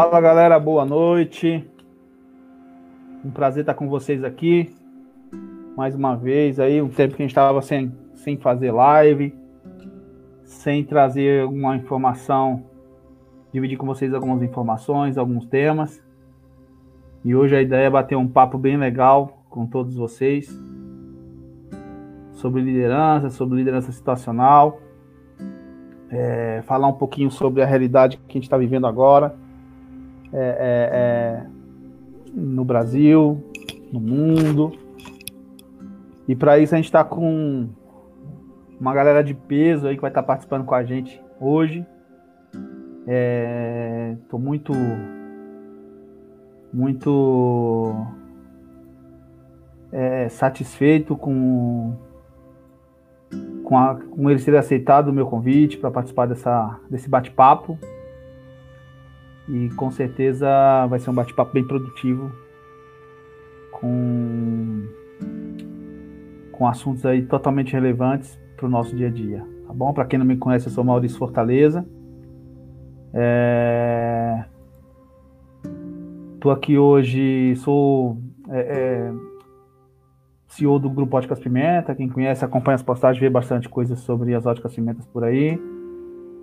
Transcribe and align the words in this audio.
Fala 0.00 0.20
galera, 0.20 0.60
boa 0.60 0.84
noite. 0.84 1.68
Um 3.24 3.32
prazer 3.32 3.62
estar 3.62 3.74
com 3.74 3.88
vocês 3.88 4.22
aqui. 4.22 4.72
Mais 5.76 5.96
uma 5.96 6.14
vez 6.14 6.60
aí, 6.60 6.80
um 6.80 6.88
tempo 6.88 7.16
que 7.16 7.22
a 7.22 7.24
gente 7.24 7.32
estava 7.32 7.60
sem, 7.60 7.92
sem 8.14 8.36
fazer 8.36 8.70
live, 8.70 9.34
sem 10.44 10.84
trazer 10.84 11.42
alguma 11.42 11.74
informação, 11.74 12.62
dividir 13.52 13.76
com 13.76 13.86
vocês 13.86 14.14
algumas 14.14 14.40
informações, 14.40 15.18
alguns 15.18 15.46
temas. 15.46 16.00
E 17.24 17.34
hoje 17.34 17.56
a 17.56 17.60
ideia 17.60 17.86
é 17.86 17.90
bater 17.90 18.14
um 18.14 18.28
papo 18.28 18.56
bem 18.56 18.76
legal 18.76 19.42
com 19.50 19.66
todos 19.66 19.96
vocês 19.96 20.48
sobre 22.34 22.62
liderança, 22.62 23.30
sobre 23.30 23.56
liderança 23.56 23.90
situacional, 23.90 24.78
é, 26.08 26.62
falar 26.66 26.86
um 26.86 26.92
pouquinho 26.92 27.32
sobre 27.32 27.62
a 27.62 27.66
realidade 27.66 28.16
que 28.16 28.30
a 28.30 28.34
gente 28.34 28.44
está 28.44 28.56
vivendo 28.56 28.86
agora 28.86 29.47
é, 30.32 30.38
é, 30.38 30.90
é, 30.92 31.46
no 32.34 32.64
Brasil, 32.64 33.42
no 33.92 34.00
mundo. 34.00 34.72
E 36.26 36.36
para 36.36 36.58
isso 36.58 36.74
a 36.74 36.76
gente 36.76 36.86
está 36.86 37.02
com 37.02 37.68
uma 38.78 38.94
galera 38.94 39.24
de 39.24 39.34
peso 39.34 39.86
aí 39.86 39.96
que 39.96 40.02
vai 40.02 40.10
estar 40.10 40.22
tá 40.22 40.26
participando 40.26 40.64
com 40.64 40.74
a 40.74 40.84
gente 40.84 41.20
hoje. 41.40 41.86
Estou 44.22 44.38
é, 44.38 44.42
muito, 44.42 44.72
muito 46.72 48.06
é, 49.90 50.28
satisfeito 50.28 51.16
com, 51.16 51.94
com, 53.64 53.78
a, 53.78 53.94
com 53.94 54.30
ele 54.30 54.42
ter 54.42 54.54
aceitado 54.56 55.08
o 55.08 55.12
meu 55.12 55.26
convite 55.26 55.78
para 55.78 55.90
participar 55.90 56.26
dessa, 56.26 56.78
desse 56.90 57.08
bate-papo. 57.08 57.78
E 59.48 59.70
com 59.70 59.90
certeza 59.90 60.46
vai 60.86 60.98
ser 60.98 61.10
um 61.10 61.14
bate-papo 61.14 61.52
bem 61.52 61.64
produtivo 61.64 62.30
com, 63.72 64.86
com 66.52 66.66
assuntos 66.66 67.06
aí 67.06 67.22
totalmente 67.22 67.72
relevantes 67.72 68.38
para 68.56 68.66
o 68.66 68.68
nosso 68.68 68.94
dia 68.94 69.08
a 69.08 69.10
dia. 69.10 69.44
Tá 69.66 69.72
bom? 69.72 69.92
Para 69.92 70.04
quem 70.04 70.18
não 70.18 70.26
me 70.26 70.36
conhece, 70.36 70.66
eu 70.66 70.72
sou 70.72 70.84
Maurício 70.84 71.18
Fortaleza. 71.18 71.86
É... 73.14 74.44
Tô 76.40 76.50
aqui 76.50 76.78
hoje, 76.78 77.56
sou 77.56 78.18
é, 78.48 78.60
é, 78.60 79.12
CEO 80.48 80.78
do 80.78 80.90
Grupo 80.90 81.16
Óticas 81.16 81.38
Pimenta. 81.38 81.94
Quem 81.94 82.08
conhece, 82.08 82.44
acompanha 82.44 82.76
as 82.76 82.82
postagens, 82.82 83.20
vê 83.20 83.28
bastante 83.28 83.68
coisa 83.68 83.96
sobre 83.96 84.34
as 84.34 84.46
óticas 84.46 84.74
pimentas 84.74 85.06
por 85.06 85.24
aí. 85.24 85.58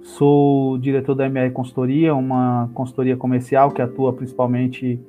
Sou 0.05 0.77
diretor 0.77 1.15
da 1.15 1.25
MR 1.25 1.51
Consultoria, 1.51 2.13
uma 2.13 2.69
consultoria 2.75 3.17
comercial 3.17 3.71
que 3.71 3.81
atua 3.81 4.13
principalmente 4.13 5.01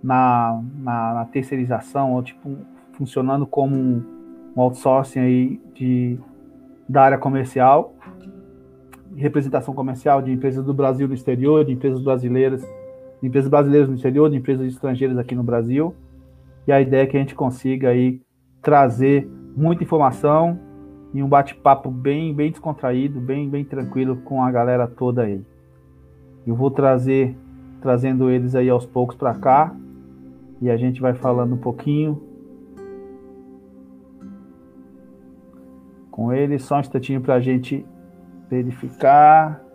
na, 0.00 0.62
na, 0.78 1.14
na 1.14 1.24
terceirização, 1.24 2.12
ou 2.12 2.22
tipo, 2.22 2.56
funcionando 2.92 3.44
como 3.44 3.74
um, 3.74 4.02
outsourcing 4.54 5.18
aí 5.18 5.60
de, 5.74 6.16
da 6.88 7.02
área 7.02 7.18
comercial, 7.18 7.92
representação 9.16 9.74
comercial 9.74 10.22
de 10.22 10.30
empresas 10.30 10.64
do 10.64 10.72
Brasil 10.72 11.08
no 11.08 11.14
exterior, 11.14 11.64
de 11.64 11.72
empresas 11.72 12.00
brasileiras, 12.00 12.62
de 13.20 13.26
empresas 13.26 13.50
brasileiras 13.50 13.88
no 13.88 13.96
exterior, 13.96 14.30
de 14.30 14.36
empresas 14.36 14.64
estrangeiras 14.68 15.18
aqui 15.18 15.34
no 15.34 15.42
Brasil. 15.42 15.92
E 16.68 16.72
a 16.72 16.80
ideia 16.80 17.02
é 17.02 17.06
que 17.06 17.16
a 17.16 17.20
gente 17.20 17.34
consiga 17.34 17.88
aí 17.88 18.22
trazer 18.62 19.28
muita 19.56 19.82
informação 19.82 20.56
e 21.12 21.22
um 21.22 21.28
bate-papo 21.28 21.90
bem, 21.90 22.34
bem 22.34 22.50
descontraído, 22.50 23.20
bem, 23.20 23.48
bem 23.48 23.64
tranquilo 23.64 24.16
com 24.16 24.42
a 24.42 24.50
galera 24.50 24.86
toda 24.86 25.22
aí. 25.22 25.42
Eu 26.46 26.54
vou 26.54 26.70
trazer, 26.70 27.36
trazendo 27.80 28.30
eles 28.30 28.54
aí 28.54 28.68
aos 28.68 28.86
poucos 28.86 29.16
para 29.16 29.34
cá 29.34 29.74
e 30.60 30.70
a 30.70 30.76
gente 30.76 31.00
vai 31.00 31.14
falando 31.14 31.54
um 31.54 31.58
pouquinho 31.58 32.22
com 36.10 36.32
eles. 36.32 36.62
Só 36.62 36.76
um 36.76 36.80
instantinho 36.80 37.20
para 37.20 37.34
a 37.34 37.40
gente 37.40 37.84
verificar. 38.48 39.65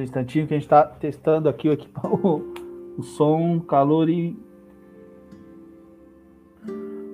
Um 0.00 0.04
instantinho 0.04 0.46
que 0.46 0.54
a 0.54 0.56
gente 0.56 0.64
está 0.64 0.82
testando 0.84 1.48
aqui 1.48 1.68
o, 1.68 1.74
o, 2.04 2.54
o 2.98 3.02
som, 3.02 3.60
calor 3.60 4.08
e. 4.08 4.36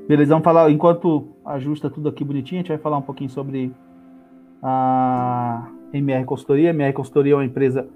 Beleza, 0.09 0.31
vamos 0.31 0.44
falar. 0.44 0.71
Enquanto 0.71 1.29
ajusta 1.44 1.91
tudo 1.91 2.09
aqui 2.09 2.25
bonitinho, 2.25 2.61
a 2.61 2.62
gente 2.62 2.69
vai 2.69 2.79
falar 2.79 2.99
um 2.99 3.03
pouquinho 3.03 3.31
sobre 3.31 3.73
a 4.62 5.69
MR 5.93 6.25
Consultoria. 6.25 6.71
A 6.71 6.75
MR 6.75 6.93
Consultoria 6.93 7.33
é 7.33 7.37
uma 7.37 7.44
empresa, 7.44 7.88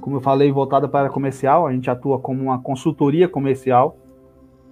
como 0.00 0.16
eu 0.16 0.20
falei, 0.20 0.50
voltada 0.50 0.88
para 0.88 1.08
comercial. 1.08 1.66
A 1.66 1.72
gente 1.72 1.88
atua 1.88 2.18
como 2.18 2.42
uma 2.42 2.58
consultoria 2.58 3.28
comercial. 3.28 3.96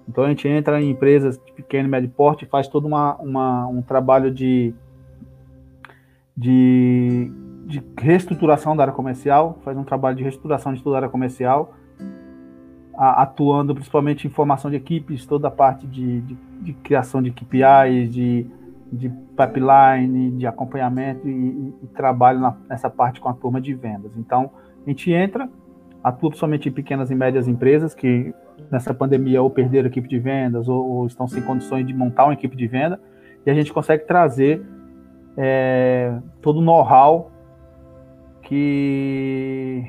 Então 0.08 0.24
a 0.24 0.28
gente 0.28 0.48
entra 0.48 0.82
em 0.82 0.90
empresas 0.90 1.38
de 1.38 1.52
pequeno 1.52 1.88
e 1.88 1.90
médio 1.90 2.10
porte 2.10 2.44
faz 2.44 2.66
todo 2.66 2.86
uma, 2.86 3.14
uma, 3.16 3.68
um 3.68 3.80
trabalho 3.80 4.32
de, 4.32 4.74
de 6.36 7.32
de 7.66 7.82
reestruturação 7.98 8.76
da 8.76 8.84
área 8.84 8.94
comercial, 8.94 9.58
faz 9.64 9.76
um 9.76 9.84
trabalho 9.84 10.16
de 10.16 10.22
reestruturação 10.22 10.72
de 10.72 10.82
toda 10.82 10.96
a 10.96 10.98
área 10.98 11.08
comercial, 11.08 11.74
a, 12.94 13.22
atuando 13.22 13.74
principalmente 13.74 14.26
em 14.26 14.30
formação 14.30 14.70
de 14.70 14.76
equipes, 14.76 15.26
toda 15.26 15.48
a 15.48 15.50
parte 15.50 15.86
de, 15.86 16.20
de, 16.22 16.38
de 16.60 16.72
criação 16.74 17.22
de 17.22 17.30
KPIs, 17.30 18.10
de, 18.10 18.46
de 18.92 19.08
pipeline, 19.08 20.32
de 20.32 20.46
acompanhamento 20.46 21.28
e, 21.28 21.74
e 21.82 21.86
trabalho 21.88 22.40
na, 22.40 22.56
nessa 22.68 22.90
parte 22.90 23.20
com 23.20 23.28
a 23.28 23.32
turma 23.32 23.60
de 23.60 23.72
vendas. 23.74 24.12
Então, 24.16 24.50
a 24.84 24.90
gente 24.90 25.10
entra, 25.12 25.48
atua 26.02 26.30
principalmente 26.30 26.68
em 26.68 26.72
pequenas 26.72 27.10
e 27.10 27.14
médias 27.14 27.48
empresas 27.48 27.94
que 27.94 28.34
nessa 28.70 28.92
pandemia 28.92 29.42
ou 29.42 29.50
perderam 29.50 29.88
equipe 29.88 30.08
de 30.08 30.18
vendas 30.18 30.68
ou, 30.68 30.84
ou 30.84 31.06
estão 31.06 31.26
sem 31.26 31.42
condições 31.42 31.86
de 31.86 31.94
montar 31.94 32.24
uma 32.24 32.34
equipe 32.34 32.56
de 32.56 32.66
venda, 32.66 33.00
e 33.44 33.50
a 33.50 33.54
gente 33.54 33.72
consegue 33.72 34.04
trazer 34.04 34.64
é, 35.36 36.16
todo 36.40 36.58
o 36.58 36.62
know-how 36.62 37.31
que, 38.52 39.82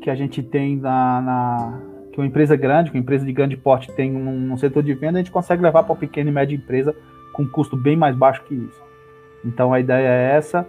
que 0.00 0.08
a 0.08 0.14
gente 0.14 0.40
tem 0.40 0.76
na, 0.76 1.20
na 1.20 1.82
que 2.12 2.20
uma 2.20 2.26
empresa 2.28 2.54
grande, 2.54 2.92
que 2.92 2.96
uma 2.96 3.02
empresa 3.02 3.26
de 3.26 3.32
grande 3.32 3.56
porte 3.56 3.90
tem 3.92 4.14
um, 4.14 4.52
um 4.52 4.56
setor 4.56 4.84
de 4.84 4.94
venda, 4.94 5.18
a 5.18 5.22
gente 5.22 5.32
consegue 5.32 5.60
levar 5.60 5.82
para 5.82 5.92
uma 5.92 5.98
pequena 5.98 6.30
e 6.30 6.32
média 6.32 6.54
empresa 6.54 6.94
com 7.32 7.42
um 7.42 7.48
custo 7.48 7.76
bem 7.76 7.96
mais 7.96 8.16
baixo 8.16 8.44
que 8.44 8.54
isso. 8.54 8.80
Então 9.44 9.72
a 9.72 9.80
ideia 9.80 10.06
é 10.06 10.36
essa. 10.36 10.64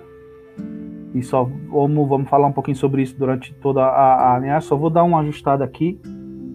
E 1.14 1.22
só 1.22 1.44
vamos, 1.44 2.10
vamos 2.10 2.28
falar 2.28 2.48
um 2.48 2.52
pouquinho 2.52 2.78
sobre 2.78 3.04
isso 3.04 3.16
durante 3.16 3.54
toda 3.54 3.84
a, 3.84 4.36
a 4.36 4.40
linha. 4.40 4.60
Só 4.60 4.76
vou 4.76 4.90
dar 4.90 5.04
uma 5.04 5.20
ajustada 5.20 5.64
aqui. 5.64 6.02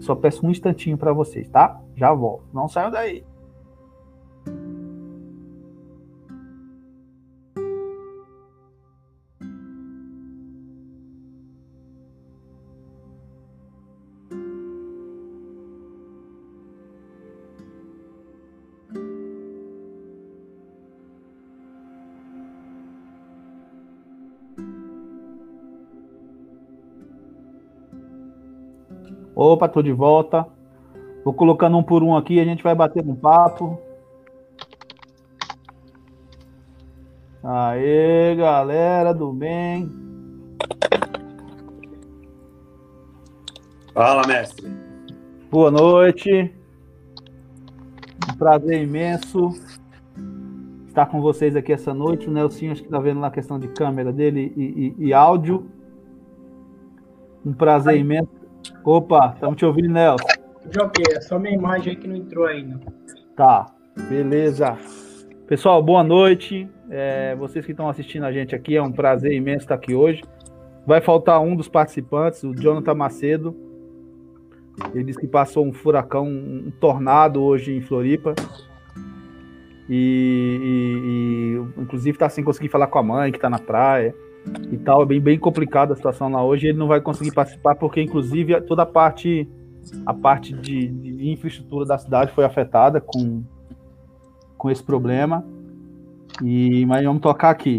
Só 0.00 0.17
peço 0.17 0.44
um 0.44 0.50
instantinho 0.50 0.99
para 0.99 1.12
vocês, 1.12 1.49
tá? 1.49 1.81
Já 1.94 2.12
volto. 2.12 2.44
Não 2.53 2.69
saiam 2.69 2.91
daí. 2.91 3.23
Opa, 29.55 29.69
tô 29.69 29.81
de 29.81 29.93
volta. 29.93 30.44
Vou 31.25 31.32
colocando 31.32 31.77
um 31.79 31.82
por 31.82 32.03
um 32.03 32.17
aqui, 32.17 32.41
a 32.41 32.44
gente 32.44 32.61
vai 32.61 32.75
bater 32.75 33.06
um 33.06 33.15
papo. 33.15 33.81
Aê, 37.41 38.34
galera 38.34 39.15
do 39.15 39.32
bem. 39.32 39.89
Fala, 43.93 44.27
mestre. 44.27 44.69
Boa 45.53 45.70
noite. 45.70 46.53
Um 48.29 48.37
prazer 48.37 48.82
imenso 48.82 49.53
estar 50.89 51.06
com 51.06 51.20
vocês 51.20 51.55
aqui 51.55 51.73
essa 51.73 51.94
noite. 51.94 52.29
O 52.29 52.32
Nelson 52.32 52.73
acho 52.73 52.82
que 52.82 52.89
está 52.89 52.99
vendo 52.99 53.20
lá 53.20 53.29
a 53.29 53.31
questão 53.31 53.61
de 53.61 53.69
câmera 53.69 54.13
dele 54.13 54.53
e, 54.56 54.94
e, 54.99 55.06
e 55.06 55.15
áudio. 55.15 55.70
Um 57.46 57.53
prazer 57.53 57.96
imenso. 57.96 58.44
Opa, 58.85 59.33
estamos 59.35 59.56
te 59.56 59.65
ouvindo, 59.65 59.89
Nelson. 59.89 60.27
Ok, 60.81 61.05
é 61.15 61.21
só 61.21 61.39
minha 61.39 61.55
imagem 61.55 61.91
aí 61.91 61.97
que 61.97 62.09
não 62.09 62.17
entrou 62.17 62.47
ainda. 62.47 62.81
Tá, 63.37 63.67
beleza. 64.09 64.77
Pessoal, 65.47 65.83
boa 65.83 66.03
noite. 66.03 66.69
É, 66.89 67.35
vocês 67.37 67.65
que 67.65 67.73
estão 67.73 67.89
assistindo 67.89 68.25
a 68.25 68.33
gente 68.33 68.55
aqui, 68.55 68.77
é 68.77 68.83
um 68.83 68.93
prazer 68.93 69.33
imenso 69.33 69.65
estar 69.65 69.75
aqui 69.75 69.94
hoje. 69.94 70.23
Vai 70.87 71.01
faltar 71.01 71.41
um 71.41 71.56
dos 71.56 71.69
participantes, 71.69 72.43
o 72.44 72.55
Jonathan 72.55 72.94
Macedo. 72.94 73.56
Ele 74.94 75.05
disse 75.05 75.21
que 75.21 75.27
passou 75.27 75.65
um 75.65 75.73
furacão, 75.73 76.27
um 76.27 76.73
tornado 76.81 77.43
hoje 77.43 77.75
em 77.75 77.81
Floripa. 77.81 78.35
E, 79.89 80.59
e, 80.63 81.81
e 81.81 81.83
inclusive 81.83 82.17
está 82.17 82.29
sem 82.29 82.43
conseguir 82.43 82.69
falar 82.69 82.87
com 82.87 82.99
a 82.99 83.03
mãe, 83.03 83.31
que 83.31 83.39
está 83.39 83.51
na 83.51 83.59
praia 83.59 84.15
e 84.70 84.77
tal. 84.79 85.03
É 85.03 85.06
bem, 85.06 85.20
bem 85.20 85.39
complicada 85.39 85.93
a 85.93 85.96
situação 85.96 86.31
lá 86.31 86.44
hoje. 86.44 86.69
Ele 86.69 86.79
não 86.79 86.89
vai 86.89 87.01
conseguir 87.01 87.32
participar 87.32 87.74
porque, 87.74 88.01
inclusive, 88.01 88.60
toda 88.63 88.82
a 88.82 88.86
parte, 88.86 89.48
a 90.05 90.15
parte 90.15 90.53
de, 90.53 90.89
de 90.89 91.31
infraestrutura 91.31 91.84
da 91.86 91.98
cidade 91.98 92.32
foi 92.32 92.44
afetada 92.44 93.01
com, 93.01 93.43
com 94.56 94.70
esse 94.70 94.82
problema. 94.82 95.44
E, 96.43 96.84
mas 96.86 97.05
vamos 97.05 97.22
tocar 97.22 97.51
aqui. 97.51 97.79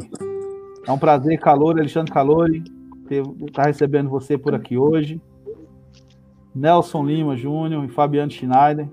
É 0.87 0.91
um 0.91 0.97
prazer, 0.97 1.39
Calori, 1.39 1.79
Alexandre 1.79 2.11
Calori, 2.11 2.63
estar 3.09 3.63
tá 3.63 3.63
recebendo 3.63 4.09
você 4.09 4.37
por 4.37 4.53
aqui 4.53 4.77
hoje. 4.77 5.19
Nelson 6.53 7.03
Lima 7.03 7.35
Júnior 7.35 7.83
e 7.83 7.89
Fabiano 7.89 8.31
Schneider. 8.31 8.87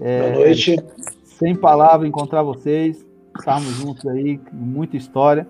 É, 0.00 0.32
Boa 0.32 0.44
noite. 0.44 0.76
Sem 1.24 1.54
palavra 1.54 2.08
encontrar 2.08 2.42
vocês. 2.42 3.06
Estarmos 3.38 3.70
juntos 3.76 4.06
aí, 4.06 4.40
muita 4.52 4.96
história. 4.96 5.46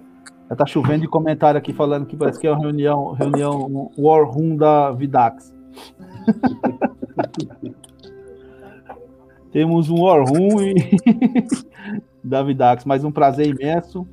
Já 0.51 0.57
tá 0.57 0.67
chovendo 0.67 1.03
de 1.03 1.09
comentário 1.09 1.57
aqui 1.57 1.73
falando 1.73 2.07
que 2.07 2.17
parece 2.17 2.41
que 2.41 2.47
é 2.47 2.51
uma 2.51 2.59
reunião, 2.59 3.13
reunião 3.13 3.89
War 3.97 4.29
Room 4.29 4.57
da 4.57 4.91
Vidax. 4.91 5.55
Temos 9.53 9.89
um 9.89 10.03
War 10.03 10.25
Room 10.25 10.61
e... 10.61 10.75
da 12.23 12.43
Vidax, 12.43 12.85
mas 12.85 13.05
um 13.05 13.13
prazer 13.13 13.47
imenso. 13.47 14.05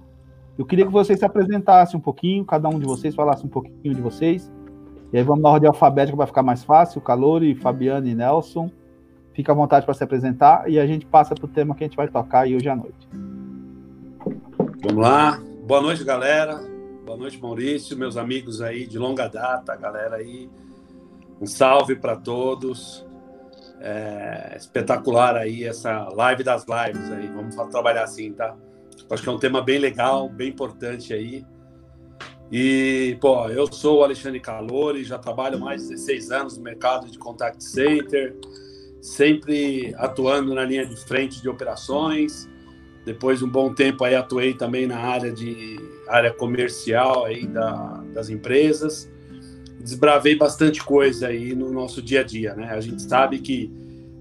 Eu 0.59 0.65
queria 0.65 0.85
que 0.85 0.91
vocês 0.91 1.17
se 1.17 1.25
apresentassem 1.25 1.97
um 1.97 2.01
pouquinho, 2.01 2.45
cada 2.45 2.69
um 2.69 2.77
de 2.77 2.85
vocês 2.85 3.15
falasse 3.15 3.43
um 3.43 3.49
pouquinho 3.49 3.95
de 3.95 4.01
vocês. 4.01 4.51
E 5.11 5.17
aí 5.17 5.23
vamos 5.23 5.41
na 5.41 5.49
ordem 5.49 5.67
alfabética 5.67 6.15
para 6.15 6.27
ficar 6.27 6.43
mais 6.43 6.63
fácil. 6.63 7.01
Calori, 7.01 7.55
Fabiano 7.55 8.07
e 8.07 8.13
Nelson. 8.13 8.69
Fica 9.33 9.53
à 9.53 9.55
vontade 9.55 9.85
para 9.85 9.95
se 9.95 10.03
apresentar 10.03 10.69
e 10.69 10.79
a 10.79 10.85
gente 10.85 11.05
passa 11.05 11.33
para 11.33 11.45
o 11.45 11.47
tema 11.47 11.73
que 11.73 11.83
a 11.83 11.87
gente 11.87 11.97
vai 11.97 12.07
tocar 12.07 12.45
hoje 12.45 12.69
à 12.69 12.75
noite. 12.75 13.09
Vamos 14.83 15.01
lá. 15.03 15.39
Boa 15.67 15.81
noite, 15.81 16.01
galera. 16.01 16.63
Boa 17.05 17.17
noite, 17.17 17.37
Maurício, 17.41 17.97
meus 17.97 18.15
amigos 18.15 18.61
aí 18.61 18.87
de 18.87 18.97
longa 18.97 19.27
data, 19.27 19.75
galera 19.75 20.15
aí. 20.15 20.49
Um 21.41 21.45
salve 21.45 21.93
para 21.97 22.15
todos. 22.15 23.05
É 23.81 24.55
espetacular 24.55 25.35
aí 25.35 25.65
essa 25.65 26.07
live 26.07 26.41
das 26.41 26.63
lives 26.65 27.11
aí. 27.11 27.27
Vamos 27.27 27.53
trabalhar 27.69 28.05
assim, 28.05 28.31
tá? 28.31 28.55
Acho 29.09 29.21
que 29.21 29.27
é 29.27 29.31
um 29.33 29.37
tema 29.37 29.61
bem 29.61 29.77
legal, 29.77 30.29
bem 30.29 30.47
importante 30.47 31.13
aí. 31.13 31.45
E, 32.49 33.17
pô, 33.19 33.49
eu 33.49 33.69
sou 33.69 33.99
o 33.99 34.03
Alexandre 34.05 34.39
Calori, 34.39 35.03
já 35.03 35.19
trabalho 35.19 35.59
mais 35.59 35.81
de 35.81 35.89
16 35.89 36.31
anos 36.31 36.57
no 36.57 36.63
mercado 36.63 37.11
de 37.11 37.17
contact 37.17 37.61
center, 37.61 38.37
sempre 39.01 39.93
atuando 39.97 40.55
na 40.55 40.63
linha 40.63 40.85
de 40.85 40.95
frente 40.95 41.41
de 41.41 41.49
operações. 41.49 42.47
Depois 43.07 43.39
de 43.39 43.45
um 43.45 43.49
bom 43.49 43.73
tempo 43.73 44.03
aí 44.03 44.15
atuei 44.15 44.53
também 44.53 44.85
na 44.85 44.97
área 44.97 45.31
de 45.31 45.79
área 46.09 46.33
comercial 46.33 47.23
aí 47.23 47.47
da, 47.47 48.03
das 48.13 48.29
empresas. 48.29 49.09
Desbravei 49.79 50.35
bastante 50.35 50.83
coisa 50.83 51.27
aí 51.27 51.55
no 51.55 51.71
nosso 51.71 52.01
dia 52.01 52.19
a 52.19 52.23
dia, 52.23 52.53
né? 52.53 52.69
A 52.71 52.81
gente 52.81 53.01
sabe 53.01 53.39
que 53.39 53.71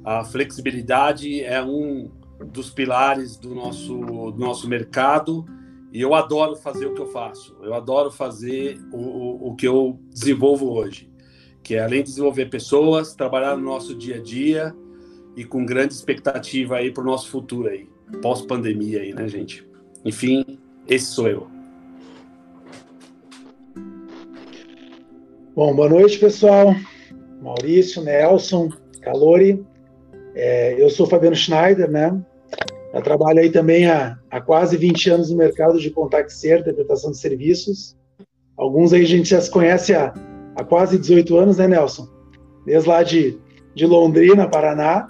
a 0.05 0.23
flexibilidade 0.23 1.43
é 1.43 1.61
um 1.61 2.13
dos 2.53 2.71
pilares 2.71 3.37
do 3.37 3.57
nosso, 3.57 3.97
do 4.31 4.39
nosso 4.39 4.69
mercado 4.69 5.45
e 5.93 6.01
eu 6.01 6.15
adoro 6.15 6.55
fazer 6.55 6.87
o 6.87 6.95
que 6.95 7.01
eu 7.01 7.09
faço. 7.09 7.57
Eu 7.65 7.75
adoro 7.75 8.13
fazer 8.13 8.79
o, 8.93 8.99
o, 8.99 9.49
o 9.49 9.57
que 9.57 9.67
eu 9.67 9.99
desenvolvo 10.11 10.71
hoje, 10.71 11.11
que 11.61 11.75
é 11.75 11.83
além 11.83 12.05
de 12.05 12.11
desenvolver 12.11 12.47
pessoas, 12.47 13.17
trabalhar 13.17 13.57
no 13.57 13.65
nosso 13.65 13.97
dia 13.97 14.19
a 14.19 14.23
dia 14.23 14.73
e 15.37 15.45
com 15.45 15.67
grande 15.67 15.93
expectativa 15.93 16.77
aí 16.77 16.93
para 16.93 17.03
o 17.03 17.07
nosso 17.07 17.29
futuro 17.29 17.69
aí, 17.69 17.89
pós-pandemia 18.23 19.03
aí, 19.03 19.13
né, 19.13 19.29
gente? 19.29 19.67
Enfim, 20.05 20.45
esse 20.89 21.07
sou 21.07 21.29
eu. 21.29 21.47
Bom, 25.55 25.75
boa 25.75 25.89
noite, 25.89 26.19
pessoal. 26.19 26.75
Maurício, 27.41 28.03
Nelson, 28.03 28.69
Calori. 29.01 29.65
É, 30.35 30.81
eu 30.81 30.91
sou 30.91 31.07
Fabiano 31.07 31.35
Schneider, 31.35 31.91
né? 31.91 32.21
Eu 32.93 33.03
trabalho 33.03 33.41
aí 33.41 33.51
também 33.51 33.87
há, 33.87 34.19
há 34.31 34.41
quase 34.41 34.77
20 34.77 35.11
anos 35.11 35.31
no 35.31 35.37
mercado 35.37 35.79
de 35.79 35.91
contact 35.91 36.33
center, 36.33 36.61
interpretação 36.61 37.11
de 37.11 37.19
serviços. 37.19 37.97
Alguns 38.57 38.93
aí 38.93 39.03
a 39.03 39.07
gente 39.07 39.29
já 39.29 39.41
se 39.41 39.51
conhece 39.51 39.95
há, 39.95 40.15
há 40.55 40.65
quase 40.65 40.99
18 40.99 41.37
anos, 41.37 41.59
né, 41.59 41.69
Nelson? 41.69 42.09
Desde 42.65 42.89
lá 42.89 43.03
de, 43.03 43.39
de 43.75 43.87
Londrina, 43.87 44.49
Paraná. 44.49 45.09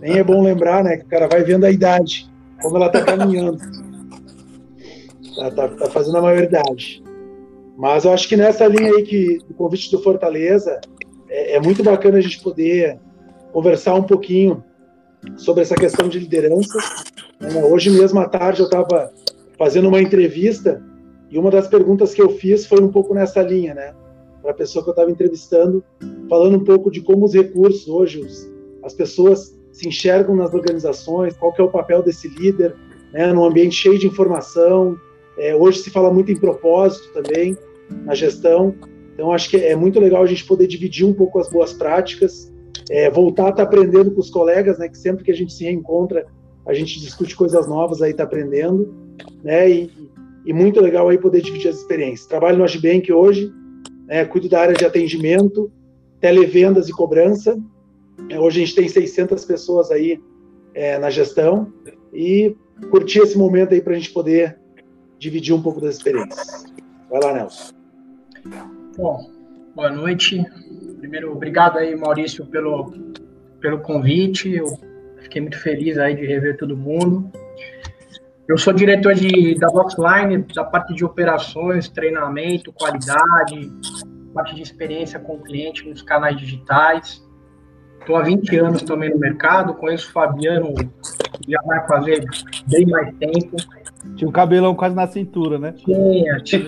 Nem 0.00 0.18
é 0.18 0.24
bom 0.24 0.42
lembrar, 0.42 0.82
né, 0.82 0.96
que 0.96 1.04
o 1.04 1.08
cara 1.08 1.28
vai 1.28 1.42
vendo 1.42 1.64
a 1.64 1.70
idade, 1.70 2.30
como 2.60 2.76
ela 2.76 2.86
está 2.86 3.02
caminhando. 3.02 3.58
Tá, 5.36 5.50
tá, 5.50 5.68
tá, 5.68 5.90
fazendo 5.90 6.18
a 6.18 6.22
maioridade. 6.22 7.02
Mas 7.76 8.04
eu 8.04 8.12
acho 8.12 8.28
que 8.28 8.36
nessa 8.36 8.66
linha 8.66 8.92
aí 8.92 9.02
que 9.02 9.38
o 9.50 9.54
convite 9.54 9.90
do 9.90 10.02
Fortaleza 10.02 10.80
é, 11.28 11.56
é 11.56 11.60
muito 11.60 11.82
bacana 11.82 12.18
a 12.18 12.20
gente 12.20 12.40
poder 12.42 12.98
conversar 13.52 13.94
um 13.94 14.02
pouquinho 14.02 14.62
sobre 15.36 15.62
essa 15.62 15.74
questão 15.74 16.08
de 16.08 16.18
liderança. 16.18 16.78
Né? 17.40 17.64
Hoje 17.64 17.90
mesmo 17.90 18.20
à 18.20 18.28
tarde 18.28 18.60
eu 18.60 18.66
estava 18.66 19.10
fazendo 19.58 19.88
uma 19.88 20.00
entrevista 20.00 20.82
e 21.30 21.38
uma 21.38 21.50
das 21.50 21.66
perguntas 21.66 22.12
que 22.12 22.20
eu 22.20 22.30
fiz 22.30 22.66
foi 22.66 22.82
um 22.82 22.88
pouco 22.88 23.14
nessa 23.14 23.40
linha, 23.40 23.74
né? 23.74 23.94
Para 24.42 24.50
a 24.50 24.54
pessoa 24.54 24.82
que 24.82 24.90
eu 24.90 24.92
estava 24.92 25.10
entrevistando, 25.10 25.82
falando 26.28 26.56
um 26.56 26.64
pouco 26.64 26.90
de 26.90 27.00
como 27.00 27.24
os 27.24 27.32
recursos 27.32 27.88
hoje, 27.88 28.20
os, 28.20 28.50
as 28.82 28.92
pessoas 28.92 29.56
se 29.72 29.88
enxergam 29.88 30.36
nas 30.36 30.52
organizações, 30.52 31.36
qual 31.36 31.54
é 31.58 31.62
o 31.62 31.68
papel 31.68 32.02
desse 32.02 32.28
líder, 32.28 32.74
né? 33.12 33.32
Num 33.32 33.44
ambiente 33.44 33.74
cheio 33.74 33.98
de 33.98 34.06
informação. 34.06 34.96
É, 35.38 35.56
hoje 35.56 35.78
se 35.78 35.90
fala 35.90 36.12
muito 36.12 36.30
em 36.30 36.36
propósito 36.36 37.12
também 37.12 37.56
na 38.04 38.14
gestão. 38.14 38.74
Então 39.14 39.32
acho 39.32 39.50
que 39.50 39.56
é 39.56 39.74
muito 39.74 39.98
legal 39.98 40.22
a 40.22 40.26
gente 40.26 40.44
poder 40.44 40.66
dividir 40.66 41.06
um 41.06 41.12
pouco 41.12 41.38
as 41.38 41.48
boas 41.48 41.72
práticas 41.72 42.52
é, 42.90 43.10
voltar 43.10 43.46
a 43.46 43.50
estar 43.50 43.62
tá 43.62 43.68
aprendendo 43.68 44.10
com 44.10 44.20
os 44.20 44.30
colegas, 44.30 44.78
né? 44.78 44.88
Que 44.88 44.98
sempre 44.98 45.24
que 45.24 45.30
a 45.30 45.34
gente 45.34 45.52
se 45.52 45.64
reencontra, 45.64 46.26
a 46.66 46.74
gente 46.74 47.00
discute 47.00 47.36
coisas 47.36 47.66
novas 47.68 48.02
aí, 48.02 48.10
está 48.10 48.24
aprendendo, 48.24 48.94
né? 49.42 49.70
E, 49.70 49.90
e, 50.44 50.52
muito 50.52 50.80
legal 50.80 51.08
aí 51.08 51.18
poder 51.18 51.40
dividir 51.40 51.68
as 51.68 51.76
experiências. 51.76 52.26
Trabalho 52.26 52.58
no 52.58 52.64
Agibank 52.64 53.12
hoje, 53.12 53.52
né, 54.06 54.24
cuido 54.24 54.48
da 54.48 54.60
área 54.60 54.74
de 54.74 54.84
atendimento, 54.84 55.70
televendas 56.20 56.88
e 56.88 56.92
cobrança. 56.92 57.58
É, 58.28 58.38
hoje 58.38 58.62
a 58.62 58.64
gente 58.64 58.74
tem 58.74 58.88
600 58.88 59.44
pessoas 59.44 59.90
aí 59.90 60.22
é, 60.74 60.98
na 60.98 61.10
gestão 61.10 61.72
e 62.12 62.56
curtir 62.90 63.20
esse 63.20 63.36
momento 63.36 63.74
aí 63.74 63.80
para 63.80 63.92
a 63.92 63.96
gente 63.96 64.10
poder 64.10 64.58
dividir 65.18 65.54
um 65.54 65.62
pouco 65.62 65.80
das 65.80 65.96
experiências. 65.96 66.64
Vai 67.10 67.20
lá, 67.22 67.32
Nelson. 67.34 67.72
Bom, 68.96 69.30
boa 69.74 69.90
noite. 69.90 70.44
Primeiro, 70.98 71.32
obrigado 71.32 71.78
aí, 71.78 71.94
Maurício, 71.94 72.44
pelo, 72.46 72.92
pelo 73.60 73.80
convite. 73.80 74.54
Eu 74.54 74.66
fiquei 75.20 75.40
muito 75.40 75.58
feliz 75.58 75.98
aí 75.98 76.14
de 76.14 76.26
rever 76.26 76.56
todo 76.56 76.76
mundo. 76.76 77.30
Eu 78.48 78.58
sou 78.58 78.72
diretor 78.72 79.14
de, 79.14 79.54
da 79.54 79.68
Boxline, 79.68 80.44
da 80.54 80.64
parte 80.64 80.94
de 80.94 81.04
operações, 81.04 81.88
treinamento, 81.88 82.72
qualidade, 82.72 83.70
parte 84.34 84.54
de 84.54 84.62
experiência 84.62 85.20
com 85.20 85.36
o 85.36 85.42
cliente 85.42 85.88
nos 85.88 86.02
canais 86.02 86.36
digitais. 86.36 87.22
Estou 88.02 88.16
há 88.16 88.22
20 88.22 88.56
anos 88.58 88.82
também 88.82 89.10
no 89.10 89.18
mercado, 89.18 89.74
conheço 89.74 90.08
o 90.08 90.12
Fabiano, 90.12 90.74
já 91.48 91.62
vai 91.62 91.86
fazer 91.86 92.24
bem 92.66 92.84
mais 92.86 93.14
tempo. 93.16 93.56
Tinha 94.16 94.28
um 94.28 94.32
cabelão 94.32 94.74
quase 94.74 94.96
na 94.96 95.06
cintura, 95.06 95.56
né? 95.56 95.72
Tinha, 95.72 96.40
tinha. 96.40 96.66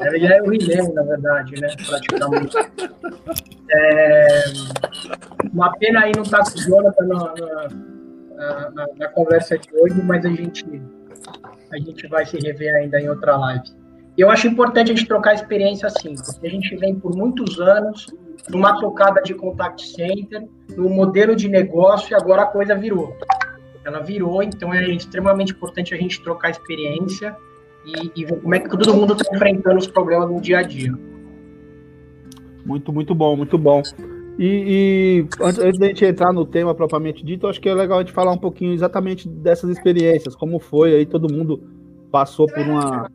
Ele 0.00 0.20
já 0.20 0.36
é 0.36 0.42
o 0.42 0.48
Rilene, 0.48 0.92
na 0.92 1.02
verdade, 1.02 1.60
né? 1.60 1.68
Praticamente. 1.84 2.56
É... 3.68 4.26
Uma 5.52 5.76
pena 5.76 6.04
aí 6.04 6.12
não 6.14 6.22
estar 6.22 6.38
tá 6.38 6.52
com 6.52 6.56
o 6.56 6.62
Jonathan 6.62 7.06
na, 7.06 7.34
na, 8.36 8.70
na, 8.70 8.86
na, 8.96 9.08
conversa 9.08 9.58
de 9.58 9.68
hoje, 9.76 10.00
mas 10.04 10.24
a 10.24 10.28
gente, 10.28 10.64
a 11.72 11.78
gente 11.78 12.06
vai 12.06 12.24
se 12.24 12.38
rever 12.38 12.76
ainda 12.76 13.00
em 13.00 13.08
outra 13.08 13.36
live. 13.36 13.64
Eu 14.16 14.30
acho 14.30 14.46
importante 14.46 14.92
a 14.92 14.94
gente 14.94 15.08
trocar 15.08 15.34
experiência 15.34 15.88
assim, 15.88 16.14
porque 16.14 16.46
a 16.46 16.50
gente 16.50 16.76
vem 16.76 16.94
por 16.94 17.16
muitos 17.16 17.58
anos 17.58 18.06
numa 18.48 18.78
tocada 18.80 19.22
de 19.22 19.34
contact 19.34 19.88
center, 19.88 20.46
no 20.76 20.88
modelo 20.88 21.34
de 21.34 21.48
negócio, 21.48 22.12
e 22.12 22.14
agora 22.14 22.42
a 22.42 22.46
coisa 22.46 22.74
virou. 22.74 23.16
Ela 23.84 24.00
virou, 24.00 24.42
então 24.42 24.74
é 24.74 24.88
extremamente 24.90 25.52
importante 25.52 25.94
a 25.94 25.96
gente 25.96 26.20
trocar 26.22 26.50
experiência 26.50 27.36
e, 27.84 28.20
e 28.20 28.24
ver 28.24 28.40
como 28.40 28.54
é 28.54 28.58
que 28.58 28.68
todo 28.68 28.94
mundo 28.94 29.14
está 29.14 29.34
enfrentando 29.34 29.78
os 29.78 29.86
problemas 29.86 30.28
no 30.28 30.40
dia 30.40 30.58
a 30.58 30.62
dia. 30.62 30.92
Muito, 32.64 32.92
muito 32.92 33.14
bom, 33.14 33.36
muito 33.36 33.56
bom. 33.56 33.82
E, 34.38 35.24
e 35.28 35.28
antes, 35.40 35.58
antes 35.58 35.78
da 35.78 35.86
gente 35.86 36.04
entrar 36.04 36.32
no 36.32 36.44
tema 36.44 36.74
propriamente 36.74 37.24
dito, 37.24 37.46
acho 37.46 37.60
que 37.60 37.68
é 37.68 37.74
legal 37.74 37.98
a 37.98 38.02
gente 38.02 38.12
falar 38.12 38.32
um 38.32 38.38
pouquinho 38.38 38.72
exatamente 38.74 39.28
dessas 39.28 39.70
experiências, 39.70 40.34
como 40.34 40.58
foi 40.58 40.94
aí 40.94 41.06
todo 41.06 41.32
mundo 41.32 41.62
passou 42.10 42.46
por 42.46 42.62
uma 42.66 43.10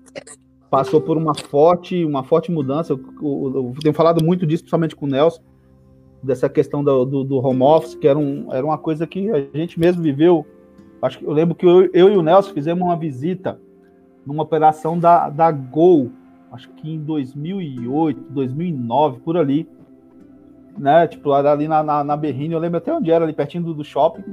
passou 0.72 1.02
por 1.02 1.18
uma 1.18 1.36
forte 1.36 2.06
uma 2.06 2.24
forte 2.24 2.50
mudança. 2.50 2.94
Eu, 2.94 3.00
eu, 3.22 3.74
eu 3.76 3.82
tenho 3.82 3.94
falado 3.94 4.24
muito 4.24 4.48
disso, 4.48 4.64
principalmente 4.64 4.96
com 4.96 5.06
o 5.06 5.10
Nelson, 5.10 5.42
dessa 6.24 6.48
questão 6.48 6.82
do, 6.82 7.06
do, 7.06 7.24
do, 7.26 7.46
home 7.46 7.62
office, 7.62 7.94
que 7.94 8.08
era, 8.08 8.18
um, 8.18 8.48
era 8.52 8.66
uma 8.66 8.78
coisa 8.78 9.06
que 9.06 9.30
a 9.30 9.42
gente 9.54 9.78
mesmo 9.78 10.02
viveu. 10.02 10.48
Acho 11.02 11.20
que 11.20 11.26
eu 11.26 11.34
lembro 11.34 11.54
que 11.56 11.66
eu, 11.66 11.90
eu 11.94 12.10
e 12.10 12.16
o 12.16 12.22
Nelson 12.22 12.54
fizemos 12.54 12.82
uma 12.82 12.96
visita 12.96 13.60
numa 14.26 14.44
operação 14.44 14.98
da, 14.98 15.30
da 15.30 15.52
Gol, 15.52 16.12
acho 16.52 16.70
que 16.70 16.90
em 16.90 17.00
2008, 17.00 18.30
2009, 18.30 19.20
por 19.20 19.36
ali, 19.36 19.68
né? 20.78 21.06
Tipo, 21.08 21.34
ali 21.34 21.68
na, 21.68 21.84
na, 21.84 22.04
na 22.04 22.16
Berrine, 22.16 22.54
eu 22.54 22.60
lembro 22.60 22.78
até 22.78 22.94
onde 22.94 23.12
era, 23.12 23.26
ali 23.26 23.34
pertinho 23.34 23.64
do, 23.64 23.74
do 23.74 23.84
shopping, 23.84 24.24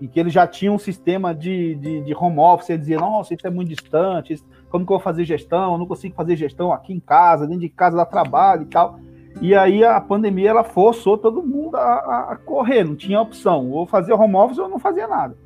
e 0.00 0.06
que 0.06 0.20
ele 0.20 0.30
já 0.30 0.46
tinha 0.46 0.70
um 0.70 0.78
sistema 0.78 1.34
de, 1.34 1.74
de, 1.74 2.02
de 2.02 2.14
home 2.14 2.38
office, 2.38 2.70
ele 2.70 2.78
dizia, 2.78 2.98
nossa, 2.98 3.34
isso 3.34 3.46
é 3.46 3.50
muito 3.50 3.70
distante, 3.70 4.34
isso, 4.34 4.44
como 4.70 4.86
que 4.86 4.92
eu 4.92 4.96
vou 4.96 5.04
fazer 5.04 5.24
gestão? 5.24 5.72
Eu 5.72 5.78
não 5.78 5.86
consigo 5.86 6.14
fazer 6.14 6.36
gestão 6.36 6.72
aqui 6.72 6.92
em 6.92 7.00
casa, 7.00 7.46
dentro 7.46 7.60
de 7.60 7.68
casa 7.68 7.96
dá 7.96 8.06
trabalho 8.06 8.62
e 8.62 8.66
tal. 8.66 8.98
E 9.40 9.54
aí 9.54 9.84
a 9.84 10.00
pandemia, 10.00 10.50
ela 10.50 10.64
forçou 10.64 11.18
todo 11.18 11.42
mundo 11.42 11.76
a, 11.76 12.32
a 12.32 12.36
correr, 12.36 12.84
não 12.84 12.96
tinha 12.96 13.20
opção, 13.20 13.70
ou 13.70 13.86
fazer 13.86 14.12
home 14.12 14.36
office 14.36 14.58
ou 14.58 14.68
não 14.68 14.78
fazia 14.78 15.06
nada. 15.06 15.36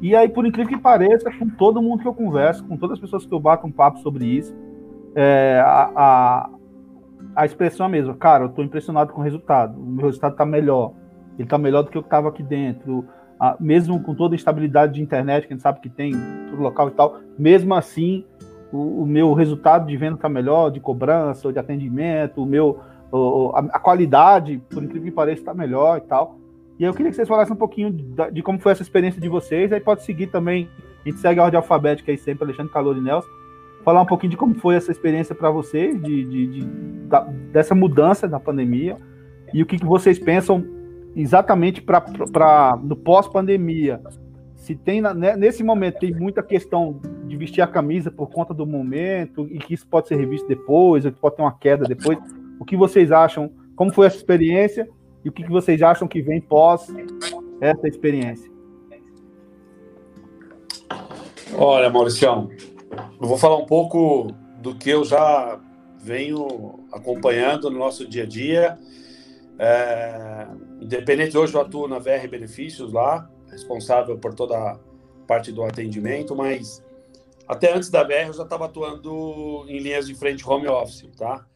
E 0.00 0.14
aí, 0.14 0.28
por 0.28 0.46
incrível 0.46 0.76
que 0.76 0.82
pareça, 0.82 1.30
com 1.30 1.48
todo 1.48 1.80
mundo 1.80 2.02
que 2.02 2.08
eu 2.08 2.14
converso, 2.14 2.64
com 2.64 2.76
todas 2.76 2.94
as 2.94 3.00
pessoas 3.00 3.24
que 3.24 3.32
eu 3.32 3.40
bato 3.40 3.66
um 3.66 3.72
papo 3.72 3.98
sobre 4.00 4.26
isso, 4.26 4.54
é, 5.14 5.58
a, 5.64 5.90
a, 5.96 6.50
a, 7.34 7.46
expressão 7.46 7.86
é 7.86 7.88
a 7.88 7.90
mesma. 7.90 8.14
Cara, 8.14 8.44
eu 8.44 8.48
estou 8.50 8.62
impressionado 8.62 9.12
com 9.12 9.22
o 9.22 9.24
resultado. 9.24 9.80
O 9.80 9.86
meu 9.86 10.04
resultado 10.04 10.32
está 10.32 10.44
melhor. 10.44 10.92
Ele 11.38 11.44
está 11.44 11.56
melhor 11.56 11.82
do 11.82 11.90
que 11.90 11.96
eu 11.96 12.02
estava 12.02 12.28
aqui 12.28 12.42
dentro. 12.42 13.06
Mesmo 13.60 14.02
com 14.02 14.14
toda 14.14 14.34
a 14.34 14.36
instabilidade 14.36 14.94
de 14.94 15.02
internet, 15.02 15.46
que 15.46 15.52
a 15.52 15.56
gente 15.56 15.62
sabe 15.62 15.80
que 15.80 15.88
tem 15.88 16.12
todo 16.50 16.62
local 16.62 16.88
e 16.88 16.92
tal, 16.92 17.18
mesmo 17.38 17.74
assim, 17.74 18.24
o, 18.72 19.02
o 19.02 19.06
meu 19.06 19.32
resultado 19.34 19.86
de 19.86 19.96
venda 19.96 20.14
está 20.14 20.28
melhor, 20.28 20.70
de 20.70 20.80
cobrança, 20.80 21.52
de 21.52 21.58
atendimento, 21.58 22.42
o 22.42 22.46
meu, 22.46 22.80
o, 23.12 23.52
a, 23.54 23.60
a 23.60 23.78
qualidade, 23.78 24.60
por 24.70 24.82
incrível 24.82 25.04
que 25.04 25.10
pareça, 25.10 25.42
está 25.42 25.54
melhor 25.54 25.98
e 25.98 26.00
tal. 26.02 26.38
E 26.78 26.84
eu 26.84 26.92
queria 26.92 27.10
que 27.10 27.16
vocês 27.16 27.28
falassem 27.28 27.54
um 27.54 27.58
pouquinho 27.58 27.90
de, 27.90 28.30
de, 28.32 28.42
como 28.42 28.58
foi 28.58 28.72
essa 28.72 28.82
experiência 28.82 29.20
de 29.20 29.28
vocês. 29.28 29.72
Aí 29.72 29.80
pode 29.80 30.02
seguir 30.02 30.26
também, 30.26 30.68
a 31.04 31.08
gente 31.08 31.20
segue 31.20 31.40
a 31.40 31.44
ordem 31.44 31.56
alfabética 31.56 32.12
aí 32.12 32.18
sempre, 32.18 32.44
Alexandre 32.44 32.72
Calor 32.72 32.96
e 32.96 33.00
Nelson. 33.00 33.28
Falar 33.84 34.02
um 34.02 34.06
pouquinho 34.06 34.30
de 34.30 34.36
como 34.36 34.54
foi 34.56 34.74
essa 34.74 34.90
experiência 34.90 35.34
para 35.34 35.50
vocês, 35.50 36.00
de, 36.02 36.24
de, 36.24 36.46
de 36.46 36.64
da, 37.06 37.20
dessa 37.52 37.74
mudança 37.74 38.26
da 38.26 38.40
pandemia, 38.40 38.98
e 39.54 39.62
o 39.62 39.66
que, 39.66 39.78
que 39.78 39.86
vocês 39.86 40.18
pensam 40.18 40.75
exatamente 41.16 41.80
para 41.80 42.78
no 42.82 42.94
pós-pandemia. 42.94 44.00
Se 44.54 44.74
tem 44.74 45.00
né, 45.00 45.36
nesse 45.36 45.64
momento 45.64 46.00
tem 46.00 46.12
muita 46.12 46.42
questão 46.42 47.00
de 47.26 47.36
vestir 47.36 47.62
a 47.62 47.66
camisa 47.66 48.10
por 48.10 48.28
conta 48.28 48.52
do 48.52 48.66
momento 48.66 49.46
e 49.50 49.58
que 49.58 49.74
isso 49.74 49.86
pode 49.86 50.08
ser 50.08 50.16
revisto 50.16 50.46
depois, 50.46 51.04
ou 51.04 51.12
que 51.12 51.18
pode 51.18 51.36
ter 51.36 51.42
uma 51.42 51.56
queda 51.56 51.84
depois. 51.84 52.18
O 52.60 52.64
que 52.64 52.76
vocês 52.76 53.10
acham? 53.10 53.50
Como 53.74 53.92
foi 53.92 54.06
essa 54.06 54.16
experiência 54.16 54.88
e 55.24 55.28
o 55.28 55.32
que 55.32 55.48
vocês 55.48 55.80
acham 55.82 56.06
que 56.06 56.20
vem 56.20 56.40
pós 56.40 56.88
essa 57.60 57.88
experiência? 57.88 58.50
Olha, 61.54 61.88
Mauricião, 61.88 62.50
eu 63.20 63.28
vou 63.28 63.38
falar 63.38 63.56
um 63.56 63.66
pouco 63.66 64.32
do 64.60 64.74
que 64.74 64.90
eu 64.90 65.04
já 65.04 65.58
venho 65.98 66.80
acompanhando 66.92 67.70
no 67.70 67.78
nosso 67.78 68.06
dia 68.06 68.24
a 68.24 68.26
dia. 68.26 68.78
É, 69.58 70.46
independente, 70.80 71.36
hoje 71.36 71.54
eu 71.54 71.60
atuo 71.60 71.88
na 71.88 71.98
VR 71.98 72.28
Benefícios 72.28 72.92
lá, 72.92 73.30
responsável 73.50 74.18
por 74.18 74.34
toda 74.34 74.56
a 74.56 74.78
parte 75.26 75.50
do 75.50 75.62
atendimento, 75.62 76.34
mas 76.36 76.84
até 77.48 77.72
antes 77.72 77.88
da 77.90 78.02
VR 78.02 78.26
eu 78.26 78.32
já 78.32 78.42
estava 78.42 78.66
atuando 78.66 79.64
em 79.68 79.78
linhas 79.78 80.06
de 80.06 80.14
frente 80.14 80.48
home 80.48 80.68
office, 80.68 81.08
tá? 81.16 81.46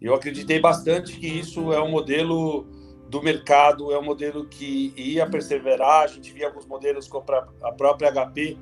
Eu 0.00 0.14
acreditei 0.14 0.60
bastante 0.60 1.18
que 1.18 1.26
isso 1.26 1.72
é 1.72 1.82
um 1.82 1.90
modelo 1.90 2.66
do 3.10 3.20
mercado, 3.20 3.92
é 3.92 3.98
um 3.98 4.04
modelo 4.04 4.46
que 4.46 4.94
ia 4.96 5.28
perseverar. 5.28 6.04
A 6.04 6.06
gente 6.06 6.32
via 6.32 6.46
alguns 6.46 6.64
modelos 6.64 7.08
como 7.08 7.24
a 7.62 7.72
própria 7.72 8.10
HP, 8.10 8.56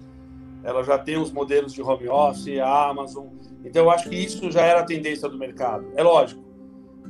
ela 0.65 0.83
já 0.83 0.99
tem 0.99 1.17
os 1.17 1.31
modelos 1.31 1.73
de 1.73 1.83
home 1.83 2.09
office, 2.09 2.59
a 2.59 2.89
Amazon. 2.89 3.27
Então, 3.65 3.85
eu 3.85 3.91
acho 3.91 4.09
que 4.09 4.17
isso 4.17 4.51
já 4.51 4.63
era 4.63 4.81
a 4.81 4.85
tendência 4.85 5.29
do 5.29 5.39
mercado. 5.39 5.87
É 5.95 6.03
lógico, 6.03 6.43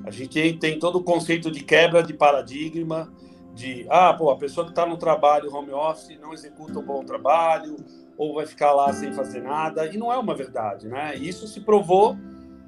a 0.09 0.11
gente 0.11 0.53
tem, 0.55 0.79
todo 0.79 0.99
o 0.99 1.05
conceito 1.05 1.51
de 1.51 1.63
quebra 1.63 2.03
de 2.03 2.15
paradigma, 2.15 3.13
de, 3.55 3.87
ah, 3.91 4.15
pô, 4.15 4.31
a 4.31 4.37
pessoa 4.37 4.65
que 4.65 4.73
está 4.73 4.87
no 4.87 4.97
trabalho 4.97 5.55
home 5.55 5.73
office 5.73 6.19
não 6.21 6.33
executa 6.33 6.79
um 6.79 6.85
bom 6.85 7.05
trabalho, 7.05 7.77
ou 8.17 8.35
vai 8.35 8.47
ficar 8.47 8.73
lá 8.73 8.93
sem 8.93 9.13
fazer 9.13 9.43
nada, 9.43 9.87
e 9.87 9.97
não 9.97 10.13
é 10.13 10.17
uma 10.17 10.35
verdade, 10.35 10.89
né? 10.89 11.17
Isso 11.17 11.47
se 11.47 11.61
provou 11.61 12.17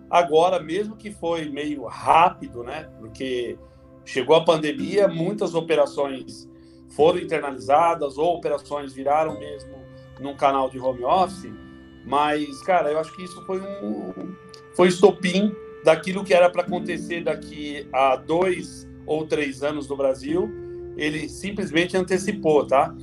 agora, 0.08 0.60
mesmo 0.60 0.96
que 0.96 1.10
foi 1.10 1.48
meio 1.48 1.84
rápido, 1.84 2.62
né? 2.62 2.88
Porque 2.98 3.58
Chegou 4.04 4.34
a 4.34 4.44
pandemia, 4.44 5.06
muitas 5.06 5.54
operações 5.54 6.48
foram 6.88 7.18
internalizadas 7.18 8.18
ou 8.18 8.34
operações 8.34 8.92
viraram 8.92 9.38
mesmo 9.38 9.78
num 10.18 10.34
canal 10.36 10.68
de 10.68 10.80
home 10.80 11.04
office, 11.04 11.52
mas, 12.04 12.60
cara, 12.62 12.90
eu 12.90 12.98
acho 12.98 13.14
que 13.14 13.22
isso 13.22 13.44
foi 13.46 13.60
um 13.60 14.34
foi 14.74 14.88
estopim 14.88 15.54
daquilo 15.84 16.24
que 16.24 16.34
era 16.34 16.50
para 16.50 16.62
acontecer 16.62 17.24
daqui 17.24 17.86
a 17.92 18.16
dois 18.16 18.88
ou 19.06 19.26
três 19.26 19.62
anos 19.62 19.88
no 19.88 19.96
Brasil, 19.96 20.50
ele 20.96 21.28
simplesmente 21.28 21.96
antecipou, 21.96 22.66
tá? 22.66 22.94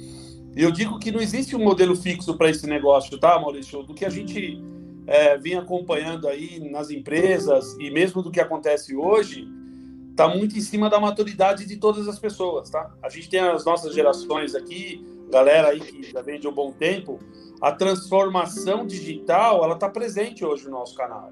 Eu 0.55 0.71
digo 0.71 0.97
que 0.99 1.11
não 1.11 1.21
existe 1.21 1.55
um 1.55 1.63
modelo 1.63 1.95
fixo 1.95 2.35
para 2.37 2.49
esse 2.49 2.65
negócio, 2.67 3.17
tá, 3.19 3.39
Maurício? 3.39 3.83
Do 3.83 3.93
que 3.93 4.05
a 4.05 4.09
gente 4.09 4.61
é, 5.05 5.37
vem 5.37 5.55
acompanhando 5.55 6.27
aí 6.27 6.59
nas 6.71 6.89
empresas 6.89 7.75
e 7.79 7.89
mesmo 7.89 8.21
do 8.21 8.31
que 8.31 8.39
acontece 8.39 8.95
hoje, 8.95 9.47
está 10.09 10.27
muito 10.27 10.57
em 10.57 10.61
cima 10.61 10.89
da 10.89 10.99
maturidade 10.99 11.65
de 11.65 11.77
todas 11.77 12.07
as 12.07 12.17
pessoas, 12.17 12.69
tá? 12.69 12.91
A 13.03 13.09
gente 13.09 13.29
tem 13.29 13.39
as 13.39 13.63
nossas 13.63 13.93
gerações 13.93 14.55
aqui, 14.55 15.05
galera 15.29 15.69
aí 15.69 15.79
que 15.79 16.11
já 16.11 16.21
vem 16.21 16.39
de 16.39 16.47
um 16.47 16.51
bom 16.51 16.71
tempo, 16.71 17.19
a 17.61 17.71
transformação 17.71 18.85
digital, 18.85 19.63
ela 19.63 19.75
está 19.75 19.87
presente 19.87 20.43
hoje 20.43 20.65
no 20.65 20.71
nosso 20.71 20.95
canal. 20.95 21.31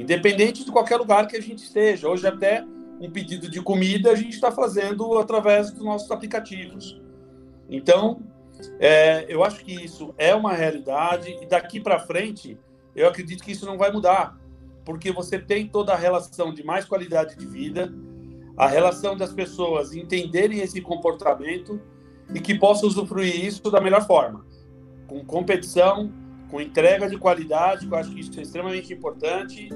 Independente 0.00 0.64
de 0.64 0.72
qualquer 0.72 0.96
lugar 0.96 1.26
que 1.26 1.36
a 1.36 1.42
gente 1.42 1.62
esteja. 1.62 2.08
Hoje 2.08 2.26
até 2.26 2.64
um 2.98 3.10
pedido 3.10 3.50
de 3.50 3.60
comida 3.60 4.10
a 4.10 4.14
gente 4.14 4.34
está 4.34 4.50
fazendo 4.50 5.18
através 5.18 5.70
dos 5.70 5.84
nossos 5.84 6.10
aplicativos. 6.10 6.98
Então, 7.68 8.22
é, 8.78 9.26
eu 9.28 9.44
acho 9.44 9.62
que 9.62 9.72
isso 9.72 10.14
é 10.16 10.34
uma 10.34 10.54
realidade 10.54 11.36
e 11.42 11.46
daqui 11.46 11.78
para 11.78 11.98
frente 11.98 12.58
eu 12.96 13.06
acredito 13.06 13.44
que 13.44 13.52
isso 13.52 13.66
não 13.66 13.76
vai 13.76 13.92
mudar, 13.92 14.38
porque 14.86 15.12
você 15.12 15.38
tem 15.38 15.68
toda 15.68 15.92
a 15.92 15.96
relação 15.96 16.52
de 16.52 16.64
mais 16.64 16.86
qualidade 16.86 17.36
de 17.36 17.46
vida, 17.46 17.92
a 18.56 18.66
relação 18.66 19.14
das 19.14 19.32
pessoas 19.32 19.94
entenderem 19.94 20.60
esse 20.60 20.80
comportamento 20.80 21.78
e 22.34 22.40
que 22.40 22.58
possam 22.58 22.88
usufruir 22.88 23.44
isso 23.44 23.70
da 23.70 23.82
melhor 23.82 24.06
forma, 24.06 24.46
com 25.06 25.22
competição, 25.24 26.10
com 26.50 26.60
entrega 26.60 27.08
de 27.08 27.16
qualidade, 27.16 27.86
que 27.86 27.92
eu 27.92 27.98
acho 27.98 28.10
que 28.10 28.20
isso 28.20 28.38
é 28.38 28.42
extremamente 28.42 28.92
importante. 28.92 29.68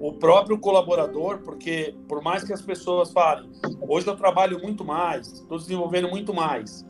O 0.00 0.12
próprio 0.12 0.58
colaborador, 0.58 1.38
porque 1.38 1.94
por 2.08 2.22
mais 2.22 2.44
que 2.44 2.52
as 2.52 2.62
pessoas 2.62 3.12
falem, 3.12 3.50
hoje 3.80 4.06
eu 4.06 4.16
trabalho 4.16 4.60
muito 4.60 4.84
mais, 4.84 5.26
estou 5.32 5.58
desenvolvendo 5.58 6.08
muito 6.08 6.32
mais, 6.32 6.86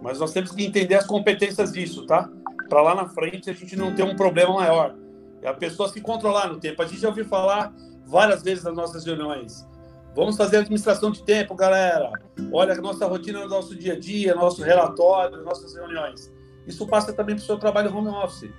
mas 0.00 0.20
nós 0.20 0.32
temos 0.32 0.52
que 0.52 0.64
entender 0.64 0.94
as 0.94 1.06
competências 1.06 1.72
disso, 1.72 2.06
tá? 2.06 2.30
Para 2.68 2.82
lá 2.82 2.94
na 2.94 3.08
frente 3.08 3.50
a 3.50 3.52
gente 3.52 3.74
não 3.74 3.94
ter 3.94 4.04
um 4.04 4.14
problema 4.14 4.54
maior. 4.54 4.94
E 5.42 5.46
a 5.46 5.54
pessoa 5.54 5.88
se 5.88 6.00
controlar 6.00 6.48
no 6.48 6.58
tempo. 6.58 6.82
A 6.82 6.86
gente 6.86 7.00
já 7.00 7.08
ouviu 7.08 7.24
falar 7.24 7.72
várias 8.04 8.42
vezes 8.42 8.64
nas 8.64 8.74
nossas 8.74 9.04
reuniões. 9.04 9.66
Vamos 10.14 10.36
fazer 10.36 10.58
administração 10.58 11.10
de 11.10 11.22
tempo, 11.24 11.54
galera. 11.54 12.10
Olha 12.52 12.72
a 12.72 12.76
nossa 12.80 13.06
rotina 13.06 13.40
no 13.40 13.48
nosso 13.48 13.76
dia 13.76 13.92
a 13.92 13.98
dia, 13.98 14.34
nosso 14.34 14.62
relatório, 14.62 15.42
nossas 15.42 15.74
reuniões. 15.74 16.32
Isso 16.66 16.86
passa 16.86 17.12
também 17.12 17.36
para 17.36 17.42
o 17.42 17.46
seu 17.46 17.58
trabalho 17.58 17.94
home 17.96 18.08
office. 18.08 18.50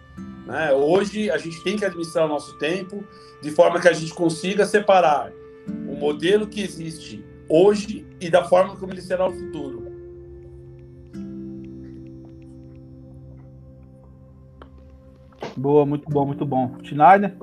Né? 0.45 0.71
Hoje 0.73 1.29
a 1.29 1.37
gente 1.37 1.61
tem 1.63 1.75
que 1.75 1.85
administrar 1.85 2.25
o 2.25 2.29
nosso 2.29 2.57
tempo 2.57 3.03
de 3.41 3.51
forma 3.51 3.79
que 3.79 3.87
a 3.87 3.93
gente 3.93 4.13
consiga 4.13 4.65
separar 4.65 5.31
o 5.67 5.95
modelo 5.95 6.47
que 6.47 6.61
existe 6.61 7.23
hoje 7.49 8.05
e 8.19 8.29
da 8.29 8.43
forma 8.43 8.75
como 8.75 8.93
ele 8.93 9.01
será 9.01 9.29
no 9.29 9.35
futuro. 9.35 9.87
Boa, 15.57 15.85
muito 15.85 16.07
bom, 16.09 16.25
muito 16.25 16.45
bom. 16.45 16.77
Schneider? 16.83 17.35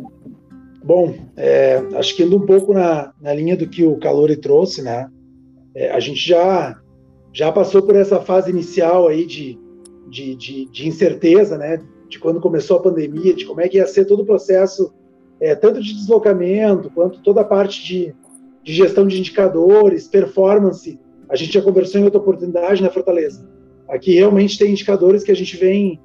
Bom, 0.84 1.16
é, 1.36 1.76
acho 1.96 2.14
que 2.14 2.22
indo 2.22 2.36
um 2.36 2.46
pouco 2.46 2.72
na, 2.72 3.12
na 3.20 3.34
linha 3.34 3.56
do 3.56 3.66
que 3.66 3.84
o 3.84 3.98
Calori 3.98 4.36
trouxe, 4.36 4.82
né? 4.82 5.10
É, 5.74 5.90
a 5.90 5.98
gente 5.98 6.20
já, 6.20 6.78
já 7.32 7.50
passou 7.50 7.82
por 7.82 7.96
essa 7.96 8.20
fase 8.20 8.50
inicial 8.50 9.08
aí 9.08 9.26
de, 9.26 9.58
de, 10.14 10.36
de, 10.36 10.66
de, 10.66 10.86
incerteza, 10.86 11.58
né? 11.58 11.82
De 12.08 12.20
quando 12.20 12.40
começou 12.40 12.76
a 12.76 12.82
pandemia, 12.82 13.34
de 13.34 13.44
como 13.44 13.60
é 13.60 13.68
que 13.68 13.78
ia 13.78 13.86
ser 13.86 14.04
todo 14.04 14.22
o 14.22 14.24
processo, 14.24 14.94
é, 15.40 15.56
tanto 15.56 15.82
de 15.82 15.92
deslocamento, 15.92 16.88
quanto 16.90 17.20
toda 17.20 17.40
a 17.40 17.44
parte 17.44 17.84
de, 17.84 18.14
de 18.62 18.72
gestão 18.72 19.08
de 19.08 19.18
indicadores, 19.18 20.06
performance. 20.06 21.00
A 21.28 21.34
gente 21.34 21.52
já 21.52 21.60
conversou 21.60 22.00
em 22.00 22.04
outra 22.04 22.20
oportunidade 22.20 22.80
na 22.80 22.90
Fortaleza. 22.90 23.44
Aqui 23.88 24.14
realmente 24.14 24.56
tem 24.56 24.70
indicadores 24.70 25.24
que 25.24 25.32
a 25.32 25.36
gente 25.36 25.56
vem, 25.56 26.00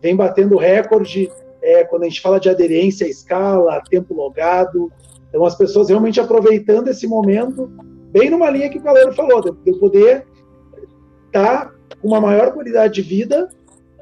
vem 0.00 0.14
batendo 0.14 0.56
recorde 0.56 1.28
é, 1.60 1.82
quando 1.82 2.04
a 2.04 2.08
gente 2.08 2.20
fala 2.20 2.38
de 2.38 2.48
aderência 2.48 3.04
à 3.04 3.10
escala, 3.10 3.82
tempo 3.90 4.14
logado. 4.14 4.92
Então, 5.28 5.44
as 5.44 5.56
pessoas 5.56 5.88
realmente 5.88 6.20
aproveitando 6.20 6.86
esse 6.86 7.06
momento, 7.06 7.68
bem 8.12 8.30
numa 8.30 8.48
linha 8.48 8.70
que 8.70 8.78
o 8.78 8.82
Galera 8.82 9.12
falou, 9.12 9.40
de 9.40 9.50
eu 9.66 9.78
poder 9.78 10.24
estar 11.26 11.66
tá 11.66 11.79
com 12.00 12.08
uma 12.08 12.20
maior 12.20 12.52
qualidade 12.52 12.94
de 12.94 13.02
vida, 13.02 13.48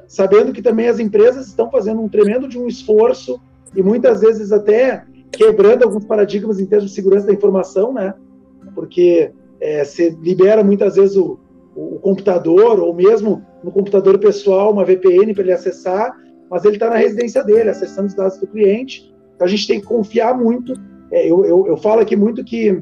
sabendo 0.07 0.53
que 0.53 0.61
também 0.61 0.87
as 0.87 0.99
empresas 0.99 1.47
estão 1.47 1.69
fazendo 1.69 2.01
um 2.01 2.09
tremendo 2.09 2.47
de 2.47 2.57
um 2.57 2.67
esforço 2.67 3.39
e 3.75 3.83
muitas 3.83 4.21
vezes 4.21 4.51
até 4.51 5.03
quebrando 5.31 5.83
alguns 5.83 6.05
paradigmas 6.05 6.59
em 6.59 6.65
termos 6.65 6.89
de 6.89 6.95
segurança 6.95 7.27
da 7.27 7.33
informação, 7.33 7.93
né? 7.93 8.13
Porque 8.73 9.31
é, 9.59 9.83
você 9.83 10.09
libera 10.21 10.63
muitas 10.63 10.95
vezes 10.95 11.15
o, 11.15 11.39
o 11.75 11.99
computador, 11.99 12.79
ou 12.79 12.93
mesmo 12.93 13.45
no 13.63 13.71
computador 13.71 14.17
pessoal, 14.17 14.71
uma 14.71 14.85
VPN 14.85 15.33
para 15.33 15.43
ele 15.43 15.51
acessar, 15.51 16.15
mas 16.49 16.65
ele 16.65 16.75
está 16.75 16.89
na 16.89 16.95
residência 16.95 17.43
dele, 17.43 17.69
acessando 17.69 18.07
os 18.07 18.13
dados 18.13 18.37
do 18.37 18.47
cliente. 18.47 19.13
Então 19.35 19.45
a 19.45 19.49
gente 19.49 19.67
tem 19.67 19.79
que 19.79 19.85
confiar 19.85 20.35
muito. 20.35 20.73
É, 21.11 21.29
eu, 21.29 21.45
eu, 21.45 21.67
eu, 21.67 21.77
falo 21.77 22.01
aqui 22.01 22.15
muito 22.15 22.43
que 22.43 22.81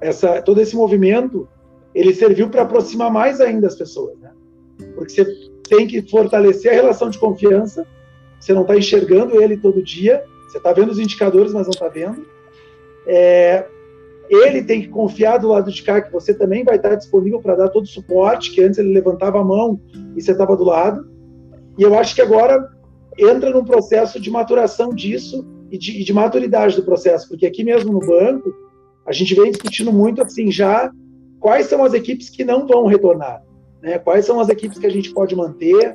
essa, 0.00 0.40
todo 0.42 0.60
esse 0.60 0.76
movimento 0.76 1.48
ele 1.94 2.14
serviu 2.14 2.48
para 2.48 2.62
aproximar 2.62 3.10
mais 3.10 3.40
ainda 3.40 3.66
as 3.66 3.76
pessoas, 3.76 4.18
né? 4.18 4.23
Porque 4.94 5.12
você 5.12 5.24
tem 5.68 5.86
que 5.86 6.02
fortalecer 6.02 6.72
a 6.72 6.74
relação 6.74 7.10
de 7.10 7.18
confiança. 7.18 7.86
Você 8.38 8.52
não 8.52 8.62
está 8.62 8.76
enxergando 8.76 9.40
ele 9.40 9.56
todo 9.56 9.82
dia. 9.82 10.22
Você 10.48 10.58
está 10.58 10.72
vendo 10.72 10.90
os 10.90 10.98
indicadores, 10.98 11.52
mas 11.52 11.66
não 11.66 11.72
está 11.72 11.88
vendo. 11.88 12.26
É, 13.06 13.66
ele 14.28 14.62
tem 14.62 14.82
que 14.82 14.88
confiar 14.88 15.38
do 15.38 15.48
lado 15.48 15.70
de 15.70 15.82
cá 15.82 16.00
que 16.00 16.12
você 16.12 16.32
também 16.32 16.64
vai 16.64 16.76
estar 16.76 16.94
disponível 16.94 17.40
para 17.40 17.54
dar 17.54 17.68
todo 17.68 17.84
o 17.84 17.88
suporte, 17.88 18.52
que 18.52 18.62
antes 18.62 18.78
ele 18.78 18.92
levantava 18.92 19.40
a 19.40 19.44
mão 19.44 19.80
e 20.16 20.22
você 20.22 20.32
estava 20.32 20.56
do 20.56 20.64
lado. 20.64 21.06
E 21.78 21.82
eu 21.82 21.98
acho 21.98 22.14
que 22.14 22.22
agora 22.22 22.70
entra 23.18 23.50
num 23.50 23.64
processo 23.64 24.20
de 24.20 24.30
maturação 24.30 24.90
disso 24.90 25.46
e 25.70 25.78
de, 25.78 26.00
e 26.00 26.04
de, 26.04 26.12
maturidade 26.12 26.76
do 26.76 26.84
processo, 26.84 27.28
porque 27.28 27.46
aqui 27.46 27.64
mesmo 27.64 27.92
no 27.92 28.00
banco, 28.00 28.52
a 29.06 29.12
gente 29.12 29.34
vem 29.34 29.50
discutindo 29.50 29.92
muito 29.92 30.22
assim 30.22 30.50
já 30.50 30.90
quais 31.40 31.66
são 31.66 31.84
as 31.84 31.92
equipes 31.92 32.30
que 32.30 32.44
não 32.44 32.66
vão 32.66 32.86
retornar, 32.86 33.42
né? 33.84 33.98
quais 33.98 34.24
são 34.24 34.40
as 34.40 34.48
equipes 34.48 34.78
que 34.78 34.86
a 34.86 34.90
gente 34.90 35.12
pode 35.12 35.36
manter, 35.36 35.94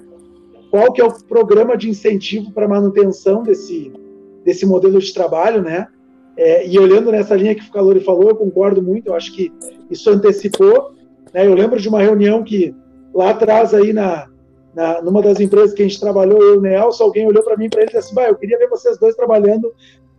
qual 0.70 0.94
que 0.94 1.02
é 1.02 1.04
o 1.04 1.12
programa 1.24 1.76
de 1.76 1.90
incentivo 1.90 2.52
para 2.52 2.68
manutenção 2.68 3.42
desse, 3.42 3.92
desse 4.46 4.64
modelo 4.64 5.00
de 5.00 5.12
trabalho, 5.12 5.64
né? 5.64 5.88
É, 6.38 6.66
e 6.66 6.78
olhando 6.78 7.12
nessa 7.12 7.36
linha 7.36 7.56
que 7.56 7.68
o 7.68 7.72
Calori 7.72 8.00
falou, 8.00 8.30
eu 8.30 8.36
concordo 8.36 8.82
muito, 8.82 9.08
eu 9.08 9.16
acho 9.16 9.34
que 9.34 9.52
isso 9.90 10.10
antecipou. 10.10 10.94
Né? 11.34 11.46
Eu 11.46 11.56
lembro 11.56 11.80
de 11.80 11.90
uma 11.90 12.00
reunião 12.00 12.44
que 12.44 12.74
lá 13.14 13.32
atrás 13.32 13.74
aí 13.74 13.92
na, 13.92 14.28
na, 14.74 15.02
numa 15.02 15.22
das 15.22 15.40
empresas 15.40 15.74
que 15.74 15.82
a 15.82 15.86
gente 15.86 16.00
trabalhou, 16.00 16.42
eu 16.42 16.60
o 16.60 16.62
Nelson, 16.62 17.04
alguém 17.04 17.28
olhou 17.28 17.44
para 17.44 17.58
mim 17.58 17.68
para 17.68 17.82
ele 17.82 17.90
e 17.92 18.00
disse 18.00 18.14
assim, 18.14 18.30
eu 18.30 18.36
queria 18.36 18.58
ver 18.58 18.70
vocês 18.70 18.98
dois 18.98 19.16
trabalhando 19.16 19.74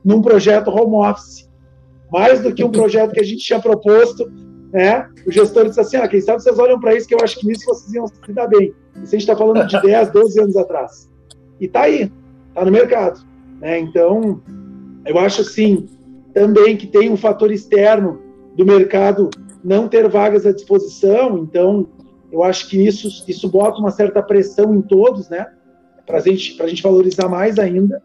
num 0.04 0.20
projeto 0.20 0.68
home 0.68 0.96
office. 0.96 1.48
Mais 2.12 2.42
do 2.42 2.52
que 2.52 2.64
um 2.64 2.70
projeto 2.70 3.12
que 3.12 3.20
a 3.20 3.24
gente 3.24 3.42
tinha 3.42 3.61
proposto, 3.61 4.30
né? 4.72 5.09
O 5.26 5.33
gestor 5.33 5.66
disse 5.66 5.80
assim, 5.80 5.96
ah, 5.96 6.09
quem 6.09 6.20
sabe 6.20 6.42
vocês 6.42 6.59
olham 6.59 6.80
para 6.80 6.94
isso, 6.94 7.09
que 7.09 7.14
eu 7.14 7.20
acho 7.22 7.38
que 7.38 7.46
nisso 7.46 7.64
vocês 7.66 7.92
iam 7.92 8.06
se 8.06 8.33
dar 8.33 8.46
bem. 8.46 8.72
Isso 8.96 9.06
a 9.14 9.18
gente 9.18 9.20
está 9.20 9.37
falando 9.37 9.66
de 9.66 9.80
10, 9.83 10.11
12 10.11 10.40
anos 10.40 10.56
atrás. 10.56 11.11
E 11.61 11.66
está 11.66 11.83
aí, 11.83 12.11
está 12.48 12.64
no 12.64 12.70
mercado. 12.70 13.20
Né? 13.61 13.80
Então, 13.80 14.40
eu 15.04 15.18
acho 15.18 15.42
assim, 15.42 15.88
também 16.33 16.76
que 16.76 16.87
tem 16.87 17.11
um 17.11 17.16
fator 17.16 17.50
externo 17.50 18.20
do 18.56 18.64
mercado 18.64 19.30
não 19.62 19.88
ter 19.88 20.09
vagas 20.09 20.46
à 20.46 20.52
disposição, 20.52 21.38
então 21.38 21.87
eu 22.33 22.42
acho 22.42 22.68
que 22.68 22.87
isso, 22.87 23.24
isso 23.28 23.48
bota 23.48 23.78
uma 23.78 23.90
certa 23.90 24.22
pressão 24.22 24.74
em 24.74 24.80
todos, 24.80 25.28
né? 25.28 25.46
Para 26.06 26.20
gente, 26.20 26.61
a 26.62 26.66
gente 26.66 26.83
valorizar 26.83 27.28
mais 27.28 27.59
ainda. 27.59 28.02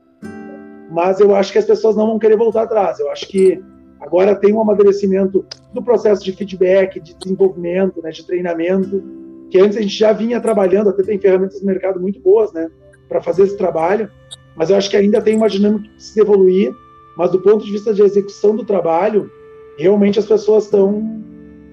Mas 0.91 1.19
eu 1.19 1.34
acho 1.36 1.51
que 1.51 1.58
as 1.58 1.65
pessoas 1.65 1.95
não 1.95 2.08
vão 2.08 2.19
querer 2.19 2.36
voltar 2.36 2.63
atrás. 2.63 2.99
Eu 2.99 3.10
acho 3.12 3.28
que 3.28 3.63
agora 4.06 4.36
tem 4.36 4.54
um 4.54 4.62
amadurecimento 4.62 5.46
do 5.74 5.82
processo 5.82 6.24
de 6.24 6.32
feedback, 6.32 7.00
de 7.00 7.15
desenvolvimento, 7.15 8.02
né, 8.02 8.12
de 8.12 8.26
treinamento, 8.26 9.04
que 9.50 9.60
antes 9.60 9.78
a 9.78 9.82
gente 9.82 9.98
já 9.98 10.13
vinha 10.13 10.39
trabalhando, 10.39 10.89
até 10.89 11.02
tem 11.02 11.20
ferramentas 11.20 11.60
no 11.60 11.68
mercado 11.68 12.00
muito 12.00 12.20
boas, 12.20 12.54
né, 12.54 12.70
para 13.10 13.22
fazer 13.22 13.44
esse 13.44 13.58
trabalho. 13.58 14.10
Mas 14.56 14.70
eu 14.70 14.78
acho 14.78 14.89
que 14.89 14.96
ainda 14.96 15.22
tem 15.22 15.36
uma 15.36 15.50
dinâmica 15.50 15.89
que 15.89 16.04
se 16.04 16.20
evoluir. 16.20 16.74
Mas 17.18 17.32
do 17.32 17.41
ponto 17.41 17.65
de 17.65 17.72
vista 17.72 17.94
de 17.94 18.02
execução 18.02 18.56
do 18.56 18.65
trabalho, 18.65 19.30
realmente 19.78 20.20
as 20.20 20.26
pessoas 20.26 20.65
estão 20.65 21.24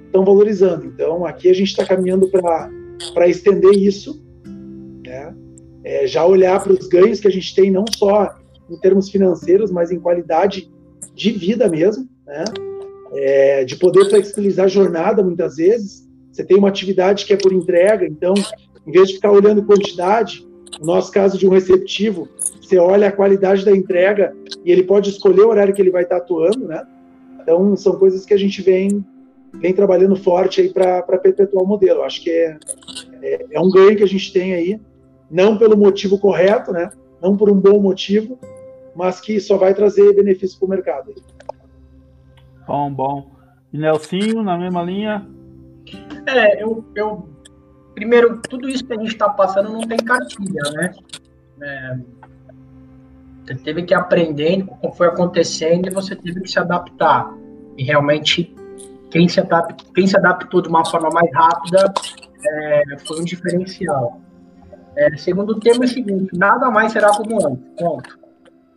estão 0.06 0.24
valorizando. 0.26 0.84
Então, 0.84 1.24
aqui 1.24 1.48
a 1.48 1.54
gente 1.54 1.68
está 1.68 1.86
caminhando 1.86 2.28
para 2.28 3.28
estender 3.28 3.72
isso, 3.72 4.22
né? 5.06 5.34
É, 5.82 6.06
já 6.06 6.24
olhar 6.24 6.62
para 6.62 6.74
os 6.74 6.86
ganhos 6.86 7.18
que 7.18 7.26
a 7.26 7.30
gente 7.30 7.54
tem, 7.54 7.70
não 7.70 7.84
só 7.96 8.36
em 8.70 8.76
termos 8.78 9.10
financeiros, 9.10 9.70
mas 9.70 9.90
em 9.90 9.98
qualidade 9.98 10.70
de 11.14 11.32
vida 11.32 11.66
mesmo, 11.68 12.06
né? 12.26 12.44
É, 13.14 13.64
de 13.64 13.76
poder 13.76 14.08
flexibilizar 14.08 14.66
a 14.66 14.68
jornada, 14.68 15.22
muitas 15.22 15.56
vezes. 15.56 16.08
Você 16.30 16.44
tem 16.44 16.56
uma 16.56 16.68
atividade 16.68 17.26
que 17.26 17.32
é 17.32 17.36
por 17.36 17.52
entrega, 17.52 18.06
então, 18.06 18.32
em 18.86 18.90
vez 18.90 19.08
de 19.08 19.14
ficar 19.14 19.30
olhando 19.30 19.64
quantidade, 19.64 20.46
no 20.80 20.86
nosso 20.86 21.12
caso 21.12 21.36
de 21.36 21.46
um 21.46 21.50
receptivo, 21.50 22.28
você 22.60 22.78
olha 22.78 23.08
a 23.08 23.12
qualidade 23.12 23.64
da 23.64 23.76
entrega 23.76 24.34
e 24.64 24.72
ele 24.72 24.82
pode 24.82 25.10
escolher 25.10 25.42
o 25.42 25.48
horário 25.48 25.74
que 25.74 25.82
ele 25.82 25.90
vai 25.90 26.04
estar 26.04 26.16
atuando, 26.16 26.66
né? 26.66 26.82
Então, 27.42 27.76
são 27.76 27.96
coisas 27.96 28.24
que 28.24 28.32
a 28.32 28.38
gente 28.38 28.62
vem 28.62 29.04
vem 29.60 29.74
trabalhando 29.74 30.16
forte 30.16 30.62
aí 30.62 30.70
para 30.70 31.02
perpetuar 31.18 31.62
o 31.62 31.66
modelo. 31.66 32.02
Acho 32.02 32.22
que 32.22 32.30
é, 32.30 32.56
é, 33.20 33.46
é, 33.50 33.60
um 33.60 33.70
ganho 33.70 33.94
que 33.94 34.02
a 34.02 34.08
gente 34.08 34.32
tem 34.32 34.54
aí, 34.54 34.80
não 35.30 35.58
pelo 35.58 35.76
motivo 35.76 36.18
correto, 36.18 36.72
né? 36.72 36.90
não 37.22 37.36
por 37.36 37.48
um 37.48 37.54
bom 37.54 37.78
motivo, 37.78 38.38
mas 38.96 39.20
que 39.20 39.38
só 39.40 39.56
vai 39.56 39.72
trazer 39.72 40.12
benefício 40.14 40.58
para 40.58 40.66
o 40.66 40.70
mercado. 40.70 41.14
Bom, 42.66 42.92
bom. 42.92 43.32
E 43.72 43.78
Nelsinho, 43.78 44.42
na 44.42 44.56
mesma 44.56 44.82
linha? 44.82 45.26
É, 46.26 46.62
eu, 46.62 46.84
eu 46.94 47.28
primeiro, 47.94 48.40
tudo 48.48 48.68
isso 48.68 48.84
que 48.84 48.92
a 48.92 48.96
gente 48.96 49.08
está 49.08 49.28
passando 49.28 49.72
não 49.72 49.80
tem 49.80 49.98
cartilha, 49.98 50.62
né? 50.72 50.92
É, 51.62 51.98
você 53.44 53.54
teve 53.56 53.82
que 53.82 53.94
aprender 53.94 54.64
como 54.64 54.92
foi 54.94 55.08
acontecendo 55.08 55.88
e 55.88 55.90
você 55.90 56.14
teve 56.14 56.40
que 56.40 56.50
se 56.50 56.58
adaptar. 56.58 57.32
E 57.76 57.82
realmente 57.82 58.54
quem 59.10 59.28
se, 59.28 59.40
adaptou, 59.40 59.92
quem 59.92 60.06
se 60.06 60.16
adaptou 60.16 60.62
de 60.62 60.68
uma 60.68 60.84
forma 60.84 61.10
mais 61.10 61.30
rápida 61.34 61.92
é, 62.44 62.82
foi 63.06 63.20
um 63.20 63.24
diferencial. 63.24 64.20
É, 64.96 65.16
segundo 65.16 65.58
tema 65.58 65.84
é 65.84 65.86
o 65.86 65.88
seguinte, 65.88 66.36
nada 66.36 66.70
mais 66.70 66.92
será 66.92 67.10
como 67.10 67.46
antes. 67.46 67.64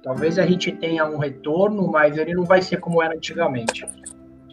Talvez 0.05 0.37
a 0.37 0.45
gente 0.45 0.71
tenha 0.71 1.03
um 1.03 1.17
retorno, 1.17 1.87
mas 1.91 2.15
ele 2.15 2.35
não 2.35 2.43
vai 2.45 2.61
ser 2.61 2.77
como 2.77 3.01
era 3.01 3.15
antigamente. 3.15 3.83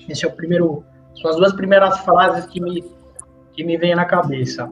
Esse 0.09 0.25
é 0.25 0.29
o 0.29 0.33
primeiro, 0.33 0.83
são 1.21 1.31
as 1.31 1.37
duas 1.37 1.53
primeiras 1.53 1.99
frases 2.01 2.47
que 2.47 2.59
me, 2.59 2.83
que 3.53 3.62
me 3.62 3.77
vêm 3.77 3.95
na 3.95 4.07
cabeça. 4.07 4.65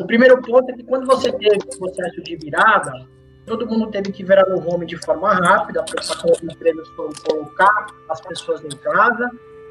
O 0.00 0.04
primeiro 0.04 0.42
ponto 0.42 0.68
é 0.68 0.74
que 0.74 0.82
quando 0.82 1.06
você 1.06 1.30
teve 1.30 1.58
o 1.58 1.78
processo 1.78 2.20
de 2.24 2.36
virada, 2.38 3.06
todo 3.46 3.68
mundo 3.68 3.86
teve 3.92 4.10
que 4.10 4.24
virar 4.24 4.44
no 4.48 4.68
home 4.68 4.84
de 4.84 4.96
forma 4.96 5.32
rápida, 5.32 5.84
para 5.84 6.00
as 6.00 6.42
empresas 6.42 6.88
foram 6.88 7.12
colocar 7.24 7.86
as 8.10 8.20
pessoas 8.20 8.60
em 8.64 8.76
casa, 8.78 9.30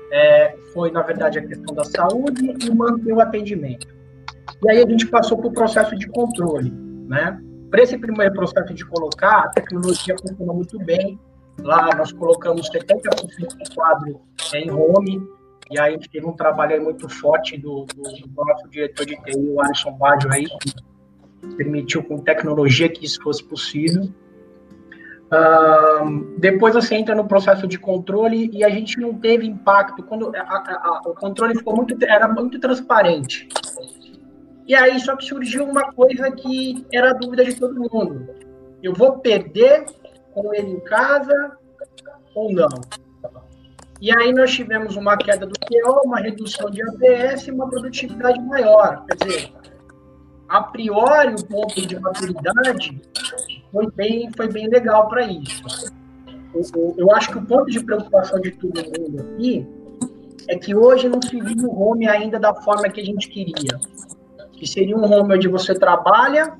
é, 0.09 0.55
foi, 0.73 0.89
na 0.89 1.01
verdade, 1.01 1.37
a 1.37 1.45
questão 1.45 1.75
da 1.75 1.83
saúde 1.83 2.55
e 2.63 2.73
manter 2.73 3.11
o 3.11 3.19
atendimento. 3.19 3.87
E 4.63 4.71
aí 4.71 4.81
a 4.81 4.89
gente 4.89 5.05
passou 5.07 5.37
para 5.37 5.47
o 5.47 5.53
processo 5.53 5.97
de 5.97 6.07
controle, 6.07 6.71
né? 7.09 7.41
Para 7.75 7.83
esse 7.83 7.97
primeiro 7.97 8.33
processo 8.33 8.73
de 8.73 8.85
colocar, 8.85 9.39
a 9.39 9.49
tecnologia 9.49 10.15
funcionou 10.17 10.55
muito 10.55 10.79
bem. 10.79 11.19
Lá 11.61 11.93
nós 11.93 12.09
colocamos 12.13 12.69
70% 12.69 12.93
do 13.49 13.75
quadro 13.75 14.21
em 14.53 14.71
home, 14.71 15.21
e 15.69 15.77
aí 15.77 15.99
teve 16.09 16.25
um 16.25 16.31
trabalho 16.31 16.81
muito 16.81 17.09
forte 17.09 17.57
do, 17.57 17.85
do, 17.93 18.01
do 18.01 18.45
nosso 18.45 18.69
diretor 18.69 19.05
de 19.05 19.17
TI, 19.23 19.37
o 19.37 19.59
Alisson 19.59 19.91
Baggio, 19.91 20.31
aí, 20.31 20.45
que 20.45 20.73
permitiu 21.57 22.01
com 22.01 22.19
tecnologia 22.19 22.87
que 22.87 23.05
isso 23.05 23.21
fosse 23.21 23.43
possível. 23.43 24.09
Depois 26.37 26.75
você 26.75 26.95
entra 26.95 27.13
no 27.13 27.27
processo 27.27 27.67
de 27.67 27.77
controle 27.77 28.49
e 28.53 28.63
a 28.63 28.69
gente 28.69 28.97
não 29.01 29.15
teve 29.15 29.45
impacto 29.45 30.01
quando 30.01 30.33
a, 30.33 30.39
a, 30.39 31.01
a, 31.03 31.09
o 31.09 31.13
controle 31.13 31.57
ficou 31.57 31.75
muito 31.75 31.97
era 32.05 32.25
muito 32.25 32.57
transparente. 32.57 33.49
E 34.67 34.73
aí 34.73 34.99
só 34.99 35.15
que 35.15 35.25
surgiu 35.25 35.63
uma 35.65 35.91
coisa 35.93 36.31
que 36.31 36.85
era 36.93 37.11
a 37.11 37.13
dúvida 37.13 37.45
de 37.45 37.55
todo 37.55 37.79
mundo. 37.79 38.27
Eu 38.81 38.93
vou 38.93 39.19
perder 39.19 39.85
com 40.33 40.53
ele 40.53 40.71
em 40.71 40.79
casa 40.81 41.57
ou 42.33 42.51
não. 42.51 42.69
E 44.01 44.11
aí 44.11 44.33
nós 44.33 44.51
tivemos 44.51 44.95
uma 44.95 45.15
queda 45.17 45.45
do 45.45 45.53
QO, 45.53 46.01
uma 46.05 46.19
redução 46.19 46.69
de 46.69 46.81
APS 46.81 47.47
e 47.47 47.51
uma 47.51 47.69
produtividade 47.69 48.41
maior. 48.41 49.05
Quer 49.05 49.25
dizer, 49.25 49.53
a 50.49 50.63
priori, 50.63 51.33
o 51.33 51.45
ponto 51.45 51.87
de 51.87 51.99
maturidade 51.99 53.01
foi 53.71 53.89
bem, 53.91 54.29
foi 54.35 54.51
bem 54.51 54.67
legal 54.67 55.07
para 55.07 55.23
isso. 55.23 55.63
Eu, 56.53 56.95
eu, 56.97 57.11
acho 57.11 57.31
que 57.31 57.37
o 57.37 57.45
ponto 57.45 57.69
de 57.69 57.83
preocupação 57.83 58.39
de 58.39 58.51
todo 58.51 58.75
mundo 58.75 59.21
aqui 59.21 59.67
é 60.47 60.57
que 60.57 60.75
hoje 60.75 61.09
não 61.09 61.21
se 61.21 61.39
vive 61.39 61.65
o 61.65 61.81
home 61.81 62.07
ainda 62.07 62.39
da 62.39 62.53
forma 62.53 62.89
que 62.89 63.01
a 63.01 63.05
gente 63.05 63.29
queria. 63.29 63.79
Que 64.57 64.67
seria 64.67 64.95
um 64.95 65.03
home 65.03 65.35
onde 65.35 65.47
você 65.47 65.73
trabalha, 65.73 66.53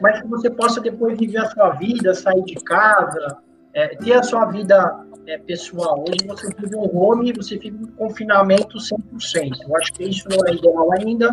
mas 0.00 0.20
que 0.20 0.28
você 0.28 0.50
possa 0.50 0.80
depois 0.80 1.18
viver 1.18 1.38
a 1.38 1.50
sua 1.50 1.70
vida, 1.70 2.14
sair 2.14 2.42
de 2.44 2.56
casa, 2.56 3.38
é, 3.74 3.88
ter 3.96 4.14
a 4.14 4.22
sua 4.22 4.46
vida 4.46 5.06
é, 5.26 5.38
pessoal. 5.38 6.04
Hoje 6.08 6.26
você 6.26 6.48
vive 6.58 6.76
um 6.76 6.96
home 6.96 7.32
você 7.32 7.58
fica 7.58 7.76
em 7.76 7.86
confinamento 7.92 8.78
100%. 8.78 9.50
Eu 9.68 9.76
acho 9.76 9.92
que 9.92 10.04
isso 10.04 10.28
não 10.28 10.38
é 10.46 10.54
ideal 10.54 10.92
ainda. 10.92 11.32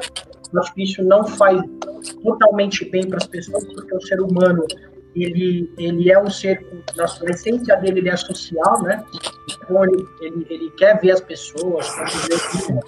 Acho 0.56 0.74
que 0.74 0.84
isso 0.84 1.04
não 1.04 1.26
faz 1.26 1.62
totalmente 2.22 2.86
bem 2.86 3.08
para 3.08 3.18
as 3.18 3.26
pessoas, 3.26 3.64
porque 3.74 3.96
o 3.96 4.02
ser 4.02 4.22
humano 4.22 4.66
ele, 5.16 5.72
ele 5.78 6.12
é 6.12 6.20
um 6.20 6.30
ser, 6.30 6.66
na 6.96 7.08
sua 7.08 7.30
essência 7.30 7.76
dele, 7.78 8.00
ele 8.00 8.10
é 8.10 8.18
social, 8.18 8.82
né? 8.82 9.04
Então, 9.50 9.84
ele, 9.84 10.06
ele, 10.22 10.48
ele 10.50 10.70
quer 10.72 11.00
ver 11.00 11.12
as 11.12 11.22
pessoas, 11.22 11.88
quer 11.96 12.06
ver 12.30 12.80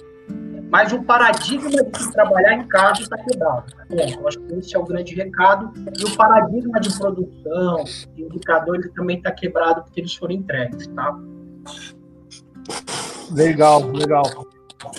mas 0.70 0.92
o 0.92 1.02
paradigma 1.02 1.70
de 1.70 2.12
trabalhar 2.12 2.54
em 2.54 2.66
casa 2.68 3.02
está 3.02 3.16
quebrado. 3.16 3.64
Bom, 3.88 4.20
eu 4.20 4.28
acho 4.28 4.40
que 4.40 4.54
esse 4.54 4.76
é 4.76 4.78
o 4.78 4.84
grande 4.84 5.14
recado. 5.14 5.72
E 5.98 6.04
o 6.04 6.16
paradigma 6.16 6.80
de 6.80 6.96
produção, 6.98 7.84
de 8.14 8.22
indicadores 8.22 8.92
também 8.94 9.18
está 9.18 9.30
quebrado 9.30 9.82
porque 9.82 10.00
eles 10.00 10.14
foram 10.14 10.34
entregues, 10.34 10.86
tá? 10.88 11.16
Legal, 13.32 13.80
legal. 13.92 14.24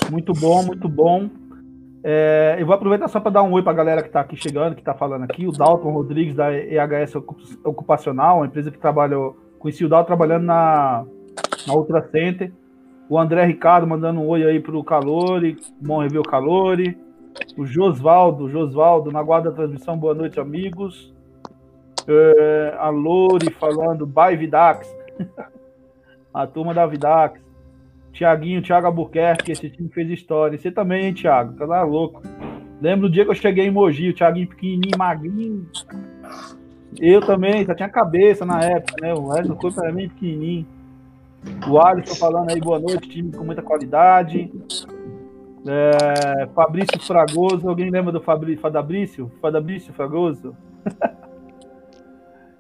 Muito 0.10 0.34
bom, 0.34 0.63
muito 0.63 0.88
bom. 0.88 1.30
É, 2.03 2.56
eu 2.60 2.65
vou 2.65 2.75
aproveitar 2.75 3.08
só 3.10 3.19
para 3.19 3.32
dar 3.32 3.43
um 3.43 3.51
oi 3.51 3.62
para 3.62 3.73
a 3.73 3.75
galera 3.75 4.01
que 4.01 4.08
está 4.08 4.21
aqui 4.21 4.38
chegando, 4.38 4.75
que 4.75 4.82
está 4.82 4.93
falando 4.93 5.23
aqui. 5.23 5.45
O 5.45 5.51
Dalton 5.51 5.91
Rodrigues, 5.91 6.36
da 6.36 6.53
EHS 6.53 7.15
Ocupacional, 7.63 8.38
uma 8.38 8.45
empresa 8.45 8.71
que 8.71 8.80
trabalhou. 8.80 9.36
Conheci 9.60 9.84
o 9.84 9.89
Dalton 9.89 10.08
trabalhando 10.08 10.45
na, 10.45 11.06
na 11.67 11.73
Ultra 11.73 12.08
Center. 12.10 12.53
O 13.10 13.17
André 13.17 13.46
Ricardo 13.46 13.88
mandando 13.88 14.20
um 14.20 14.28
oi 14.28 14.43
aí 14.43 14.60
para 14.60 14.76
o 14.76 14.84
Calori. 14.84 15.58
Bom 15.80 16.02
rever 16.02 16.20
o 16.20 16.28
Calori. 16.28 16.98
O 17.56 17.65
Josvaldo, 17.65 18.50
Josvaldo, 18.50 19.12
na 19.12 19.24
guarda 19.24 19.50
da 19.50 19.56
transmissão, 19.56 19.98
boa 19.98 20.13
noite, 20.13 20.39
amigos. 20.39 21.13
É, 22.08 22.76
a 22.78 22.89
Lori 22.89 23.52
falando, 23.52 24.06
bye 24.06 24.36
Vidax. 24.36 24.93
a 26.34 26.46
turma 26.48 26.74
da 26.74 26.86
Vidax. 26.86 27.39
Tiaguinho, 28.12 28.62
Thiago 28.62 28.88
Albuquerque, 28.88 29.52
esse 29.52 29.70
time 29.70 29.89
fez 29.89 30.10
história. 30.10 30.58
Você 30.58 30.72
também, 30.72 31.06
hein, 31.06 31.13
Thiago? 31.13 31.54
Tá 31.54 31.65
lá 31.65 31.84
louco. 31.84 32.22
Lembro 32.82 33.08
do 33.08 33.13
dia 33.13 33.24
que 33.24 33.32
eu 33.32 33.36
cheguei 33.36 33.67
em 33.67 33.72
Mogi, 33.72 34.10
o 34.10 34.13
Thiaguinho 34.13 34.48
pequenininho, 34.48 34.98
magrinho. 34.98 35.70
Eu 37.00 37.22
também, 37.22 37.65
só 37.65 37.74
tinha 37.74 37.88
cabeça 37.88 38.46
na 38.46 38.60
época, 38.62 38.96
né? 39.02 39.13
O 39.13 39.30
resto 39.30 39.50
do 39.50 39.56
corpo 39.56 39.80
era 39.82 39.93
meio 39.93 40.10
pequenininho. 40.10 40.65
O 41.70 41.80
Alisson 41.80 42.16
falando 42.16 42.52
aí, 42.52 42.60
boa 42.60 42.80
noite, 42.80 43.10
time 43.10 43.32
com 43.32 43.44
muita 43.44 43.62
qualidade. 43.62 44.52
É, 45.66 46.48
Fabrício 46.56 47.00
Fragoso, 47.00 47.68
alguém 47.68 47.90
lembra 47.90 48.12
do 48.12 48.22
Fabrício, 48.22 48.62
Fadabrício? 48.62 49.32
Fadabrício 49.42 49.94
Fragoso? 49.94 50.56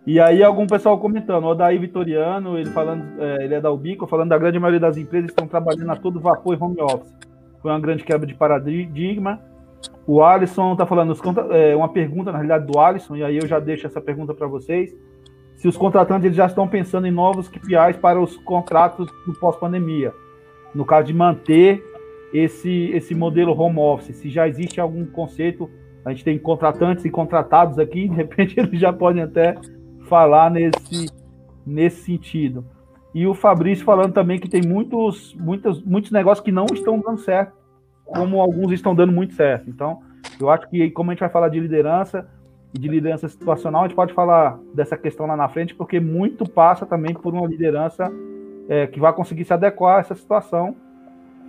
E 0.07 0.21
aí 0.21 0.41
algum 0.41 0.65
pessoal 0.65 0.97
comentando, 0.97 1.43
o 1.43 1.47
Odaí 1.47 1.77
Vitoriano, 1.77 2.57
ele 2.57 2.69
falando, 2.69 3.21
é, 3.21 3.43
ele 3.43 3.55
é 3.55 3.59
da 3.59 3.69
Ubico, 3.69 4.07
falando 4.07 4.29
da 4.29 4.37
grande 4.37 4.57
maioria 4.57 4.79
das 4.79 4.95
empresas 4.95 5.31
estão 5.31 5.45
trabalhando 5.45 5.91
a 5.91 5.97
todo 5.97 6.17
vapor 6.17 6.55
e 6.55 6.63
home 6.63 6.79
office. 6.79 7.13
Foi 7.61 7.69
uma 7.69 7.79
grande 7.81 8.05
quebra 8.05 8.25
de 8.25 8.33
paradigma. 8.33 9.41
O 10.07 10.23
Alisson 10.23 10.71
está 10.71 10.85
falando, 10.85 11.13
é, 11.51 11.75
uma 11.75 11.89
pergunta 11.89 12.31
na 12.31 12.37
realidade 12.37 12.65
do 12.65 12.79
Alisson, 12.79 13.17
e 13.17 13.23
aí 13.25 13.35
eu 13.35 13.45
já 13.45 13.59
deixo 13.59 13.85
essa 13.85 13.99
pergunta 13.99 14.33
para 14.33 14.47
vocês. 14.47 14.95
Se 15.57 15.67
os 15.67 15.75
contratantes 15.75 16.25
eles 16.25 16.37
já 16.37 16.45
estão 16.45 16.67
pensando 16.67 17.07
em 17.07 17.11
novos 17.11 17.49
KPIs 17.49 17.97
para 17.99 18.21
os 18.21 18.37
contratos 18.37 19.09
do 19.25 19.33
pós-pandemia, 19.33 20.13
no 20.73 20.85
caso 20.85 21.07
de 21.07 21.13
manter 21.13 21.83
esse, 22.31 22.91
esse 22.93 23.15
modelo 23.15 23.59
home 23.59 23.79
office, 23.79 24.15
se 24.15 24.29
já 24.29 24.47
existe 24.47 24.79
algum 24.79 25.03
conceito, 25.07 25.67
a 26.05 26.11
gente 26.11 26.23
tem 26.23 26.37
contratantes 26.37 27.03
e 27.05 27.09
contratados 27.09 27.79
aqui, 27.79 28.07
de 28.07 28.15
repente 28.15 28.59
eles 28.59 28.79
já 28.79 28.93
podem 28.93 29.23
até 29.23 29.55
falar 30.07 30.51
nesse, 30.51 31.07
nesse 31.65 32.03
sentido. 32.03 32.63
E 33.13 33.25
o 33.25 33.33
Fabrício 33.33 33.83
falando 33.83 34.13
também 34.13 34.39
que 34.39 34.47
tem 34.47 34.61
muitos, 34.61 35.33
muitos, 35.33 35.83
muitos 35.83 36.11
negócios 36.11 36.45
que 36.45 36.51
não 36.51 36.67
estão 36.71 36.99
dando 36.99 37.17
certo, 37.17 37.53
como 38.05 38.39
alguns 38.39 38.71
estão 38.71 38.93
dando 38.93 39.11
muito 39.11 39.33
certo. 39.33 39.67
Então, 39.71 40.01
eu 40.39 40.51
acho 40.51 40.69
que, 40.69 40.91
como 40.91 41.09
a 41.09 41.13
gente 41.15 41.21
vai 41.21 41.29
falar 41.29 41.49
de 41.49 41.59
liderança 41.59 42.29
e 42.73 42.79
de 42.79 42.87
liderança 42.87 43.27
situacional, 43.27 43.83
a 43.83 43.87
gente 43.87 43.95
pode 43.95 44.13
falar 44.13 44.59
dessa 44.73 44.97
questão 44.97 45.25
lá 45.25 45.35
na 45.35 45.47
frente, 45.47 45.73
porque 45.73 45.99
muito 45.99 46.47
passa 46.49 46.85
também 46.85 47.13
por 47.13 47.33
uma 47.33 47.47
liderança 47.47 48.11
é, 48.67 48.87
que 48.87 48.99
vai 48.99 49.13
conseguir 49.13 49.45
se 49.45 49.53
adequar 49.53 49.97
a 49.97 49.99
essa 49.99 50.15
situação. 50.15 50.75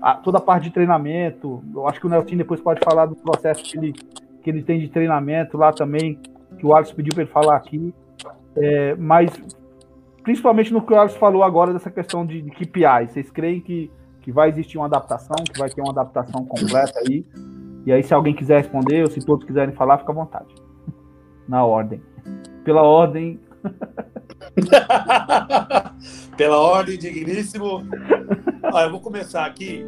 A, 0.01 0.15
toda 0.15 0.39
a 0.39 0.41
parte 0.41 0.65
de 0.65 0.71
treinamento, 0.71 1.63
eu 1.75 1.89
acho 1.89 2.01
que 2.01 2.07
o 2.07 2.09
Nelson 2.09 2.37
depois 2.37 2.61
pode 2.61 2.81
falar 2.85 3.07
do 3.07 3.17
processo 3.17 3.65
que 3.65 3.77
ele, 3.77 3.93
que 4.43 4.51
ele 4.51 4.63
tem 4.63 4.79
de 4.79 4.89
treinamento 4.89 5.57
lá 5.57 5.73
também, 5.73 6.21
que 6.59 6.65
o 6.65 6.73
Alex 6.73 6.93
pediu 6.93 7.13
para 7.13 7.25
ele 7.25 7.33
falar 7.33 7.57
aqui. 7.57 7.93
É, 8.57 8.95
mas, 8.95 9.31
principalmente 10.23 10.73
no 10.73 10.83
que 10.83 10.93
o 10.93 10.97
Alex 10.97 11.17
falou 11.17 11.43
agora 11.43 11.73
dessa 11.73 11.91
questão 11.91 12.25
de, 12.25 12.43
de 12.43 12.51
KPI, 12.51 13.09
vocês 13.09 13.31
creem 13.31 13.61
que, 13.61 13.91
que 14.21 14.31
vai 14.31 14.49
existir 14.49 14.79
uma 14.79 14.87
adaptação, 14.87 15.37
que 15.45 15.59
vai 15.59 15.69
ter 15.69 15.81
uma 15.81 15.91
adaptação 15.91 16.45
completa 16.45 17.01
aí? 17.01 17.27
E 17.85 17.93
aí, 17.93 18.03
se 18.03 18.15
alguém 18.15 18.35
quiser 18.35 18.59
responder, 18.59 19.03
ou 19.03 19.11
se 19.11 19.25
todos 19.25 19.45
quiserem 19.45 19.75
falar, 19.75 19.99
fica 19.99 20.13
à 20.13 20.15
vontade. 20.15 20.68
Na 21.49 21.65
ordem. 21.65 22.03
Pela 22.65 22.83
ordem. 22.83 23.41
Pela 26.37 26.59
ordem, 26.59 26.99
digníssimo. 26.99 27.83
Olha, 28.63 28.85
eu 28.85 28.91
vou 28.91 29.01
começar 29.01 29.47
aqui 29.47 29.87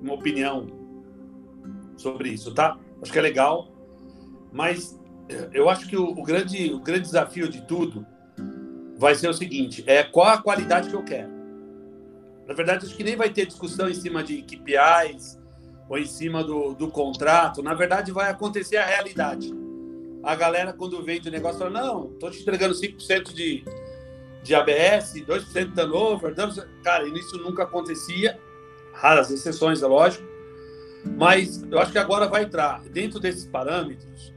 uma 0.00 0.14
opinião 0.14 0.68
sobre 1.96 2.28
isso, 2.28 2.54
tá? 2.54 2.78
Acho 3.02 3.12
que 3.12 3.18
é 3.18 3.22
legal, 3.22 3.68
mas 4.52 4.98
eu 5.52 5.68
acho 5.68 5.88
que 5.88 5.96
o, 5.96 6.10
o, 6.10 6.22
grande, 6.22 6.72
o 6.72 6.80
grande 6.80 7.02
desafio 7.02 7.48
de 7.48 7.62
tudo 7.62 8.06
vai 8.96 9.14
ser 9.14 9.28
o 9.28 9.34
seguinte: 9.34 9.82
é 9.86 10.04
qual 10.04 10.28
a 10.28 10.38
qualidade 10.38 10.88
que 10.88 10.94
eu 10.94 11.02
quero. 11.02 11.34
Na 12.46 12.54
verdade, 12.54 12.86
acho 12.86 12.96
que 12.96 13.02
nem 13.02 13.16
vai 13.16 13.30
ter 13.30 13.46
discussão 13.46 13.88
em 13.88 13.94
cima 13.94 14.22
de 14.22 14.42
KPIs 14.42 15.36
ou 15.88 15.98
em 15.98 16.06
cima 16.06 16.44
do, 16.44 16.74
do 16.74 16.88
contrato. 16.88 17.62
Na 17.62 17.74
verdade, 17.74 18.12
vai 18.12 18.30
acontecer 18.30 18.76
a 18.76 18.86
realidade. 18.86 19.52
A 20.26 20.34
galera, 20.34 20.72
quando 20.72 21.00
vende 21.02 21.28
o 21.28 21.32
negócio, 21.32 21.60
fala: 21.60 21.70
não, 21.70 22.10
estou 22.12 22.30
te 22.30 22.42
entregando 22.42 22.74
5% 22.74 23.32
de, 23.32 23.64
de 24.42 24.54
ABS, 24.54 25.14
2% 25.14 25.68
de 25.68 25.74
turnover. 25.74 26.34
Cara, 26.82 27.06
isso 27.06 27.38
nunca 27.38 27.62
acontecia. 27.62 28.38
Raras 28.92 29.30
exceções, 29.30 29.82
é 29.82 29.86
lógico. 29.86 30.26
Mas 31.16 31.62
eu 31.70 31.78
acho 31.78 31.92
que 31.92 31.98
agora 31.98 32.26
vai 32.26 32.42
entrar 32.42 32.82
dentro 32.90 33.20
desses 33.20 33.46
parâmetros 33.46 34.34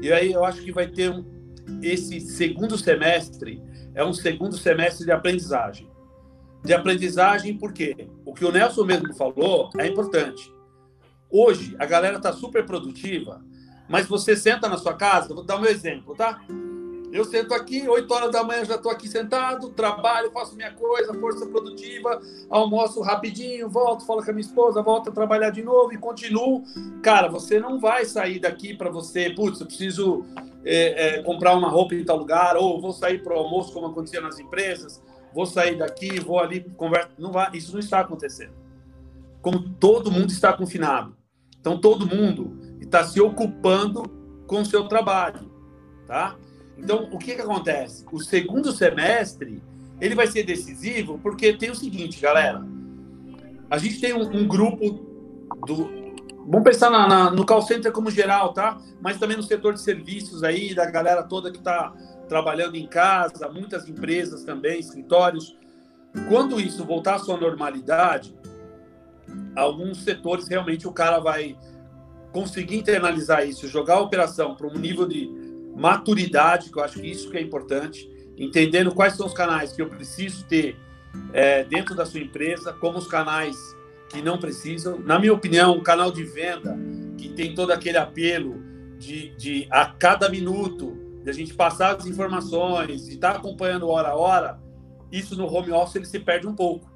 e 0.00 0.12
aí 0.12 0.32
eu 0.32 0.44
acho 0.44 0.62
que 0.62 0.72
vai 0.72 0.86
ter 0.86 1.10
um, 1.10 1.24
esse 1.82 2.20
segundo 2.20 2.78
semestre 2.78 3.62
é 3.94 4.04
um 4.04 4.12
segundo 4.12 4.56
semestre 4.56 5.04
de 5.04 5.12
aprendizagem. 5.12 5.90
De 6.64 6.72
aprendizagem 6.72 7.58
porque 7.58 8.08
o 8.24 8.32
que 8.32 8.44
o 8.44 8.52
Nelson 8.52 8.84
mesmo 8.84 9.12
falou 9.14 9.70
é 9.78 9.86
importante. 9.86 10.52
Hoje 11.30 11.74
a 11.78 11.86
galera 11.86 12.16
está 12.16 12.32
super 12.32 12.64
produtiva, 12.64 13.42
mas 13.92 14.06
você 14.06 14.34
senta 14.34 14.70
na 14.70 14.78
sua 14.78 14.94
casa, 14.94 15.34
vou 15.34 15.44
dar 15.44 15.60
um 15.60 15.66
exemplo, 15.66 16.14
tá? 16.14 16.42
Eu 17.12 17.26
sento 17.26 17.52
aqui, 17.52 17.86
8 17.86 18.10
horas 18.10 18.32
da 18.32 18.42
manhã 18.42 18.64
já 18.64 18.76
estou 18.76 18.90
aqui 18.90 19.06
sentado, 19.06 19.68
trabalho, 19.68 20.30
faço 20.30 20.56
minha 20.56 20.72
coisa, 20.72 21.12
força 21.12 21.44
produtiva, 21.44 22.18
almoço 22.48 23.02
rapidinho, 23.02 23.68
volto, 23.68 24.06
falo 24.06 24.24
com 24.24 24.30
a 24.30 24.32
minha 24.32 24.46
esposa, 24.46 24.80
volto 24.80 25.10
a 25.10 25.12
trabalhar 25.12 25.50
de 25.50 25.62
novo 25.62 25.92
e 25.92 25.98
continuo. 25.98 26.64
Cara, 27.02 27.28
você 27.28 27.60
não 27.60 27.78
vai 27.78 28.06
sair 28.06 28.38
daqui 28.38 28.72
para 28.72 28.88
você, 28.88 29.28
putz, 29.28 29.60
eu 29.60 29.66
preciso 29.66 30.24
é, 30.64 31.18
é, 31.18 31.22
comprar 31.22 31.54
uma 31.54 31.68
roupa 31.68 31.94
em 31.94 32.02
tal 32.02 32.16
lugar, 32.16 32.56
ou 32.56 32.80
vou 32.80 32.94
sair 32.94 33.22
para 33.22 33.34
o 33.34 33.40
almoço, 33.40 33.74
como 33.74 33.88
acontecia 33.88 34.22
nas 34.22 34.38
empresas, 34.38 35.02
vou 35.34 35.44
sair 35.44 35.76
daqui, 35.76 36.18
vou 36.18 36.40
ali, 36.40 36.62
conversa. 36.78 37.10
Não 37.18 37.30
vai, 37.30 37.50
isso 37.52 37.74
não 37.74 37.80
está 37.80 38.00
acontecendo. 38.00 38.54
Como 39.42 39.68
todo 39.74 40.10
mundo 40.10 40.30
está 40.30 40.50
confinado. 40.50 41.14
Então, 41.60 41.78
todo 41.78 42.06
mundo 42.06 42.61
está 42.92 43.04
se 43.04 43.18
ocupando 43.22 44.02
com 44.46 44.60
o 44.60 44.66
seu 44.66 44.86
trabalho, 44.86 45.50
tá? 46.06 46.36
Então, 46.76 47.08
o 47.10 47.18
que, 47.18 47.34
que 47.34 47.40
acontece? 47.40 48.04
O 48.12 48.20
segundo 48.20 48.70
semestre 48.70 49.62
ele 49.98 50.14
vai 50.14 50.26
ser 50.26 50.42
decisivo 50.42 51.18
porque 51.22 51.54
tem 51.54 51.70
o 51.70 51.74
seguinte, 51.74 52.20
galera. 52.20 52.62
A 53.70 53.78
gente 53.78 53.98
tem 53.98 54.12
um, 54.12 54.22
um 54.22 54.46
grupo 54.46 54.90
do. 55.66 56.02
Vamos 56.44 56.64
pensar 56.64 56.90
na, 56.90 57.08
na, 57.08 57.30
no 57.30 57.46
call 57.46 57.62
center 57.62 57.92
como 57.92 58.10
geral, 58.10 58.52
tá? 58.52 58.78
Mas 59.00 59.18
também 59.18 59.36
no 59.36 59.42
setor 59.42 59.72
de 59.72 59.80
serviços 59.80 60.42
aí, 60.42 60.74
da 60.74 60.84
galera 60.90 61.22
toda 61.22 61.50
que 61.50 61.58
está 61.58 61.94
trabalhando 62.28 62.74
em 62.74 62.86
casa, 62.86 63.48
muitas 63.48 63.88
empresas 63.88 64.44
também, 64.44 64.80
escritórios. 64.80 65.56
quando 66.28 66.60
isso 66.60 66.84
voltar 66.84 67.14
à 67.14 67.18
sua 67.18 67.36
normalidade, 67.38 68.36
alguns 69.56 70.02
setores 70.02 70.48
realmente 70.48 70.86
o 70.86 70.92
cara 70.92 71.20
vai 71.20 71.56
conseguir 72.32 72.76
internalizar 72.76 73.46
isso, 73.46 73.68
jogar 73.68 73.94
a 73.94 74.00
operação 74.00 74.54
para 74.54 74.66
um 74.66 74.78
nível 74.78 75.06
de 75.06 75.30
maturidade, 75.76 76.70
que 76.70 76.78
eu 76.78 76.82
acho 76.82 77.00
que 77.00 77.06
isso 77.06 77.30
que 77.30 77.36
é 77.36 77.40
importante, 77.40 78.10
entendendo 78.36 78.94
quais 78.94 79.14
são 79.14 79.26
os 79.26 79.34
canais 79.34 79.72
que 79.72 79.82
eu 79.82 79.88
preciso 79.88 80.44
ter 80.46 80.76
é, 81.32 81.64
dentro 81.64 81.94
da 81.94 82.06
sua 82.06 82.20
empresa, 82.20 82.72
como 82.72 82.98
os 82.98 83.06
canais 83.06 83.56
que 84.08 84.20
não 84.20 84.38
precisam. 84.38 84.98
Na 84.98 85.18
minha 85.18 85.32
opinião, 85.32 85.76
um 85.76 85.82
canal 85.82 86.10
de 86.10 86.24
venda 86.24 86.76
que 87.16 87.30
tem 87.30 87.54
todo 87.54 87.72
aquele 87.72 87.98
apelo 87.98 88.62
de, 88.98 89.30
de 89.36 89.66
a 89.70 89.86
cada 89.86 90.28
minuto, 90.28 90.96
de 91.24 91.30
a 91.30 91.32
gente 91.32 91.54
passar 91.54 91.96
as 91.96 92.06
informações, 92.06 93.06
de 93.06 93.14
estar 93.14 93.32
tá 93.32 93.38
acompanhando 93.38 93.88
hora 93.88 94.08
a 94.08 94.16
hora, 94.16 94.60
isso 95.10 95.36
no 95.36 95.52
home 95.52 95.70
office 95.70 95.96
ele 95.96 96.06
se 96.06 96.18
perde 96.18 96.46
um 96.46 96.54
pouco. 96.54 96.91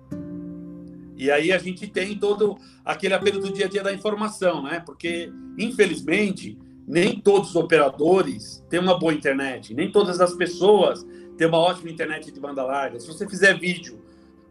E 1.17 1.31
aí 1.31 1.53
a 1.53 1.59
gente 1.59 1.87
tem 1.87 2.19
todo 2.19 2.59
aquele 2.85 3.15
apelo 3.15 3.41
do 3.41 3.53
dia 3.53 3.67
a 3.67 3.69
dia 3.69 3.83
da 3.83 3.93
informação, 3.93 4.63
né? 4.63 4.81
Porque, 4.85 5.33
infelizmente, 5.59 6.59
nem 6.87 7.19
todos 7.19 7.51
os 7.51 7.57
operadores 7.57 8.65
têm 8.69 8.79
uma 8.79 8.99
boa 8.99 9.13
internet, 9.13 9.75
nem 9.75 9.91
todas 9.91 10.21
as 10.21 10.35
pessoas 10.35 11.05
têm 11.37 11.49
uma 11.49 11.59
ótima 11.59 11.91
internet 11.91 12.31
de 12.31 12.39
banda 12.39 12.63
larga. 12.63 13.01
Se 13.01 13.07
você 13.07 13.29
fizer 13.29 13.59
vídeo 13.59 13.99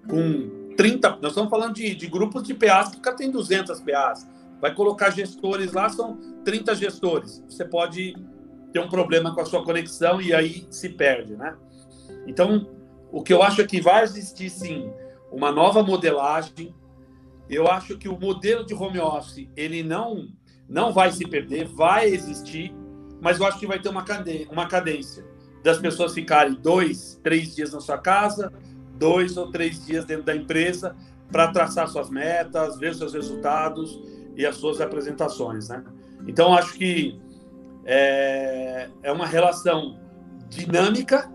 com 0.10 0.74
30, 0.76 1.18
nós 1.22 1.32
estamos 1.32 1.50
falando 1.50 1.76
de, 1.76 1.96
de 1.96 2.08
grupos 2.08 2.44
de 2.44 2.54
PAs 2.54 2.94
que 2.96 3.16
tem 3.16 3.32
200 3.32 3.80
PAs, 3.82 4.28
vai 4.60 4.74
colocar 4.74 5.12
gestores 5.12 5.72
lá, 5.72 5.88
são 5.90 6.18
30 6.44 6.76
gestores. 6.76 7.44
Você 7.48 7.64
pode 7.64 8.16
ter 8.74 8.80
um 8.80 8.90
problema 8.90 9.34
com 9.34 9.42
a 9.42 9.46
sua 9.46 9.64
conexão 9.64 10.22
e 10.22 10.34
aí 10.34 10.68
se 10.70 10.90
perde, 10.90 11.36
né? 11.36 11.56
Então, 12.28 12.68
o 13.12 13.24
que 13.24 13.32
eu 13.32 13.42
acho 13.42 13.62
é 13.62 13.66
que 13.66 13.80
vai 13.80 14.04
existir 14.04 14.50
sim 14.50 14.92
uma 15.36 15.52
nova 15.52 15.84
modelagem. 15.84 16.74
Eu 17.50 17.68
acho 17.68 17.98
que 17.98 18.08
o 18.08 18.18
modelo 18.18 18.66
de 18.66 18.74
home 18.74 19.00
office 19.00 19.48
ele 19.56 19.84
não 19.84 20.30
não 20.68 20.92
vai 20.92 21.12
se 21.12 21.28
perder, 21.28 21.68
vai 21.68 22.08
existir, 22.08 22.74
mas 23.22 23.40
eu 23.40 23.46
acho 23.46 23.60
que 23.60 23.68
vai 23.68 23.80
ter 23.80 23.88
uma 23.90 24.04
cadência, 24.04 24.48
uma 24.52 24.68
cadência 24.68 25.24
das 25.64 25.78
pessoas 25.78 26.12
ficarem 26.12 26.56
dois, 26.56 27.20
três 27.22 27.56
dias 27.56 27.72
na 27.72 27.80
sua 27.80 28.00
casa, 28.00 28.52
dois 28.98 29.38
ou 29.38 29.52
três 29.52 29.86
dias 29.86 30.06
dentro 30.06 30.24
da 30.24 30.36
empresa 30.36 30.96
para 31.32 31.52
traçar 31.52 31.88
suas 31.88 32.10
metas, 32.10 32.80
ver 32.80 32.96
seus 32.96 33.14
resultados 33.14 34.02
e 34.36 34.44
as 34.44 34.56
suas 34.56 34.82
apresentações, 34.82 35.70
né? 35.70 35.84
Então 36.28 36.56
acho 36.56 36.74
que 36.74 37.20
é, 37.86 38.90
é 39.04 39.12
uma 39.12 39.28
relação 39.28 40.00
dinâmica, 40.50 41.32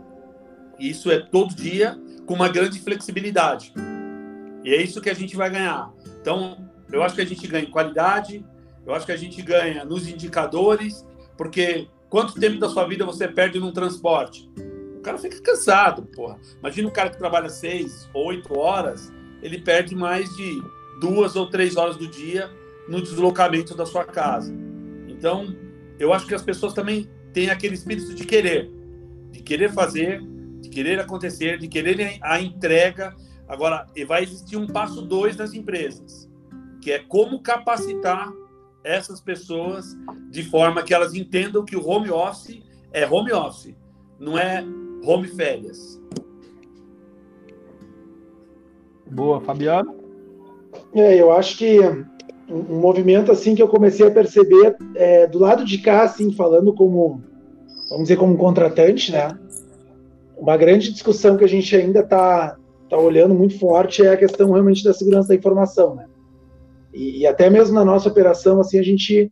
isso 0.76 1.08
é 1.08 1.20
todo 1.20 1.54
dia, 1.54 1.96
com 2.30 2.34
uma 2.34 2.48
grande 2.48 2.78
flexibilidade. 2.78 3.72
E 4.62 4.72
é 4.72 4.80
isso 4.80 5.00
que 5.00 5.10
a 5.10 5.14
gente 5.14 5.34
vai 5.34 5.50
ganhar. 5.50 5.92
Então, 6.20 6.64
eu 6.92 7.02
acho 7.02 7.16
que 7.16 7.20
a 7.20 7.26
gente 7.26 7.44
ganha 7.48 7.64
em 7.64 7.70
qualidade, 7.72 8.46
eu 8.86 8.94
acho 8.94 9.04
que 9.04 9.10
a 9.10 9.16
gente 9.16 9.42
ganha 9.42 9.84
nos 9.84 10.06
indicadores, 10.06 11.04
porque 11.36 11.88
quanto 12.08 12.38
tempo 12.38 12.60
da 12.60 12.68
sua 12.68 12.86
vida 12.86 13.04
você 13.04 13.26
perde 13.26 13.58
num 13.58 13.72
transporte? 13.72 14.48
O 14.96 15.00
cara 15.00 15.18
fica 15.18 15.42
cansado, 15.42 16.02
porra. 16.02 16.38
Imagina 16.60 16.86
um 16.86 16.92
cara 16.92 17.10
que 17.10 17.18
trabalha 17.18 17.48
seis, 17.48 18.08
oito 18.14 18.56
horas, 18.56 19.12
ele 19.42 19.60
perde 19.60 19.96
mais 19.96 20.30
de 20.36 20.62
duas 21.00 21.34
ou 21.34 21.50
três 21.50 21.76
horas 21.76 21.96
do 21.96 22.06
dia 22.06 22.48
no 22.88 23.02
deslocamento 23.02 23.74
da 23.74 23.84
sua 23.84 24.04
casa. 24.04 24.54
Então, 25.08 25.52
eu 25.98 26.12
acho 26.12 26.28
que 26.28 26.34
as 26.36 26.42
pessoas 26.42 26.74
também 26.74 27.10
têm 27.32 27.50
aquele 27.50 27.74
espírito 27.74 28.14
de 28.14 28.24
querer, 28.24 28.70
de 29.32 29.42
querer 29.42 29.72
fazer, 29.72 30.22
querer 30.70 31.00
acontecer, 31.00 31.58
de 31.58 31.68
querer 31.68 32.18
a 32.22 32.40
entrega 32.40 33.14
Agora, 33.50 33.84
vai 34.06 34.22
existir 34.22 34.56
um 34.56 34.68
passo 34.68 35.02
dois 35.02 35.36
nas 35.36 35.54
empresas, 35.54 36.30
que 36.80 36.92
é 36.92 37.00
como 37.00 37.42
capacitar 37.42 38.32
essas 38.84 39.20
pessoas 39.20 39.98
de 40.30 40.44
forma 40.44 40.84
que 40.84 40.94
elas 40.94 41.14
entendam 41.14 41.64
que 41.64 41.74
o 41.74 41.84
home 41.84 42.08
office 42.10 42.62
é 42.92 43.04
home 43.04 43.32
office, 43.32 43.74
não 44.20 44.38
é 44.38 44.64
home 45.04 45.26
férias. 45.26 46.00
Boa, 49.10 49.40
Fabiano. 49.40 49.96
É, 50.94 51.20
eu 51.20 51.32
acho 51.32 51.58
que 51.58 51.80
um 52.48 52.78
movimento 52.78 53.32
assim 53.32 53.56
que 53.56 53.62
eu 53.62 53.68
comecei 53.68 54.06
a 54.06 54.12
perceber 54.12 54.76
é, 54.94 55.26
do 55.26 55.40
lado 55.40 55.64
de 55.64 55.78
cá, 55.78 56.04
assim, 56.04 56.32
falando 56.32 56.72
como, 56.72 57.20
vamos 57.88 58.04
dizer, 58.04 58.16
como 58.16 58.38
contratante, 58.38 59.10
né? 59.10 59.36
Uma 60.40 60.56
grande 60.56 60.90
discussão 60.90 61.36
que 61.36 61.44
a 61.44 61.48
gente 61.48 61.76
ainda 61.76 62.00
está 62.00 62.56
está 62.84 62.98
olhando 62.98 63.32
muito 63.32 63.56
forte 63.56 64.04
é 64.04 64.12
a 64.12 64.16
questão 64.16 64.50
realmente 64.50 64.82
da 64.82 64.92
segurança 64.92 65.28
da 65.28 65.36
informação, 65.36 65.94
né? 65.94 66.06
E, 66.92 67.20
e, 67.20 67.26
até 67.26 67.48
mesmo 67.48 67.76
na 67.76 67.84
nossa 67.84 68.08
operação, 68.08 68.60
assim, 68.60 68.80
a 68.80 68.82
gente 68.82 69.30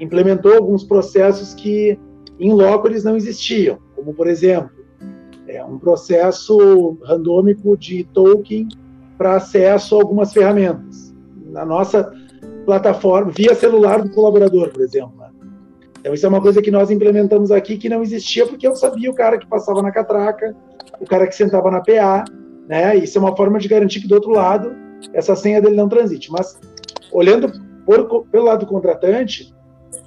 implementou 0.00 0.54
alguns 0.54 0.84
processos 0.84 1.52
que 1.52 1.98
em 2.40 2.50
loco 2.50 2.88
eles 2.88 3.04
não 3.04 3.14
existiam, 3.14 3.78
como 3.94 4.14
por 4.14 4.26
exemplo, 4.26 4.70
é 5.46 5.62
um 5.62 5.78
processo 5.78 6.96
randômico 7.02 7.76
de 7.76 8.04
token 8.04 8.68
para 9.18 9.36
acesso 9.36 9.96
a 9.96 10.00
algumas 10.00 10.32
ferramentas 10.32 11.14
na 11.44 11.66
nossa 11.66 12.10
plataforma 12.64 13.30
via 13.30 13.54
celular 13.54 14.02
do 14.02 14.10
colaborador, 14.10 14.70
por 14.70 14.80
exemplo. 14.80 15.23
Então 16.04 16.12
isso 16.12 16.26
é 16.26 16.28
uma 16.28 16.42
coisa 16.42 16.60
que 16.60 16.70
nós 16.70 16.90
implementamos 16.90 17.50
aqui 17.50 17.78
que 17.78 17.88
não 17.88 18.02
existia 18.02 18.46
porque 18.46 18.68
eu 18.68 18.76
sabia 18.76 19.10
o 19.10 19.14
cara 19.14 19.38
que 19.38 19.46
passava 19.46 19.80
na 19.80 19.90
catraca, 19.90 20.54
o 21.00 21.06
cara 21.06 21.26
que 21.26 21.34
sentava 21.34 21.70
na 21.70 21.80
PA 21.80 22.24
né? 22.66 22.96
Isso 22.96 23.18
é 23.18 23.20
uma 23.20 23.36
forma 23.36 23.58
de 23.58 23.68
garantir 23.68 24.00
que 24.00 24.08
do 24.08 24.14
outro 24.14 24.30
lado 24.30 24.74
essa 25.12 25.36
senha 25.36 25.60
dele 25.60 25.76
não 25.76 25.88
transite. 25.88 26.30
Mas 26.30 26.58
olhando 27.12 27.52
por, 27.84 28.26
pelo 28.26 28.44
lado 28.44 28.60
do 28.60 28.66
contratante, 28.66 29.54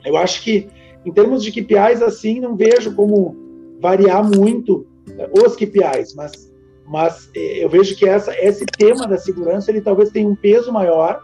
eu 0.05 0.17
acho 0.17 0.43
que 0.43 0.67
em 1.05 1.12
termos 1.12 1.43
de 1.43 1.51
KPIs 1.51 2.01
assim 2.01 2.39
não 2.39 2.55
vejo 2.55 2.95
como 2.95 3.36
variar 3.79 4.23
muito 4.23 4.88
né, 5.07 5.27
os 5.31 5.55
KPIs, 5.55 6.15
mas 6.15 6.47
mas 6.89 7.29
eh, 7.36 7.65
eu 7.65 7.69
vejo 7.69 7.97
que 7.97 8.07
essa, 8.07 8.33
esse 8.39 8.65
tema 8.65 9.05
da 9.05 9.17
segurança 9.17 9.69
ele 9.69 9.81
talvez 9.81 10.10
tenha 10.10 10.27
um 10.27 10.36
peso 10.36 10.71
maior, 10.71 11.21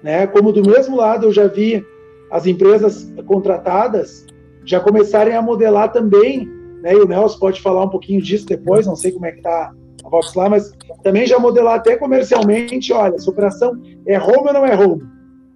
né? 0.00 0.28
Como 0.28 0.52
do 0.52 0.62
mesmo 0.62 0.96
lado 0.96 1.26
eu 1.26 1.32
já 1.32 1.48
vi 1.48 1.84
as 2.30 2.46
empresas 2.46 3.12
contratadas 3.26 4.26
já 4.64 4.80
começarem 4.80 5.34
a 5.34 5.42
modelar 5.42 5.92
também, 5.92 6.48
né? 6.82 6.92
E 6.92 6.96
o 6.96 7.06
Nelson 7.06 7.38
pode 7.38 7.60
falar 7.60 7.84
um 7.84 7.88
pouquinho 7.88 8.20
disso 8.20 8.46
depois, 8.46 8.86
não 8.86 8.96
sei 8.96 9.12
como 9.12 9.26
é 9.26 9.32
que 9.32 9.38
está 9.38 9.72
a 10.04 10.08
Vox 10.08 10.34
lá, 10.34 10.48
mas 10.48 10.72
também 11.02 11.26
já 11.26 11.38
modelar 11.38 11.76
até 11.76 11.96
comercialmente, 11.96 12.92
olha, 12.92 13.14
essa 13.14 13.30
operação 13.30 13.80
é 14.06 14.18
home 14.18 14.48
ou 14.48 14.52
não 14.52 14.66
é 14.66 14.76
home? 14.76 15.02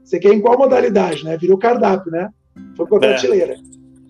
Você 0.04 0.18
quer 0.18 0.32
em 0.32 0.40
qual 0.40 0.58
modalidade, 0.58 1.24
né? 1.24 1.36
Virou 1.36 1.58
cardápio, 1.58 2.10
né? 2.10 2.30
Foi 2.76 2.86
para 2.86 2.98
a 2.98 3.10
é. 3.10 3.12
prateleira. 3.12 3.54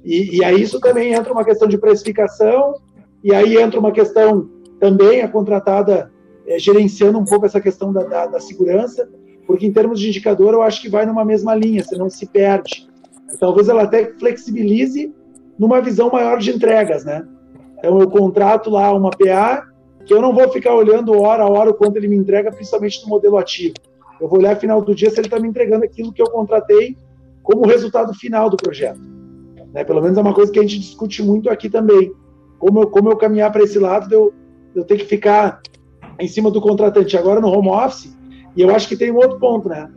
E, 0.05 0.39
e 0.39 0.45
aí 0.45 0.63
isso 0.63 0.81
também 0.81 1.13
entra 1.13 1.33
uma 1.33 1.45
questão 1.45 1.69
de 1.69 1.77
precificação, 1.77 2.75
e 3.23 3.35
aí 3.35 3.59
entra 3.59 3.79
uma 3.79 3.93
questão 3.93 4.49
também 4.79 5.21
a 5.21 5.29
contratada 5.29 6.11
é, 6.47 6.59
gerenciando 6.59 7.19
um 7.19 7.25
pouco 7.25 7.45
essa 7.45 7.61
questão 7.61 7.93
da, 7.93 8.03
da, 8.03 8.27
da, 8.27 8.41
segurança, 8.41 9.09
porque 9.51 9.67
em 9.67 9.73
termos 9.73 9.99
de 9.99 10.07
indicador 10.07 10.55
eu 10.55 10.63
acho 10.63 10.81
que 10.81 10.89
vai 10.89 11.05
numa 11.05 11.25
mesma 11.25 11.57
linha, 11.57 11.83
você 11.83 11.97
não 11.97 12.09
se 12.09 12.25
perde. 12.25 12.89
Talvez 13.41 13.69
ela 13.69 13.83
até 13.83 14.13
flexibilize 14.13 15.13
numa 15.59 15.81
visão 15.81 16.09
maior 16.09 16.39
de 16.39 16.53
entregas, 16.53 17.05
né? 17.05 17.27
Então 17.77 17.99
eu 17.99 18.09
contrato 18.09 18.71
lá 18.71 18.93
uma 18.93 19.11
PA 19.11 19.67
que 20.07 20.15
eu 20.15 20.23
não 20.23 20.33
vou 20.33 20.49
ficar 20.51 20.73
olhando 20.73 21.21
hora 21.21 21.43
a 21.43 21.51
hora 21.51 21.71
o 21.71 21.75
quanto 21.75 21.97
ele 21.97 22.07
me 22.07 22.15
entrega, 22.15 22.53
principalmente 22.53 23.03
no 23.03 23.09
modelo 23.09 23.37
ativo. 23.39 23.75
Eu 24.21 24.29
vou 24.29 24.39
olhar 24.39 24.55
final 24.55 24.81
do 24.83 24.95
dia 24.95 25.11
se 25.11 25.19
ele 25.19 25.27
está 25.27 25.41
me 25.41 25.49
entregando 25.49 25.85
aquilo 25.85 26.13
que 26.13 26.23
eu 26.23 26.31
contratei 26.31 26.97
como 27.43 27.67
resultado 27.67 28.15
final 28.15 28.49
do 28.49 28.57
projeto. 28.57 29.01
Né? 29.75 29.83
Pelo 29.83 30.01
menos 30.01 30.17
é 30.17 30.21
uma 30.21 30.33
coisa 30.33 30.53
que 30.53 30.61
a 30.61 30.63
gente 30.63 30.79
discute 30.79 31.25
muito 31.25 31.51
aqui 31.51 31.69
também. 31.69 32.13
Como 32.57 32.83
eu, 32.83 32.87
como 32.89 33.11
eu 33.11 33.17
caminhar 33.17 33.51
para 33.51 33.65
esse 33.65 33.81
lado, 33.81 34.15
eu, 34.15 34.33
eu 34.77 34.85
ter 34.85 34.97
que 34.97 35.07
ficar 35.07 35.61
em 36.21 36.29
cima 36.29 36.53
do 36.53 36.61
contratante. 36.61 37.17
Agora 37.17 37.41
no 37.41 37.49
home 37.49 37.71
office, 37.71 38.17
e 38.57 38.63
eu 38.63 38.75
acho 38.75 38.89
que 38.89 38.97
tem 38.97 39.11
um 39.11 39.17
outro 39.17 39.39
ponto, 39.39 39.69
né? 39.69 39.91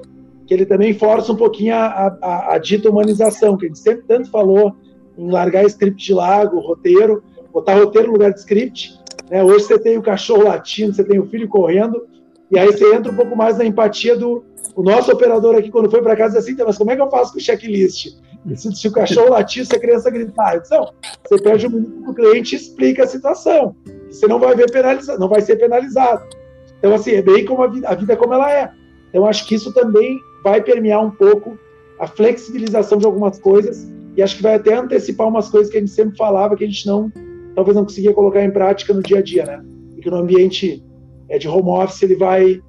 Que 0.48 0.54
ele 0.54 0.66
também 0.66 0.94
força 0.94 1.32
um 1.32 1.36
pouquinho 1.36 1.74
a, 1.76 2.18
a, 2.22 2.56
a 2.56 2.58
dita 2.58 2.90
humanização, 2.90 3.58
que 3.58 3.66
a 3.66 3.68
gente 3.68 3.80
sempre 3.80 4.04
tanto 4.08 4.30
falou 4.30 4.76
em 5.18 5.30
largar 5.30 5.66
script 5.66 6.04
de 6.04 6.14
lago, 6.14 6.60
roteiro, 6.60 7.24
botar 7.52 7.76
roteiro 7.76 8.08
no 8.08 8.14
lugar 8.14 8.32
de 8.34 8.40
script, 8.40 9.00
né? 9.30 9.44
Hoje 9.44 9.66
você 9.66 9.80
tem 9.80 9.98
o 9.98 10.02
cachorro 10.02 10.44
latindo, 10.44 10.94
você 10.94 11.04
tem 11.04 11.20
o 11.20 11.28
filho 11.28 11.48
correndo, 11.48 12.06
e 12.52 12.60
aí 12.60 12.68
você 12.68 12.94
entra 12.94 13.12
um 13.12 13.16
pouco 13.16 13.36
mais 13.36 13.58
na 13.58 13.66
empatia 13.66 14.16
do 14.16 14.44
o 14.76 14.82
nosso 14.82 15.12
operador 15.12 15.56
aqui, 15.56 15.70
quando 15.70 15.90
foi 15.90 16.02
para 16.02 16.16
casa, 16.16 16.40
assim, 16.40 16.56
mas 16.66 16.78
como 16.78 16.92
é 16.92 16.96
que 16.96 17.02
eu 17.02 17.10
faço 17.10 17.34
com 17.34 17.38
o 17.38 17.42
checklist? 17.42 18.16
Se, 18.56 18.76
se 18.76 18.88
o 18.88 18.92
cachorro 18.92 19.30
latir, 19.30 19.66
se 19.66 19.76
a 19.76 19.80
criança 19.80 20.10
gritar. 20.10 20.58
Então, 20.58 20.92
você 21.24 21.42
pede 21.42 21.68
um 21.68 21.70
minuto 21.70 22.02
para 22.02 22.12
o 22.12 22.16
cliente 22.16 22.56
e 22.56 22.58
explica 22.58 23.04
a 23.04 23.08
situação. 23.08 23.76
Você 24.10 24.28
não 24.28 24.40
vai 24.40 24.56
ver 24.56 24.70
penalizado, 24.70 25.20
não 25.20 25.30
vai 25.30 25.42
ser 25.42 25.56
penalizado. 25.58 26.24
Então, 26.84 26.96
assim, 26.96 27.12
é 27.12 27.22
bem 27.22 27.46
como 27.46 27.64
a 27.64 27.68
vida, 27.68 27.88
a 27.88 27.96
vida 27.96 28.18
como 28.18 28.34
ela 28.34 28.52
é. 28.52 28.70
Então, 29.08 29.26
acho 29.26 29.48
que 29.48 29.56
isso 29.56 29.74
também 29.74 30.20
vai 30.44 30.62
permear 30.62 31.02
um 31.02 31.12
pouco 31.12 31.58
a 31.98 32.06
flexibilização 32.06 32.98
de 32.98 33.06
algumas 33.06 33.40
coisas 33.40 33.90
e 34.18 34.22
acho 34.22 34.36
que 34.36 34.44
vai 34.44 34.56
até 34.56 34.76
antecipar 34.76 35.30
umas 35.30 35.48
coisas 35.48 35.72
que 35.72 35.78
a 35.78 35.80
gente 35.80 35.94
sempre 35.94 36.18
falava 36.18 36.58
que 36.58 36.66
a 36.66 36.68
gente 36.68 36.86
não 36.86 37.10
talvez 37.56 37.78
não 37.78 37.84
conseguia 37.86 38.14
colocar 38.14 38.44
em 38.44 38.52
prática 38.52 38.94
no 38.94 39.02
dia 39.02 39.20
a 39.20 39.22
dia, 39.22 39.46
né? 39.46 39.64
E 39.96 40.02
que 40.02 40.10
no 40.10 40.18
ambiente 40.18 40.84
é 41.30 41.38
de 41.38 41.48
home 41.48 41.70
office, 41.70 42.04
ele 42.04 42.18
vai 42.18 42.62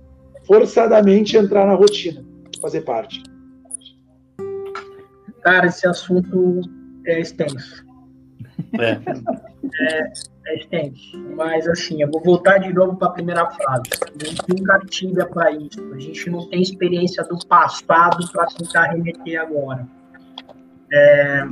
forçadamente 0.46 1.36
entrar 1.36 1.66
na 1.66 1.74
rotina, 1.74 2.24
fazer 2.62 2.82
parte. 2.82 3.20
Cara, 5.42 5.66
esse 5.66 5.88
assunto 5.88 6.60
é 7.04 7.20
extenso. 7.20 7.84
É. 8.78 8.92
é, 9.80 10.12
extenso. 10.52 11.18
Mas, 11.36 11.66
assim, 11.66 12.02
eu 12.02 12.10
vou 12.10 12.22
voltar 12.22 12.58
de 12.58 12.72
novo 12.72 12.96
para 12.96 13.08
a 13.08 13.12
primeira 13.12 13.50
frase. 13.50 13.82
A 14.02 14.24
gente 14.24 14.42
nunca 14.48 14.78
tive 14.86 15.24
para 15.26 15.50
isso. 15.52 15.92
A 15.92 15.98
gente 15.98 16.30
não 16.30 16.48
tem 16.48 16.62
experiência 16.62 17.24
do 17.24 17.38
passado 17.46 18.30
para 18.32 18.46
tentar 18.46 18.84
remeter 18.90 19.40
agora. 19.40 19.86
É, 20.92 21.44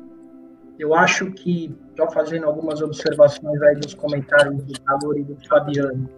eu 0.78 0.94
acho 0.94 1.30
que, 1.32 1.76
estou 1.90 2.10
fazendo 2.10 2.46
algumas 2.46 2.80
observações 2.80 3.60
aí 3.62 3.76
dos 3.76 3.94
comentários 3.94 4.64
do 4.64 4.80
Calor 4.80 5.18
e 5.18 5.24
do 5.24 5.36
Fabiano, 5.46 6.08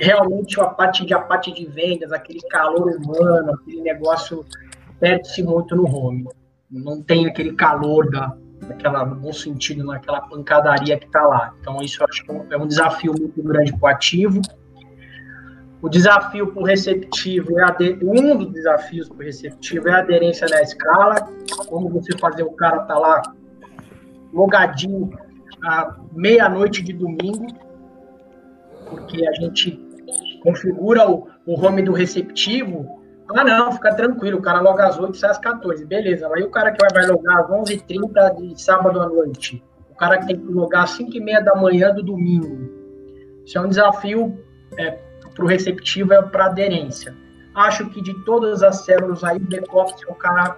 realmente 0.00 0.60
a 0.60 0.66
parte 0.66 1.04
de, 1.04 1.14
a 1.14 1.20
parte 1.20 1.52
de 1.52 1.66
vendas, 1.66 2.12
aquele 2.12 2.40
calor 2.48 2.96
humano, 2.96 3.54
aquele 3.54 3.82
negócio 3.82 4.44
perde-se 5.00 5.42
muito 5.42 5.74
no 5.74 5.86
home. 5.86 6.28
Não 6.70 7.02
tem 7.02 7.26
aquele 7.26 7.54
calor 7.54 8.10
da, 8.10 8.36
daquela, 8.62 9.04
no 9.04 9.16
bom 9.16 9.32
sentido, 9.32 9.84
naquela 9.84 10.20
pancadaria 10.22 10.98
que 10.98 11.06
está 11.06 11.22
lá. 11.22 11.54
Então, 11.60 11.80
isso 11.82 12.02
eu 12.02 12.06
acho 12.08 12.24
que 12.24 12.30
é 12.30 12.58
um 12.58 12.64
é 12.64 12.66
desafio 12.66 13.12
muito 13.18 13.42
grande 13.42 13.72
para 13.76 13.86
o 13.86 13.86
ativo. 13.86 14.40
O 15.82 15.88
desafio 15.88 16.52
para 16.52 16.62
o 16.62 16.64
receptivo, 16.64 17.60
é 17.60 17.70
de... 17.72 17.98
um 18.02 18.36
dos 18.36 18.52
desafios 18.52 19.08
para 19.08 19.18
o 19.18 19.22
receptivo 19.22 19.88
é 19.88 19.92
a 19.92 19.98
aderência 19.98 20.48
na 20.48 20.62
escala. 20.62 21.16
Como 21.68 21.88
você 21.90 22.16
fazer 22.18 22.42
o 22.42 22.52
cara 22.52 22.82
estar 22.82 22.94
tá 22.94 22.98
lá 22.98 23.22
logadinho 24.32 25.10
à 25.62 25.96
meia-noite 26.12 26.82
de 26.82 26.92
domingo, 26.92 27.46
porque 28.88 29.26
a 29.26 29.32
gente 29.32 29.80
configura 30.42 31.10
o, 31.10 31.28
o 31.46 31.60
home 31.60 31.82
do 31.82 31.92
receptivo 31.92 32.95
ah, 33.28 33.44
não, 33.44 33.72
fica 33.72 33.94
tranquilo, 33.94 34.38
o 34.38 34.42
cara 34.42 34.60
loga 34.60 34.86
às 34.86 34.98
8 34.98 35.14
e 35.14 35.18
sai 35.18 35.30
às 35.30 35.38
14. 35.38 35.84
Beleza, 35.84 36.28
aí 36.32 36.42
o 36.42 36.50
cara 36.50 36.70
que 36.70 36.78
vai 36.92 37.06
logar 37.06 37.40
às 37.40 37.48
11h30 37.48 38.36
de 38.36 38.62
sábado 38.62 39.00
à 39.00 39.08
noite, 39.08 39.62
o 39.90 39.94
cara 39.94 40.18
que 40.18 40.26
tem 40.26 40.38
que 40.38 40.52
logar 40.52 40.84
às 40.84 40.96
5h30 40.98 41.42
da 41.42 41.54
manhã 41.56 41.92
do 41.92 42.02
domingo. 42.02 42.70
Isso 43.44 43.58
é 43.58 43.60
um 43.60 43.68
desafio 43.68 44.38
é, 44.78 44.98
para 45.34 45.44
o 45.44 45.48
receptivo, 45.48 46.12
é 46.12 46.22
para 46.22 46.46
aderência. 46.46 47.14
Acho 47.54 47.88
que 47.90 48.02
de 48.02 48.14
todas 48.24 48.62
as 48.62 48.84
células 48.84 49.24
aí, 49.24 49.38
o 49.38 49.48
back-office 49.48 50.02
é 50.06 50.12
o 50.12 50.14
cara 50.14 50.56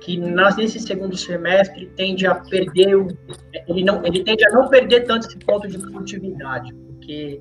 que 0.00 0.16
nesse 0.16 0.80
segundo 0.80 1.16
semestre 1.16 1.86
tende 1.94 2.26
a 2.26 2.34
perder, 2.34 3.06
ele, 3.68 3.84
não, 3.84 4.04
ele 4.04 4.24
tende 4.24 4.44
a 4.46 4.50
não 4.50 4.68
perder 4.68 5.02
tanto 5.02 5.26
esse 5.26 5.38
ponto 5.38 5.68
de 5.68 5.78
produtividade, 5.78 6.74
porque 6.74 7.40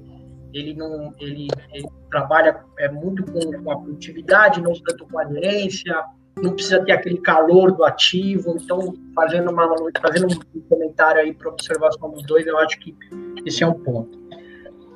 ele 0.53 0.73
não 0.73 1.13
ele, 1.19 1.47
ele 1.73 1.87
trabalha 2.09 2.63
é, 2.79 2.89
muito 2.89 3.23
com, 3.23 3.63
com, 3.63 3.71
a 3.71 3.79
produtividade, 3.79 4.61
não 4.61 4.73
tanto 4.73 5.05
com 5.05 5.19
a 5.19 5.23
aderência, 5.23 6.03
não 6.37 6.53
precisa 6.53 6.83
ter 6.83 6.91
aquele 6.91 7.17
calor 7.19 7.71
do 7.71 7.83
ativo. 7.83 8.57
Então, 8.59 8.93
fazendo, 9.15 9.51
uma, 9.51 9.67
fazendo 10.01 10.27
um 10.55 10.61
comentário 10.61 11.21
aí 11.21 11.33
para 11.33 11.49
observação 11.49 12.11
dos 12.11 12.23
dois, 12.23 12.45
eu 12.47 12.57
acho 12.57 12.79
que 12.79 12.95
esse 13.45 13.63
é 13.63 13.67
um 13.67 13.73
ponto. 13.73 14.17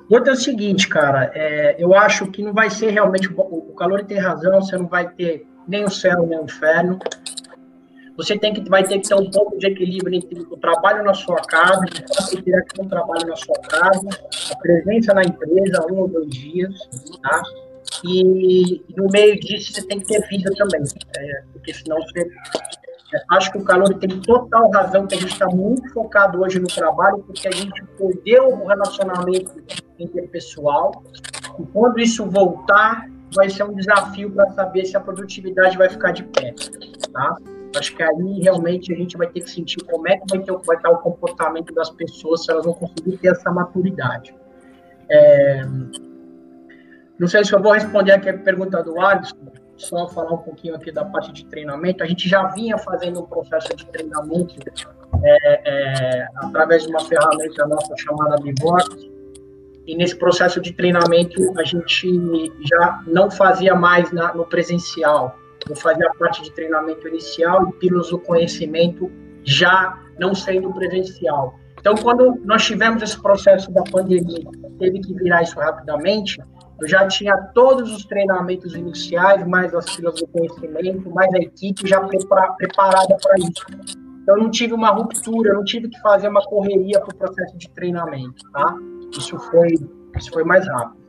Outro 0.09 0.31
é 0.31 0.33
o 0.33 0.37
seguinte, 0.37 0.87
cara, 0.87 1.31
é, 1.33 1.75
eu 1.77 1.95
acho 1.95 2.27
que 2.27 2.43
não 2.43 2.53
vai 2.53 2.69
ser 2.69 2.91
realmente. 2.91 3.31
O, 3.33 3.71
o 3.71 3.75
calor 3.75 4.03
tem 4.03 4.17
razão, 4.17 4.61
você 4.61 4.77
não 4.77 4.87
vai 4.87 5.09
ter 5.09 5.45
nem 5.67 5.85
o 5.85 5.89
céu 5.89 6.25
nem 6.25 6.39
o 6.39 6.43
inferno 6.43 6.99
você 8.15 8.37
tem 8.37 8.53
que, 8.53 8.69
vai 8.69 8.83
ter 8.83 8.99
que 8.99 9.07
ter 9.07 9.15
um 9.15 9.29
pouco 9.29 9.57
de 9.57 9.67
equilíbrio 9.67 10.15
entre 10.15 10.39
o 10.39 10.57
trabalho 10.57 11.03
na 11.03 11.13
sua 11.13 11.37
casa, 11.37 11.81
ter 11.85 12.63
um 12.79 12.87
trabalho 12.87 13.27
na 13.27 13.35
sua 13.35 13.59
casa, 13.61 14.07
a 14.51 14.55
presença 14.57 15.13
na 15.13 15.23
empresa, 15.23 15.85
um 15.91 15.99
ou 15.99 16.07
dois 16.07 16.29
dias, 16.29 16.73
tá? 17.21 17.41
E, 18.03 18.83
no 18.95 19.07
meio 19.11 19.39
disso 19.39 19.73
você 19.73 19.85
tem 19.87 19.99
que 19.99 20.07
ter 20.07 20.27
vida 20.27 20.51
também, 20.55 20.83
é, 21.17 21.43
porque 21.51 21.73
senão 21.73 21.97
você. 21.97 22.21
É, 22.21 23.23
acho 23.31 23.51
que 23.51 23.57
o 23.59 23.63
calor 23.63 23.93
tem 23.95 24.09
total 24.21 24.71
razão 24.71 25.05
que 25.05 25.15
a 25.15 25.19
gente 25.19 25.33
está 25.33 25.47
muito 25.47 25.91
focado 25.93 26.41
hoje 26.41 26.59
no 26.59 26.67
trabalho, 26.67 27.19
porque 27.19 27.47
a 27.47 27.51
gente 27.51 27.83
perdeu 27.97 28.49
o 28.49 28.67
relacionamento 28.67 29.63
interpessoal, 29.99 31.03
e 31.59 31.63
quando 31.67 31.99
isso 31.99 32.25
voltar, 32.25 33.07
vai 33.35 33.49
ser 33.49 33.63
um 33.63 33.73
desafio 33.73 34.31
para 34.31 34.51
saber 34.51 34.85
se 34.85 34.97
a 34.97 34.99
produtividade 34.99 35.77
vai 35.77 35.89
ficar 35.89 36.11
de 36.11 36.23
pé, 36.23 36.53
tá? 37.11 37.37
Acho 37.75 37.95
que 37.95 38.03
aí 38.03 38.39
realmente 38.41 38.93
a 38.93 38.95
gente 38.95 39.17
vai 39.17 39.27
ter 39.27 39.41
que 39.41 39.49
sentir 39.49 39.83
como 39.83 40.07
é 40.07 40.17
que 40.17 40.25
vai, 40.29 40.39
ter, 40.39 40.51
vai 40.65 40.77
estar 40.77 40.89
o 40.89 40.97
comportamento 40.99 41.73
das 41.73 41.89
pessoas, 41.89 42.45
se 42.45 42.51
elas 42.51 42.65
vão 42.65 42.73
conseguir 42.73 43.17
ter 43.17 43.29
essa 43.29 43.51
maturidade. 43.51 44.35
É... 45.09 45.63
Não 47.19 47.27
sei 47.27 47.43
se 47.43 47.53
eu 47.53 47.61
vou 47.61 47.73
responder 47.73 48.11
aqui 48.11 48.29
a 48.29 48.37
pergunta 48.37 48.83
do 48.83 48.99
Alisson, 48.99 49.37
só 49.77 50.07
falar 50.07 50.33
um 50.33 50.37
pouquinho 50.37 50.75
aqui 50.75 50.91
da 50.91 51.05
parte 51.05 51.31
de 51.31 51.45
treinamento. 51.45 52.03
A 52.03 52.07
gente 52.07 52.27
já 52.27 52.47
vinha 52.47 52.77
fazendo 52.77 53.21
um 53.21 53.25
processo 53.25 53.75
de 53.75 53.85
treinamento 53.87 54.55
é, 55.23 55.61
é, 55.65 56.27
através 56.35 56.83
de 56.83 56.89
uma 56.89 56.99
ferramenta 57.01 57.67
nossa 57.67 57.95
chamada 57.97 58.35
Bivox, 58.41 59.13
e 59.85 59.95
nesse 59.95 60.15
processo 60.15 60.61
de 60.61 60.73
treinamento 60.73 61.41
a 61.59 61.63
gente 61.63 62.51
já 62.61 63.03
não 63.05 63.29
fazia 63.29 63.75
mais 63.75 64.11
na, 64.11 64.33
no 64.33 64.45
presencial, 64.45 65.35
eu 65.69 65.75
fazia 65.75 66.09
parte 66.19 66.41
de 66.43 66.51
treinamento 66.51 67.07
inicial 67.07 67.69
e 67.69 67.73
pílulas 67.73 68.09
do 68.09 68.19
conhecimento 68.19 69.11
já 69.43 69.99
não 70.19 70.33
sendo 70.33 70.71
presencial. 70.73 71.59
Então, 71.79 71.95
quando 71.95 72.39
nós 72.45 72.63
tivemos 72.63 73.03
esse 73.03 73.21
processo 73.21 73.71
da 73.71 73.83
pandemia, 73.83 74.45
teve 74.79 75.01
que 75.01 75.13
virar 75.15 75.43
isso 75.43 75.59
rapidamente, 75.59 76.41
eu 76.81 76.87
já 76.87 77.07
tinha 77.07 77.35
todos 77.53 77.91
os 77.91 78.05
treinamentos 78.05 78.73
iniciais, 78.73 79.45
mais 79.45 79.73
as 79.73 79.93
pílulas 79.93 80.19
do 80.19 80.27
conhecimento, 80.27 81.09
mais 81.11 81.33
a 81.33 81.39
equipe 81.39 81.87
já 81.87 81.99
prepara, 82.01 82.53
preparada 82.53 83.17
para 83.21 83.35
isso. 83.37 83.65
Então, 84.21 84.37
eu 84.37 84.43
não 84.43 84.49
tive 84.49 84.73
uma 84.73 84.91
ruptura, 84.91 85.49
eu 85.49 85.55
não 85.55 85.63
tive 85.65 85.89
que 85.89 85.99
fazer 85.99 86.29
uma 86.29 86.41
correria 86.43 87.01
para 87.01 87.13
o 87.13 87.17
processo 87.17 87.57
de 87.57 87.69
treinamento, 87.71 88.49
tá? 88.51 88.75
Isso 89.11 89.37
foi, 89.37 89.73
isso 90.17 90.31
foi 90.31 90.43
mais 90.45 90.65
rápido. 90.65 91.03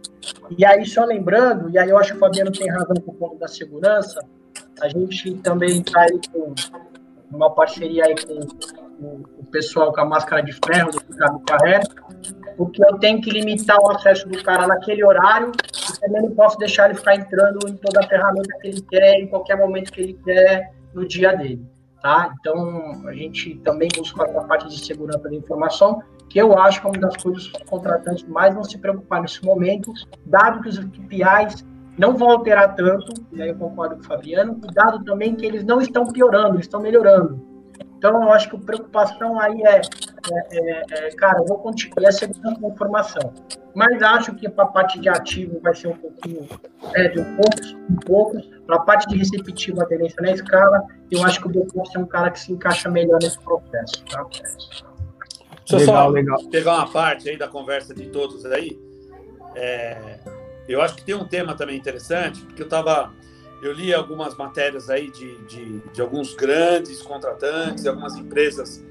E 0.59 0.65
aí, 0.65 0.85
só 0.85 1.05
lembrando, 1.05 1.71
e 1.71 1.79
aí 1.79 1.89
eu 1.89 1.99
acho 1.99 2.13
que 2.13 2.17
o 2.17 2.21
Fabiano 2.21 2.51
tem 2.51 2.69
razão 2.69 2.97
com 2.97 3.13
o 3.13 3.15
ponto 3.15 3.39
da 3.39 3.47
segurança, 3.47 4.21
a 4.81 4.89
gente 4.89 5.35
também 5.37 5.81
está 5.81 6.03
aí 6.03 6.21
com 6.33 6.55
uma 7.31 7.51
parceria 7.51 8.05
aí 8.05 8.15
com, 8.25 9.25
o 9.39 9.45
pessoal 9.51 9.93
com 9.93 10.01
a 10.01 10.05
máscara 10.05 10.43
de 10.43 10.53
ferro 10.53 10.91
do 10.91 10.99
Ricardo 11.11 11.41
Carrera, 11.41 11.83
porque 12.57 12.85
eu 12.85 12.99
tenho 12.99 13.21
que 13.21 13.31
limitar 13.31 13.79
o 13.81 13.91
acesso 13.91 14.29
do 14.29 14.43
cara 14.43 14.67
naquele 14.67 15.05
horário 15.05 15.51
e 15.51 16.01
também 16.01 16.23
não 16.23 16.31
posso 16.31 16.57
deixar 16.59 16.87
ele 16.87 16.95
ficar 16.95 17.17
entrando 17.17 17.69
em 17.69 17.77
toda 17.77 18.01
a 18.01 18.09
ferramenta 18.09 18.57
que 18.61 18.69
ele 18.69 18.81
quer, 18.83 19.21
em 19.21 19.27
qualquer 19.27 19.57
momento 19.57 19.93
que 19.93 20.01
ele 20.01 20.19
quer 20.25 20.73
no 20.93 21.07
dia 21.07 21.37
dele. 21.37 21.67
Tá? 22.01 22.35
Então, 22.39 23.09
a 23.09 23.15
gente 23.15 23.57
também 23.61 23.89
busca 23.97 24.25
a 24.25 24.45
parte 24.45 24.69
de 24.69 24.85
segurança 24.85 25.21
da 25.21 25.35
informação, 25.35 26.03
que 26.29 26.39
eu 26.39 26.57
acho 26.59 26.81
que 26.81 26.87
é 26.87 26.91
uma 26.91 26.99
das 26.99 27.17
coisas 27.17 27.49
que 27.49 27.63
os 27.63 27.69
contratantes 27.69 28.25
mais 28.29 28.55
vão 28.55 28.63
se 28.63 28.79
preocupar 28.79 29.23
nesse 29.23 29.43
momento, 29.45 29.93
dado 30.27 30.61
que 30.61 30.69
os 30.69 30.79
KPIs 30.79 31.65
não 31.97 32.17
vão 32.17 32.31
alterar 32.31 32.75
tanto, 32.75 33.13
e 33.33 33.43
aí 33.43 33.49
eu 33.49 33.57
concordo 33.57 33.97
com 33.97 34.03
o 34.03 34.05
Fabiano, 34.05 34.57
cuidado 34.57 35.05
também 35.05 35.35
que 35.35 35.47
eles 35.47 35.65
não 35.65 35.81
estão 35.81 36.07
piorando, 36.07 36.57
eles 36.57 36.67
estão 36.67 36.81
melhorando. 36.81 37.55
Então, 37.97 38.23
eu 38.23 38.33
acho 38.33 38.51
que 38.51 38.57
a 38.57 38.59
preocupação 38.59 39.41
aí 39.41 39.63
é, 39.63 39.81
é, 39.81 40.53
é, 40.53 41.09
é 41.09 41.11
cara, 41.13 41.39
eu 41.39 41.47
vou 41.47 41.59
continuar 41.59 42.09
a 42.09 42.13
segurança 42.13 42.61
da 42.61 42.69
informação. 42.69 43.33
Mas 43.75 44.03
acho 44.03 44.35
que 44.35 44.47
para 44.49 44.65
a 44.65 44.67
parte 44.67 45.01
de 45.01 45.09
ativo 45.09 45.59
vai 45.63 45.75
ser 45.75 45.89
um 45.89 45.97
pouquinho, 45.97 46.47
é, 46.95 47.09
de 47.09 47.21
um 47.21 47.37
poucos, 47.37 47.73
um 47.91 47.97
poucos. 47.97 48.47
Para 48.67 48.77
a 48.77 48.81
parte 48.81 49.09
de 49.09 49.17
receptivo, 49.17 49.81
a 49.81 49.87
tendência 49.87 50.21
na 50.21 50.33
escala, 50.33 50.83
eu 51.11 51.25
acho 51.25 51.41
que 51.41 51.49
o 51.49 51.51
Decoff 51.51 51.97
é 51.97 51.99
um 51.99 52.07
cara 52.07 52.31
que 52.31 52.41
se 52.41 52.53
encaixa 52.53 52.91
melhor 52.91 53.19
nesse 53.23 53.39
processo. 53.41 54.05
Tá? 54.11 54.25
Deixa 54.31 54.85
eu 55.71 55.79
legal, 55.79 56.05
só 56.05 56.09
legal. 56.09 56.39
pegar 56.51 56.75
uma 56.75 56.93
parte 56.93 57.31
aí 57.31 57.39
da 57.39 57.49
conversa 57.49 57.95
de 57.95 58.07
todos 58.11 58.45
aí. 58.45 58.79
É, 59.55 60.19
eu 60.69 60.81
acho 60.81 60.97
que 60.97 61.05
tem 61.05 61.15
um 61.15 61.27
tema 61.27 61.55
também 61.55 61.77
interessante, 61.77 62.41
porque 62.43 62.63
eu 62.63 62.67
estava. 62.67 63.13
Eu 63.63 63.73
li 63.73 63.95
algumas 63.95 64.37
matérias 64.37 64.91
aí 64.91 65.11
de, 65.11 65.39
de, 65.45 65.79
de 65.93 66.01
alguns 66.03 66.35
grandes 66.35 67.01
contratantes, 67.01 67.87
algumas 67.87 68.15
empresas 68.17 68.85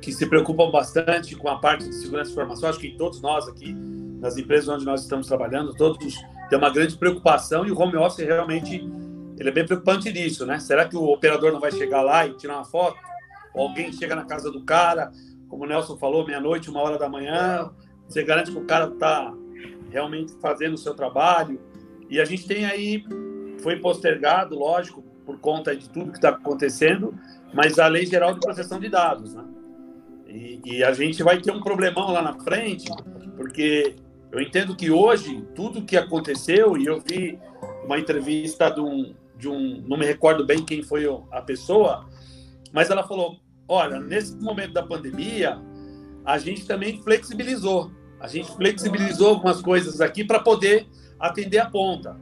que 0.00 0.12
se 0.12 0.26
preocupam 0.26 0.70
bastante 0.70 1.36
com 1.36 1.48
a 1.48 1.58
parte 1.58 1.88
de 1.88 1.94
segurança 1.94 2.26
de 2.26 2.32
informação. 2.32 2.68
Acho 2.68 2.80
que 2.80 2.96
todos 2.96 3.20
nós 3.20 3.46
aqui, 3.46 3.72
nas 4.20 4.36
empresas 4.36 4.68
onde 4.68 4.84
nós 4.84 5.02
estamos 5.02 5.26
trabalhando, 5.26 5.72
todos 5.74 6.16
têm 6.48 6.58
uma 6.58 6.70
grande 6.70 6.96
preocupação 6.96 7.64
e 7.64 7.70
o 7.70 7.78
home 7.78 7.96
office 7.96 8.26
realmente 8.26 8.84
ele 9.38 9.48
é 9.48 9.52
bem 9.52 9.64
preocupante 9.64 10.10
nisso, 10.12 10.44
né? 10.44 10.58
Será 10.58 10.88
que 10.88 10.96
o 10.96 11.04
operador 11.04 11.52
não 11.52 11.60
vai 11.60 11.70
chegar 11.70 12.02
lá 12.02 12.26
e 12.26 12.32
tirar 12.34 12.56
uma 12.56 12.64
foto? 12.64 12.98
Ou 13.54 13.68
alguém 13.68 13.92
chega 13.92 14.16
na 14.16 14.24
casa 14.24 14.50
do 14.50 14.64
cara, 14.64 15.12
como 15.48 15.64
o 15.64 15.66
Nelson 15.66 15.96
falou, 15.96 16.26
meia-noite, 16.26 16.68
uma 16.68 16.80
hora 16.80 16.98
da 16.98 17.08
manhã, 17.08 17.70
você 18.08 18.24
garante 18.24 18.50
que 18.50 18.58
o 18.58 18.64
cara 18.64 18.86
está 18.88 19.32
realmente 19.90 20.32
fazendo 20.40 20.74
o 20.74 20.78
seu 20.78 20.94
trabalho. 20.94 21.60
E 22.08 22.20
a 22.20 22.24
gente 22.24 22.46
tem 22.46 22.64
aí, 22.64 23.04
foi 23.62 23.76
postergado, 23.76 24.58
lógico, 24.58 25.02
por 25.24 25.38
conta 25.38 25.76
de 25.76 25.88
tudo 25.90 26.10
que 26.10 26.18
está 26.18 26.30
acontecendo, 26.30 27.14
mas 27.52 27.78
a 27.78 27.86
Lei 27.86 28.06
Geral 28.06 28.34
de 28.34 28.40
Proteção 28.40 28.80
de 28.80 28.88
Dados, 28.88 29.34
né? 29.34 29.44
E, 30.26 30.60
e, 30.64 30.84
a 30.84 30.92
gente 30.92 31.22
vai 31.22 31.40
ter 31.40 31.50
um 31.50 31.60
problemão 31.60 32.12
lá 32.12 32.20
na 32.20 32.34
frente, 32.34 32.90
porque 33.34 33.96
Eu 34.30 34.42
entendo 34.42 34.76
que 34.76 34.90
hoje, 34.90 35.42
tudo 35.54 35.84
que 35.84 35.96
aconteceu, 35.96 36.76
e 36.76 36.84
eu 36.84 37.00
vi 37.00 37.38
uma 37.84 37.98
entrevista 37.98 38.68
de 38.68 38.80
um, 38.80 39.14
de 39.38 39.48
um 39.48 39.82
não 39.88 39.96
me 39.96 40.04
recordo 40.04 40.44
bem 40.44 40.62
quem 40.62 40.82
foi 40.82 41.06
a 41.32 41.40
pessoa, 41.40 42.06
mas 42.72 42.90
ela 42.90 43.06
falou: 43.06 43.40
olha, 43.66 43.98
nesse 43.98 44.36
momento 44.36 44.74
da 44.74 44.82
pandemia, 44.82 45.58
a 46.24 46.36
gente 46.38 46.66
também 46.66 47.02
flexibilizou. 47.02 47.90
A 48.20 48.26
gente 48.26 48.50
flexibilizou 48.52 49.28
algumas 49.28 49.60
coisas 49.60 50.00
aqui 50.00 50.24
para 50.24 50.40
poder 50.40 50.86
atender 51.18 51.58
a 51.58 51.66
ponta. 51.66 52.16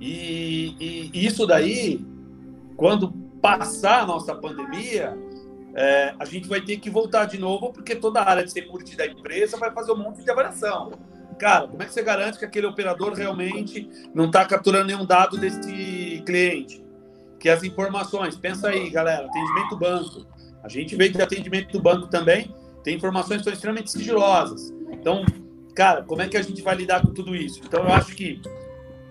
E, 0.00 0.74
e, 0.80 1.10
e, 1.12 1.26
isso 1.26 1.46
daí, 1.46 2.04
quando 2.76 3.12
passar 3.40 4.02
a 4.02 4.06
nossa 4.06 4.34
pandemia, 4.34 5.16
é, 5.74 6.14
a 6.18 6.24
gente 6.24 6.48
vai 6.48 6.60
ter 6.60 6.78
que 6.78 6.90
voltar 6.90 7.26
de 7.26 7.38
novo, 7.38 7.72
porque 7.72 7.94
toda 7.94 8.20
a 8.20 8.28
área 8.28 8.44
de 8.44 8.50
security 8.50 8.96
da 8.96 9.06
empresa 9.06 9.56
vai 9.56 9.70
fazer 9.72 9.92
um 9.92 9.96
monte 9.96 10.22
de 10.22 10.30
avaliação. 10.30 10.92
Cara, 11.38 11.68
como 11.68 11.82
é 11.82 11.86
que 11.86 11.92
você 11.94 12.02
garante 12.02 12.38
que 12.38 12.44
aquele 12.44 12.66
operador 12.66 13.14
realmente 13.14 13.88
não 14.14 14.26
está 14.26 14.44
capturando 14.44 14.86
nenhum 14.86 15.06
dado 15.06 15.38
desse 15.38 16.22
cliente? 16.26 16.84
Que 17.38 17.48
as 17.48 17.62
informações, 17.62 18.36
pensa 18.36 18.68
aí, 18.68 18.90
galera, 18.90 19.26
atendimento 19.26 19.76
banco. 19.76 20.26
A 20.62 20.68
gente 20.68 20.94
veio 20.96 21.12
de 21.12 21.22
atendimento 21.22 21.72
do 21.72 21.80
banco 21.80 22.08
também, 22.08 22.54
tem 22.84 22.96
informações 22.96 23.38
que 23.38 23.44
são 23.44 23.52
extremamente 23.52 23.90
sigilosas. 23.90 24.70
Então, 24.92 25.24
cara, 25.74 26.02
como 26.02 26.22
é 26.22 26.28
que 26.28 26.36
a 26.36 26.42
gente 26.42 26.62
vai 26.62 26.76
lidar 26.76 27.02
com 27.02 27.12
tudo 27.12 27.34
isso? 27.34 27.60
Então, 27.64 27.84
eu 27.84 27.92
acho 27.92 28.14
que 28.14 28.40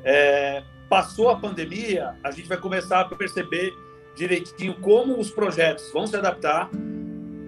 é, 0.03 0.63
passou 0.89 1.29
a 1.29 1.35
pandemia, 1.35 2.15
a 2.23 2.31
gente 2.31 2.47
vai 2.47 2.57
começar 2.57 3.01
a 3.01 3.05
perceber 3.05 3.73
direitinho 4.15 4.75
como 4.81 5.17
os 5.17 5.29
projetos 5.29 5.91
vão 5.93 6.05
se 6.05 6.15
adaptar, 6.15 6.69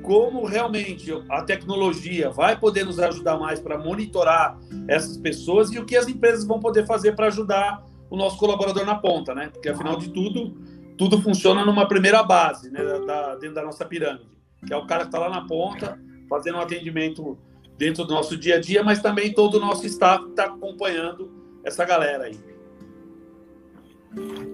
como 0.03 0.45
realmente 0.45 1.11
a 1.29 1.43
tecnologia 1.43 2.29
vai 2.29 2.57
poder 2.57 2.85
nos 2.85 2.99
ajudar 2.99 3.37
mais 3.37 3.59
para 3.59 3.77
monitorar 3.77 4.57
essas 4.87 5.17
pessoas 5.17 5.71
e 5.71 5.79
o 5.79 5.85
que 5.85 5.95
as 5.95 6.07
empresas 6.07 6.45
vão 6.45 6.59
poder 6.59 6.85
fazer 6.85 7.15
para 7.15 7.27
ajudar 7.27 7.83
o 8.09 8.17
nosso 8.17 8.37
colaborador 8.37 8.85
na 8.85 8.95
ponta, 8.95 9.33
né? 9.33 9.49
Porque 9.51 9.69
afinal 9.69 9.97
de 9.97 10.09
tudo, 10.09 10.57
tudo 10.97 11.21
funciona 11.21 11.63
numa 11.65 11.87
primeira 11.87 12.23
base, 12.23 12.69
né? 12.71 12.83
Da, 13.05 13.35
dentro 13.35 13.55
da 13.55 13.63
nossa 13.63 13.85
pirâmide, 13.85 14.25
que 14.65 14.73
é 14.73 14.77
o 14.77 14.85
cara 14.85 15.01
que 15.01 15.07
está 15.07 15.19
lá 15.19 15.29
na 15.29 15.47
ponta, 15.47 15.99
fazendo 16.29 16.57
um 16.57 16.61
atendimento 16.61 17.37
dentro 17.81 18.05
do 18.05 18.13
nosso 18.13 18.37
dia 18.37 18.57
a 18.57 18.61
dia, 18.61 18.83
mas 18.83 19.01
também 19.01 19.33
todo 19.33 19.55
o 19.55 19.59
nosso 19.59 19.87
staff 19.87 20.29
está 20.29 20.45
acompanhando 20.45 21.31
essa 21.63 21.83
galera 21.83 22.25
aí. 22.25 22.37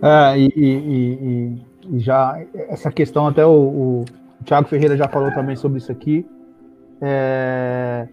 É, 0.01 0.39
e, 0.39 0.47
e, 0.55 1.61
e, 1.91 1.99
já 1.99 2.41
essa 2.69 2.89
questão 2.89 3.28
até 3.28 3.45
o, 3.45 3.51
o 3.51 4.05
Thiago 4.45 4.69
Ferreira 4.69 4.95
já 4.95 5.09
falou 5.09 5.30
também 5.34 5.57
sobre 5.57 5.80
isso 5.80 5.91
aqui. 5.91 6.25
É, 7.01 8.07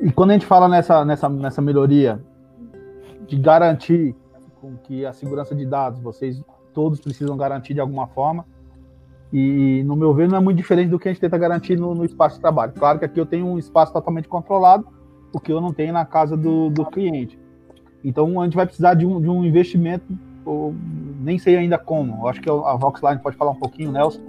e 0.00 0.12
quando 0.12 0.30
a 0.30 0.34
gente 0.34 0.46
fala 0.46 0.68
nessa, 0.68 1.04
nessa, 1.04 1.28
nessa 1.28 1.60
melhoria 1.60 2.22
de 3.26 3.36
garantir 3.36 4.14
com 4.60 4.76
que 4.76 5.04
a 5.04 5.12
segurança 5.12 5.52
de 5.52 5.66
dados, 5.66 6.00
vocês 6.00 6.40
todos 6.72 7.00
precisam 7.00 7.36
garantir 7.36 7.74
de 7.74 7.80
alguma 7.80 8.06
forma, 8.06 8.46
e 9.32 9.82
no 9.84 9.94
meu 9.94 10.14
ver 10.14 10.28
não 10.28 10.38
é 10.38 10.40
muito 10.40 10.56
diferente 10.56 10.88
do 10.88 10.98
que 10.98 11.08
a 11.08 11.12
gente 11.12 11.20
tenta 11.20 11.36
garantir 11.36 11.78
no, 11.78 11.94
no 11.94 12.04
espaço 12.04 12.36
de 12.36 12.40
trabalho. 12.40 12.72
Claro 12.72 12.98
que 12.98 13.04
aqui 13.04 13.20
eu 13.20 13.26
tenho 13.26 13.46
um 13.46 13.58
espaço 13.58 13.92
totalmente 13.92 14.26
controlado, 14.26 14.86
o 15.32 15.38
que 15.38 15.52
eu 15.52 15.60
não 15.60 15.72
tenho 15.72 15.92
na 15.92 16.04
casa 16.04 16.36
do, 16.36 16.70
do 16.70 16.86
cliente. 16.86 17.38
Então 18.02 18.40
a 18.40 18.44
gente 18.44 18.56
vai 18.56 18.64
precisar 18.64 18.94
de 18.94 19.04
um, 19.04 19.20
de 19.20 19.28
um 19.28 19.44
investimento, 19.44 20.04
nem 21.20 21.38
sei 21.38 21.56
ainda 21.56 21.76
como. 21.76 22.22
Eu 22.22 22.28
acho 22.28 22.40
que 22.40 22.48
a 22.48 22.74
Voxline 22.76 23.18
pode 23.18 23.36
falar 23.36 23.50
um 23.50 23.58
pouquinho, 23.58 23.92
Nelson, 23.92 24.20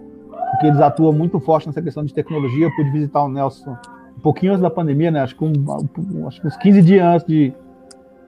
porque 0.52 0.68
eles 0.68 0.80
atuam 0.82 1.14
muito 1.14 1.40
forte 1.40 1.68
nessa 1.68 1.82
questão 1.82 2.04
de 2.04 2.14
tecnologia. 2.14 2.66
Eu 2.66 2.76
pude 2.76 2.90
visitar 2.90 3.24
o 3.24 3.30
Nelson 3.30 3.78
um 4.18 4.22
pouquinho 4.22 4.52
antes 4.52 4.62
da 4.62 4.70
pandemia, 4.70 5.12
né? 5.12 5.22
Acho 5.22 5.36
que, 5.36 5.46
um, 5.46 6.28
acho 6.28 6.42
que 6.42 6.48
uns 6.48 6.58
15 6.58 6.82
dias 6.82 7.06
antes 7.06 7.26
de, 7.26 7.54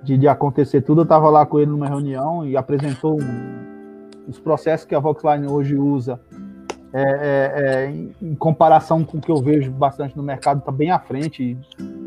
de, 0.01 0.17
de 0.17 0.27
acontecer 0.27 0.81
tudo, 0.81 1.01
eu 1.01 1.03
estava 1.03 1.29
lá 1.29 1.45
com 1.45 1.59
ele 1.59 1.69
numa 1.69 1.87
reunião 1.87 2.47
e 2.47 2.55
apresentou 2.55 3.21
um, 3.21 4.29
os 4.29 4.39
processos 4.39 4.85
que 4.85 4.95
a 4.95 4.99
Voxline 4.99 5.47
hoje 5.47 5.75
usa 5.75 6.17
é, 6.93 7.01
é, 7.01 7.63
é, 7.63 7.89
em, 7.89 8.13
em, 8.21 8.35
comparação 8.35 9.03
com 9.03 9.17
o 9.17 9.21
que 9.21 9.31
eu 9.31 9.37
vejo 9.37 9.71
bastante 9.71 10.15
no 10.17 10.23
mercado, 10.23 10.59
está 10.59 10.71
bem 10.71 10.91
à 10.91 10.99
frente. 10.99 11.57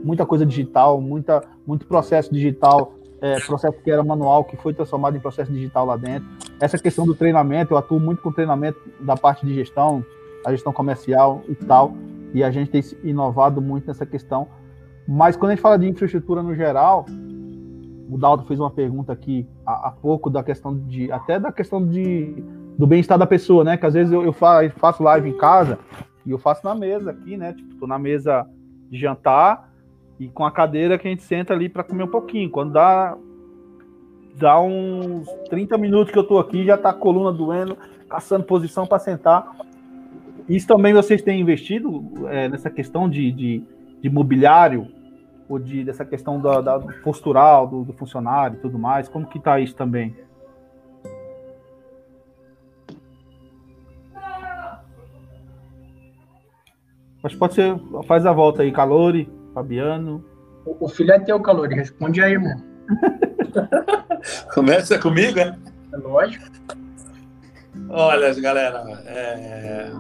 Muita 0.05 0.27
coisa 0.27 0.45
digital, 0.45 1.01
muita, 1.01 1.43
muito 1.67 1.87
processo 1.87 2.33
digital, 2.33 2.93
é, 3.21 3.41
processo 3.41 3.79
que 3.83 3.91
era 3.91 4.05
manual, 4.05 4.45
que 4.45 4.57
foi 4.57 4.75
transformado 4.75 5.17
em 5.17 5.21
processo 5.21 5.51
digital 5.51 5.87
lá 5.87 5.97
dentro. 5.97 6.29
Essa 6.61 6.79
questão 6.79 7.07
do 7.07 7.15
treinamento, 7.15 7.73
eu 7.73 7.79
atuo 7.79 7.99
muito 7.99 8.21
com 8.21 8.31
treinamento 8.31 8.79
da 9.01 9.17
parte 9.17 9.47
de 9.47 9.55
gestão, 9.55 10.05
a 10.45 10.53
gestão 10.53 10.73
comercial 10.73 11.43
e 11.49 11.55
tal, 11.55 11.95
e 12.35 12.45
a 12.45 12.51
gente 12.51 12.71
tem 12.71 12.83
inovado 13.03 13.63
muito 13.63 13.87
nessa 13.87 14.05
questão. 14.05 14.47
Mas 15.09 15.37
quando 15.37 15.53
a 15.53 15.55
gente 15.55 15.63
fala 15.63 15.79
de 15.79 15.89
infraestrutura 15.89 16.43
no 16.43 16.55
geral, 16.55 17.07
o 18.11 18.19
Daldo 18.19 18.45
fez 18.45 18.61
uma 18.61 18.71
pergunta 18.71 19.15
aqui 19.15 19.47
há, 19.65 19.89
há 19.89 19.91
pouco 19.91 20.29
da 20.29 20.43
questão 20.43 20.77
de 20.77 21.11
até 21.11 21.41
da 21.41 21.51
questão 21.51 21.87
de 21.87 22.45
do 22.79 22.87
bem-estar 22.87 23.19
da 23.19 23.27
pessoa, 23.27 23.65
né? 23.65 23.77
Que 23.77 23.87
às 23.87 23.95
vezes 23.95 24.13
eu, 24.13 24.25
eu 24.25 24.33
faço 24.33 25.03
live 25.03 25.29
em 25.29 25.37
casa 25.37 25.79
e 26.27 26.31
eu 26.31 26.39
faço 26.39 26.65
na 26.65 26.75
mesa 26.75 27.11
aqui, 27.11 27.37
né? 27.37 27.53
Tipo, 27.53 27.75
tô 27.77 27.87
na 27.87 27.99
mesa 27.99 28.47
de 28.91 28.99
jantar 28.99 29.73
e 30.19 30.29
com 30.29 30.45
a 30.45 30.51
cadeira 30.51 30.99
que 30.99 31.07
a 31.07 31.11
gente 31.11 31.23
senta 31.23 31.53
ali 31.53 31.69
para 31.69 31.85
comer 31.85 32.05
um 32.05 32.11
pouquinho. 32.11 32.51
Quando 32.51 32.73
dá 32.73 33.17
dá 34.37 34.61
uns 34.61 35.29
30 35.49 35.79
minutos 35.79 36.13
que 36.13 36.19
eu 36.19 36.25
tô 36.25 36.39
aqui, 36.39 36.65
já 36.65 36.77
tá 36.77 36.91
a 36.91 36.95
coluna 36.95 37.33
doendo, 37.33 37.77
caçando 38.09 38.45
posição 38.45 38.87
para 38.87 38.99
sentar. 38.99 39.49
Isso 40.49 40.67
também 40.67 40.93
vocês 40.93 41.23
têm 41.23 41.41
investido 41.41 42.29
é, 42.29 42.49
nessa 42.49 42.69
questão 42.69 43.09
de, 43.09 43.31
de, 43.31 43.63
de, 44.03 44.11
mobiliário 44.11 44.89
ou 45.49 45.59
de 45.59 45.85
dessa 45.85 46.05
questão 46.05 46.41
da, 46.41 46.61
da 46.61 46.79
postural 47.03 47.67
do, 47.67 47.85
do 47.85 47.93
funcionário 47.93 48.57
e 48.57 48.61
tudo 48.61 48.79
mais? 48.79 49.09
Como 49.09 49.27
que 49.27 49.39
tá 49.39 49.61
isso 49.61 49.75
também? 49.75 50.15
Mas 57.25 57.35
pode 57.35 57.55
ser, 57.55 57.75
faz 58.07 58.27
a 58.27 58.33
volta 58.33 58.63
aí, 58.63 58.71
Calori, 58.71 59.33
Fabiano. 59.55 60.23
O, 60.67 60.85
o 60.85 60.89
filho 60.91 61.11
é 61.11 61.19
teu, 61.19 61.41
Calori, 61.41 61.75
responde 61.75 62.23
aí, 62.23 62.33
irmão. 62.33 62.63
Começa 64.53 64.99
comigo, 64.99 65.39
é? 65.39 65.57
É 65.91 65.97
lógico. 65.97 66.45
Olha, 67.89 68.39
galera, 68.39 68.85
é... 69.07 69.91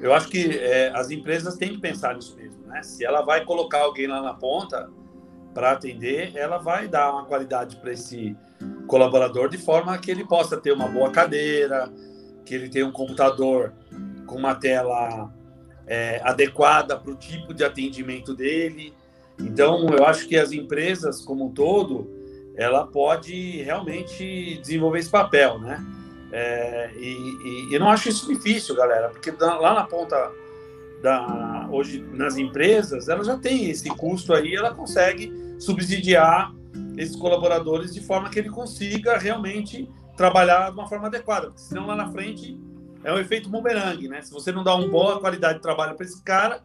eu 0.00 0.14
acho 0.14 0.28
que 0.30 0.58
é, 0.58 0.90
as 0.94 1.10
empresas 1.10 1.56
têm 1.56 1.72
que 1.72 1.80
pensar 1.82 2.14
nisso 2.14 2.34
mesmo, 2.34 2.66
né? 2.66 2.82
Se 2.82 3.04
ela 3.04 3.20
vai 3.20 3.44
colocar 3.44 3.80
alguém 3.80 4.06
lá 4.06 4.22
na 4.22 4.32
ponta 4.32 4.88
para 5.52 5.72
atender, 5.72 6.34
ela 6.34 6.56
vai 6.56 6.88
dar 6.88 7.12
uma 7.12 7.26
qualidade 7.26 7.76
para 7.76 7.92
esse 7.92 8.34
colaborador 8.86 9.50
de 9.50 9.58
forma 9.58 9.98
que 9.98 10.10
ele 10.10 10.24
possa 10.24 10.56
ter 10.56 10.72
uma 10.72 10.88
boa 10.88 11.10
cadeira, 11.10 11.92
que 12.46 12.54
ele 12.54 12.70
tenha 12.70 12.86
um 12.86 12.92
computador 12.92 13.74
com 14.26 14.36
uma 14.36 14.54
tela 14.54 15.30
é, 15.88 16.20
adequada 16.22 16.96
para 16.96 17.10
o 17.10 17.16
tipo 17.16 17.54
de 17.54 17.64
atendimento 17.64 18.34
dele. 18.34 18.94
Então, 19.38 19.88
eu 19.88 20.04
acho 20.04 20.28
que 20.28 20.36
as 20.36 20.52
empresas, 20.52 21.20
como 21.22 21.46
um 21.46 21.52
todo, 21.52 22.08
ela 22.56 22.86
pode 22.86 23.62
realmente 23.62 24.58
desenvolver 24.60 24.98
esse 24.98 25.10
papel, 25.10 25.58
né? 25.58 25.84
É, 26.30 26.90
e, 26.96 27.68
e, 27.70 27.74
eu 27.74 27.80
não 27.80 27.88
acho 27.88 28.08
isso 28.08 28.32
difícil, 28.32 28.74
galera, 28.74 29.08
porque 29.08 29.30
lá 29.30 29.74
na 29.74 29.84
ponta 29.84 30.30
da 31.02 31.68
hoje 31.70 32.04
nas 32.12 32.36
empresas, 32.36 33.08
ela 33.08 33.24
já 33.24 33.38
tem 33.38 33.70
esse 33.70 33.88
custo 33.90 34.34
aí, 34.34 34.54
ela 34.54 34.74
consegue 34.74 35.32
subsidiar 35.58 36.52
esses 36.96 37.16
colaboradores 37.16 37.94
de 37.94 38.00
forma 38.00 38.28
que 38.28 38.38
ele 38.38 38.50
consiga 38.50 39.16
realmente 39.16 39.88
trabalhar 40.16 40.70
de 40.70 40.78
uma 40.78 40.88
forma 40.88 41.06
adequada, 41.06 41.46
porque 41.46 41.60
senão 41.60 41.86
lá 41.86 41.94
na 41.94 42.10
frente 42.10 42.58
é 43.08 43.12
um 43.14 43.18
efeito 43.18 43.48
bumerangue, 43.48 44.06
né? 44.06 44.20
Se 44.20 44.30
você 44.30 44.52
não 44.52 44.62
dá 44.62 44.74
uma 44.74 44.86
boa 44.86 45.18
qualidade 45.18 45.54
de 45.54 45.62
trabalho 45.62 45.96
para 45.96 46.04
esse 46.04 46.22
cara, 46.22 46.60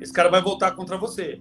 esse 0.00 0.12
cara 0.12 0.28
vai 0.28 0.42
voltar 0.42 0.72
contra 0.72 0.98
você. 0.98 1.40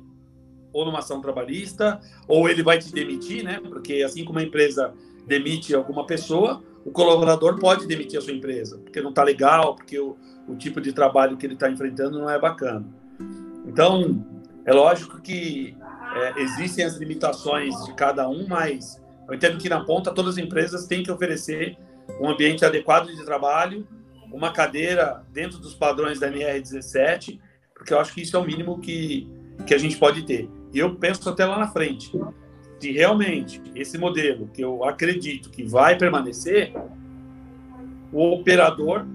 Ou 0.71 0.85
numa 0.85 0.99
ação 0.99 1.19
trabalhista, 1.19 1.99
ou 2.27 2.47
ele 2.47 2.61
vai 2.61 2.77
te 2.77 2.93
demitir, 2.93 3.43
né? 3.43 3.59
Porque 3.59 4.03
assim 4.03 4.23
como 4.23 4.37
a 4.37 4.43
empresa 4.43 4.93
demite 5.25 5.73
alguma 5.73 6.05
pessoa, 6.05 6.61
o 6.85 6.91
colaborador 6.91 7.57
pode 7.59 7.87
demitir 7.87 8.19
a 8.19 8.21
sua 8.21 8.33
empresa, 8.33 8.77
porque 8.77 9.01
não 9.01 9.09
está 9.09 9.23
legal, 9.23 9.75
porque 9.75 9.97
o, 9.99 10.15
o 10.47 10.55
tipo 10.55 10.79
de 10.79 10.93
trabalho 10.93 11.37
que 11.37 11.45
ele 11.47 11.55
está 11.55 11.67
enfrentando 11.67 12.19
não 12.19 12.29
é 12.29 12.39
bacana. 12.39 12.85
Então, 13.65 14.23
é 14.63 14.71
lógico 14.71 15.19
que 15.21 15.75
é, 16.15 16.41
existem 16.43 16.85
as 16.85 16.97
limitações 16.97 17.73
de 17.85 17.95
cada 17.95 18.29
um, 18.29 18.45
mas 18.47 19.01
eu 19.27 19.33
entendo 19.33 19.57
que 19.57 19.67
na 19.67 19.83
ponta 19.83 20.13
todas 20.13 20.37
as 20.37 20.37
empresas 20.37 20.85
têm 20.85 21.01
que 21.01 21.11
oferecer 21.11 21.75
um 22.21 22.29
ambiente 22.29 22.63
adequado 22.63 23.07
de 23.07 23.25
trabalho 23.25 23.87
uma 24.31 24.51
cadeira 24.51 25.23
dentro 25.31 25.59
dos 25.59 25.73
padrões 25.73 26.19
da 26.19 26.29
NR17, 26.29 27.39
porque 27.73 27.93
eu 27.93 27.99
acho 27.99 28.13
que 28.13 28.21
isso 28.21 28.35
é 28.35 28.39
o 28.39 28.45
mínimo 28.45 28.79
que, 28.79 29.27
que 29.65 29.73
a 29.73 29.77
gente 29.77 29.97
pode 29.97 30.23
ter. 30.23 30.49
E 30.73 30.79
eu 30.79 30.95
penso 30.95 31.29
até 31.29 31.45
lá 31.45 31.57
na 31.57 31.67
frente, 31.67 32.11
se 32.79 32.91
realmente 32.91 33.61
esse 33.73 33.97
modelo, 33.97 34.47
que 34.53 34.61
eu 34.61 34.83
acredito 34.83 35.49
que 35.49 35.63
vai 35.63 35.97
permanecer, 35.97 36.73
o 38.11 38.33
operador 38.33 39.05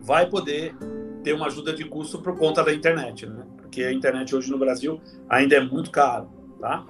vai 0.00 0.26
poder 0.26 0.74
ter 1.22 1.32
uma 1.32 1.46
ajuda 1.46 1.72
de 1.72 1.84
custo 1.84 2.20
por 2.20 2.36
conta 2.36 2.62
da 2.62 2.72
internet, 2.72 3.26
né? 3.26 3.42
Porque 3.58 3.82
a 3.82 3.92
internet 3.92 4.34
hoje 4.34 4.50
no 4.50 4.58
Brasil 4.58 5.00
ainda 5.28 5.56
é 5.56 5.60
muito 5.60 5.90
caro, 5.90 6.28
tá? 6.60 6.84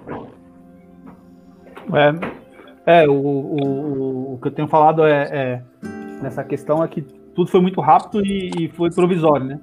É, 2.85 3.01
é 3.01 3.07
o, 3.07 3.13
o, 3.13 4.33
o 4.33 4.39
que 4.41 4.47
eu 4.47 4.51
tenho 4.51 4.67
falado 4.67 5.03
é, 5.05 5.23
é, 5.31 5.63
nessa 6.21 6.43
questão 6.43 6.83
é 6.83 6.87
que 6.87 7.05
tudo 7.39 7.51
foi 7.51 7.61
muito 7.61 7.79
rápido 7.79 8.25
e, 8.25 8.51
e 8.59 8.67
foi 8.69 8.91
provisório, 8.91 9.45
né? 9.45 9.59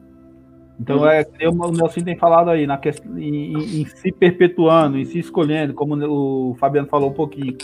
Então 0.80 1.00
uhum. 1.00 1.06
é 1.06 1.26
o 1.48 1.70
Nelson 1.70 2.00
tem 2.00 2.16
falado 2.16 2.48
aí 2.48 2.66
na 2.66 2.78
questão, 2.78 3.18
em, 3.18 3.52
em, 3.52 3.82
em, 3.82 3.86
se 3.86 4.10
perpetuando, 4.12 4.98
em 4.98 5.04
se 5.04 5.18
escolhendo, 5.18 5.74
como 5.74 5.94
o 5.94 6.54
Fabiano 6.54 6.88
falou 6.88 7.10
um 7.10 7.14
pouquinho. 7.14 7.56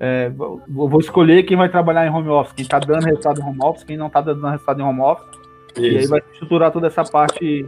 É, 0.00 0.28
vou 0.68 0.98
escolher 0.98 1.44
quem 1.44 1.56
vai 1.56 1.68
trabalhar 1.68 2.04
em 2.04 2.10
home 2.10 2.28
office, 2.28 2.52
quem 2.52 2.64
está 2.64 2.80
dando 2.80 3.04
resultado 3.04 3.40
em 3.40 3.44
home 3.44 3.58
office, 3.62 3.84
quem 3.84 3.96
não 3.96 4.08
está 4.08 4.20
dando 4.20 4.44
resultado 4.44 4.80
em 4.80 4.84
home 4.84 5.00
office. 5.00 5.38
Isso. 5.76 5.82
E 5.82 5.98
aí 5.98 6.06
vai 6.06 6.20
estruturar 6.32 6.72
toda 6.72 6.88
essa 6.88 7.04
parte 7.04 7.64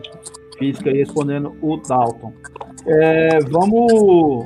física 0.59 0.91
aí, 0.91 0.99
respondendo 0.99 1.55
o 1.63 1.77
Dalton. 1.77 2.33
É, 2.85 3.41
vamos 3.49 4.43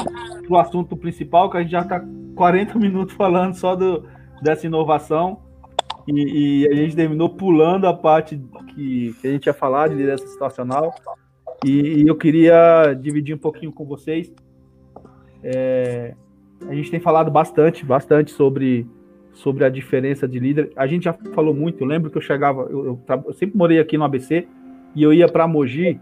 para 0.47 0.53
o 0.53 0.59
assunto 0.59 0.95
principal, 0.95 1.51
que 1.51 1.57
a 1.57 1.63
gente 1.63 1.73
já 1.73 1.81
está 1.81 2.03
40 2.35 2.77
minutos 2.79 3.15
falando 3.15 3.55
só 3.55 3.75
do, 3.75 4.05
dessa 4.43 4.67
inovação. 4.67 5.50
E, 6.09 6.65
e, 6.65 6.69
a 6.69 6.75
gente 6.75 6.97
terminou 6.97 7.29
pulando 7.29 7.87
a 7.87 7.95
parte 7.95 8.41
que, 8.75 9.15
que, 9.21 9.29
a 9.29 9.31
gente 9.31 9.47
ia 9.47 9.55
falar 9.55 9.89
de 9.89 9.95
liderança 9.95 10.27
situacional. 10.27 10.95
E, 11.65 12.03
e 12.03 12.09
eu 12.09 12.17
queria 12.17 12.95
dividir 12.95 13.35
um 13.35 13.39
pouquinho 13.39 13.73
com 13.73 13.85
vocês. 13.85 14.33
É, 15.43 16.15
a 16.69 16.75
gente 16.75 16.91
tem 16.91 17.01
falado 17.01 17.31
bastante, 17.31 17.85
bastante 17.85 18.31
sobre, 18.31 18.87
sobre 19.33 19.65
a 19.65 19.69
diferença 19.69 20.27
de 20.27 20.39
líder. 20.39 20.73
A 20.77 20.87
gente 20.87 21.05
já 21.05 21.13
falou 21.35 21.55
muito. 21.55 21.83
Eu 21.83 21.87
lembro 21.87 22.11
que 22.11 22.17
eu 22.17 22.23
chegava, 22.23 22.63
eu, 22.63 22.85
eu, 22.87 23.25
eu 23.27 23.33
sempre 23.33 23.57
morei 23.57 23.79
aqui 23.79 23.97
no 23.97 24.05
ABC 24.05 24.47
e 24.95 25.03
eu 25.03 25.13
ia 25.13 25.29
para 25.29 25.47
Mogi 25.47 26.01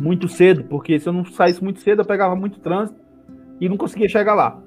muito 0.00 0.28
cedo, 0.28 0.64
porque 0.64 0.98
se 0.98 1.08
eu 1.08 1.12
não 1.12 1.24
saísse 1.24 1.62
muito 1.62 1.80
cedo, 1.80 2.02
eu 2.02 2.06
pegava 2.06 2.36
muito 2.36 2.60
trânsito 2.60 3.00
e 3.60 3.68
não 3.68 3.76
conseguia 3.76 4.08
chegar 4.08 4.34
lá. 4.34 4.62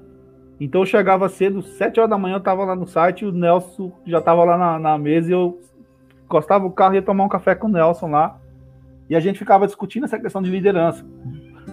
Então 0.60 0.82
eu 0.82 0.86
chegava 0.86 1.26
cedo, 1.30 1.62
sete 1.62 1.98
horas 1.98 2.10
da 2.10 2.18
manhã, 2.18 2.36
eu 2.36 2.40
tava 2.40 2.64
lá 2.64 2.76
no 2.76 2.86
site, 2.86 3.24
o 3.24 3.32
Nelson 3.32 3.90
já 4.04 4.20
tava 4.20 4.44
lá 4.44 4.58
na, 4.58 4.78
na 4.78 4.98
mesa 4.98 5.30
e 5.30 5.32
eu 5.32 5.58
encostava 6.26 6.66
o 6.66 6.70
carro 6.70 6.94
e 6.94 6.96
ia 6.98 7.02
tomar 7.02 7.24
um 7.24 7.28
café 7.28 7.54
com 7.54 7.66
o 7.66 7.70
Nelson 7.70 8.08
lá. 8.10 8.38
E 9.08 9.16
a 9.16 9.20
gente 9.20 9.38
ficava 9.38 9.66
discutindo 9.66 10.04
essa 10.04 10.20
questão 10.20 10.42
de 10.42 10.50
liderança. 10.50 11.04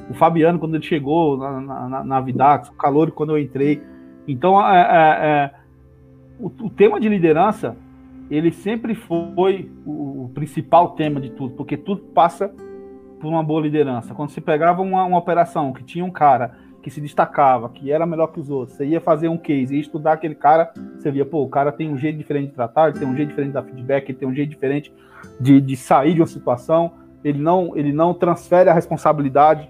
O 0.09 0.13
Fabiano, 0.13 0.57
quando 0.57 0.75
ele 0.75 0.83
chegou 0.85 1.37
na, 1.37 1.61
na, 1.61 2.03
na 2.03 2.21
Vidax, 2.21 2.69
o 2.69 2.73
Calor, 2.73 3.11
quando 3.11 3.31
eu 3.31 3.37
entrei. 3.37 3.83
Então, 4.25 4.59
é, 4.65 4.79
é, 4.79 5.27
é, 5.27 5.51
o, 6.39 6.47
o, 6.47 6.69
tema 6.69 6.99
de 6.99 7.09
liderança, 7.09 7.77
ele 8.31 8.51
sempre 8.51 8.95
foi 8.95 9.69
o, 9.85 10.23
o, 10.23 10.31
principal 10.33 10.91
tema 10.91 11.19
de 11.21 11.29
tudo, 11.29 11.53
porque 11.55 11.77
tudo 11.77 12.01
passa 12.01 12.51
por 13.19 13.27
uma 13.27 13.43
boa 13.43 13.61
liderança. 13.61 14.15
Quando 14.15 14.29
se 14.29 14.41
pegava 14.41 14.81
uma, 14.81 15.03
uma 15.03 15.17
operação 15.17 15.73
que 15.73 15.83
tinha 15.83 16.05
um 16.05 16.11
cara 16.11 16.55
que 16.87 16.93
se 16.93 17.01
destacava, 17.01 17.67
que 17.67 17.91
era 17.91 18.05
melhor 18.05 18.27
que 18.27 18.39
os 18.39 18.49
outros, 18.49 18.77
você 18.77 18.85
ia 18.85 19.01
fazer 19.01 19.27
um 19.27 19.37
case 19.37 19.75
e 19.75 19.79
estudar 19.81 20.13
aquele 20.13 20.33
cara, 20.33 20.71
você 20.97 21.11
via, 21.11 21.25
pô, 21.25 21.43
o 21.43 21.49
cara 21.49 21.69
tem 21.69 21.91
um 21.91 21.97
jeito 21.97 22.17
diferente 22.17 22.47
de 22.47 22.55
tratar, 22.55 22.87
ele 22.87 22.99
tem 22.99 23.05
um 23.05 23.13
jeito 23.13 23.27
diferente 23.27 23.51
de 23.51 23.61
feedback, 23.61 24.09
ele 24.09 24.17
tem 24.17 24.25
um 24.25 24.33
jeito 24.33 24.49
diferente 24.49 24.93
de, 25.37 25.59
de 25.59 25.75
sair 25.75 26.13
de 26.13 26.21
uma 26.21 26.27
situação, 26.27 26.93
ele 27.25 27.39
não, 27.39 27.75
ele 27.75 27.91
não 27.91 28.13
transfere 28.13 28.69
a 28.69 28.73
responsabilidade. 28.73 29.69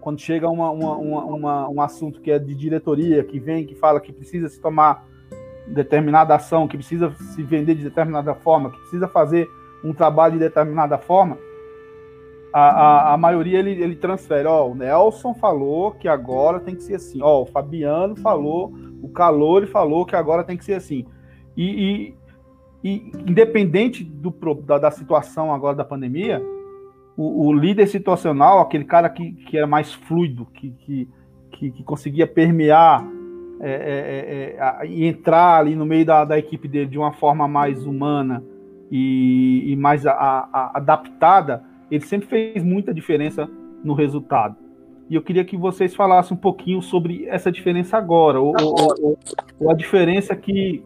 Quando 0.00 0.20
chega 0.20 0.48
uma, 0.48 0.70
uma, 0.70 0.96
uma, 0.96 1.24
uma, 1.24 1.68
um 1.68 1.80
assunto 1.80 2.20
que 2.20 2.30
é 2.30 2.38
de 2.38 2.54
diretoria, 2.54 3.24
que 3.24 3.40
vem, 3.40 3.66
que 3.66 3.74
fala 3.74 4.00
que 4.00 4.12
precisa 4.12 4.48
se 4.48 4.60
tomar 4.60 5.04
determinada 5.66 6.32
ação, 6.32 6.68
que 6.68 6.76
precisa 6.76 7.12
se 7.34 7.42
vender 7.42 7.74
de 7.74 7.82
determinada 7.82 8.36
forma, 8.36 8.70
que 8.70 8.78
precisa 8.78 9.08
fazer 9.08 9.48
um 9.82 9.92
trabalho 9.92 10.34
de 10.34 10.38
determinada 10.38 10.96
forma, 10.96 11.36
a, 12.54 12.60
a, 12.60 13.14
a, 13.14 13.16
maioria 13.16 13.58
ele, 13.58 13.72
ele 13.72 13.96
transfere. 13.96 14.46
Ó, 14.46 14.70
o 14.70 14.76
Nelson 14.76 15.34
falou 15.34 15.90
que 15.90 16.06
agora 16.06 16.60
tem 16.60 16.76
que 16.76 16.84
ser 16.84 16.94
assim. 16.94 17.20
Ó, 17.20 17.42
o 17.42 17.46
Fabiano 17.46 18.14
falou, 18.14 18.72
o 19.02 19.08
Calori 19.08 19.66
falou 19.66 20.06
que 20.06 20.14
agora 20.14 20.44
tem 20.44 20.56
que 20.56 20.64
ser 20.64 20.74
assim. 20.74 21.04
E, 21.56 22.14
e, 22.84 22.88
e 22.88 23.12
independente 23.28 24.04
do, 24.04 24.30
da, 24.64 24.78
da, 24.78 24.90
situação 24.92 25.52
agora 25.52 25.74
da 25.74 25.84
pandemia, 25.84 26.40
o, 27.16 27.48
o, 27.48 27.52
líder 27.52 27.88
situacional, 27.88 28.60
aquele 28.60 28.84
cara 28.84 29.08
que, 29.08 29.32
que 29.32 29.58
era 29.58 29.66
mais 29.66 29.92
fluido, 29.92 30.46
que, 30.54 30.70
que, 30.70 31.08
que, 31.50 31.70
que 31.72 31.82
conseguia 31.82 32.26
permear 32.26 33.04
é, 33.60 33.72
é, 33.72 34.76
é, 34.78 34.84
é 34.84 34.86
e 34.86 35.06
entrar 35.06 35.58
ali 35.58 35.74
no 35.74 35.84
meio 35.84 36.06
da, 36.06 36.24
da 36.24 36.38
equipe 36.38 36.68
dele 36.68 36.86
de 36.86 36.98
uma 36.98 37.12
forma 37.12 37.48
mais 37.48 37.84
humana 37.84 38.44
e, 38.92 39.72
e 39.72 39.74
mais 39.74 40.06
a, 40.06 40.12
a, 40.12 40.70
adaptada 40.76 41.73
ele 41.94 42.04
sempre 42.04 42.28
fez 42.28 42.62
muita 42.62 42.92
diferença 42.92 43.48
no 43.82 43.94
resultado. 43.94 44.56
E 45.08 45.14
eu 45.14 45.22
queria 45.22 45.44
que 45.44 45.56
vocês 45.56 45.94
falassem 45.94 46.36
um 46.36 46.40
pouquinho 46.40 46.80
sobre 46.80 47.26
essa 47.28 47.52
diferença 47.52 47.96
agora, 47.96 48.40
ou, 48.40 48.54
ou, 48.58 49.18
ou 49.60 49.70
a 49.70 49.74
diferença 49.74 50.34
que, 50.34 50.82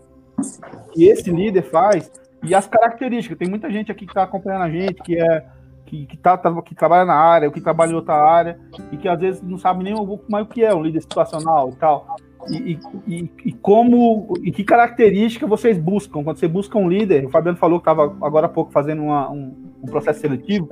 que, 0.92 1.04
esse 1.04 1.30
líder 1.30 1.62
faz 1.62 2.10
e 2.42 2.54
as 2.54 2.66
características. 2.66 3.38
Tem 3.38 3.48
muita 3.48 3.70
gente 3.70 3.92
aqui 3.92 4.04
que 4.04 4.10
está 4.10 4.24
acompanhando 4.24 4.62
a 4.62 4.70
gente, 4.70 5.02
que 5.02 5.16
é 5.16 5.46
que, 5.86 6.04
que, 6.04 6.16
tá, 6.18 6.36
tá, 6.36 6.54
que 6.60 6.74
trabalha 6.74 7.06
na 7.06 7.14
área, 7.14 7.48
ou 7.48 7.52
que 7.52 7.62
trabalha 7.62 7.92
em 7.92 7.94
outra 7.94 8.14
área, 8.14 8.60
e 8.92 8.96
que 8.98 9.08
às 9.08 9.18
vezes 9.18 9.40
não 9.40 9.56
sabe 9.56 9.82
nem 9.82 9.94
mais 10.28 10.44
o 10.44 10.48
que 10.48 10.62
é 10.62 10.74
um 10.74 10.82
líder 10.82 11.00
situacional 11.00 11.70
e 11.70 11.76
tal. 11.76 12.18
E, 12.50 12.78
e, 13.06 13.30
e, 13.46 13.52
como 13.52 14.34
e 14.42 14.52
que 14.52 14.64
característica 14.64 15.46
vocês 15.46 15.78
buscam 15.78 16.22
quando 16.22 16.36
você 16.38 16.46
busca 16.46 16.78
um 16.78 16.88
líder? 16.88 17.26
O 17.26 17.30
Fabiano 17.30 17.56
falou 17.56 17.80
que 17.80 17.88
estava 17.88 18.04
agora 18.22 18.46
há 18.46 18.50
pouco 18.50 18.70
fazendo 18.70 19.02
uma, 19.02 19.30
um, 19.30 19.67
um, 19.82 19.86
processo 19.86 20.20
seletivo. 20.20 20.68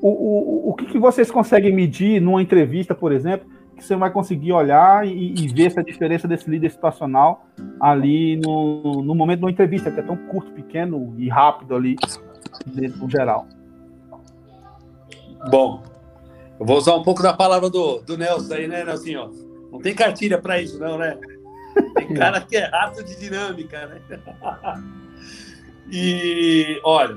O, 0.00 0.08
o, 0.08 0.70
o 0.70 0.74
que, 0.74 0.86
que, 0.86 0.98
vocês 0.98 1.30
conseguem 1.30 1.74
medir 1.74 2.20
numa 2.20 2.42
entrevista, 2.42 2.94
por 2.94 3.12
exemplo, 3.12 3.48
que 3.76 3.84
você 3.84 3.96
vai 3.96 4.10
conseguir 4.10 4.52
olhar 4.52 5.06
e, 5.06 5.34
e 5.34 5.48
ver 5.48 5.66
essa 5.66 5.82
diferença 5.82 6.26
desse 6.26 6.48
líder 6.48 6.70
situacional 6.70 7.46
ali 7.80 8.36
no, 8.36 9.02
no 9.02 9.14
momento 9.14 9.40
de 9.40 9.44
uma 9.44 9.50
entrevista, 9.50 9.90
que 9.90 10.00
é 10.00 10.02
tão 10.02 10.16
curto, 10.16 10.52
pequeno 10.52 11.14
e 11.18 11.28
rápido 11.28 11.74
ali, 11.74 11.96
no 12.96 13.08
geral? 13.08 13.46
Bom, 15.50 15.82
eu 16.58 16.66
vou 16.66 16.78
usar 16.78 16.94
um 16.94 17.02
pouco 17.02 17.22
da 17.22 17.34
palavra 17.34 17.68
do, 17.68 18.00
do 18.00 18.16
Nelson 18.16 18.54
aí, 18.54 18.66
né, 18.66 18.84
Nelson? 18.84 19.30
Não 19.70 19.78
tem 19.78 19.94
cartilha 19.94 20.40
para 20.40 20.60
isso, 20.60 20.78
não, 20.78 20.96
né? 20.96 21.18
Tem 21.94 22.14
cara 22.14 22.40
que 22.40 22.56
é 22.56 22.64
rato 22.66 23.04
de 23.04 23.18
dinâmica, 23.18 23.86
né? 23.86 24.00
E, 25.88 26.80
olha, 26.82 27.16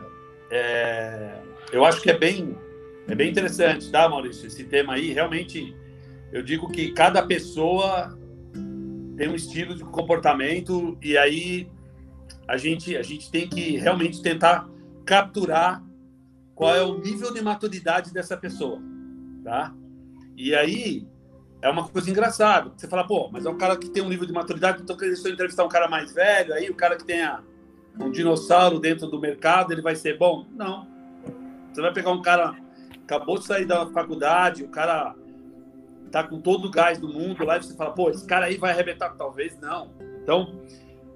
é, 0.49 1.41
eu 1.71 1.85
acho 1.85 2.01
que 2.01 2.09
é 2.09 2.17
bem, 2.17 2.57
é 3.07 3.15
bem 3.15 3.29
interessante, 3.29 3.91
tá, 3.91 4.07
Maurício? 4.07 4.47
Esse 4.47 4.63
tema 4.63 4.93
aí, 4.93 5.13
realmente, 5.13 5.75
eu 6.31 6.41
digo 6.41 6.69
que 6.69 6.91
cada 6.91 7.25
pessoa 7.25 8.17
tem 9.15 9.27
um 9.27 9.35
estilo 9.35 9.75
de 9.75 9.83
comportamento 9.83 10.97
e 11.01 11.17
aí 11.17 11.69
a 12.47 12.57
gente, 12.57 12.95
a 12.95 13.03
gente 13.03 13.29
tem 13.29 13.47
que 13.47 13.77
realmente 13.77 14.21
tentar 14.21 14.67
capturar 15.05 15.83
qual 16.55 16.75
é 16.75 16.83
o 16.83 16.99
nível 16.99 17.33
de 17.33 17.41
maturidade 17.41 18.13
dessa 18.13 18.35
pessoa, 18.35 18.81
tá? 19.43 19.73
E 20.35 20.55
aí, 20.55 21.07
é 21.61 21.69
uma 21.69 21.87
coisa 21.87 22.09
engraçada. 22.09 22.71
Você 22.75 22.87
fala, 22.87 23.05
pô, 23.05 23.29
mas 23.31 23.45
é 23.45 23.49
um 23.49 23.57
cara 23.57 23.77
que 23.77 23.89
tem 23.89 24.01
um 24.01 24.09
nível 24.09 24.25
de 24.25 24.33
maturidade, 24.33 24.81
então 24.81 24.97
se 24.97 25.27
eu 25.27 25.33
entrevistar 25.33 25.65
um 25.65 25.69
cara 25.69 25.87
mais 25.87 26.13
velho, 26.13 26.53
aí 26.53 26.69
o 26.69 26.75
cara 26.75 26.95
que 26.95 27.03
tenha 27.03 27.43
um 27.99 28.11
dinossauro 28.11 28.79
dentro 28.79 29.07
do 29.07 29.19
mercado, 29.19 29.71
ele 29.71 29.81
vai 29.81 29.95
ser 29.95 30.17
bom? 30.17 30.45
Não. 30.51 30.87
Você 31.71 31.81
vai 31.81 31.93
pegar 31.93 32.11
um 32.11 32.21
cara 32.21 32.55
acabou 33.09 33.39
de 33.39 33.45
sair 33.45 33.65
da 33.65 33.87
faculdade, 33.87 34.63
o 34.63 34.67
cara 34.67 35.15
tá 36.11 36.23
com 36.23 36.39
todo 36.39 36.67
o 36.67 36.71
gás 36.71 36.99
do 36.99 37.07
mundo 37.07 37.43
lá 37.43 37.57
e 37.57 37.63
você 37.63 37.75
fala, 37.75 37.91
pô, 37.91 38.11
esse 38.11 38.25
cara 38.25 38.45
aí 38.45 38.57
vai 38.57 38.71
arrebentar? 38.71 39.15
Talvez 39.17 39.59
não. 39.59 39.89
Então, 40.21 40.59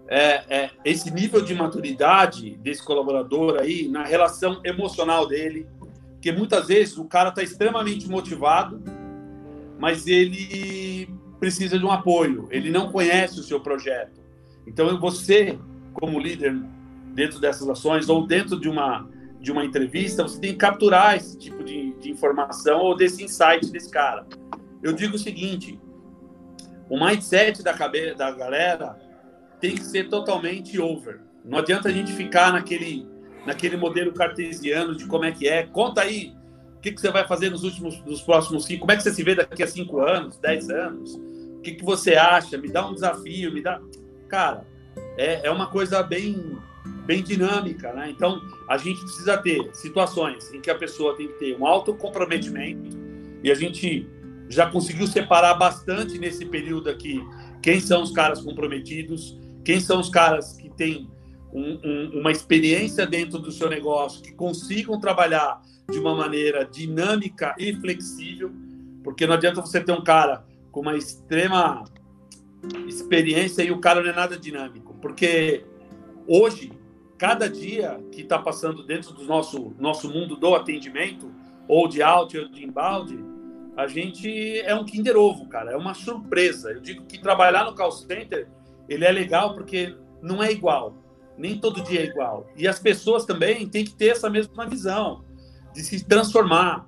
é, 0.07 0.43
é, 0.49 0.69
esse 0.83 1.11
nível 1.11 1.41
de 1.41 1.53
maturidade 1.53 2.55
desse 2.57 2.83
colaborador 2.83 3.59
aí, 3.59 3.87
na 3.87 4.03
relação 4.03 4.59
emocional 4.63 5.27
dele, 5.27 5.67
porque 6.13 6.31
muitas 6.31 6.67
vezes 6.67 6.97
o 6.97 7.05
cara 7.05 7.29
está 7.29 7.43
extremamente 7.43 8.07
motivado, 8.09 8.81
mas 9.77 10.07
ele 10.07 11.09
precisa 11.39 11.77
de 11.77 11.85
um 11.85 11.91
apoio, 11.91 12.47
ele 12.49 12.71
não 12.71 12.91
conhece 12.91 13.39
o 13.39 13.43
seu 13.43 13.59
projeto. 13.59 14.21
Então, 14.65 14.99
você, 14.99 15.59
como 15.93 16.19
líder 16.19 16.55
dentro 17.13 17.39
dessas 17.39 17.67
ações 17.69 18.09
ou 18.09 18.25
dentro 18.25 18.59
de 18.59 18.67
uma, 18.67 19.07
de 19.39 19.51
uma 19.51 19.63
entrevista, 19.63 20.23
você 20.23 20.39
tem 20.39 20.51
que 20.51 20.57
capturar 20.57 21.15
esse 21.15 21.37
tipo 21.37 21.63
de, 21.63 21.93
de 21.93 22.11
informação 22.11 22.79
ou 22.79 22.95
desse 22.95 23.23
insight 23.23 23.71
desse 23.71 23.89
cara. 23.89 24.25
Eu 24.81 24.93
digo 24.93 25.15
o 25.15 25.19
seguinte: 25.19 25.79
o 26.89 26.99
mindset 27.03 27.63
da, 27.63 27.73
cabeça, 27.73 28.15
da 28.15 28.31
galera 28.31 28.97
tem 29.59 29.75
que 29.75 29.83
ser 29.83 30.09
totalmente 30.09 30.79
over. 30.79 31.21
Não 31.45 31.59
adianta 31.59 31.89
a 31.89 31.91
gente 31.91 32.11
ficar 32.13 32.51
naquele, 32.51 33.07
naquele 33.45 33.77
modelo 33.77 34.13
cartesiano 34.13 34.95
de 34.95 35.05
como 35.05 35.25
é 35.25 35.31
que 35.31 35.47
é. 35.47 35.63
Conta 35.63 36.01
aí 36.01 36.33
que, 36.83 36.91
que 36.91 36.99
você 36.99 37.09
vai 37.09 37.25
fazer 37.25 37.49
nos 37.49 37.63
últimos, 37.63 38.03
nos 38.03 38.21
próximos 38.21 38.65
cinco? 38.65 38.81
Como 38.81 38.91
é 38.91 38.97
que 38.97 39.03
você 39.03 39.13
se 39.13 39.23
vê 39.23 39.33
daqui 39.33 39.63
a 39.63 39.67
cinco 39.67 40.01
anos, 40.01 40.37
dez 40.37 40.69
anos? 40.69 41.15
O 41.15 41.61
que, 41.61 41.75
que 41.75 41.83
você 41.83 42.15
acha? 42.15 42.57
Me 42.57 42.69
dá 42.69 42.85
um 42.85 42.93
desafio, 42.93 43.53
me 43.53 43.61
dá. 43.61 43.81
Cara, 44.27 44.67
é, 45.17 45.47
é 45.47 45.51
uma 45.51 45.67
coisa 45.67 46.01
bem, 46.01 46.57
bem 47.05 47.23
dinâmica, 47.23 47.93
né? 47.93 48.09
Então, 48.09 48.41
a 48.67 48.77
gente 48.77 49.01
precisa 49.01 49.37
ter 49.37 49.69
situações 49.73 50.53
em 50.53 50.61
que 50.61 50.69
a 50.69 50.75
pessoa 50.75 51.15
tem 51.15 51.27
que 51.27 51.33
ter 51.33 51.57
um 51.57 51.65
alto 51.65 51.93
comprometimento 51.93 52.97
e 53.43 53.51
a 53.51 53.55
gente 53.55 54.07
já 54.49 54.69
conseguiu 54.69 55.07
separar 55.07 55.55
bastante 55.55 56.17
nesse 56.17 56.45
período 56.45 56.89
aqui 56.89 57.23
quem 57.61 57.79
são 57.79 58.03
os 58.03 58.11
caras 58.11 58.41
comprometidos, 58.41 59.39
quem 59.63 59.79
são 59.79 59.99
os 59.99 60.09
caras 60.09 60.53
que 60.53 60.69
têm 60.69 61.09
um, 61.53 61.79
um, 61.83 62.19
uma 62.19 62.31
experiência 62.31 63.05
dentro 63.05 63.39
do 63.39 63.51
seu 63.51 63.69
negócio, 63.69 64.21
que 64.21 64.33
consigam 64.33 64.99
trabalhar 64.99 65.61
de 65.89 65.97
uma 65.99 66.15
maneira 66.15 66.65
dinâmica 66.65 67.55
e 67.57 67.73
flexível, 67.73 68.51
porque 69.03 69.25
não 69.25 69.35
adianta 69.35 69.61
você 69.61 69.79
ter 69.79 69.91
um 69.91 70.03
cara 70.03 70.45
com 70.71 70.81
uma 70.81 70.97
extrema 70.97 71.83
experiência 72.87 73.61
e 73.63 73.71
o 73.71 73.79
cara 73.79 74.01
não 74.01 74.09
é 74.09 74.13
nada 74.13 74.37
dinâmico, 74.37 74.82
porque 75.03 75.65
hoje, 76.25 76.71
cada 77.17 77.49
dia 77.49 78.01
que 78.09 78.21
está 78.21 78.39
passando 78.39 78.85
dentro 78.85 79.13
do 79.13 79.25
nosso, 79.25 79.75
nosso 79.77 80.09
mundo 80.09 80.37
do 80.37 80.55
atendimento, 80.55 81.29
ou 81.67 81.89
de 81.89 82.01
out 82.01 82.37
ou 82.37 82.47
de 82.47 82.63
inbound, 82.63 83.13
a 83.75 83.85
gente 83.85 84.61
é 84.61 84.73
um 84.73 84.85
Kinder 84.85 85.17
Ovo, 85.17 85.49
cara, 85.49 85.73
é 85.73 85.75
uma 85.75 85.93
surpresa. 85.93 86.71
Eu 86.71 86.79
digo 86.79 87.05
que 87.05 87.19
trabalhar 87.19 87.65
no 87.65 87.75
call 87.75 87.91
center, 87.91 88.47
ele 88.87 89.03
é 89.03 89.11
legal 89.11 89.53
porque 89.53 89.93
não 90.21 90.41
é 90.41 90.49
igual, 90.53 90.95
nem 91.37 91.59
todo 91.59 91.83
dia 91.83 91.99
é 91.99 92.05
igual. 92.05 92.47
E 92.55 92.65
as 92.65 92.79
pessoas 92.79 93.25
também 93.25 93.67
têm 93.67 93.83
que 93.83 93.93
ter 93.93 94.07
essa 94.07 94.29
mesma 94.29 94.65
visão 94.65 95.25
de 95.73 95.81
se 95.81 96.05
transformar, 96.05 96.87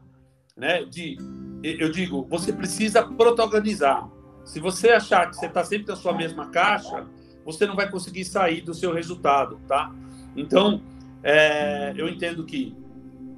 né? 0.56 0.86
De, 0.86 1.18
eu 1.62 1.92
digo, 1.92 2.26
você 2.30 2.54
precisa 2.54 3.04
protagonizar. 3.04 4.10
Se 4.46 4.62
você 4.62 4.92
achar 4.92 5.30
que 5.30 5.36
você 5.36 5.48
está 5.48 5.66
sempre 5.66 5.88
na 5.88 5.98
sua 5.98 6.14
mesma 6.14 6.50
caixa, 6.50 7.06
você 7.46 7.68
não 7.68 7.76
vai 7.76 7.90
conseguir 7.90 8.26
sair 8.26 8.62
do 8.62 8.74
seu 8.74 8.92
resultado, 8.92 9.60
tá? 9.68 9.94
Então, 10.36 10.82
é, 11.24 11.94
eu 11.96 12.10
entendo 12.10 12.44
que 12.44 12.76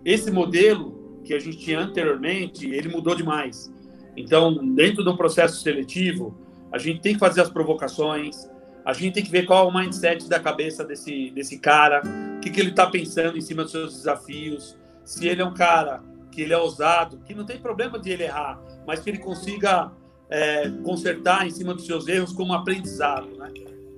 esse 0.05 0.31
modelo 0.31 1.21
que 1.23 1.33
a 1.33 1.39
gente 1.39 1.57
tinha 1.57 1.79
anteriormente, 1.79 2.65
ele 2.69 2.87
mudou 2.87 3.13
demais. 3.13 3.71
Então, 4.15 4.73
dentro 4.73 5.03
do 5.03 5.15
processo 5.17 5.61
seletivo, 5.61 6.35
a 6.71 6.77
gente 6.77 7.01
tem 7.01 7.13
que 7.13 7.19
fazer 7.19 7.41
as 7.41 7.49
provocações, 7.49 8.49
a 8.85 8.93
gente 8.93 9.15
tem 9.15 9.23
que 9.23 9.29
ver 9.29 9.45
qual 9.45 9.67
é 9.67 9.69
o 9.69 9.73
mindset 9.73 10.29
da 10.29 10.39
cabeça 10.39 10.85
desse, 10.85 11.29
desse 11.31 11.59
cara, 11.59 12.01
o 12.37 12.39
que, 12.39 12.49
que 12.49 12.59
ele 12.61 12.69
está 12.69 12.87
pensando 12.87 13.37
em 13.37 13.41
cima 13.41 13.63
dos 13.63 13.73
seus 13.73 13.93
desafios, 13.97 14.77
se 15.03 15.27
ele 15.27 15.41
é 15.41 15.45
um 15.45 15.53
cara 15.53 16.01
que 16.31 16.41
ele 16.41 16.53
é 16.53 16.57
ousado, 16.57 17.19
que 17.25 17.33
não 17.33 17.45
tem 17.45 17.59
problema 17.59 17.99
de 17.99 18.09
ele 18.09 18.23
errar, 18.23 18.59
mas 18.85 19.01
que 19.01 19.09
ele 19.09 19.17
consiga 19.17 19.91
é, 20.29 20.69
consertar 20.83 21.45
em 21.45 21.51
cima 21.51 21.73
dos 21.73 21.85
seus 21.85 22.07
erros 22.07 22.31
como 22.31 22.53
aprendizado. 22.53 23.27
Né? 23.37 23.51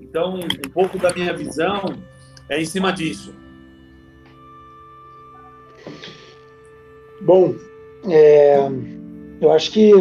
Então, 0.10 0.40
um 0.40 0.70
pouco 0.72 0.98
da 0.98 1.14
minha 1.14 1.36
visão 1.36 1.96
é 2.50 2.60
em 2.60 2.66
cima 2.66 2.92
disso. 2.92 3.34
Bom, 7.22 7.54
é, 8.10 8.58
eu 9.40 9.52
acho 9.52 9.72
que 9.72 9.92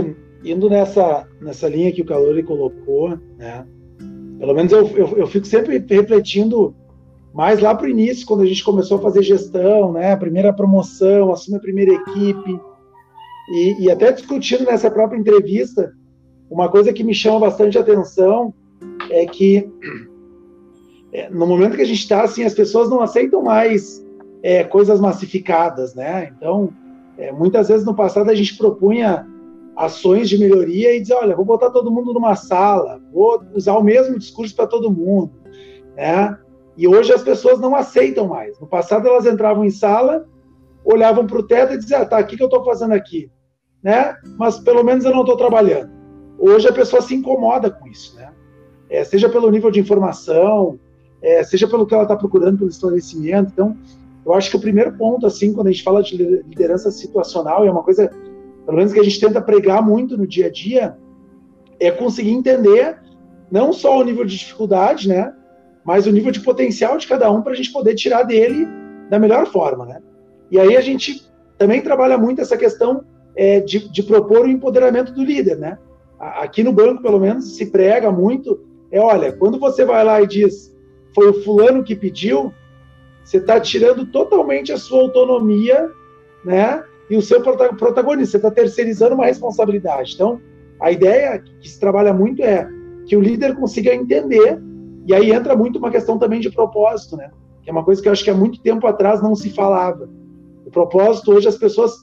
indo 0.43 0.71
nessa, 0.71 1.29
nessa 1.41 1.69
linha 1.69 1.93
que 1.93 2.01
o 2.01 2.07
Calori 2.07 2.43
colocou, 2.43 3.19
né, 3.37 3.67
pelo 4.39 4.55
menos 4.55 4.73
eu, 4.73 4.87
eu, 4.97 5.19
eu 5.19 5.27
fico 5.27 5.47
sempre 5.47 5.79
refletindo 5.79 6.75
mais 7.35 7.61
lá 7.61 7.75
para 7.75 7.87
o 7.87 7.91
início, 7.91 8.27
quando 8.27 8.43
a 8.43 8.47
gente 8.47 8.65
começou 8.65 8.99
a 8.99 9.03
fazer 9.03 9.23
gestão, 9.23 9.93
né, 9.93 10.13
a 10.13 10.17
primeira 10.17 10.53
promoção, 10.53 11.33
assumir 11.33 11.59
a 11.59 11.61
primeira 11.61 11.93
equipe, 11.93 12.61
e, 13.51 13.85
e 13.85 13.91
até 13.91 14.11
discutindo 14.11 14.65
nessa 14.65 14.91
própria 14.91 15.19
entrevista, 15.19 15.93
uma 16.51 16.71
coisa 16.71 16.93
que 16.95 17.05
me 17.05 17.15
chama 17.15 17.41
bastante 17.41 17.77
atenção 17.77 18.55
é 19.11 19.27
que 19.27 19.71
é, 21.13 21.31
no 21.31 21.47
momento 21.47 21.77
que 21.77 21.83
a 21.83 21.87
gente 21.87 22.01
está, 22.01 22.23
assim, 22.23 22.45
as 22.45 22.55
pessoas 22.55 22.91
não 22.91 23.01
aceitam 23.01 23.43
mais 23.43 24.05
é, 24.43 24.65
coisas 24.65 25.01
massificadas, 25.01 25.95
né? 25.95 26.33
Então, 26.37 26.71
é, 27.17 27.33
muitas 27.33 27.69
vezes 27.69 27.85
no 27.85 27.95
passado 27.95 28.31
a 28.31 28.35
gente 28.35 28.57
propunha 28.57 29.27
ações 29.77 30.29
de 30.29 30.39
melhoria 30.39 30.95
e 30.95 31.01
dizia, 31.01 31.19
olha, 31.19 31.37
vou 31.37 31.45
botar 31.45 31.71
todo 31.71 31.91
mundo 31.91 32.13
numa 32.13 32.35
sala, 32.35 33.01
vou 33.13 33.43
usar 33.55 33.75
o 33.75 33.83
mesmo 33.83 34.19
discurso 34.19 34.55
para 34.55 34.67
todo 34.67 34.91
mundo, 34.91 35.33
né? 35.97 36.37
E 36.77 36.87
hoje 36.87 37.13
as 37.13 37.23
pessoas 37.23 37.59
não 37.59 37.75
aceitam 37.75 38.29
mais. 38.29 38.59
No 38.61 38.67
passado 38.67 39.09
elas 39.09 39.27
entravam 39.27 39.65
em 39.65 39.71
sala, 39.71 40.29
olhavam 40.85 41.27
para 41.27 41.39
o 41.39 41.43
teto 41.43 41.75
e 41.75 41.79
diziam, 41.79 42.03
ah, 42.03 42.07
tá, 42.07 42.21
o 42.21 42.27
que, 42.27 42.37
que 42.37 42.43
eu 42.43 42.47
estou 42.47 42.65
fazendo 42.65 42.93
aqui? 42.93 43.31
Né? 43.83 44.17
Mas 44.39 44.59
pelo 44.61 44.85
menos 44.85 45.05
eu 45.05 45.13
não 45.13 45.23
estou 45.23 45.37
trabalhando. 45.37 45.91
Hoje 46.39 46.69
a 46.69 46.73
pessoa 46.73 47.03
se 47.03 47.15
incomoda 47.15 47.69
com 47.71 47.87
isso, 47.89 48.15
né? 48.15 48.33
É, 48.91 49.05
seja 49.05 49.29
pelo 49.29 49.51
nível 49.51 49.71
de 49.71 49.81
informação, 49.81 50.79
é, 51.21 51.43
seja 51.43 51.69
pelo 51.69 51.87
que 51.87 51.95
ela 51.95 52.05
está 52.05 52.17
procurando, 52.17 52.59
pelo 52.59 52.71
esclarecimento. 52.71 53.51
Então, 53.53 53.77
eu 54.25 54.35
acho 54.35 54.51
que 54.51 54.57
o 54.57 54.61
primeiro 54.61 54.93
ponto, 54.97 55.27
assim, 55.27 55.53
quando 55.53 55.69
a 55.69 55.71
gente 55.71 55.83
fala 55.83 56.03
de 56.03 56.17
liderança 56.17 56.91
situacional, 56.91 57.67
é 57.67 57.71
uma 57.71 57.83
coisa, 57.83 58.11
pelo 58.65 58.77
menos 58.77 58.93
que 58.93 59.01
a 59.01 59.03
gente 59.03 59.21
tenta 59.21 59.41
pregar 59.41 59.83
muito 59.83 60.17
no 60.17 60.27
dia 60.27 60.47
a 60.47 60.51
dia, 60.51 60.97
é 61.81 61.91
conseguir 61.91 62.33
entender 62.33 62.99
não 63.51 63.73
só 63.73 63.99
o 63.99 64.05
nível 64.05 64.25
de 64.25 64.37
dificuldade, 64.37 65.09
né? 65.09 65.35
Mas 65.85 66.07
o 66.07 66.13
nível 66.13 66.31
de 66.31 66.41
potencial 66.41 66.99
de 66.99 67.07
cada 67.07 67.31
um 67.31 67.41
para 67.41 67.53
a 67.53 67.57
gente 67.57 67.73
poder 67.73 67.95
tirar 67.95 68.25
dele 68.25 68.67
da 69.09 69.19
melhor 69.19 69.47
forma, 69.47 69.87
né? 69.87 70.01
E 70.51 70.59
aí 70.59 70.77
a 70.77 70.81
gente 70.81 71.27
também 71.57 71.81
trabalha 71.81 72.19
muito 72.19 72.41
essa 72.41 72.57
questão 72.57 73.05
é, 73.37 73.61
de, 73.61 73.91
de 73.91 74.03
propor 74.03 74.45
o 74.45 74.49
empoderamento 74.49 75.13
do 75.13 75.25
líder, 75.25 75.57
né? 75.57 75.79
aqui 76.19 76.63
no 76.63 76.73
banco, 76.73 77.03
pelo 77.03 77.21
menos, 77.21 77.57
se 77.57 77.67
prega 77.67 78.11
muito, 78.11 78.61
é, 78.91 79.01
olha, 79.01 79.33
quando 79.33 79.59
você 79.59 79.85
vai 79.85 80.05
lá 80.05 80.21
e 80.23 80.27
diz, 80.27 80.75
foi 81.15 81.29
o 81.29 81.43
fulano 81.43 81.85
que 81.85 81.95
pediu, 81.95 82.53
você 83.23 83.39
está 83.39 83.61
tirando 83.61 84.07
totalmente 84.07 84.73
a 84.73 84.79
sua 84.79 85.03
autonomia, 85.03 85.91
né, 86.45 86.83
e 87.11 87.17
o 87.17 87.23
seu 87.23 87.41
protagonista, 87.43 88.33
você 88.33 88.37
está 88.37 88.51
terceirizando 88.51 89.15
uma 89.15 89.27
responsabilidade. 89.27 90.15
Então, 90.15 90.41
a 90.81 90.91
ideia 90.91 91.39
que 91.39 91.69
se 91.69 91.81
trabalha 91.81 92.13
muito 92.13 92.43
é 92.43 92.69
que 93.07 93.17
o 93.17 93.21
líder 93.21 93.55
consiga 93.57 93.95
entender, 93.95 94.59
e 95.07 95.15
aí 95.15 95.31
entra 95.31 95.57
muito 95.57 95.79
uma 95.79 95.91
questão 95.91 96.19
também 96.19 96.41
de 96.41 96.51
propósito, 96.51 97.17
né, 97.17 97.31
que 97.63 97.71
é 97.71 97.73
uma 97.73 97.85
coisa 97.85 98.01
que 98.01 98.09
eu 98.09 98.13
acho 98.13 98.25
que 98.25 98.31
há 98.31 98.35
muito 98.35 98.63
tempo 98.63 98.87
atrás 98.87 99.23
não 99.23 99.35
se 99.35 99.51
falava. 99.51 100.09
O 100.65 100.71
propósito, 100.71 101.33
hoje, 101.33 101.49
as 101.49 101.57
pessoas 101.57 101.97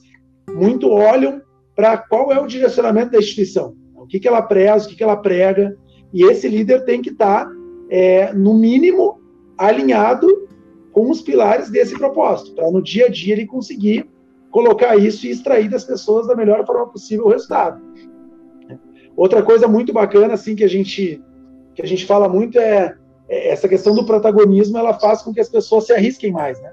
muito 0.52 0.90
olham 0.90 1.40
para 1.74 1.96
qual 1.96 2.32
é 2.32 2.40
o 2.40 2.46
direcionamento 2.46 3.12
da 3.12 3.18
instituição 3.18 3.74
o 4.06 4.08
que, 4.08 4.20
que 4.20 4.28
ela 4.28 4.40
preza, 4.40 4.86
o 4.86 4.88
que, 4.88 4.94
que 4.94 5.02
ela 5.02 5.16
prega, 5.16 5.76
e 6.12 6.24
esse 6.24 6.48
líder 6.48 6.84
tem 6.84 7.02
que 7.02 7.10
estar, 7.10 7.46
tá, 7.46 7.52
é, 7.90 8.32
no 8.32 8.54
mínimo, 8.54 9.20
alinhado 9.56 10.48
com 10.92 11.10
os 11.10 11.20
pilares 11.20 11.70
desse 11.70 11.96
propósito, 11.96 12.54
para 12.54 12.70
no 12.70 12.82
dia 12.82 13.06
a 13.06 13.08
dia 13.10 13.34
ele 13.34 13.46
conseguir 13.46 14.08
colocar 14.50 14.96
isso 14.96 15.26
e 15.26 15.30
extrair 15.30 15.68
das 15.68 15.84
pessoas 15.84 16.26
da 16.26 16.34
melhor 16.34 16.64
forma 16.64 16.86
possível 16.86 17.26
o 17.26 17.28
resultado. 17.28 17.82
Outra 19.14 19.42
coisa 19.42 19.68
muito 19.68 19.92
bacana, 19.92 20.34
assim, 20.34 20.54
que 20.54 20.64
a 20.64 20.68
gente, 20.68 21.22
que 21.74 21.82
a 21.82 21.86
gente 21.86 22.06
fala 22.06 22.28
muito 22.28 22.58
é, 22.58 22.96
é 23.28 23.50
essa 23.50 23.68
questão 23.68 23.94
do 23.94 24.04
protagonismo, 24.04 24.78
ela 24.78 24.94
faz 24.94 25.22
com 25.22 25.32
que 25.32 25.40
as 25.40 25.48
pessoas 25.48 25.86
se 25.86 25.92
arrisquem 25.92 26.32
mais, 26.32 26.60
né? 26.60 26.72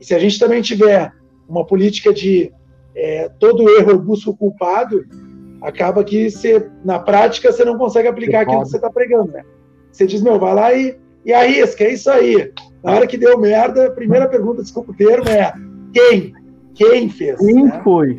E 0.00 0.04
se 0.04 0.14
a 0.14 0.18
gente 0.18 0.38
também 0.38 0.62
tiver 0.62 1.12
uma 1.48 1.64
política 1.64 2.12
de 2.12 2.52
é, 2.94 3.28
todo 3.38 3.68
erro 3.70 3.98
busca 3.98 4.30
o 4.30 4.36
culpado, 4.36 5.04
acaba 5.62 6.04
que 6.04 6.30
você, 6.30 6.68
na 6.84 6.98
prática 6.98 7.52
você 7.52 7.64
não 7.64 7.78
consegue 7.78 8.08
aplicar 8.08 8.40
aquilo 8.40 8.62
que 8.62 8.68
você 8.68 8.76
está 8.76 8.90
pregando, 8.90 9.32
né? 9.32 9.42
Você 9.90 10.06
diz, 10.06 10.22
meu, 10.22 10.38
vai 10.38 10.54
lá 10.54 10.72
e, 10.72 10.98
e 11.24 11.32
arrisca, 11.32 11.84
é 11.84 11.92
isso 11.92 12.10
aí. 12.10 12.52
Na 12.82 12.92
hora 12.92 13.06
que 13.06 13.16
deu 13.16 13.38
merda, 13.38 13.86
a 13.86 13.90
primeira 13.90 14.28
pergunta, 14.28 14.62
desculpa 14.62 14.92
o 14.92 14.96
termo, 14.96 15.28
é 15.28 15.52
quem? 15.92 16.32
Quem 16.74 17.08
fez? 17.08 17.38
Quem 17.38 17.64
né? 17.64 17.80
foi? 17.84 18.18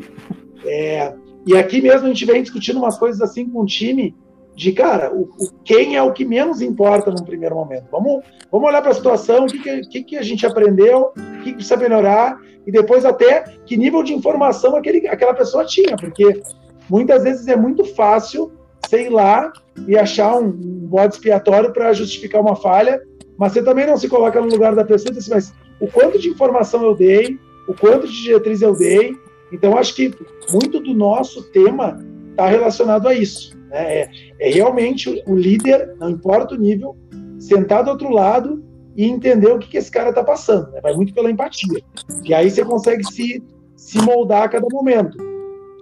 É, 0.64 1.12
e 1.46 1.56
aqui 1.56 1.82
mesmo 1.82 2.06
a 2.06 2.08
gente 2.08 2.24
vem 2.24 2.42
discutindo 2.42 2.78
umas 2.78 2.96
coisas 2.96 3.20
assim 3.20 3.48
com 3.48 3.60
o 3.60 3.66
time, 3.66 4.16
de 4.56 4.72
cara, 4.72 5.12
o, 5.12 5.22
o 5.22 5.50
quem 5.64 5.96
é 5.96 6.02
o 6.02 6.12
que 6.12 6.24
menos 6.24 6.62
importa 6.62 7.10
num 7.10 7.24
primeiro 7.24 7.56
momento. 7.56 7.86
Vamos, 7.90 8.24
vamos 8.50 8.68
olhar 8.68 8.80
para 8.80 8.92
a 8.92 8.94
situação, 8.94 9.44
o 9.44 9.46
que, 9.46 9.80
que, 9.82 10.02
que, 10.04 10.16
a 10.16 10.22
gente 10.22 10.46
aprendeu, 10.46 11.12
o 11.16 11.38
que, 11.42 11.50
que 11.50 11.54
precisa 11.54 11.76
melhorar, 11.76 12.38
e 12.66 12.70
depois 12.70 13.04
até 13.04 13.42
que 13.66 13.76
nível 13.76 14.02
de 14.02 14.14
informação 14.14 14.76
aquele, 14.76 15.08
aquela 15.08 15.34
pessoa 15.34 15.64
tinha, 15.64 15.96
porque 15.96 16.40
muitas 16.88 17.22
vezes 17.22 17.46
é 17.48 17.56
muito 17.56 17.84
fácil 17.84 18.52
sei 18.88 19.08
lá 19.08 19.52
e 19.86 19.96
achar 19.96 20.36
um, 20.36 20.50
bode 20.50 21.14
expiatório 21.14 21.72
para 21.72 21.92
justificar 21.92 22.40
uma 22.40 22.54
falha, 22.54 23.02
mas 23.36 23.52
você 23.52 23.62
também 23.62 23.86
não 23.86 23.96
se 23.96 24.08
coloca 24.08 24.40
no 24.40 24.46
lugar 24.46 24.74
da 24.74 24.84
pessoa 24.84 25.10
e 25.10 25.14
diz 25.14 25.24
assim, 25.24 25.34
mas 25.34 25.54
o 25.80 25.88
quanto 25.90 26.18
de 26.18 26.28
informação 26.28 26.82
eu 26.84 26.94
dei, 26.94 27.38
o 27.66 27.74
quanto 27.74 28.06
de 28.06 28.22
diretriz 28.22 28.62
eu 28.62 28.76
dei. 28.76 29.16
Então, 29.52 29.76
acho 29.76 29.94
que 29.94 30.14
muito 30.52 30.80
do 30.80 30.94
nosso 30.94 31.42
tema 31.50 31.98
está 32.30 32.46
relacionado 32.46 33.08
a 33.08 33.14
isso. 33.14 33.56
Né? 33.68 34.02
É, 34.02 34.10
é, 34.38 34.50
realmente 34.50 35.22
o 35.26 35.34
líder, 35.34 35.94
não 35.98 36.10
importa 36.10 36.54
o 36.54 36.58
nível, 36.58 36.96
sentar 37.38 37.82
do 37.84 37.90
outro 37.90 38.10
lado 38.10 38.64
e 38.96 39.04
entender 39.06 39.50
o 39.50 39.58
que, 39.58 39.68
que 39.68 39.76
esse 39.76 39.90
cara 39.90 40.10
está 40.10 40.22
passando. 40.22 40.70
Né? 40.70 40.80
Vai 40.80 40.94
muito 40.94 41.12
pela 41.12 41.30
empatia. 41.30 41.82
E 42.24 42.32
aí 42.32 42.50
você 42.50 42.64
consegue 42.64 43.04
se, 43.04 43.42
se 43.76 43.98
moldar 43.98 44.44
a 44.44 44.48
cada 44.48 44.66
momento. 44.70 45.33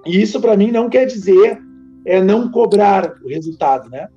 E 0.04 0.20
isso, 0.20 0.40
para 0.40 0.56
mim, 0.56 0.70
não 0.70 0.88
quer 0.88 1.06
dizer 1.06 1.58
é, 2.04 2.22
não 2.22 2.50
cobrar 2.50 3.14
o 3.24 3.28
resultado, 3.28 3.88
né? 3.88 4.08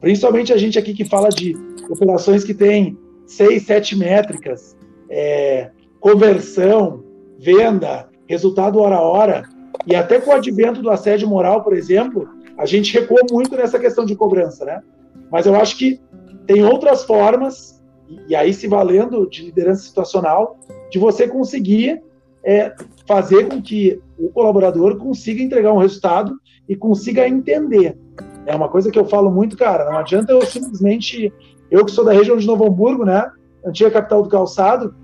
Principalmente 0.00 0.52
a 0.52 0.56
gente 0.56 0.78
aqui 0.78 0.94
que 0.94 1.04
fala 1.04 1.28
de 1.28 1.54
operações 1.88 2.44
que 2.44 2.54
tem 2.54 2.96
seis, 3.26 3.64
sete 3.64 3.96
métricas, 3.96 4.76
é, 5.08 5.70
conversão, 6.00 7.02
venda, 7.38 8.08
resultado 8.26 8.78
hora 8.80 8.96
a 8.96 9.00
hora. 9.00 9.44
E 9.86 9.94
até 9.94 10.20
com 10.20 10.30
o 10.30 10.34
advento 10.34 10.82
do 10.82 10.90
assédio 10.90 11.28
moral, 11.28 11.62
por 11.62 11.74
exemplo, 11.74 12.28
a 12.56 12.66
gente 12.66 12.92
recuou 12.92 13.20
muito 13.30 13.56
nessa 13.56 13.78
questão 13.78 14.04
de 14.04 14.14
cobrança, 14.14 14.64
né? 14.64 14.82
Mas 15.30 15.46
eu 15.46 15.54
acho 15.54 15.76
que 15.76 16.00
tem 16.46 16.64
outras 16.64 17.04
formas, 17.04 17.82
e 18.28 18.36
aí 18.36 18.52
se 18.52 18.68
valendo 18.68 19.28
de 19.28 19.44
liderança 19.44 19.82
situacional, 19.82 20.58
de 20.90 20.98
você 20.98 21.26
conseguir 21.26 22.02
é, 22.44 22.74
fazer 23.06 23.48
com 23.48 23.60
que 23.60 24.00
o 24.18 24.28
colaborador 24.28 24.96
consiga 24.96 25.42
entregar 25.42 25.72
um 25.72 25.78
resultado 25.78 26.34
e 26.68 26.76
consiga 26.76 27.28
entender. 27.28 27.98
É 28.46 28.54
uma 28.54 28.68
coisa 28.68 28.90
que 28.90 28.98
eu 28.98 29.04
falo 29.04 29.30
muito, 29.30 29.56
cara, 29.56 29.90
não 29.90 29.98
adianta 29.98 30.32
eu 30.32 30.42
simplesmente, 30.42 31.32
eu 31.70 31.84
que 31.84 31.90
sou 31.90 32.04
da 32.04 32.12
região 32.12 32.36
de 32.36 32.46
Novo 32.46 32.66
Hamburgo, 32.66 33.04
né, 33.04 33.30
antiga 33.64 33.90
capital 33.90 34.22
do 34.22 34.28
calçado, 34.28 34.94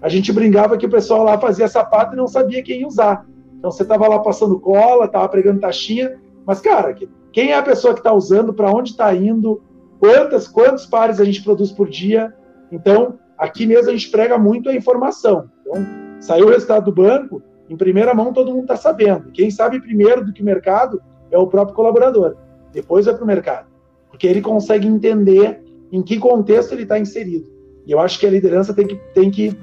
a 0.00 0.08
gente 0.08 0.32
brincava 0.32 0.76
que 0.76 0.86
o 0.86 0.90
pessoal 0.90 1.24
lá 1.24 1.38
fazia 1.38 1.68
sapato 1.68 2.14
e 2.14 2.16
não 2.16 2.26
sabia 2.26 2.62
quem 2.62 2.86
usar. 2.86 3.26
Então 3.58 3.70
você 3.70 3.82
estava 3.82 4.06
lá 4.06 4.18
passando 4.20 4.60
cola, 4.60 5.06
estava 5.06 5.28
pregando 5.28 5.60
taxinha, 5.60 6.18
mas 6.46 6.60
cara, 6.60 6.94
quem 7.32 7.50
é 7.50 7.56
a 7.56 7.62
pessoa 7.62 7.94
que 7.94 8.00
está 8.00 8.12
usando, 8.12 8.54
para 8.54 8.70
onde 8.70 8.90
está 8.90 9.14
indo, 9.14 9.62
quantas, 9.98 10.46
quantos 10.46 10.86
pares 10.86 11.20
a 11.20 11.24
gente 11.24 11.42
produz 11.42 11.72
por 11.72 11.88
dia. 11.88 12.32
Então, 12.70 13.18
aqui 13.36 13.66
mesmo 13.66 13.90
a 13.90 13.92
gente 13.92 14.10
prega 14.10 14.38
muito 14.38 14.68
a 14.68 14.74
informação. 14.74 15.50
Então, 15.60 15.86
saiu 16.20 16.46
o 16.46 16.50
resultado 16.50 16.86
do 16.86 16.92
banco, 16.92 17.42
em 17.68 17.76
primeira 17.76 18.14
mão 18.14 18.32
todo 18.32 18.50
mundo 18.50 18.62
está 18.62 18.76
sabendo. 18.76 19.30
Quem 19.30 19.50
sabe 19.50 19.80
primeiro 19.80 20.24
do 20.24 20.32
que 20.32 20.42
o 20.42 20.44
mercado 20.44 21.00
é 21.30 21.38
o 21.38 21.46
próprio 21.46 21.74
colaborador. 21.74 22.36
Depois 22.72 23.06
vai 23.06 23.14
para 23.14 23.24
o 23.24 23.26
mercado. 23.26 23.68
Porque 24.08 24.26
ele 24.26 24.40
consegue 24.40 24.86
entender 24.86 25.62
em 25.92 26.02
que 26.02 26.18
contexto 26.18 26.72
ele 26.72 26.82
está 26.82 26.98
inserido. 26.98 27.50
E 27.86 27.92
eu 27.92 28.00
acho 28.00 28.18
que 28.18 28.26
a 28.26 28.30
liderança 28.30 28.74
tem 28.74 28.86
que, 28.86 28.96
tem 29.14 29.30
que 29.30 29.56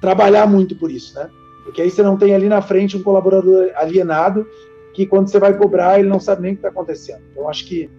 trabalhar 0.00 0.46
muito 0.46 0.76
por 0.76 0.90
isso, 0.90 1.14
né? 1.14 1.30
Porque 1.64 1.82
aí 1.82 1.90
você 1.90 2.02
não 2.02 2.16
tem 2.16 2.34
ali 2.34 2.48
na 2.48 2.62
frente 2.62 2.96
um 2.96 3.02
colaborador 3.02 3.70
alienado 3.74 4.46
que 4.94 5.06
quando 5.06 5.28
você 5.28 5.38
vai 5.38 5.56
cobrar 5.56 5.98
ele 6.00 6.08
não 6.08 6.18
sabe 6.18 6.42
nem 6.42 6.52
o 6.52 6.54
que 6.54 6.58
está 6.58 6.68
acontecendo. 6.68 7.22
Então 7.30 7.48
acho 7.48 7.66
que 7.66 7.90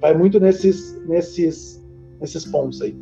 vai 0.00 0.14
muito 0.14 0.40
nesses, 0.40 1.00
nesses, 1.06 1.82
nesses 2.20 2.44
pontos 2.44 2.82
aí. 2.82 2.96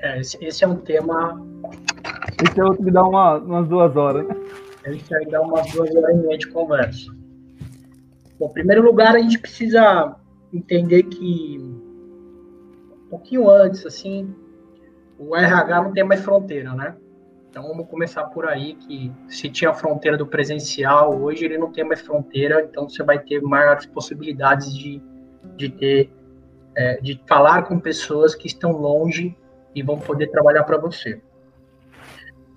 É, 0.00 0.18
esse, 0.18 0.36
esse, 0.44 0.64
é 0.64 0.68
um 0.68 0.76
tema. 0.76 1.40
Esse 2.42 2.60
é 2.60 2.64
outro 2.64 2.84
que 2.84 2.90
dá 2.90 3.04
uma, 3.04 3.38
umas 3.38 3.68
duas 3.68 3.96
horas? 3.96 4.26
Esse 4.84 5.14
aí 5.14 5.26
dá 5.26 5.40
umas 5.40 5.70
duas 5.70 5.94
horas 5.94 6.16
e 6.16 6.18
meia 6.18 6.38
de 6.38 6.48
conversa. 6.48 7.12
Bom, 8.38 8.48
em 8.48 8.52
primeiro 8.52 8.82
lugar, 8.82 9.14
a 9.14 9.20
gente 9.20 9.38
precisa 9.38 10.16
entender 10.52 11.04
que 11.04 11.58
um 11.60 13.08
pouquinho 13.08 13.48
antes, 13.48 13.86
assim, 13.86 14.34
o 15.18 15.36
RH 15.36 15.82
não 15.82 15.92
tem 15.92 16.02
mais 16.02 16.20
fronteira, 16.20 16.74
né? 16.74 16.96
Então 17.48 17.68
vamos 17.68 17.86
começar 17.88 18.24
por 18.24 18.48
aí 18.48 18.74
que 18.74 19.12
se 19.28 19.48
tinha 19.48 19.70
a 19.70 19.74
fronteira 19.74 20.16
do 20.16 20.26
presencial, 20.26 21.20
hoje 21.20 21.44
ele 21.44 21.58
não 21.58 21.70
tem 21.70 21.84
mais 21.84 22.00
fronteira, 22.00 22.62
então 22.62 22.88
você 22.88 23.04
vai 23.04 23.18
ter 23.18 23.40
maiores 23.40 23.86
possibilidades 23.86 24.74
de, 24.74 25.00
de 25.56 25.68
ter 25.68 26.10
é, 26.74 26.98
de 27.00 27.20
falar 27.28 27.64
com 27.64 27.78
pessoas 27.78 28.34
que 28.34 28.46
estão 28.46 28.72
longe 28.72 29.36
e 29.74 29.82
vão 29.82 29.98
poder 29.98 30.28
trabalhar 30.28 30.64
para 30.64 30.78
você. 30.78 31.20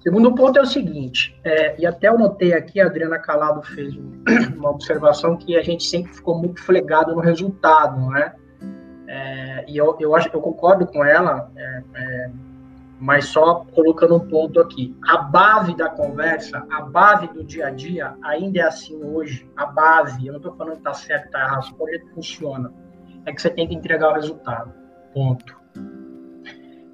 Segundo 0.06 0.36
ponto 0.36 0.60
é 0.60 0.62
o 0.62 0.68
seguinte, 0.68 1.36
é, 1.44 1.82
e 1.82 1.86
até 1.86 2.10
eu 2.10 2.20
notei 2.20 2.54
aqui, 2.54 2.80
a 2.80 2.86
Adriana 2.86 3.18
Calado 3.18 3.64
fez 3.64 3.92
uma 4.56 4.70
observação 4.70 5.36
que 5.36 5.58
a 5.58 5.64
gente 5.64 5.84
sempre 5.84 6.14
ficou 6.14 6.38
muito 6.38 6.62
flegado 6.62 7.16
no 7.16 7.20
resultado, 7.20 8.00
né? 8.12 8.36
É, 9.08 9.66
e 9.68 9.76
eu, 9.76 9.98
eu, 10.00 10.16
acho, 10.16 10.30
eu 10.32 10.40
concordo 10.40 10.86
com 10.86 11.04
ela, 11.04 11.52
é, 11.56 11.84
é 11.96 12.30
mas 13.00 13.26
só 13.26 13.66
colocando 13.74 14.16
um 14.16 14.20
ponto 14.20 14.62
aqui. 14.62 14.96
A 15.08 15.18
base 15.18 15.76
da 15.76 15.90
conversa, 15.90 16.64
a 16.72 16.82
base 16.84 17.28
do 17.34 17.44
dia 17.44 17.68
a 17.68 17.72
dia, 17.72 18.16
ainda 18.22 18.60
é 18.60 18.62
assim 18.62 19.04
hoje. 19.04 19.50
A 19.58 19.66
base, 19.66 20.24
eu 20.24 20.34
não 20.34 20.40
estou 20.40 20.56
falando 20.56 20.74
que 20.74 20.80
está 20.82 20.94
certo, 20.94 21.26
está 21.26 21.40
errado, 21.40 21.72
o 21.72 21.76
projeto 21.76 22.08
funciona. 22.14 22.72
É 23.26 23.34
que 23.34 23.42
você 23.42 23.50
tem 23.50 23.68
que 23.68 23.74
entregar 23.74 24.12
o 24.12 24.14
resultado. 24.14 24.72
Ponto. 25.16 25.65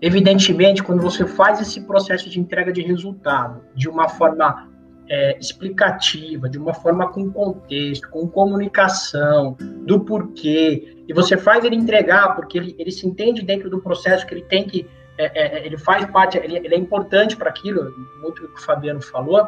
Evidentemente, 0.02 0.82
quando 0.82 1.02
você 1.02 1.26
faz 1.26 1.62
esse 1.62 1.82
processo 1.82 2.30
de 2.30 2.40
entrega 2.40 2.74
de 2.74 2.82
resultado 2.82 3.62
de 3.76 3.88
uma 3.88 4.10
forma 4.10 4.68
é, 5.08 5.38
explicativa, 5.38 6.50
de 6.50 6.58
uma 6.58 6.74
forma 6.74 7.08
com 7.10 7.30
contexto, 7.32 8.10
com 8.10 8.28
comunicação, 8.28 9.56
do 9.86 10.00
porquê, 10.00 10.98
e 11.08 11.14
você 11.14 11.38
faz 11.38 11.64
ele 11.64 11.76
entregar, 11.76 12.36
porque 12.36 12.58
ele, 12.58 12.76
ele 12.80 12.92
se 12.92 13.06
entende 13.06 13.44
dentro 13.44 13.70
do 13.70 13.80
processo 13.80 14.26
que 14.26 14.34
ele 14.34 14.44
tem 14.46 14.66
que 14.66 14.88
é, 15.18 15.26
é, 15.26 15.58
é, 15.60 15.66
ele 15.66 15.78
faz 15.78 16.04
parte, 16.06 16.38
ele, 16.38 16.58
ele 16.58 16.74
é 16.74 16.78
importante 16.78 17.36
para 17.38 17.50
aquilo, 17.50 17.94
muito 18.22 18.44
o 18.44 18.48
que 18.48 18.60
o 18.60 18.64
Fabiano 18.64 19.02
falou, 19.02 19.48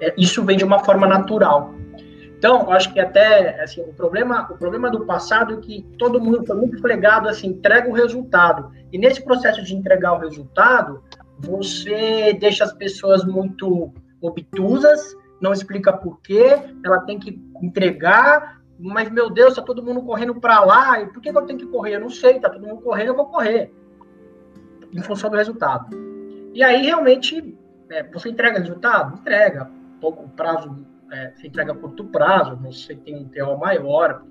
é, 0.00 0.14
isso 0.16 0.42
vem 0.44 0.56
de 0.56 0.64
uma 0.64 0.78
forma 0.78 1.06
natural. 1.06 1.74
Então, 2.42 2.72
acho 2.72 2.92
que 2.92 2.98
até 2.98 3.62
assim, 3.62 3.82
o 3.82 3.92
problema, 3.92 4.50
o 4.50 4.58
problema 4.58 4.90
do 4.90 5.06
passado 5.06 5.54
é 5.54 5.56
que 5.58 5.86
todo 5.96 6.20
mundo 6.20 6.44
foi 6.44 6.56
muito 6.56 6.82
plegado 6.82 7.28
assim, 7.28 7.46
entrega 7.46 7.88
o 7.88 7.92
resultado. 7.92 8.72
E 8.90 8.98
nesse 8.98 9.22
processo 9.22 9.62
de 9.62 9.76
entregar 9.76 10.14
o 10.14 10.18
resultado, 10.18 11.04
você 11.38 12.32
deixa 12.32 12.64
as 12.64 12.72
pessoas 12.72 13.24
muito 13.24 13.92
obtusas, 14.20 15.16
não 15.40 15.52
explica 15.52 15.92
por 15.92 16.20
quê, 16.20 16.58
ela 16.84 17.02
tem 17.02 17.16
que 17.16 17.40
entregar, 17.62 18.60
mas 18.76 19.08
meu 19.08 19.30
Deus, 19.30 19.50
está 19.50 19.62
todo 19.62 19.80
mundo 19.80 20.02
correndo 20.02 20.34
para 20.34 20.64
lá, 20.64 21.00
e 21.00 21.06
por 21.06 21.22
que, 21.22 21.30
que 21.30 21.38
eu 21.38 21.46
tenho 21.46 21.60
que 21.60 21.66
correr? 21.66 21.94
Eu 21.94 22.00
não 22.00 22.10
sei, 22.10 22.38
está 22.38 22.50
todo 22.50 22.66
mundo 22.66 22.82
correndo, 22.82 23.10
eu 23.10 23.16
vou 23.16 23.26
correr 23.26 23.72
em 24.92 25.00
função 25.00 25.30
do 25.30 25.36
resultado. 25.36 25.96
E 26.52 26.60
aí, 26.64 26.82
realmente, 26.82 27.56
é, 27.88 28.02
você 28.02 28.30
entrega 28.30 28.58
resultado? 28.58 29.16
Entrega. 29.16 29.70
Pouco 30.00 30.28
prazo, 30.30 30.84
é, 31.12 31.32
você 31.34 31.46
entrega 31.46 31.72
a 31.72 31.76
curto 31.76 32.04
prazo, 32.04 32.56
você 32.56 32.94
tem 32.94 33.16
um 33.16 33.24
TO 33.24 33.56
maior, 33.58 34.22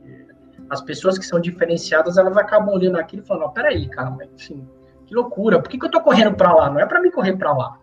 as 0.69 0.81
pessoas 0.81 1.17
que 1.17 1.25
são 1.25 1.39
diferenciadas, 1.39 2.17
elas 2.17 2.35
acabam 2.37 2.73
olhando 2.73 2.97
aquilo 2.97 3.21
e 3.23 3.25
falando, 3.25 3.43
não, 3.43 3.51
peraí, 3.51 3.87
cara, 3.89 4.09
mas, 4.09 4.29
assim, 4.33 4.67
que 5.05 5.13
loucura, 5.13 5.61
por 5.61 5.69
que, 5.69 5.77
que 5.77 5.85
eu 5.85 5.91
tô 5.91 6.01
correndo 6.01 6.33
para 6.35 6.53
lá? 6.53 6.69
Não 6.69 6.79
é 6.79 6.85
para 6.85 7.01
mim 7.01 7.11
correr 7.11 7.37
para 7.37 7.53
lá. 7.53 7.77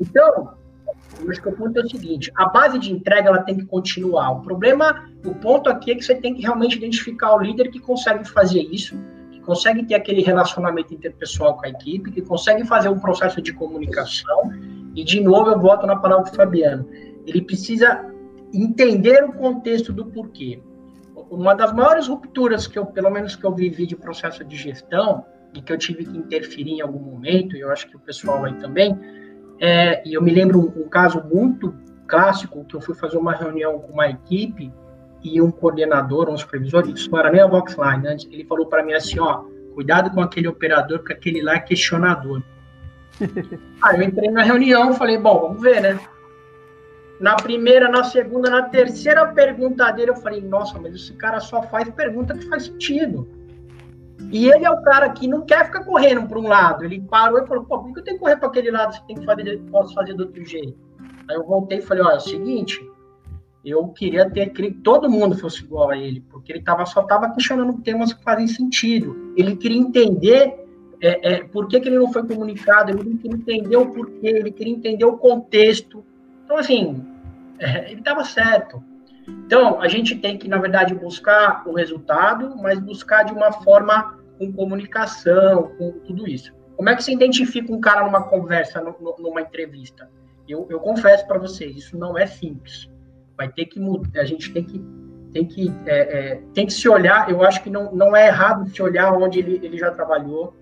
Então, 0.00 0.54
eu 1.20 1.30
acho 1.30 1.40
que 1.40 1.48
o 1.48 1.52
ponto 1.52 1.78
é 1.78 1.82
o 1.82 1.88
seguinte, 1.88 2.32
a 2.34 2.48
base 2.48 2.78
de 2.78 2.92
entrega, 2.92 3.28
ela 3.28 3.42
tem 3.42 3.56
que 3.56 3.64
continuar. 3.66 4.30
O 4.32 4.40
problema, 4.40 5.08
o 5.24 5.34
ponto 5.34 5.70
aqui 5.70 5.92
é 5.92 5.94
que 5.94 6.02
você 6.02 6.14
tem 6.14 6.34
que 6.34 6.42
realmente 6.42 6.76
identificar 6.76 7.34
o 7.34 7.40
líder 7.40 7.70
que 7.70 7.78
consegue 7.78 8.28
fazer 8.28 8.62
isso, 8.62 8.96
consegue 9.42 9.84
ter 9.84 9.94
aquele 9.94 10.22
relacionamento 10.22 10.94
interpessoal 10.94 11.56
com 11.56 11.66
a 11.66 11.68
equipe, 11.68 12.10
que 12.10 12.22
consegue 12.22 12.64
fazer 12.64 12.88
um 12.88 12.98
processo 12.98 13.42
de 13.42 13.52
comunicação. 13.52 14.52
E, 14.94 15.04
de 15.04 15.20
novo, 15.20 15.50
eu 15.50 15.58
volto 15.58 15.86
na 15.86 15.96
palavra 15.96 16.30
do 16.30 16.36
Fabiano. 16.36 16.88
Ele 17.26 17.42
precisa 17.42 18.11
entender 18.52 19.24
o 19.24 19.32
contexto 19.32 19.92
do 19.92 20.06
porquê. 20.06 20.60
Uma 21.30 21.54
das 21.54 21.72
maiores 21.72 22.08
rupturas 22.08 22.66
que 22.66 22.78
eu, 22.78 22.86
pelo 22.86 23.10
menos 23.10 23.36
que 23.36 23.44
eu 23.44 23.54
vivi 23.54 23.86
de 23.86 23.96
processo 23.96 24.44
de 24.44 24.56
gestão, 24.56 25.24
e 25.54 25.60
que 25.60 25.72
eu 25.72 25.78
tive 25.78 26.04
que 26.04 26.16
interferir 26.16 26.72
em 26.72 26.80
algum 26.80 26.98
momento, 26.98 27.56
e 27.56 27.60
eu 27.60 27.70
acho 27.70 27.86
que 27.88 27.96
o 27.96 28.00
pessoal 28.00 28.44
aí 28.44 28.54
também, 28.54 28.98
é, 29.60 30.06
e 30.06 30.14
eu 30.14 30.22
me 30.22 30.30
lembro 30.30 30.58
um, 30.58 30.82
um 30.82 30.88
caso 30.88 31.22
muito 31.22 31.74
clássico, 32.06 32.64
que 32.64 32.74
eu 32.74 32.80
fui 32.80 32.94
fazer 32.94 33.18
uma 33.18 33.32
reunião 33.32 33.78
com 33.78 33.92
uma 33.92 34.08
equipe, 34.08 34.72
e 35.22 35.40
um 35.40 35.50
coordenador, 35.50 36.28
um 36.28 36.36
supervisor, 36.36 36.88
isso 36.88 37.10
não 37.10 37.18
era 37.18 37.30
nem 37.30 37.40
a 37.40 37.46
Voxline, 37.46 38.08
antes, 38.08 38.28
ele 38.30 38.44
falou 38.44 38.66
para 38.66 38.82
mim 38.82 38.92
assim, 38.92 39.20
ó, 39.20 39.44
cuidado 39.74 40.10
com 40.10 40.20
aquele 40.20 40.48
operador, 40.48 40.98
porque 40.98 41.12
aquele 41.12 41.42
lá 41.42 41.54
é 41.54 41.60
questionador. 41.60 42.42
Aí 43.82 44.00
eu 44.00 44.02
entrei 44.02 44.30
na 44.30 44.42
reunião, 44.42 44.92
falei, 44.94 45.18
bom, 45.18 45.40
vamos 45.40 45.62
ver, 45.62 45.80
né? 45.80 45.98
Na 47.22 47.36
primeira, 47.36 47.88
na 47.88 48.02
segunda, 48.02 48.50
na 48.50 48.62
terceira 48.62 49.28
pergunta 49.28 49.88
dele, 49.92 50.10
eu 50.10 50.16
falei, 50.16 50.40
nossa, 50.40 50.76
mas 50.80 50.92
esse 50.92 51.12
cara 51.12 51.38
só 51.38 51.62
faz 51.62 51.88
pergunta 51.90 52.36
que 52.36 52.48
faz 52.48 52.64
sentido. 52.64 53.28
E 54.32 54.48
ele 54.48 54.64
é 54.64 54.70
o 54.70 54.82
cara 54.82 55.08
que 55.10 55.28
não 55.28 55.42
quer 55.42 55.66
ficar 55.66 55.84
correndo 55.84 56.26
para 56.26 56.36
um 56.36 56.48
lado. 56.48 56.84
Ele 56.84 57.00
parou 57.00 57.38
e 57.38 57.46
falou, 57.46 57.62
pô, 57.62 57.78
por 57.78 57.92
que 57.92 58.00
eu 58.00 58.02
tenho 58.02 58.16
que 58.16 58.24
correr 58.24 58.36
para 58.38 58.48
aquele 58.48 58.72
lado 58.72 58.94
se 58.96 59.06
tem 59.06 59.14
que 59.14 59.24
fazer, 59.24 59.62
posso 59.70 59.94
fazer 59.94 60.14
do 60.14 60.24
outro 60.24 60.44
jeito? 60.44 60.76
Aí 61.30 61.36
eu 61.36 61.46
voltei 61.46 61.78
e 61.78 61.82
falei, 61.82 62.02
olha, 62.02 62.14
é 62.14 62.16
o 62.16 62.20
seguinte, 62.20 62.84
eu 63.64 63.86
queria 63.90 64.28
ter 64.28 64.50
que 64.50 64.72
todo 64.72 65.08
mundo 65.08 65.38
fosse 65.38 65.62
igual 65.62 65.90
a 65.90 65.96
ele, 65.96 66.24
porque 66.28 66.50
ele 66.50 66.62
tava, 66.62 66.84
só 66.86 67.02
estava 67.02 67.30
questionando 67.30 67.80
temas 67.82 68.12
que 68.12 68.24
fazem 68.24 68.48
sentido. 68.48 69.32
Ele 69.36 69.54
queria 69.54 69.78
entender 69.78 70.56
é, 71.00 71.34
é, 71.34 71.44
por 71.44 71.68
que, 71.68 71.78
que 71.78 71.88
ele 71.88 72.00
não 72.00 72.12
foi 72.12 72.26
comunicado, 72.26 72.90
ele 72.90 73.16
queria 73.16 73.36
entender 73.36 73.76
o 73.76 73.86
porquê, 73.86 74.26
ele 74.26 74.50
queria 74.50 74.74
entender 74.74 75.04
o 75.04 75.16
contexto. 75.16 76.04
Então, 76.44 76.56
assim, 76.56 77.11
é, 77.62 77.90
ele 77.90 78.00
estava 78.00 78.24
certo. 78.24 78.82
Então, 79.46 79.80
a 79.80 79.88
gente 79.88 80.16
tem 80.16 80.36
que, 80.36 80.48
na 80.48 80.58
verdade, 80.58 80.94
buscar 80.94 81.62
o 81.66 81.74
resultado, 81.74 82.56
mas 82.56 82.78
buscar 82.78 83.24
de 83.24 83.32
uma 83.32 83.52
forma 83.52 84.18
com 84.38 84.52
comunicação, 84.52 85.74
com 85.78 85.92
tudo 86.00 86.28
isso. 86.28 86.52
Como 86.76 86.88
é 86.88 86.96
que 86.96 87.04
você 87.04 87.12
identifica 87.12 87.72
um 87.72 87.80
cara 87.80 88.04
numa 88.04 88.24
conversa, 88.24 88.82
numa 89.18 89.40
entrevista? 89.40 90.10
Eu, 90.48 90.66
eu 90.68 90.80
confesso 90.80 91.26
para 91.26 91.38
vocês, 91.38 91.76
isso 91.76 91.96
não 91.96 92.18
é 92.18 92.26
simples 92.26 92.90
vai 93.42 93.48
ter 93.48 93.66
que 93.66 93.80
mudar, 93.80 94.20
a 94.20 94.24
gente 94.24 94.52
tem 94.52 94.64
que 94.64 94.84
tem 95.32 95.46
que 95.46 95.74
é, 95.86 95.96
é, 95.96 96.42
tem 96.52 96.66
que 96.66 96.72
se 96.72 96.86
olhar. 96.88 97.30
Eu 97.30 97.42
acho 97.42 97.62
que 97.62 97.70
não, 97.70 97.94
não 97.94 98.14
é 98.14 98.28
errado 98.28 98.68
se 98.68 98.82
olhar 98.82 99.12
onde 99.14 99.38
ele, 99.38 99.60
ele 99.62 99.78
já 99.78 99.90
trabalhou. 99.90 100.54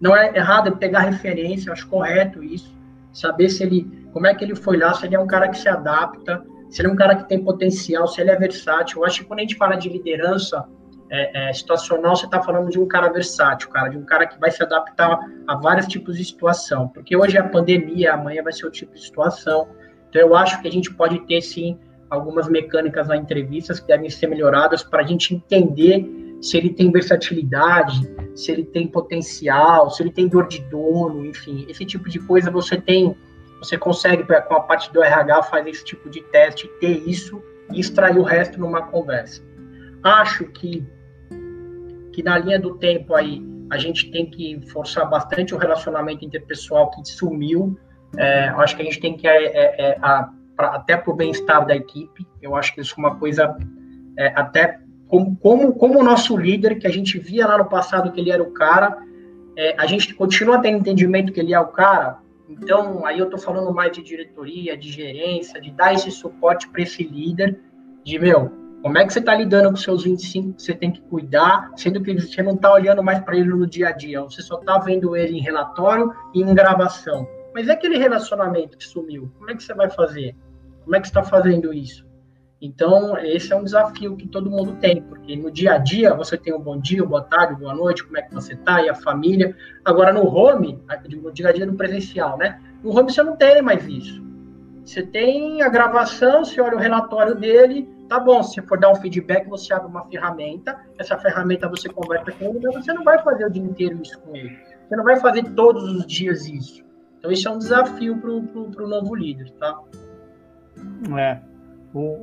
Não 0.00 0.14
é 0.14 0.36
errado 0.36 0.76
pegar 0.76 1.00
referência. 1.00 1.72
Acho 1.72 1.86
correto 1.88 2.42
isso. 2.42 2.74
Saber 3.12 3.48
se 3.48 3.62
ele 3.62 4.05
como 4.16 4.26
é 4.26 4.34
que 4.34 4.42
ele 4.42 4.54
foi 4.54 4.78
lá, 4.78 4.94
se 4.94 5.04
ele 5.04 5.14
é 5.14 5.20
um 5.20 5.26
cara 5.26 5.46
que 5.46 5.58
se 5.58 5.68
adapta, 5.68 6.42
se 6.70 6.80
ele 6.80 6.88
é 6.88 6.90
um 6.90 6.96
cara 6.96 7.16
que 7.16 7.28
tem 7.28 7.44
potencial, 7.44 8.08
se 8.08 8.18
ele 8.18 8.30
é 8.30 8.34
versátil. 8.34 9.00
Eu 9.00 9.04
acho 9.04 9.20
que 9.20 9.26
quando 9.26 9.40
a 9.40 9.42
gente 9.42 9.56
fala 9.56 9.76
de 9.76 9.90
liderança 9.90 10.66
é, 11.10 11.50
é, 11.50 11.52
situacional, 11.52 12.16
você 12.16 12.24
está 12.24 12.42
falando 12.42 12.70
de 12.70 12.80
um 12.80 12.88
cara 12.88 13.12
versátil, 13.12 13.68
cara, 13.68 13.90
de 13.90 13.98
um 13.98 14.06
cara 14.06 14.26
que 14.26 14.40
vai 14.40 14.50
se 14.50 14.62
adaptar 14.62 15.20
a 15.46 15.54
vários 15.56 15.86
tipos 15.86 16.16
de 16.16 16.24
situação. 16.24 16.88
Porque 16.88 17.14
hoje 17.14 17.36
é 17.36 17.40
a 17.40 17.46
pandemia, 17.46 18.14
amanhã 18.14 18.42
vai 18.42 18.54
ser 18.54 18.64
outro 18.64 18.78
tipo 18.78 18.94
de 18.94 19.02
situação. 19.02 19.68
Então 20.08 20.22
eu 20.22 20.34
acho 20.34 20.62
que 20.62 20.68
a 20.68 20.72
gente 20.72 20.94
pode 20.94 21.18
ter 21.26 21.42
sim 21.42 21.78
algumas 22.08 22.48
mecânicas 22.48 23.08
na 23.08 23.18
entrevistas 23.18 23.80
que 23.80 23.86
devem 23.86 24.08
ser 24.08 24.28
melhoradas 24.28 24.82
para 24.82 25.02
a 25.02 25.06
gente 25.06 25.34
entender 25.34 26.10
se 26.40 26.56
ele 26.56 26.70
tem 26.70 26.90
versatilidade, 26.90 28.00
se 28.34 28.50
ele 28.50 28.64
tem 28.64 28.86
potencial, 28.86 29.90
se 29.90 30.02
ele 30.02 30.10
tem 30.10 30.26
dor 30.26 30.48
de 30.48 30.62
dono, 30.70 31.26
enfim, 31.26 31.66
esse 31.68 31.84
tipo 31.84 32.08
de 32.08 32.18
coisa 32.18 32.50
você 32.50 32.80
tem, 32.80 33.14
você 33.58 33.78
consegue 33.78 34.24
com 34.24 34.54
a 34.54 34.60
parte 34.60 34.92
do 34.92 35.02
RH 35.02 35.42
fazer 35.44 35.70
esse 35.70 35.84
tipo 35.84 36.08
de 36.08 36.20
teste, 36.22 36.68
ter 36.80 37.02
isso 37.08 37.42
e 37.72 37.80
extrair 37.80 38.18
o 38.18 38.22
resto 38.22 38.60
numa 38.60 38.82
conversa. 38.82 39.42
Acho 40.02 40.44
que 40.46 40.86
que 42.12 42.22
na 42.22 42.38
linha 42.38 42.58
do 42.58 42.78
tempo 42.78 43.14
aí 43.14 43.42
a 43.70 43.76
gente 43.76 44.10
tem 44.10 44.30
que 44.30 44.58
forçar 44.70 45.08
bastante 45.08 45.54
o 45.54 45.58
relacionamento 45.58 46.24
interpessoal 46.24 46.90
que 46.90 47.04
sumiu. 47.04 47.78
É, 48.16 48.48
acho 48.56 48.74
que 48.74 48.82
a 48.82 48.84
gente 48.86 49.00
tem 49.00 49.16
que 49.16 49.28
é, 49.28 49.44
é, 49.44 49.90
é 49.90 49.98
a, 50.00 50.30
pra, 50.56 50.68
até 50.68 50.96
para 50.96 51.12
o 51.12 51.16
bem-estar 51.16 51.66
da 51.66 51.76
equipe. 51.76 52.26
Eu 52.40 52.56
acho 52.56 52.74
que 52.74 52.80
isso 52.80 52.94
é 52.96 52.98
uma 52.98 53.16
coisa 53.16 53.54
é, 54.16 54.32
até 54.34 54.80
como, 55.08 55.36
como, 55.36 55.72
como 55.74 55.98
o 55.98 56.02
nosso 56.02 56.36
líder, 56.36 56.78
que 56.78 56.86
a 56.86 56.90
gente 56.90 57.18
via 57.18 57.46
lá 57.46 57.58
no 57.58 57.66
passado 57.66 58.10
que 58.10 58.20
ele 58.20 58.30
era 58.30 58.42
o 58.42 58.52
cara, 58.52 58.96
é, 59.56 59.74
a 59.78 59.86
gente 59.86 60.14
continua 60.14 60.60
tendo 60.60 60.78
entendimento 60.78 61.32
que 61.32 61.40
ele 61.40 61.54
é 61.54 61.60
o 61.60 61.68
cara, 61.68 62.18
então 62.48 63.04
aí 63.04 63.18
eu 63.18 63.24
estou 63.24 63.38
falando 63.38 63.72
mais 63.74 63.92
de 63.92 64.02
diretoria, 64.02 64.76
de 64.76 64.90
gerência, 64.90 65.60
de 65.60 65.70
dar 65.70 65.92
esse 65.92 66.10
suporte 66.10 66.68
para 66.68 66.82
esse 66.82 67.02
líder, 67.02 67.60
de 68.04 68.18
meu, 68.18 68.50
como 68.82 68.98
é 68.98 69.04
que 69.04 69.12
você 69.12 69.18
está 69.18 69.34
lidando 69.34 69.70
com 69.70 69.76
seus 69.76 70.04
25 70.04 70.54
que 70.54 70.62
você 70.62 70.74
tem 70.74 70.92
que 70.92 71.00
cuidar, 71.00 71.72
sendo 71.76 72.00
que 72.00 72.14
você 72.14 72.42
não 72.42 72.54
está 72.54 72.72
olhando 72.72 73.02
mais 73.02 73.18
para 73.20 73.36
ele 73.36 73.48
no 73.48 73.66
dia 73.66 73.88
a 73.88 73.92
dia, 73.92 74.22
você 74.22 74.40
só 74.42 74.60
está 74.60 74.78
vendo 74.78 75.16
ele 75.16 75.36
em 75.36 75.40
relatório 75.40 76.12
e 76.32 76.40
em 76.40 76.54
gravação. 76.54 77.26
Mas 77.52 77.68
é 77.68 77.72
aquele 77.72 77.98
relacionamento 77.98 78.78
que 78.78 78.84
sumiu, 78.84 79.32
como 79.38 79.50
é 79.50 79.56
que 79.56 79.62
você 79.62 79.74
vai 79.74 79.90
fazer? 79.90 80.36
Como 80.84 80.94
é 80.94 81.00
que 81.00 81.08
você 81.08 81.10
está 81.10 81.24
fazendo 81.24 81.74
isso? 81.74 82.05
Então, 82.60 83.18
esse 83.18 83.52
é 83.52 83.56
um 83.56 83.64
desafio 83.64 84.16
que 84.16 84.26
todo 84.26 84.50
mundo 84.50 84.76
tem, 84.80 85.02
porque 85.02 85.36
no 85.36 85.50
dia 85.50 85.74
a 85.74 85.78
dia 85.78 86.14
você 86.14 86.38
tem 86.38 86.54
um 86.54 86.60
bom 86.60 86.78
dia, 86.78 87.04
boa 87.04 87.22
tarde, 87.22 87.60
boa 87.60 87.74
noite, 87.74 88.02
como 88.02 88.16
é 88.16 88.22
que 88.22 88.32
você 88.32 88.54
está, 88.54 88.82
e 88.82 88.88
a 88.88 88.94
família. 88.94 89.54
Agora, 89.84 90.12
no 90.12 90.26
home, 90.26 90.82
no 91.22 91.32
dia 91.32 91.50
a 91.50 91.52
dia 91.52 91.66
no 91.66 91.74
presencial, 91.74 92.38
né? 92.38 92.58
No 92.82 92.96
home 92.96 93.12
você 93.12 93.22
não 93.22 93.36
tem 93.36 93.60
mais 93.60 93.86
isso. 93.86 94.24
Você 94.84 95.02
tem 95.02 95.60
a 95.62 95.68
gravação, 95.68 96.44
você 96.44 96.60
olha 96.60 96.76
o 96.76 96.80
relatório 96.80 97.34
dele, 97.34 97.88
tá 98.08 98.18
bom, 98.20 98.42
se 98.42 98.62
for 98.62 98.78
dar 98.78 98.90
um 98.90 98.94
feedback, 98.94 99.46
você 99.48 99.74
abre 99.74 99.88
uma 99.88 100.06
ferramenta, 100.06 100.78
essa 100.98 101.18
ferramenta 101.18 101.68
você 101.68 101.88
conversa 101.88 102.32
com 102.32 102.44
ele, 102.46 102.60
mas 102.62 102.74
você 102.76 102.92
não 102.92 103.04
vai 103.04 103.22
fazer 103.22 103.46
o 103.46 103.50
dia 103.50 103.62
inteiro 103.62 104.00
isso 104.00 104.18
com 104.20 104.34
ele. 104.34 104.56
Você 104.88 104.96
não 104.96 105.04
vai 105.04 105.18
fazer 105.20 105.42
todos 105.54 105.82
os 105.82 106.06
dias 106.06 106.46
isso. 106.46 106.84
Então, 107.18 107.30
isso 107.30 107.48
é 107.48 107.50
um 107.50 107.58
desafio 107.58 108.16
para 108.16 108.30
o 108.30 108.88
novo 108.88 109.14
líder, 109.14 109.50
tá? 109.58 109.78
É, 111.18 111.40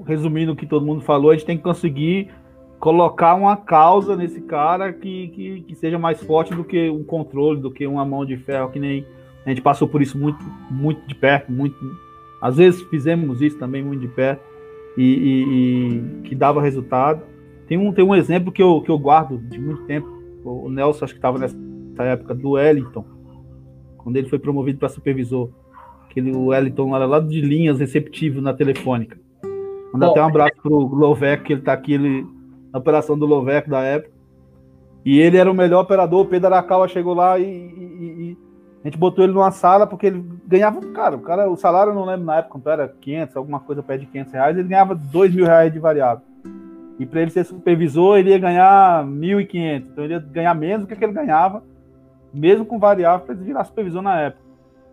resumindo 0.05 0.51
o 0.51 0.55
que 0.55 0.65
todo 0.65 0.85
mundo 0.85 1.01
falou, 1.01 1.31
a 1.31 1.33
gente 1.33 1.45
tem 1.45 1.57
que 1.57 1.63
conseguir 1.63 2.29
colocar 2.79 3.33
uma 3.35 3.55
causa 3.55 4.15
nesse 4.15 4.41
cara 4.41 4.91
que, 4.91 5.29
que, 5.29 5.61
que, 5.61 5.75
seja 5.75 5.97
mais 5.97 6.21
forte 6.21 6.53
do 6.53 6.65
que 6.65 6.89
um 6.89 7.03
controle, 7.03 7.61
do 7.61 7.71
que 7.71 7.87
uma 7.87 8.03
mão 8.03 8.25
de 8.25 8.35
ferro, 8.35 8.71
que 8.71 8.79
nem 8.79 9.05
a 9.45 9.49
gente 9.49 9.61
passou 9.61 9.87
por 9.87 10.01
isso 10.01 10.17
muito, 10.17 10.43
muito 10.69 11.07
de 11.07 11.15
perto, 11.15 11.49
muito. 11.49 11.77
Às 12.41 12.57
vezes 12.57 12.81
fizemos 12.83 13.41
isso 13.41 13.57
também 13.57 13.81
muito 13.81 14.01
de 14.01 14.09
perto 14.09 14.43
e, 14.97 15.01
e, 15.01 16.19
e 16.19 16.21
que 16.23 16.35
dava 16.35 16.61
resultado. 16.61 17.21
Tem 17.67 17.77
um, 17.77 17.93
tem 17.93 18.03
um 18.03 18.13
exemplo 18.13 18.51
que 18.51 18.61
eu, 18.61 18.81
que 18.81 18.91
eu 18.91 18.99
guardo 18.99 19.37
de 19.37 19.59
muito 19.59 19.83
tempo. 19.83 20.07
O 20.43 20.69
Nelson, 20.69 21.05
acho 21.05 21.13
que 21.13 21.19
estava 21.19 21.39
nessa 21.39 21.55
época 21.99 22.35
do 22.35 22.51
Wellington, 22.51 23.05
quando 23.97 24.17
ele 24.17 24.27
foi 24.27 24.39
promovido 24.39 24.79
para 24.79 24.89
supervisor. 24.89 25.49
Aquele, 26.03 26.31
o 26.31 26.47
Wellington 26.47 26.93
era 26.93 27.05
lá 27.05 27.21
de 27.21 27.39
linhas 27.39 27.79
receptivo 27.79 28.41
na 28.41 28.53
telefônica. 28.53 29.22
Mandar 29.93 30.09
até 30.09 30.21
um 30.21 30.25
abraço 30.25 30.55
pro 30.61 30.75
Loveco, 30.75 31.43
que 31.43 31.53
ele 31.53 31.61
tá 31.61 31.71
aqui 31.71 31.93
ele, 31.93 32.25
na 32.71 32.79
operação 32.79 33.17
do 33.17 33.27
Loveco 33.27 33.69
da 33.69 33.81
época. 33.81 34.11
E 35.05 35.19
ele 35.19 35.37
era 35.37 35.51
o 35.51 35.53
melhor 35.53 35.81
operador, 35.81 36.21
o 36.21 36.25
Pedro 36.25 36.47
Arakawa 36.47 36.87
chegou 36.87 37.13
lá 37.13 37.37
e, 37.37 37.43
e, 37.43 37.47
e, 37.47 38.37
a 38.83 38.87
gente 38.87 38.97
botou 38.97 39.23
ele 39.23 39.33
numa 39.33 39.51
sala 39.51 39.85
porque 39.85 40.07
ele 40.07 40.25
ganhava, 40.47 40.81
cara, 40.93 41.15
o 41.15 41.19
cara, 41.19 41.49
o 41.49 41.55
salário 41.55 41.91
eu 41.91 41.95
não 41.95 42.05
lembro 42.05 42.25
na 42.25 42.37
época, 42.37 42.53
quanto 42.53 42.69
era 42.69 42.87
500, 42.87 43.37
alguma 43.37 43.59
coisa 43.59 43.83
perto 43.83 44.01
de 44.01 44.07
500 44.07 44.33
reais, 44.33 44.57
ele 44.57 44.67
ganhava 44.67 44.95
2 44.95 45.35
mil 45.35 45.45
reais 45.45 45.71
de 45.71 45.79
variável. 45.79 46.23
E 46.97 47.05
para 47.05 47.21
ele 47.21 47.31
ser 47.31 47.43
supervisor, 47.43 48.17
ele 48.17 48.31
ia 48.31 48.39
ganhar 48.39 49.05
1.500, 49.05 49.85
então 49.91 50.03
ele 50.03 50.13
ia 50.13 50.19
ganhar 50.19 50.53
menos 50.53 50.87
do 50.87 50.95
que 50.95 51.03
ele 51.03 51.13
ganhava, 51.13 51.63
mesmo 52.33 52.65
com 52.65 52.79
variável, 52.79 53.25
para 53.25 53.35
ele 53.35 53.43
virar 53.43 53.63
supervisor 53.65 54.01
na 54.01 54.19
época. 54.19 54.43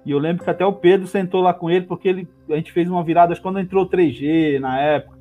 E 0.05 0.11
eu 0.11 0.19
lembro 0.19 0.43
que 0.43 0.51
até 0.51 0.65
o 0.65 0.73
Pedro 0.73 1.07
sentou 1.07 1.43
lá 1.43 1.53
com 1.53 1.71
ele, 1.71 1.85
porque 1.85 2.09
ele, 2.09 2.29
a 2.49 2.57
gente 2.57 2.73
fez 2.73 2.89
uma 2.89 3.03
virada 3.03 3.37
quando 3.37 3.61
entrou 3.61 3.89
3G 3.89 4.59
na 4.59 4.81
época. 4.81 5.19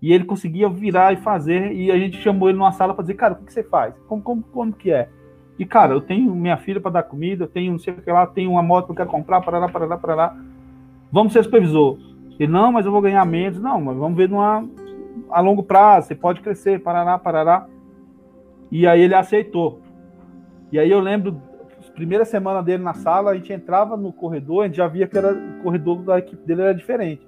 E 0.00 0.12
ele 0.12 0.24
conseguia 0.24 0.68
virar 0.68 1.12
e 1.12 1.16
fazer. 1.16 1.72
E 1.72 1.90
a 1.90 1.98
gente 1.98 2.16
chamou 2.18 2.48
ele 2.48 2.58
numa 2.58 2.72
sala 2.72 2.94
para 2.94 3.02
dizer, 3.02 3.14
cara, 3.14 3.34
o 3.34 3.36
que, 3.36 3.44
que, 3.44 3.52
você 3.52 3.62
faz? 3.62 3.94
Como, 4.08 4.22
como, 4.22 4.42
como 4.42 4.72
que 4.72 4.90
é? 4.90 5.08
E, 5.58 5.64
cara, 5.64 5.94
eu 5.94 6.00
tenho 6.00 6.34
minha 6.34 6.56
filha 6.56 6.80
para 6.80 6.90
dar 6.90 7.02
comida, 7.02 7.44
eu 7.44 7.48
tenho 7.48 7.72
não 7.72 7.78
sei 7.78 7.92
o 7.92 7.96
que 7.96 8.10
lá, 8.10 8.26
tenho 8.26 8.50
uma 8.50 8.62
moto 8.62 8.86
que 8.86 8.92
eu 8.92 8.96
quero 8.96 9.10
comprar, 9.10 9.40
para 9.40 9.58
lá, 9.58 9.68
para 9.68 9.86
lá, 9.86 9.96
para 9.96 10.14
lá. 10.14 10.36
Vamos 11.10 11.32
ser 11.32 11.42
supervisor. 11.44 11.98
Ele, 12.38 12.50
não, 12.50 12.72
mas 12.72 12.86
eu 12.86 12.92
vou 12.92 13.00
ganhar 13.00 13.24
menos. 13.24 13.60
Não, 13.60 13.80
mas 13.80 13.96
vamos 13.96 14.16
ver 14.16 14.28
numa, 14.28 14.64
a 15.30 15.40
longo 15.40 15.62
prazo, 15.62 16.08
você 16.08 16.14
pode 16.14 16.40
crescer, 16.40 16.80
para 16.80 17.02
lá, 17.02 17.18
para 17.18 17.42
lá. 17.42 17.66
E 18.70 18.86
aí 18.86 19.00
ele 19.02 19.14
aceitou. 19.14 19.80
E 20.70 20.78
aí 20.78 20.90
eu 20.90 21.00
lembro 21.00 21.40
primeira 21.94 22.24
semana 22.24 22.62
dele 22.62 22.82
na 22.82 22.94
sala, 22.94 23.30
a 23.30 23.34
gente 23.34 23.52
entrava 23.52 23.96
no 23.96 24.12
corredor, 24.12 24.64
a 24.64 24.66
gente 24.66 24.76
já 24.76 24.88
via 24.88 25.06
que 25.06 25.16
era, 25.16 25.32
o 25.32 25.62
corredor 25.62 26.02
da 26.02 26.18
equipe 26.18 26.44
dele 26.46 26.62
era 26.62 26.74
diferente. 26.74 27.26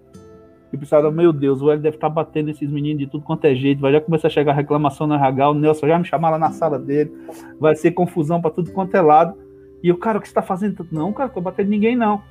E 0.72 0.76
pessoal, 0.76 1.12
meu 1.12 1.32
Deus, 1.32 1.62
o 1.62 1.70
L 1.70 1.80
deve 1.80 1.96
estar 1.96 2.08
tá 2.08 2.14
batendo 2.14 2.50
esses 2.50 2.68
meninos 2.68 2.98
de 2.98 3.06
tudo 3.06 3.24
quanto 3.24 3.44
é 3.44 3.54
jeito, 3.54 3.80
vai 3.80 3.92
já 3.92 4.00
começar 4.00 4.26
a 4.26 4.30
chegar 4.30 4.52
reclamação 4.54 5.06
no 5.06 5.14
RH, 5.14 5.50
o 5.50 5.54
Nelson 5.54 5.86
já 5.86 5.98
me 5.98 6.04
chamar 6.04 6.30
lá 6.30 6.38
na 6.38 6.50
sala 6.50 6.78
dele, 6.78 7.12
vai 7.60 7.76
ser 7.76 7.92
confusão 7.92 8.40
para 8.40 8.50
tudo 8.50 8.72
quanto 8.72 8.94
é 8.96 9.00
lado. 9.00 9.38
E 9.82 9.88
eu, 9.88 9.96
cara, 9.96 10.18
o 10.18 10.20
que 10.20 10.26
você 10.26 10.34
tá 10.34 10.42
fazendo? 10.42 10.86
Não, 10.90 11.12
cara, 11.12 11.28
tô 11.28 11.40
batendo 11.40 11.68
ninguém 11.68 11.94
não. 11.94 12.22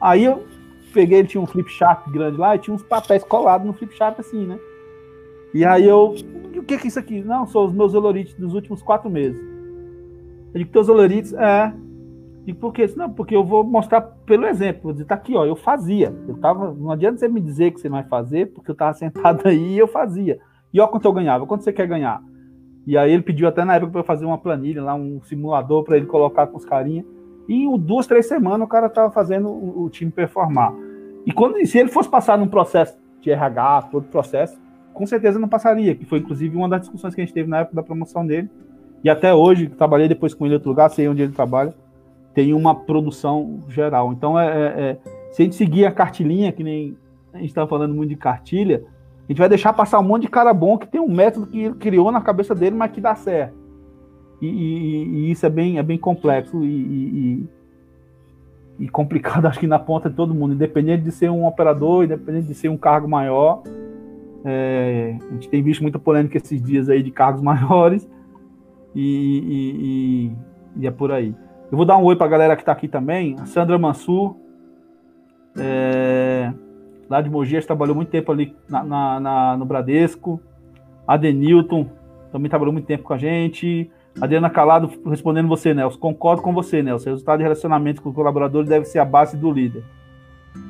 Aí 0.00 0.24
eu 0.24 0.44
peguei, 0.92 1.20
ele 1.20 1.28
tinha 1.28 1.40
um 1.40 1.46
flip 1.46 1.70
chart 1.70 2.08
grande 2.10 2.38
lá 2.38 2.56
e 2.56 2.58
tinha 2.58 2.74
uns 2.74 2.82
papéis 2.82 3.22
colados 3.22 3.66
no 3.66 3.72
flip 3.72 3.94
chart 3.94 4.18
assim, 4.18 4.46
né? 4.46 4.58
E 5.54 5.64
aí 5.64 5.86
eu, 5.86 6.14
o 6.56 6.62
que 6.62 6.74
é 6.74 6.86
isso 6.86 6.98
aqui? 6.98 7.20
Não, 7.20 7.46
são 7.46 7.66
os 7.66 7.72
meus 7.72 7.94
olorites 7.94 8.34
dos 8.34 8.54
últimos 8.54 8.82
quatro 8.82 9.10
meses. 9.10 9.51
Eu 10.54 10.58
digo, 10.58 10.70
teus 10.70 10.88
olorites, 10.88 11.32
é. 11.32 11.72
E 12.46 12.52
por 12.52 12.72
quê? 12.72 12.86
Não, 12.96 13.10
porque 13.10 13.34
eu 13.34 13.44
vou 13.44 13.64
mostrar 13.64 14.00
pelo 14.00 14.46
exemplo. 14.46 14.82
Vou 14.84 14.92
dizer, 14.92 15.04
tá 15.04 15.14
aqui, 15.14 15.36
ó, 15.36 15.44
eu 15.44 15.56
fazia. 15.56 16.14
Eu 16.26 16.36
tava, 16.38 16.74
não 16.74 16.90
adianta 16.90 17.18
você 17.18 17.28
me 17.28 17.40
dizer 17.40 17.72
que 17.72 17.80
você 17.80 17.88
não 17.88 17.98
vai 17.98 18.08
fazer, 18.08 18.52
porque 18.52 18.70
eu 18.70 18.74
tava 18.74 18.94
sentado 18.94 19.46
aí 19.48 19.74
e 19.74 19.78
eu 19.78 19.86
fazia. 19.86 20.38
E 20.72 20.80
olha 20.80 20.90
quanto 20.90 21.04
eu 21.06 21.12
ganhava, 21.12 21.46
quanto 21.46 21.62
você 21.62 21.72
quer 21.72 21.86
ganhar? 21.86 22.22
E 22.86 22.96
aí 22.98 23.12
ele 23.12 23.22
pediu 23.22 23.46
até 23.46 23.64
na 23.64 23.76
época 23.76 23.92
para 23.92 24.00
eu 24.00 24.04
fazer 24.04 24.24
uma 24.24 24.38
planilha 24.38 24.82
lá, 24.82 24.94
um 24.94 25.22
simulador 25.22 25.84
para 25.84 25.96
ele 25.96 26.06
colocar 26.06 26.48
com 26.48 26.56
os 26.56 26.64
carinhas. 26.64 27.06
E 27.48 27.64
em 27.64 27.78
duas, 27.78 28.06
três 28.06 28.26
semanas 28.26 28.66
o 28.66 28.68
cara 28.68 28.88
tava 28.88 29.10
fazendo 29.10 29.48
o, 29.48 29.84
o, 29.84 29.90
time 29.90 30.10
performar. 30.10 30.74
E 31.24 31.32
quando 31.32 31.64
se 31.64 31.78
ele 31.78 31.88
fosse 31.88 32.08
passar 32.08 32.36
num 32.36 32.48
processo 32.48 32.98
de 33.20 33.30
RH, 33.30 33.82
todo 33.92 34.08
processo, 34.08 34.60
com 34.92 35.06
certeza 35.06 35.38
não 35.38 35.48
passaria, 35.48 35.94
que 35.94 36.04
foi 36.04 36.18
inclusive 36.18 36.56
uma 36.56 36.68
das 36.68 36.80
discussões 36.80 37.14
que 37.14 37.20
a 37.20 37.24
gente 37.24 37.34
teve 37.34 37.48
na 37.48 37.60
época 37.60 37.76
da 37.76 37.82
promoção 37.82 38.26
dele 38.26 38.50
e 39.04 39.10
até 39.10 39.34
hoje, 39.34 39.68
trabalhei 39.68 40.08
depois 40.08 40.32
com 40.32 40.44
ele 40.44 40.54
em 40.54 40.56
outro 40.56 40.68
lugar, 40.68 40.88
sei 40.90 41.08
onde 41.08 41.22
ele 41.22 41.32
trabalha, 41.32 41.74
tem 42.34 42.54
uma 42.54 42.74
produção 42.74 43.60
geral. 43.68 44.12
Então, 44.12 44.38
é, 44.38 44.46
é, 44.46 44.80
é 44.80 44.98
se 45.32 45.42
a 45.42 45.44
gente 45.44 45.56
seguir 45.56 45.86
a 45.86 45.90
cartilinha, 45.90 46.52
que 46.52 46.62
nem 46.62 46.96
a 47.32 47.38
gente 47.38 47.48
estava 47.48 47.68
falando 47.68 47.94
muito 47.94 48.10
de 48.10 48.16
cartilha, 48.16 48.84
a 49.24 49.32
gente 49.32 49.38
vai 49.38 49.48
deixar 49.48 49.72
passar 49.72 49.98
um 49.98 50.04
monte 50.04 50.22
de 50.22 50.28
cara 50.28 50.52
bom 50.52 50.76
que 50.76 50.86
tem 50.86 51.00
um 51.00 51.12
método 51.12 51.46
que 51.46 51.58
ele 51.58 51.74
criou 51.74 52.12
na 52.12 52.20
cabeça 52.20 52.54
dele, 52.54 52.76
mas 52.76 52.92
que 52.92 53.00
dá 53.00 53.14
certo. 53.14 53.54
E, 54.40 54.46
e, 54.46 55.04
e 55.04 55.30
isso 55.30 55.46
é 55.46 55.50
bem, 55.50 55.78
é 55.78 55.82
bem 55.82 55.96
complexo 55.96 56.64
e, 56.64 57.48
e, 58.78 58.88
complicado, 58.88 59.46
acho 59.48 59.58
que 59.58 59.66
na 59.66 59.78
ponta 59.78 60.10
de 60.10 60.16
todo 60.16 60.34
mundo, 60.34 60.54
independente 60.54 61.04
de 61.04 61.12
ser 61.12 61.30
um 61.30 61.46
operador, 61.46 62.04
independente 62.04 62.46
de 62.48 62.54
ser 62.54 62.68
um 62.68 62.76
cargo 62.76 63.08
maior. 63.08 63.62
É, 64.44 65.16
a 65.30 65.32
gente 65.34 65.48
tem 65.48 65.62
visto 65.62 65.82
muita 65.82 66.00
polêmica 66.00 66.36
esses 66.36 66.60
dias 66.60 66.88
aí 66.88 67.02
de 67.02 67.12
cargos 67.12 67.40
maiores 67.42 68.08
e, 68.94 70.32
e, 70.76 70.80
e, 70.82 70.86
é 70.86 70.90
por 70.90 71.12
aí. 71.12 71.34
Eu 71.70 71.76
vou 71.76 71.86
dar 71.86 71.96
um 71.96 72.04
oi 72.04 72.16
para 72.16 72.26
a 72.26 72.30
galera 72.30 72.56
que 72.56 72.62
está 72.62 72.72
aqui 72.72 72.88
também. 72.88 73.36
A 73.40 73.46
Sandra 73.46 73.78
Mansur, 73.78 74.36
é, 75.56 76.52
lá 77.08 77.20
de 77.20 77.30
Mogi, 77.30 77.60
trabalhou 77.62 77.94
muito 77.94 78.10
tempo 78.10 78.30
ali 78.30 78.54
na, 78.68 78.84
na, 78.84 79.20
na, 79.20 79.56
no 79.56 79.64
Bradesco. 79.64 80.40
A 81.06 81.16
Denilton 81.16 81.88
também 82.30 82.48
trabalhou 82.48 82.72
muito 82.72 82.86
tempo 82.86 83.04
com 83.04 83.14
a 83.14 83.18
gente. 83.18 83.90
Adriana 84.20 84.50
Calado 84.50 84.90
respondendo 85.06 85.48
você, 85.48 85.72
Nelson. 85.72 85.98
Concordo 85.98 86.42
com 86.42 86.52
você, 86.52 86.82
Nelson. 86.82 87.10
O 87.10 87.12
resultado 87.12 87.38
de 87.38 87.44
relacionamento 87.44 88.02
com 88.02 88.12
colaboradores 88.12 88.68
deve 88.68 88.84
ser 88.84 88.98
a 88.98 89.04
base 89.04 89.36
do 89.36 89.50
líder. 89.50 89.82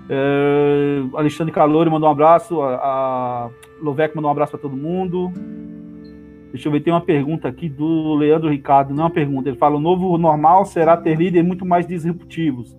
É, 0.08 1.02
Alexandre 1.14 1.52
Calori 1.52 1.90
mandou 1.90 2.08
um 2.08 2.12
abraço. 2.12 2.60
A, 2.62 2.76
a 2.76 3.50
Lovec 3.80 4.14
mandou 4.14 4.28
um 4.28 4.32
abraço 4.32 4.52
para 4.52 4.60
todo 4.60 4.76
mundo. 4.76 5.32
Deixa 6.52 6.68
eu 6.68 6.72
ver, 6.72 6.80
tem 6.80 6.92
uma 6.92 7.00
pergunta 7.00 7.48
aqui 7.48 7.66
do 7.66 8.14
Leandro 8.14 8.50
Ricardo. 8.50 8.92
Não 8.92 9.04
é 9.04 9.06
uma 9.06 9.10
pergunta. 9.10 9.48
Ele 9.48 9.56
fala: 9.56 9.76
o 9.76 9.80
novo 9.80 10.18
normal 10.18 10.66
será 10.66 10.96
ter 10.96 11.16
líderes 11.16 11.46
muito 11.46 11.64
mais 11.64 11.86
disruptivos. 11.86 12.76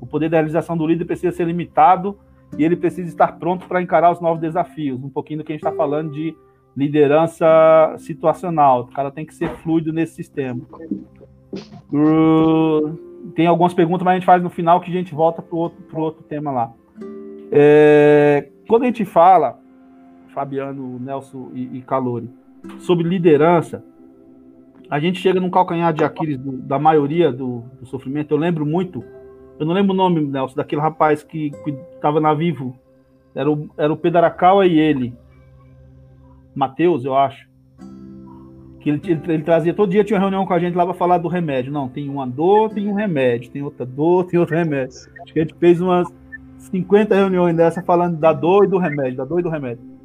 O 0.00 0.06
poder 0.06 0.30
da 0.30 0.36
realização 0.36 0.76
do 0.76 0.86
líder 0.86 1.04
precisa 1.04 1.34
ser 1.34 1.44
limitado 1.44 2.16
e 2.56 2.64
ele 2.64 2.76
precisa 2.76 3.08
estar 3.08 3.32
pronto 3.38 3.66
para 3.66 3.82
encarar 3.82 4.12
os 4.12 4.20
novos 4.20 4.40
desafios. 4.40 5.02
Um 5.02 5.10
pouquinho 5.10 5.40
do 5.40 5.44
que 5.44 5.52
a 5.52 5.54
gente 5.56 5.64
está 5.64 5.76
falando 5.76 6.12
de 6.12 6.36
liderança 6.76 7.46
situacional. 7.98 8.82
O 8.82 8.92
cara 8.92 9.10
tem 9.10 9.26
que 9.26 9.34
ser 9.34 9.48
fluido 9.56 9.92
nesse 9.92 10.14
sistema. 10.14 10.60
Tem 13.34 13.46
algumas 13.48 13.74
perguntas, 13.74 14.04
mas 14.04 14.12
a 14.12 14.14
gente 14.16 14.26
faz 14.26 14.40
no 14.40 14.50
final 14.50 14.80
que 14.80 14.90
a 14.90 14.94
gente 14.94 15.12
volta 15.12 15.42
para 15.42 15.56
o 15.56 15.58
outro, 15.58 16.00
outro 16.00 16.22
tema 16.22 16.52
lá. 16.52 16.72
É, 17.50 18.50
quando 18.68 18.82
a 18.84 18.86
gente 18.86 19.04
fala, 19.04 19.58
Fabiano, 20.28 21.00
Nelson 21.00 21.50
e, 21.54 21.78
e 21.78 21.82
Calori, 21.82 22.30
sobre 22.78 23.08
liderança, 23.08 23.82
a 24.88 25.00
gente 25.00 25.18
chega 25.18 25.40
num 25.40 25.50
calcanhar 25.50 25.92
de 25.92 26.04
Aquiles 26.04 26.38
do, 26.38 26.52
da 26.52 26.78
maioria 26.78 27.32
do, 27.32 27.64
do, 27.80 27.86
sofrimento. 27.86 28.32
Eu 28.32 28.38
lembro 28.38 28.64
muito, 28.64 29.04
eu 29.58 29.66
não 29.66 29.74
lembro 29.74 29.92
o 29.92 29.96
nome, 29.96 30.20
Nelson, 30.20 30.54
daquele 30.54 30.80
rapaz 30.80 31.22
que 31.22 31.52
estava 31.94 32.20
na 32.20 32.32
Vivo. 32.32 32.78
Era 33.34 33.50
o, 33.50 33.68
era 33.76 33.92
o 33.92 33.96
Pedaracaua 33.96 34.66
e 34.66 34.78
ele. 34.78 35.14
Matheus, 36.54 37.04
eu 37.04 37.14
acho. 37.14 37.46
Que 38.80 38.90
ele, 38.90 39.00
ele, 39.04 39.20
ele, 39.28 39.42
trazia 39.42 39.74
todo 39.74 39.90
dia, 39.90 40.04
tinha 40.04 40.16
uma 40.16 40.22
reunião 40.22 40.46
com 40.46 40.54
a 40.54 40.58
gente 40.58 40.74
lá 40.74 40.84
para 40.84 40.94
falar 40.94 41.18
do 41.18 41.28
remédio. 41.28 41.72
Não, 41.72 41.88
tem 41.88 42.08
uma 42.08 42.26
dor, 42.26 42.70
tem 42.70 42.88
um 42.88 42.94
remédio, 42.94 43.50
tem 43.50 43.62
outra 43.62 43.84
dor, 43.84 44.24
tem 44.24 44.38
outro 44.38 44.56
remédio. 44.56 44.96
Acho 45.22 45.32
que 45.32 45.40
a 45.40 45.42
gente 45.42 45.54
fez 45.54 45.80
umas 45.80 46.08
50 46.58 47.14
reuniões 47.14 47.56
dessa 47.56 47.82
falando 47.82 48.16
da 48.16 48.32
dor 48.32 48.64
e 48.64 48.68
do 48.68 48.78
remédio, 48.78 49.16
da 49.16 49.24
dor 49.24 49.40
e 49.40 49.42
do 49.42 49.50
remédio. 49.50 49.95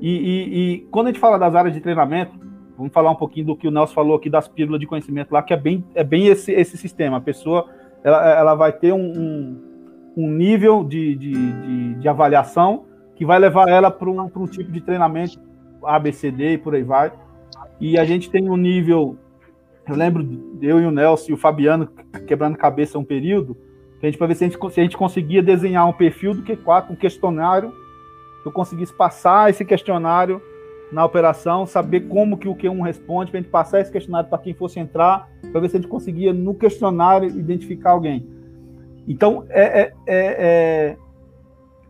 E, 0.00 0.10
e, 0.10 0.58
e, 0.58 0.78
quando 0.90 1.06
a 1.06 1.10
gente 1.10 1.20
fala 1.20 1.38
das 1.38 1.54
áreas 1.54 1.74
de 1.74 1.80
treinamento, 1.80 2.38
vamos 2.76 2.92
falar 2.92 3.10
um 3.10 3.16
pouquinho 3.16 3.46
do 3.46 3.56
que 3.56 3.66
o 3.66 3.70
Nelson 3.70 3.94
falou 3.94 4.16
aqui 4.16 4.28
das 4.28 4.46
pílulas 4.46 4.80
de 4.80 4.86
conhecimento 4.86 5.32
lá, 5.32 5.42
que 5.42 5.54
é 5.54 5.56
bem, 5.56 5.84
é 5.94 6.04
bem 6.04 6.26
esse, 6.26 6.52
esse 6.52 6.76
sistema. 6.76 7.16
A 7.16 7.20
pessoa 7.20 7.68
ela, 8.04 8.28
ela 8.28 8.54
vai 8.54 8.72
ter 8.72 8.92
um, 8.92 9.12
um, 9.18 9.62
um 10.16 10.30
nível 10.30 10.84
de, 10.84 11.16
de, 11.16 11.32
de, 11.32 11.94
de, 11.94 12.08
avaliação 12.08 12.84
que 13.14 13.24
vai 13.24 13.38
levar 13.38 13.68
ela 13.68 13.90
para 13.90 14.08
um, 14.08 14.20
um 14.20 14.46
tipo 14.46 14.70
de 14.70 14.80
treinamento 14.80 15.40
ABCD 15.82 16.54
e 16.54 16.58
por 16.58 16.74
aí 16.74 16.82
vai. 16.82 17.12
E 17.80 17.98
a 17.98 18.04
gente 18.04 18.30
tem 18.30 18.48
um 18.48 18.56
nível. 18.56 19.16
Eu 19.88 19.96
lembro 19.96 20.26
eu 20.60 20.80
e 20.80 20.84
o 20.84 20.90
Nelson 20.90 21.30
e 21.30 21.34
o 21.34 21.36
Fabiano 21.36 21.88
quebrando 22.26 22.56
cabeça 22.56 22.98
um 22.98 23.04
período, 23.04 23.56
a 24.02 24.06
gente 24.06 24.18
para 24.18 24.26
ver 24.26 24.34
se 24.34 24.44
a 24.44 24.48
gente, 24.48 24.72
se 24.72 24.80
a 24.80 24.82
gente 24.82 24.96
conseguia 24.96 25.42
desenhar 25.42 25.88
um 25.88 25.92
perfil 25.92 26.34
do 26.34 26.42
Q4, 26.42 26.90
um 26.90 26.96
questionário 26.96 27.70
que 27.70 27.85
eu 28.48 28.52
conseguisse 28.52 28.92
passar 28.92 29.50
esse 29.50 29.64
questionário 29.64 30.40
na 30.92 31.04
operação, 31.04 31.66
saber 31.66 32.02
como 32.02 32.38
que 32.38 32.48
o 32.48 32.54
Q1 32.54 32.82
responde, 32.84 33.30
para 33.30 33.40
a 33.40 33.42
gente 33.42 33.50
passar 33.50 33.80
esse 33.80 33.90
questionário 33.90 34.28
para 34.28 34.38
quem 34.38 34.54
fosse 34.54 34.78
entrar, 34.78 35.28
para 35.50 35.60
ver 35.60 35.68
se 35.68 35.76
a 35.76 35.80
gente 35.80 35.90
conseguia 35.90 36.32
no 36.32 36.54
questionário 36.54 37.28
identificar 37.28 37.90
alguém. 37.90 38.26
Então 39.06 39.44
é, 39.48 39.62
é, 39.62 39.92
é, 40.06 40.16
é, 40.16 40.96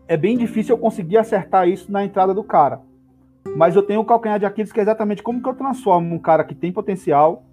é 0.08 0.16
bem 0.16 0.36
difícil 0.36 0.74
eu 0.74 0.78
conseguir 0.78 1.18
acertar 1.18 1.68
isso 1.68 1.90
na 1.90 2.04
entrada 2.04 2.32
do 2.32 2.42
cara. 2.42 2.80
Mas 3.54 3.76
eu 3.76 3.82
tenho 3.82 4.00
o 4.00 4.04
calcanhar 4.04 4.38
de 4.38 4.46
Aquiles 4.46 4.72
que 4.72 4.80
é 4.80 4.82
exatamente 4.82 5.22
como 5.22 5.42
que 5.42 5.48
eu 5.48 5.54
transformo 5.54 6.14
um 6.14 6.18
cara 6.18 6.42
que 6.42 6.54
tem 6.54 6.72
potencial, 6.72 7.44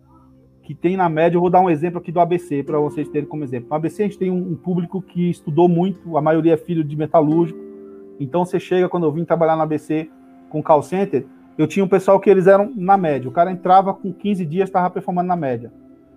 que 0.63 0.73
tem 0.73 0.95
na 0.95 1.09
média, 1.09 1.35
eu 1.35 1.41
vou 1.41 1.49
dar 1.49 1.59
um 1.59 1.69
exemplo 1.69 1.99
aqui 1.99 2.11
do 2.11 2.21
ABC 2.21 2.63
para 2.63 2.79
vocês 2.79 3.09
terem 3.09 3.27
como 3.27 3.43
exemplo. 3.43 3.69
No 3.69 3.75
ABC 3.75 4.03
a 4.03 4.05
gente 4.05 4.17
tem 4.17 4.31
um, 4.31 4.51
um 4.51 4.55
público 4.55 5.01
que 5.01 5.29
estudou 5.29 5.67
muito, 5.67 6.17
a 6.17 6.21
maioria 6.21 6.53
é 6.53 6.57
filho 6.57 6.83
de 6.83 6.95
metalúrgico, 6.95 7.72
então 8.23 8.45
você 8.45 8.59
chega, 8.59 8.89
quando 8.89 9.05
eu 9.05 9.11
vim 9.11 9.25
trabalhar 9.25 9.55
na 9.55 9.63
ABC 9.63 10.09
com 10.49 10.61
call 10.61 10.81
center, 10.81 11.25
eu 11.57 11.67
tinha 11.67 11.83
um 11.83 11.87
pessoal 11.87 12.19
que 12.19 12.29
eles 12.29 12.47
eram 12.47 12.71
na 12.75 12.97
média. 12.97 13.29
O 13.29 13.33
cara 13.33 13.51
entrava 13.51 13.93
com 13.93 14.11
15 14.11 14.45
dias, 14.45 14.69
estava 14.69 14.89
performando 14.89 15.27
na 15.27 15.35
média. 15.35 15.71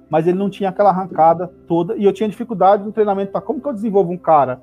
Mas 0.09 0.27
ele 0.27 0.39
não 0.39 0.49
tinha 0.49 0.71
aquela 0.71 0.91
arrancada 0.91 1.49
toda. 1.67 1.97
E 1.97 2.05
eu 2.05 2.13
tinha 2.13 2.29
dificuldade 2.29 2.85
no 2.85 2.93
treinamento 2.93 3.33
para 3.33 3.41
como 3.41 3.61
que 3.61 3.69
eu 3.69 3.73
desenvolvo 3.73 4.13
um 4.13 4.17
cara 4.17 4.63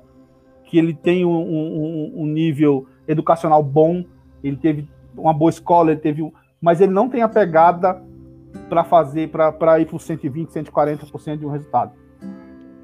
que 0.64 0.78
ele 0.78 0.94
tem 0.94 1.24
um, 1.24 1.30
um, 1.30 2.12
um, 2.22 2.26
nível 2.26 2.86
educacional 3.06 3.62
bom, 3.62 4.02
ele 4.42 4.56
teve 4.56 4.88
uma 5.16 5.32
boa 5.32 5.50
escola, 5.50 5.92
ele 5.92 6.00
teve. 6.00 6.32
Mas 6.60 6.80
ele 6.80 6.92
não 6.92 7.08
tem 7.08 7.22
a 7.22 7.28
pegada 7.28 8.02
para 8.68 8.82
fazer, 8.82 9.28
para 9.28 9.80
ir 9.80 9.86
para 9.86 9.98
120, 9.98 10.48
140% 10.48 11.36
de 11.36 11.46
um 11.46 11.50
resultado. 11.50 11.92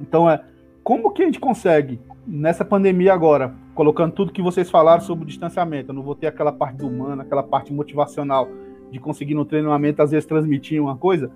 Então 0.00 0.28
é 0.30 0.42
como 0.84 1.11
que 1.11 1.22
a 1.22 1.26
gente 1.26 1.40
consegue 1.40 2.00
nessa 2.26 2.64
pandemia 2.64 3.12
agora, 3.12 3.54
colocando 3.81 4.12
tudo 4.12 4.31
que 4.31 4.43
vocês 4.43 4.68
falaram 4.68 5.01
sobre 5.01 5.24
o 5.24 5.26
distanciamento, 5.26 5.89
eu 5.89 5.95
não 5.95 6.03
vou 6.03 6.14
ter 6.14 6.26
aquela 6.26 6.53
parte 6.53 6.76
do 6.76 6.87
humano, 6.87 7.22
aquela 7.22 7.43
parte 7.43 7.72
motivacional 7.72 8.47
de 8.91 9.01
conseguir 9.01 9.33
no 9.33 9.43
treinamento 9.43 10.03
às 10.03 10.11
vezes 10.11 10.26
transmitir 10.26 10.83
uma 10.83 10.99
coisa 10.99 11.31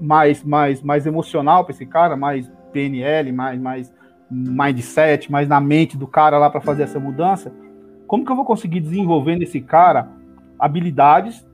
mais 0.00 0.44
mais 0.44 0.80
mais 0.84 1.04
emocional 1.04 1.64
para 1.64 1.74
esse 1.74 1.84
cara, 1.84 2.16
mais 2.16 2.48
PNL, 2.72 3.32
mais 3.32 3.60
mais 3.60 3.92
mindset, 4.30 5.32
mais 5.32 5.48
na 5.48 5.60
mente 5.60 5.98
do 5.98 6.06
cara 6.06 6.38
lá 6.38 6.48
para 6.48 6.60
fazer 6.60 6.84
essa 6.84 7.00
mudança. 7.00 7.52
Como 8.06 8.24
que 8.24 8.30
eu 8.30 8.36
vou 8.36 8.44
conseguir 8.44 8.78
desenvolver 8.78 9.34
nesse 9.34 9.60
cara 9.60 10.08
habilidades 10.56 11.44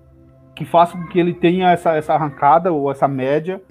que 0.55 0.67
façam 0.67 1.01
com 1.01 1.09
que 1.09 1.19
ele 1.19 1.33
tenha 1.33 1.71
essa, 1.71 1.97
essa 1.97 2.13
arrancada 2.13 2.71
ou 2.71 2.91
essa 2.91 3.09
média, 3.09 3.63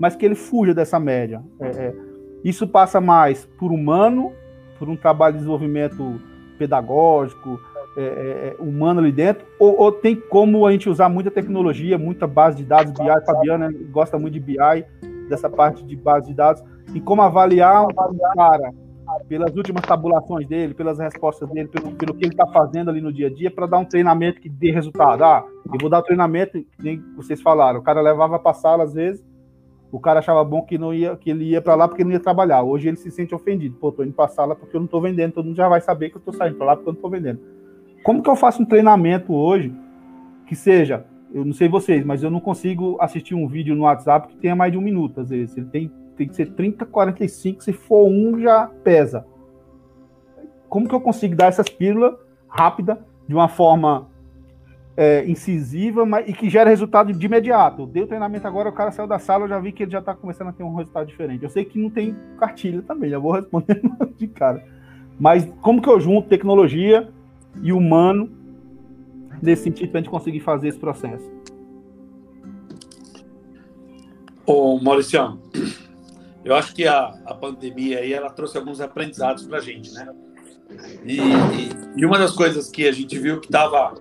mas 0.00 0.16
que 0.16 0.26
ele 0.26 0.34
fuja 0.34 0.74
dessa 0.74 0.98
média? 0.98 1.44
É, 1.60 1.68
é, 1.68 1.94
isso 2.42 2.66
passa 2.66 3.00
mais 3.00 3.46
por 3.56 3.70
humano 3.70 4.32
por 4.82 4.88
um 4.88 4.96
trabalho 4.96 5.34
de 5.34 5.38
desenvolvimento 5.38 6.20
pedagógico, 6.58 7.60
é, 7.96 8.02
é, 8.02 8.04
é, 8.04 8.56
humano 8.58 8.98
ali 8.98 9.12
dentro, 9.12 9.46
ou, 9.60 9.80
ou, 9.80 9.92
tem 9.92 10.16
como 10.16 10.66
a 10.66 10.72
gente 10.72 10.90
usar 10.90 11.08
muita 11.08 11.30
tecnologia, 11.30 11.96
muita 11.96 12.26
base 12.26 12.56
de 12.56 12.64
dados, 12.64 12.92
BI, 12.92 13.24
Fabiana 13.24 13.72
gosta 13.92 14.18
muito 14.18 14.34
de 14.34 14.40
BI, 14.40 14.56
dessa 15.28 15.48
parte 15.48 15.84
de 15.84 15.94
base 15.94 16.26
de 16.26 16.34
dados, 16.34 16.64
e 16.92 17.00
como 17.00 17.22
avaliar 17.22 17.84
um 17.84 17.94
cara 18.34 18.72
pelas 19.28 19.54
últimas 19.54 19.84
tabulações 19.84 20.48
dele, 20.48 20.74
pelas 20.74 20.98
respostas 20.98 21.48
dele, 21.50 21.68
pelo, 21.68 21.92
pelo 21.92 22.14
que 22.14 22.24
ele 22.24 22.34
está 22.34 22.48
fazendo 22.48 22.90
ali 22.90 23.00
no 23.00 23.12
dia 23.12 23.28
a 23.28 23.32
dia, 23.32 23.52
para 23.52 23.66
dar 23.66 23.78
um 23.78 23.84
treinamento 23.84 24.40
que 24.40 24.48
dê 24.48 24.72
resultado. 24.72 25.22
Ah, 25.22 25.44
eu 25.72 25.78
vou 25.80 25.88
dar 25.88 26.00
o 26.00 26.02
treinamento, 26.02 26.58
nem 26.76 27.00
vocês 27.16 27.40
falaram, 27.40 27.78
o 27.78 27.84
cara 27.84 28.00
levava 28.00 28.36
para 28.36 28.50
a 28.50 28.54
sala 28.54 28.82
às 28.82 28.94
vezes, 28.94 29.24
o 29.92 30.00
cara 30.00 30.20
achava 30.20 30.42
bom 30.42 30.62
que 30.62 30.78
não 30.78 30.94
ia, 30.94 31.14
que 31.16 31.28
ele 31.28 31.44
ia 31.44 31.60
para 31.60 31.74
lá 31.74 31.86
porque 31.86 32.02
não 32.02 32.12
ia 32.12 32.18
trabalhar. 32.18 32.62
Hoje 32.62 32.88
ele 32.88 32.96
se 32.96 33.10
sente 33.10 33.34
ofendido. 33.34 33.76
Pô, 33.76 33.92
tô 33.92 34.02
indo 34.02 34.14
para 34.14 34.26
sala 34.26 34.56
porque 34.56 34.74
eu 34.74 34.80
não 34.80 34.86
tô 34.86 34.98
vendendo. 35.02 35.34
Todo 35.34 35.44
mundo 35.44 35.56
já 35.56 35.68
vai 35.68 35.82
saber 35.82 36.08
que 36.08 36.16
eu 36.16 36.20
tô 36.22 36.32
saindo 36.32 36.56
para 36.56 36.68
lá 36.68 36.76
porque 36.76 36.88
eu 36.88 36.94
não 36.94 37.00
tô 37.00 37.10
vendendo. 37.10 37.40
Como 38.02 38.22
que 38.22 38.30
eu 38.30 38.34
faço 38.34 38.62
um 38.62 38.64
treinamento 38.64 39.34
hoje 39.34 39.70
que 40.46 40.56
seja, 40.56 41.04
eu 41.32 41.44
não 41.44 41.52
sei 41.52 41.68
vocês, 41.68 42.04
mas 42.06 42.22
eu 42.22 42.30
não 42.30 42.40
consigo 42.40 42.96
assistir 43.00 43.34
um 43.34 43.46
vídeo 43.46 43.76
no 43.76 43.82
WhatsApp 43.82 44.28
que 44.28 44.36
tenha 44.36 44.56
mais 44.56 44.72
de 44.72 44.78
um 44.78 44.80
minuto, 44.80 45.20
às 45.20 45.28
vezes. 45.28 45.54
Ele 45.58 45.66
tem, 45.66 45.92
tem 46.16 46.26
que 46.26 46.34
ser 46.34 46.52
30, 46.52 46.86
45, 46.86 47.62
se 47.62 47.72
for 47.74 48.08
um 48.08 48.40
já 48.40 48.70
pesa. 48.82 49.26
Como 50.70 50.88
que 50.88 50.94
eu 50.94 51.02
consigo 51.02 51.36
dar 51.36 51.48
essas 51.48 51.68
pílulas 51.68 52.14
rápida, 52.48 53.04
de 53.28 53.34
uma 53.34 53.48
forma 53.48 54.08
é, 54.96 55.24
incisiva 55.26 56.04
mas, 56.04 56.28
e 56.28 56.32
que 56.32 56.50
gera 56.50 56.68
resultado 56.68 57.12
de 57.12 57.26
imediato. 57.26 57.86
Deu 57.86 58.06
treinamento 58.06 58.46
agora, 58.46 58.68
o 58.68 58.72
cara 58.72 58.90
saiu 58.90 59.06
da 59.06 59.18
sala, 59.18 59.44
eu 59.44 59.48
já 59.48 59.58
vi 59.58 59.72
que 59.72 59.82
ele 59.82 59.92
já 59.92 60.00
está 60.00 60.14
começando 60.14 60.48
a 60.48 60.52
ter 60.52 60.62
um 60.62 60.74
resultado 60.74 61.06
diferente. 61.06 61.42
Eu 61.42 61.50
sei 61.50 61.64
que 61.64 61.78
não 61.78 61.90
tem 61.90 62.16
cartilha 62.38 62.82
também, 62.82 63.10
já 63.10 63.18
vou 63.18 63.32
responder 63.32 63.80
de 64.16 64.26
cara. 64.28 64.64
Mas 65.18 65.48
como 65.60 65.80
que 65.80 65.88
eu 65.88 66.00
junto 66.00 66.28
tecnologia 66.28 67.08
e 67.62 67.72
humano 67.72 68.30
nesse 69.40 69.64
sentido 69.64 69.90
para 69.90 70.00
a 70.00 70.02
gente 70.02 70.10
conseguir 70.10 70.40
fazer 70.40 70.68
esse 70.68 70.78
processo? 70.78 71.30
Ô, 74.44 74.78
Maurício, 74.80 75.38
eu 76.44 76.54
acho 76.54 76.74
que 76.74 76.86
a, 76.86 77.14
a 77.24 77.34
pandemia 77.34 78.00
aí 78.00 78.12
ela 78.12 78.28
trouxe 78.30 78.58
alguns 78.58 78.80
aprendizados 78.80 79.46
para 79.46 79.58
a 79.58 79.60
gente, 79.60 79.92
né? 79.92 80.08
E, 81.04 81.18
e, 81.18 81.70
e, 81.96 82.06
uma 82.06 82.18
das 82.18 82.32
coisas 82.32 82.68
que 82.68 82.88
a 82.88 82.92
gente 82.92 83.18
viu 83.18 83.40
que 83.40 83.46
estava 83.46 83.94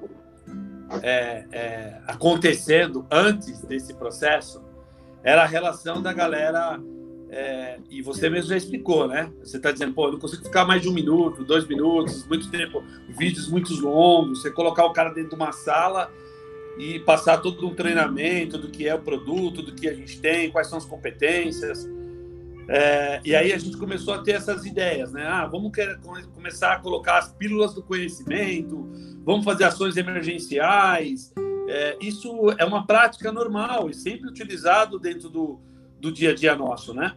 é, 1.02 1.46
é, 1.52 2.02
acontecendo 2.08 3.06
antes 3.10 3.62
desse 3.62 3.94
processo 3.94 4.62
era 5.24 5.44
a 5.44 5.46
relação 5.46 6.02
da 6.02 6.14
galera. 6.14 6.80
É, 7.34 7.80
e 7.90 8.02
você 8.02 8.30
mesmo 8.30 8.50
já 8.50 8.58
explicou, 8.58 9.08
né? 9.08 9.32
Você 9.42 9.56
está 9.56 9.72
dizendo, 9.72 9.94
pô, 9.94 10.08
eu 10.08 10.14
não 10.14 10.20
consigo 10.20 10.44
ficar 10.44 10.66
mais 10.66 10.82
de 10.82 10.90
um 10.90 10.94
minuto, 10.94 11.46
dois 11.46 11.66
minutos, 11.66 12.28
muito 12.28 12.52
tempo, 12.52 12.84
vídeos 13.08 13.48
muito 13.48 13.74
longos. 13.74 14.42
Você 14.42 14.52
colocar 14.52 14.86
o 14.86 14.92
cara 14.92 15.12
dentro 15.12 15.30
de 15.30 15.36
uma 15.36 15.54
sala 15.54 16.12
e 16.78 17.00
passar 17.00 17.38
todo 17.38 17.66
um 17.66 17.74
treinamento 17.74 18.58
do 18.58 18.70
que 18.70 18.88
é 18.88 18.94
o 18.94 19.00
produto, 19.00 19.62
do 19.62 19.74
que 19.74 19.88
a 19.88 19.94
gente 19.94 20.20
tem, 20.20 20.52
quais 20.52 20.68
são 20.68 20.78
as 20.78 20.86
competências. 20.86 21.88
É, 22.74 23.20
e 23.26 23.36
aí 23.36 23.52
a 23.52 23.58
gente 23.58 23.76
começou 23.76 24.14
a 24.14 24.20
ter 24.20 24.32
essas 24.32 24.66
ideias, 24.66 25.12
né? 25.12 25.28
Ah, 25.28 25.46
vamos 25.46 25.74
começar 26.34 26.72
a 26.72 26.80
colocar 26.80 27.18
as 27.18 27.30
pílulas 27.34 27.74
do 27.74 27.84
conhecimento, 27.84 28.90
vamos 29.26 29.44
fazer 29.44 29.66
ações 29.66 29.98
emergenciais. 29.98 31.34
É, 31.68 31.98
isso 32.00 32.34
é 32.58 32.64
uma 32.64 32.88
prática 32.88 33.30
normal 33.30 33.90
e 33.90 33.94
sempre 33.94 34.30
utilizado 34.30 34.98
dentro 34.98 35.30
do, 35.30 35.60
do 36.00 36.14
dia 36.14 36.32
a 36.32 36.34
dia 36.34 36.56
nosso, 36.56 36.94
né? 36.94 37.14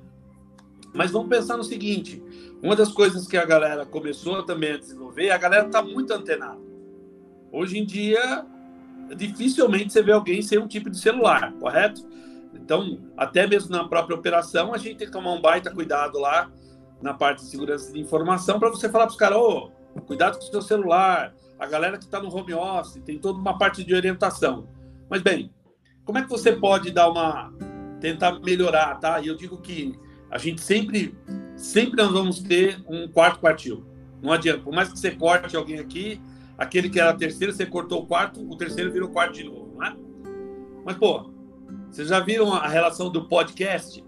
Mas 0.93 1.13
vamos 1.13 1.29
pensar 1.29 1.57
no 1.57 1.63
seguinte: 1.63 2.21
uma 2.61 2.75
das 2.75 2.91
coisas 2.91 3.25
que 3.25 3.37
a 3.37 3.45
galera 3.45 3.87
começou 3.87 4.43
também 4.43 4.73
a 4.73 4.77
desenvolver, 4.77 5.31
a 5.31 5.39
galera 5.39 5.67
está 5.67 5.81
muito 5.81 6.13
antenada. 6.13 6.59
Hoje 7.53 7.79
em 7.79 7.87
dia, 7.87 8.45
dificilmente 9.17 9.93
você 9.93 10.03
vê 10.03 10.11
alguém 10.11 10.43
sem 10.43 10.59
um 10.59 10.67
tipo 10.67 10.91
de 10.91 10.99
celular, 10.99 11.53
correto? 11.61 12.05
Então, 12.65 12.99
até 13.15 13.47
mesmo 13.47 13.70
na 13.70 13.86
própria 13.86 14.16
operação, 14.16 14.73
a 14.73 14.78
gente 14.78 14.97
tem 14.97 15.07
que 15.07 15.12
tomar 15.12 15.32
um 15.32 15.41
baita 15.41 15.70
cuidado 15.70 16.19
lá 16.19 16.51
na 17.03 17.12
parte 17.12 17.45
de 17.45 17.51
segurança 17.51 17.93
de 17.93 18.01
informação 18.01 18.59
para 18.59 18.70
você 18.70 18.89
falar 18.89 19.05
para 19.05 19.12
os 19.12 19.19
caras: 19.19 19.36
ô, 19.36 19.70
oh, 19.95 20.01
cuidado 20.01 20.39
com 20.39 20.45
o 20.45 20.51
seu 20.51 20.62
celular. 20.62 21.35
A 21.59 21.66
galera 21.66 21.99
que 21.99 22.05
está 22.05 22.20
no 22.20 22.35
home 22.35 22.55
office 22.55 23.01
tem 23.05 23.19
toda 23.19 23.39
uma 23.39 23.57
parte 23.59 23.85
de 23.85 23.95
orientação. 23.95 24.66
Mas, 25.11 25.23
bem, 25.23 25.53
como 26.05 26.19
é 26.19 26.23
que 26.23 26.28
você 26.28 26.53
pode 26.53 26.91
dar 26.91 27.11
uma. 27.11 27.53
tentar 28.01 28.41
melhorar, 28.41 28.99
tá? 28.99 29.20
E 29.20 29.28
eu 29.28 29.36
digo 29.36 29.59
que 29.59 29.95
a 30.31 30.39
gente 30.39 30.62
sempre, 30.62 31.15
sempre 31.57 32.03
nós 32.03 32.11
vamos 32.11 32.41
ter 32.41 32.82
um 32.89 33.07
quarto 33.07 33.41
quartil. 33.41 33.85
Não 34.23 34.32
adianta, 34.32 34.62
por 34.62 34.73
mais 34.73 34.91
que 34.91 34.99
você 34.99 35.11
corte 35.11 35.55
alguém 35.55 35.78
aqui, 35.78 36.19
aquele 36.57 36.89
que 36.89 36.99
era 36.99 37.12
terceiro, 37.12 37.53
você 37.53 37.66
cortou 37.66 38.03
o 38.03 38.07
quarto, 38.07 38.41
o 38.41 38.57
terceiro 38.57 38.91
virou 38.91 39.11
quarto 39.11 39.35
de 39.35 39.45
novo, 39.45 39.74
não 39.77 39.85
é? 39.85 39.95
Mas, 40.82 40.97
pô, 40.97 41.34
vocês 41.95 42.09
já 42.09 42.19
viram 42.19 42.53
a 42.53 42.66
relação 42.66 43.09
do 43.09 43.29
podcast? 43.29 44.05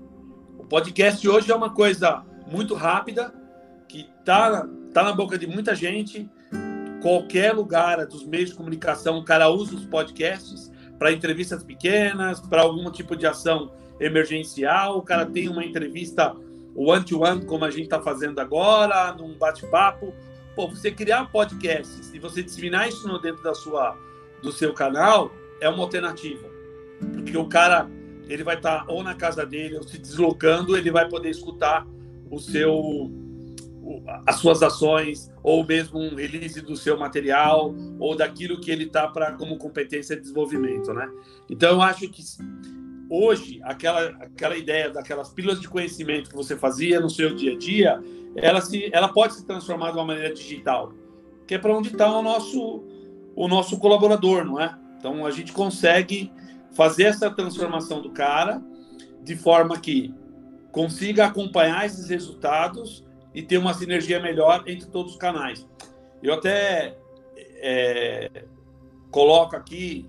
O 0.58 0.64
podcast 0.64 1.28
hoje 1.28 1.52
é 1.52 1.54
uma 1.54 1.72
coisa 1.72 2.24
muito 2.44 2.74
rápida, 2.74 3.32
que 3.88 4.10
tá, 4.24 4.68
tá 4.92 5.04
na 5.04 5.12
boca 5.12 5.38
de 5.38 5.46
muita 5.46 5.72
gente. 5.72 6.28
Qualquer 7.00 7.52
lugar 7.52 8.04
dos 8.06 8.26
meios 8.26 8.50
de 8.50 8.56
comunicação, 8.56 9.18
o 9.18 9.24
cara 9.24 9.48
usa 9.50 9.76
os 9.76 9.86
podcasts 9.86 10.68
para 10.98 11.12
entrevistas 11.12 11.62
pequenas, 11.62 12.40
para 12.40 12.62
algum 12.62 12.90
tipo 12.90 13.14
de 13.14 13.24
ação 13.24 13.70
emergencial. 14.00 14.98
O 14.98 15.02
cara 15.02 15.24
tem 15.24 15.48
uma 15.48 15.64
entrevista 15.64 16.34
one-to-one, 16.74 17.42
-one, 17.42 17.46
como 17.46 17.64
a 17.64 17.70
gente 17.70 17.84
está 17.84 18.02
fazendo 18.02 18.40
agora, 18.40 19.12
num 19.12 19.38
bate-papo. 19.38 20.12
Pô, 20.56 20.66
você 20.66 20.90
criar 20.90 21.22
um 21.22 21.26
podcast, 21.26 22.04
se 22.04 22.18
você 22.18 22.42
disseminar 22.42 22.88
isso 22.88 23.06
dentro 23.20 23.44
da 23.44 23.54
sua, 23.54 23.96
do 24.42 24.50
seu 24.50 24.74
canal, 24.74 25.30
é 25.60 25.68
uma 25.68 25.84
alternativa. 25.84 26.55
Porque 26.98 27.36
o 27.36 27.47
cara, 27.47 27.89
ele 28.28 28.44
vai 28.44 28.56
estar 28.56 28.85
tá 28.85 28.93
ou 28.93 29.02
na 29.02 29.14
casa 29.14 29.44
dele, 29.44 29.77
ou 29.77 29.82
se 29.82 29.98
deslocando, 29.98 30.77
ele 30.77 30.90
vai 30.90 31.09
poder 31.09 31.31
escutar 31.31 31.86
o 32.31 32.39
seu 32.39 33.10
as 34.27 34.36
suas 34.36 34.62
ações 34.62 35.31
ou 35.43 35.64
mesmo 35.64 36.01
um 36.01 36.14
release 36.16 36.60
do 36.60 36.77
seu 36.77 36.98
material 36.98 37.74
ou 37.98 38.16
daquilo 38.16 38.60
que 38.60 38.70
ele 38.70 38.85
está 38.85 39.06
para 39.06 39.32
como 39.32 39.56
competência 39.59 40.16
de 40.16 40.23
desenvolvimento, 40.23 40.93
né? 40.93 41.09
Então 41.48 41.70
eu 41.70 41.82
acho 41.82 42.09
que 42.09 42.23
hoje 43.09 43.60
aquela 43.62 44.09
aquela 44.20 44.56
ideia 44.56 44.90
daquelas 44.90 45.28
pílulas 45.28 45.60
de 45.60 45.68
conhecimento 45.68 46.31
que 46.31 46.36
você 46.36 46.56
fazia 46.56 46.98
no 46.98 47.09
seu 47.09 47.35
dia 47.35 47.52
a 47.52 47.59
dia, 47.59 48.02
ela 48.35 48.60
se 48.60 48.90
ela 48.93 49.09
pode 49.09 49.35
se 49.35 49.47
transformar 49.47 49.93
de 49.93 49.98
uma 49.98 50.05
maneira 50.05 50.35
digital, 50.35 50.93
que 51.47 51.55
é 51.55 51.59
para 51.59 51.77
onde 51.77 51.90
está 51.90 52.10
o 52.10 52.23
nosso 52.23 52.82
o 53.36 53.47
nosso 53.48 53.78
colaborador, 53.78 54.44
não 54.44 54.60
é? 54.60 54.77
Então 54.98 55.24
a 55.24 55.31
gente 55.31 55.52
consegue 55.52 56.32
fazer 56.76 57.04
essa 57.04 57.30
transformação 57.30 58.02
do 58.02 58.10
cara 58.10 58.62
de 59.22 59.34
forma 59.34 59.78
que 59.80 60.14
consiga 60.70 61.24
acompanhar 61.24 61.86
esses 61.86 62.08
resultados 62.08 63.04
e 63.34 63.42
ter 63.42 63.56
uma 63.56 63.72
sinergia 63.72 64.20
melhor 64.20 64.62
entre 64.66 64.86
todos 64.88 65.12
os 65.12 65.18
canais. 65.18 65.66
Eu 66.22 66.34
até 66.34 66.98
é, 67.36 68.44
coloco 69.10 69.56
aqui 69.56 70.08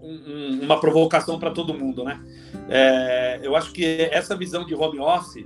um, 0.00 0.12
um, 0.12 0.60
uma 0.62 0.78
provocação 0.78 1.38
para 1.38 1.50
todo 1.50 1.74
mundo, 1.74 2.04
né? 2.04 2.20
É, 2.68 3.40
eu 3.42 3.56
acho 3.56 3.72
que 3.72 4.08
essa 4.12 4.36
visão 4.36 4.64
de 4.64 4.74
home 4.74 5.00
office, 5.00 5.44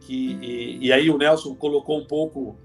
que, 0.00 0.38
e, 0.42 0.86
e 0.86 0.92
aí 0.92 1.08
o 1.08 1.16
Nelson 1.16 1.54
colocou 1.54 1.98
um 1.98 2.06
pouco 2.06 2.56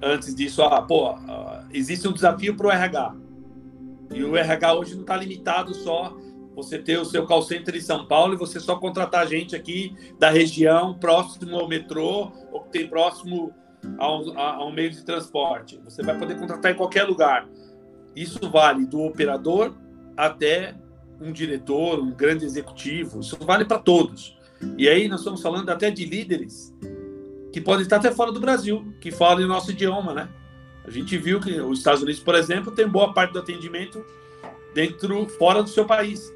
antes 0.00 0.34
disso, 0.34 0.62
ah, 0.62 0.80
pô, 0.82 1.08
ah, 1.08 1.66
existe 1.72 2.06
um 2.06 2.12
desafio 2.12 2.56
para 2.56 2.66
o 2.68 2.70
RH. 2.70 3.21
E 4.12 4.22
o 4.22 4.36
RH 4.36 4.74
hoje 4.74 4.94
não 4.94 5.02
está 5.02 5.16
limitado 5.16 5.74
só 5.74 6.16
você 6.54 6.78
ter 6.78 6.98
o 6.98 7.04
seu 7.04 7.26
call 7.26 7.42
center 7.42 7.74
em 7.74 7.80
São 7.80 8.06
Paulo 8.06 8.34
e 8.34 8.36
você 8.36 8.60
só 8.60 8.76
contratar 8.76 9.26
gente 9.26 9.56
aqui 9.56 9.94
da 10.18 10.30
região, 10.30 10.98
próximo 10.98 11.56
ao 11.56 11.68
metrô, 11.68 12.30
ou 12.52 12.62
que 12.62 12.70
tem 12.70 12.86
próximo 12.86 13.52
ao, 13.98 14.38
ao 14.38 14.72
meio 14.72 14.90
de 14.90 15.02
transporte. 15.04 15.80
Você 15.84 16.02
vai 16.02 16.18
poder 16.18 16.38
contratar 16.38 16.72
em 16.72 16.76
qualquer 16.76 17.04
lugar. 17.04 17.48
Isso 18.14 18.38
vale 18.50 18.86
do 18.86 19.00
operador 19.00 19.74
até 20.16 20.74
um 21.20 21.32
diretor, 21.32 21.98
um 21.98 22.10
grande 22.10 22.44
executivo. 22.44 23.20
Isso 23.20 23.36
vale 23.40 23.64
para 23.64 23.78
todos. 23.78 24.36
E 24.76 24.88
aí 24.88 25.08
nós 25.08 25.20
estamos 25.20 25.40
falando 25.40 25.70
até 25.70 25.90
de 25.90 26.04
líderes 26.04 26.74
que 27.52 27.60
podem 27.60 27.82
estar 27.82 27.96
até 27.96 28.10
fora 28.10 28.32
do 28.32 28.40
Brasil, 28.40 28.94
que 29.00 29.10
falam 29.10 29.44
o 29.44 29.48
nosso 29.48 29.70
idioma, 29.70 30.14
né? 30.14 30.28
A 30.86 30.90
gente 30.90 31.16
viu 31.16 31.40
que 31.40 31.60
os 31.60 31.78
Estados 31.78 32.02
Unidos, 32.02 32.20
por 32.20 32.34
exemplo, 32.34 32.72
tem 32.72 32.88
boa 32.88 33.12
parte 33.12 33.32
do 33.32 33.38
atendimento 33.38 34.04
dentro, 34.74 35.26
fora 35.26 35.62
do 35.62 35.68
seu 35.68 35.84
país. 35.84 36.32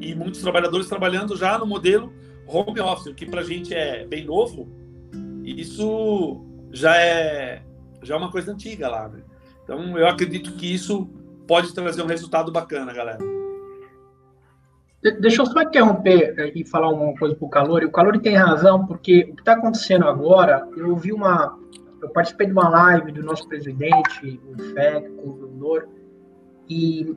E 0.00 0.14
muitos 0.14 0.40
trabalhadores 0.40 0.88
trabalhando 0.88 1.36
já 1.36 1.58
no 1.58 1.66
modelo 1.66 2.12
home 2.46 2.80
office, 2.80 3.12
que 3.14 3.26
para 3.26 3.40
a 3.40 3.44
gente 3.44 3.74
é 3.74 4.06
bem 4.06 4.24
novo. 4.24 4.68
Isso 5.44 6.44
já 6.70 6.96
é 6.96 7.62
já 8.02 8.14
é 8.14 8.18
uma 8.18 8.30
coisa 8.30 8.52
antiga 8.52 8.88
lá. 8.88 9.08
Né? 9.08 9.20
Então, 9.64 9.98
eu 9.98 10.06
acredito 10.06 10.52
que 10.52 10.72
isso 10.72 11.08
pode 11.46 11.74
trazer 11.74 12.02
um 12.02 12.06
resultado 12.06 12.52
bacana, 12.52 12.92
galera. 12.92 13.18
Deixa 15.20 15.42
eu 15.42 15.46
só 15.46 15.62
interromper 15.62 16.34
eh, 16.38 16.52
e 16.56 16.64
falar 16.64 16.88
uma 16.88 17.16
coisa 17.16 17.34
para 17.34 17.46
o 17.46 17.50
Calori. 17.50 17.86
O 17.86 17.90
Calori 17.92 18.20
tem 18.20 18.34
razão, 18.34 18.84
porque 18.86 19.28
o 19.30 19.34
que 19.34 19.40
está 19.40 19.52
acontecendo 19.52 20.06
agora, 20.06 20.68
eu 20.76 20.96
vi 20.96 21.12
uma, 21.12 21.56
eu 22.08 22.12
participei 22.12 22.46
de 22.46 22.52
uma 22.52 22.68
live 22.68 23.12
do 23.12 23.22
nosso 23.22 23.46
presidente, 23.46 24.40
o 24.48 24.62
FEC, 24.72 25.08
com 25.10 25.28
o 25.28 25.32
governador, 25.32 25.88
e 26.68 27.16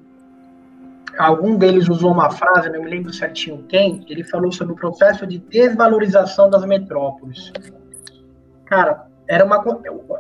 algum 1.18 1.56
deles 1.56 1.88
usou 1.90 2.12
uma 2.12 2.30
frase, 2.30 2.70
não 2.70 2.84
me 2.84 2.90
lembro 2.90 3.14
certinho 3.14 3.64
quem, 3.70 4.06
ele 4.08 4.24
falou 4.24 4.52
sobre 4.52 4.74
o 4.74 4.76
processo 4.76 5.26
de 5.26 5.40
desvalorização 5.40 6.50
das 6.50 6.66
metrópoles. 6.66 7.52
Cara, 8.66 9.08
era 9.28 9.46
uma, 9.46 9.64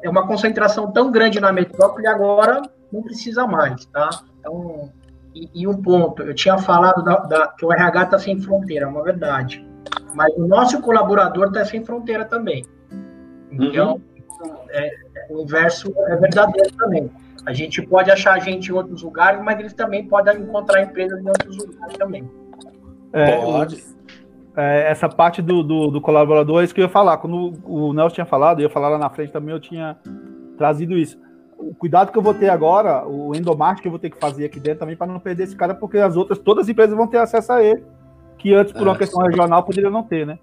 é 0.01 0.09
uma 0.09 0.25
concentração 0.25 0.91
tão 0.91 1.11
grande 1.11 1.39
na 1.39 1.51
metrópole, 1.51 2.07
agora 2.07 2.61
não 2.91 3.01
precisa 3.01 3.45
mais, 3.45 3.85
tá? 3.87 4.09
Então, 4.39 4.89
e, 5.35 5.49
e 5.53 5.67
um 5.67 5.81
ponto, 5.81 6.23
eu 6.23 6.33
tinha 6.33 6.57
falado 6.57 7.03
da, 7.03 7.17
da, 7.17 7.47
que 7.47 7.65
o 7.65 7.71
RH 7.71 8.03
está 8.03 8.19
sem 8.19 8.39
fronteira, 8.39 8.85
é 8.85 8.89
uma 8.89 9.03
verdade. 9.03 9.65
Mas 10.13 10.33
o 10.35 10.47
nosso 10.47 10.81
colaborador 10.81 11.47
está 11.47 11.65
sem 11.65 11.83
fronteira 11.83 12.25
também. 12.25 12.65
Então, 13.51 13.93
uhum 13.93 14.10
é, 14.69 14.91
o 15.29 15.41
inverso 15.41 15.93
é 16.07 16.15
verdadeiro 16.15 16.71
também. 16.75 17.09
A 17.45 17.53
gente 17.53 17.81
pode 17.81 18.11
achar 18.11 18.39
gente 18.39 18.69
em 18.69 18.73
outros 18.73 19.01
lugares, 19.01 19.41
mas 19.43 19.59
eles 19.59 19.73
também 19.73 20.07
podem 20.07 20.41
encontrar 20.41 20.83
empresas 20.83 21.19
em 21.19 21.27
outros 21.27 21.57
lugares 21.57 21.97
também. 21.97 22.29
É, 23.13 23.37
pode. 23.37 23.83
É, 24.55 24.91
essa 24.91 25.07
parte 25.09 25.41
do, 25.41 25.63
do, 25.63 25.87
do, 25.87 26.01
colaborador 26.01 26.61
é 26.61 26.65
isso 26.65 26.73
que 26.73 26.81
eu 26.81 26.85
ia 26.85 26.89
falar. 26.89 27.17
Quando 27.17 27.53
o 27.65 27.93
Nelson 27.93 28.15
tinha 28.15 28.25
falado, 28.25 28.59
eu 28.59 28.63
ia 28.63 28.69
falar 28.69 28.89
lá 28.89 28.97
na 28.97 29.09
frente 29.09 29.31
também, 29.31 29.53
eu 29.53 29.59
tinha 29.59 29.97
trazido 30.57 30.97
isso. 30.97 31.17
O 31.57 31.73
cuidado 31.73 32.11
que 32.11 32.17
eu 32.17 32.21
vou 32.21 32.33
ter 32.33 32.49
agora, 32.49 33.07
o 33.07 33.35
endomarketing 33.35 33.81
que 33.81 33.87
eu 33.87 33.91
vou 33.91 33.99
ter 33.99 34.09
que 34.09 34.17
fazer 34.17 34.45
aqui 34.45 34.59
dentro 34.59 34.79
também 34.79 34.95
para 34.95 35.11
não 35.11 35.19
perder 35.19 35.43
esse 35.43 35.55
cara, 35.55 35.73
porque 35.73 35.97
as 35.97 36.15
outras, 36.15 36.39
todas 36.39 36.65
as 36.65 36.69
empresas 36.69 36.95
vão 36.95 37.07
ter 37.07 37.17
acesso 37.17 37.53
a 37.53 37.63
ele, 37.63 37.83
que 38.37 38.53
antes, 38.53 38.73
por 38.73 38.83
uma 38.83 38.95
é. 38.95 38.97
questão 38.97 39.23
regional, 39.23 39.63
poderia 39.63 39.89
não 39.89 40.03
ter, 40.03 40.25
né? 40.25 40.39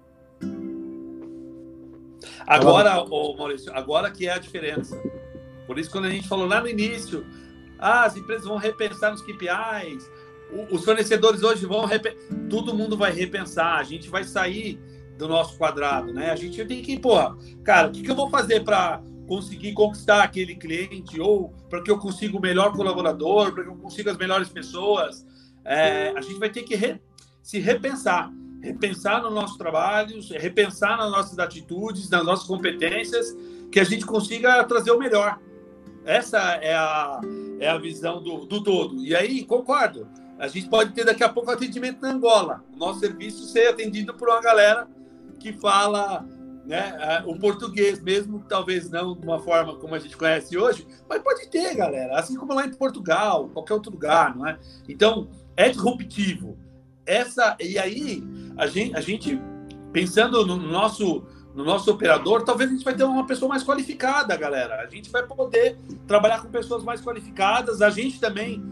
Agora, 2.49 2.99
ô 3.03 3.35
Maurício, 3.35 3.71
agora 3.75 4.09
que 4.09 4.27
é 4.27 4.31
a 4.31 4.39
diferença. 4.39 4.99
Por 5.67 5.77
isso, 5.77 5.91
quando 5.91 6.05
a 6.05 6.09
gente 6.09 6.27
falou 6.27 6.47
lá 6.47 6.59
no 6.59 6.67
início, 6.67 7.23
ah, 7.77 8.05
as 8.05 8.17
empresas 8.17 8.47
vão 8.47 8.57
repensar 8.57 9.11
nos 9.11 9.21
KPIs, 9.21 10.09
os 10.71 10.83
fornecedores 10.83 11.43
hoje 11.43 11.67
vão 11.67 11.85
repensar, 11.85 12.19
todo 12.49 12.73
mundo 12.73 12.97
vai 12.97 13.11
repensar, 13.11 13.77
a 13.77 13.83
gente 13.83 14.09
vai 14.09 14.23
sair 14.23 14.79
do 15.15 15.27
nosso 15.27 15.59
quadrado, 15.59 16.11
né? 16.11 16.31
A 16.31 16.35
gente 16.35 16.65
tem 16.65 16.81
que, 16.81 16.97
porra, 16.97 17.37
cara, 17.63 17.89
o 17.89 17.91
que, 17.91 18.01
que 18.01 18.09
eu 18.09 18.15
vou 18.15 18.31
fazer 18.31 18.63
para 18.63 18.99
conseguir 19.27 19.73
conquistar 19.73 20.23
aquele 20.23 20.55
cliente 20.55 21.21
ou 21.21 21.49
para 21.69 21.83
que 21.83 21.91
eu 21.91 21.99
consiga 21.99 22.35
o 22.35 22.41
melhor 22.41 22.71
colaborador, 22.71 23.53
para 23.53 23.63
que 23.63 23.69
eu 23.69 23.75
consiga 23.75 24.09
as 24.09 24.17
melhores 24.17 24.49
pessoas? 24.49 25.23
É, 25.63 26.13
a 26.17 26.21
gente 26.21 26.39
vai 26.39 26.49
ter 26.49 26.63
que 26.63 26.73
re, 26.73 26.99
se 27.43 27.59
repensar 27.59 28.31
repensar 28.61 29.21
no 29.21 29.29
nosso 29.29 29.57
trabalho, 29.57 30.19
repensar 30.31 30.97
nas 30.97 31.11
nossas 31.11 31.39
atitudes, 31.39 32.09
nas 32.09 32.23
nossas 32.25 32.47
competências, 32.47 33.35
que 33.71 33.79
a 33.79 33.83
gente 33.83 34.05
consiga 34.05 34.63
trazer 34.63 34.91
o 34.91 34.99
melhor. 34.99 35.39
Essa 36.05 36.39
é 36.55 36.73
a, 36.73 37.21
é 37.59 37.69
a 37.69 37.77
visão 37.77 38.21
do, 38.21 38.45
do 38.45 38.63
todo. 38.63 39.03
E 39.05 39.15
aí, 39.15 39.43
concordo, 39.43 40.07
a 40.37 40.47
gente 40.47 40.69
pode 40.69 40.93
ter 40.93 41.05
daqui 41.05 41.23
a 41.23 41.29
pouco 41.29 41.51
atendimento 41.51 42.01
na 42.01 42.11
Angola. 42.11 42.63
O 42.73 42.77
nosso 42.77 42.99
serviço 42.99 43.45
ser 43.45 43.67
atendido 43.67 44.13
por 44.13 44.29
uma 44.29 44.41
galera 44.41 44.87
que 45.39 45.53
fala 45.53 46.25
né, 46.65 47.23
o 47.25 47.37
português, 47.37 48.01
mesmo 48.01 48.43
talvez 48.47 48.89
não 48.89 49.15
de 49.15 49.25
uma 49.25 49.39
forma 49.39 49.75
como 49.77 49.95
a 49.95 49.99
gente 49.99 50.15
conhece 50.15 50.57
hoje, 50.57 50.85
mas 51.07 51.21
pode 51.21 51.47
ter, 51.49 51.75
galera. 51.75 52.19
Assim 52.19 52.35
como 52.35 52.53
lá 52.53 52.65
em 52.65 52.73
Portugal, 52.73 53.49
qualquer 53.49 53.73
outro 53.73 53.91
lugar, 53.91 54.35
não 54.35 54.47
é? 54.47 54.57
Então, 54.87 55.29
é 55.55 55.69
disruptivo 55.69 56.57
essa 57.09 57.57
e 57.59 57.77
aí 57.77 58.23
a 58.57 58.67
gente, 58.67 58.95
a 58.95 59.01
gente 59.01 59.41
pensando 59.91 60.45
no 60.45 60.57
nosso 60.57 61.25
no 61.53 61.65
nosso 61.65 61.91
operador, 61.91 62.43
talvez 62.43 62.69
a 62.69 62.73
gente 62.73 62.85
vai 62.85 62.95
ter 62.95 63.03
uma 63.03 63.25
pessoa 63.25 63.49
mais 63.49 63.63
qualificada, 63.63 64.35
galera. 64.37 64.81
A 64.81 64.85
gente 64.87 65.09
vai 65.09 65.25
poder 65.25 65.77
trabalhar 66.07 66.41
com 66.41 66.49
pessoas 66.49 66.83
mais 66.83 67.01
qualificadas. 67.01 67.81
A 67.81 67.89
gente 67.89 68.19
também, 68.19 68.63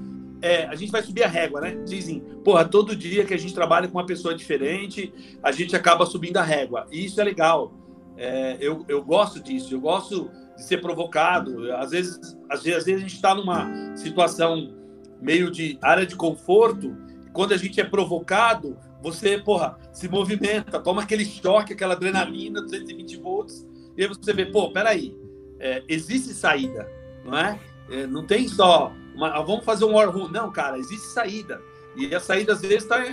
é, 0.42 0.66
a 0.66 0.76
gente 0.76 0.92
vai 0.92 1.02
subir 1.02 1.24
a 1.24 1.28
régua, 1.28 1.60
né? 1.60 1.76
Dizem, 1.86 2.20
porra, 2.46 2.64
todo 2.64 2.96
dia 2.96 3.26
que 3.26 3.34
a 3.34 3.38
gente 3.38 3.54
trabalha 3.54 3.88
com 3.88 3.98
uma 3.98 4.06
pessoa 4.06 4.34
diferente, 4.34 5.12
a 5.44 5.52
gente 5.52 5.76
acaba 5.76 6.06
subindo 6.06 6.38
a 6.38 6.44
régua. 6.44 6.88
E 6.92 7.04
isso 7.04 7.20
é 7.20 7.24
legal. 7.24 7.74
É, 8.16 8.58
eu, 8.62 8.86
eu 8.88 9.04
gosto 9.04 9.42
disso. 9.42 9.74
Eu 9.74 9.82
gosto 9.82 10.30
de 10.56 10.64
ser 10.64 10.78
provocado. 10.78 11.74
Às 11.74 11.92
vezes, 11.92 12.38
às 12.50 12.64
vezes, 12.64 12.78
às 12.78 12.86
vezes 12.86 12.96
a 12.96 13.02
gente 13.02 13.16
está 13.16 13.36
numa 13.36 13.98
situação 13.98 14.74
meio 15.20 15.52
de 15.52 15.78
área 15.82 16.06
de 16.06 16.16
conforto. 16.16 16.96
Quando 17.38 17.54
a 17.54 17.58
gente 17.58 17.80
é 17.80 17.84
provocado, 17.84 18.76
você, 19.00 19.38
porra, 19.38 19.78
se 19.94 20.10
movimenta, 20.10 20.80
toma 20.80 21.04
aquele 21.04 21.24
choque, 21.24 21.74
aquela 21.74 21.94
adrenalina, 21.94 22.64
220 22.64 23.16
volts, 23.18 23.64
e 23.96 24.02
aí 24.02 24.08
você 24.08 24.34
vê, 24.34 24.48
pô, 24.48 24.72
peraí, 24.72 25.16
é, 25.60 25.84
existe 25.88 26.34
saída, 26.34 26.92
não 27.24 27.38
é? 27.38 27.60
é 27.92 28.08
não 28.08 28.26
tem 28.26 28.48
só, 28.48 28.92
uma, 29.14 29.30
ah, 29.30 29.44
vamos 29.44 29.64
fazer 29.64 29.86
um 29.86 29.94
war 29.94 30.10
room. 30.10 30.30
Não, 30.30 30.52
cara, 30.52 30.80
existe 30.80 31.06
saída. 31.10 31.62
E 31.96 32.12
a 32.16 32.20
saída, 32.20 32.54
às 32.54 32.62
vezes, 32.62 32.82
está 32.82 33.06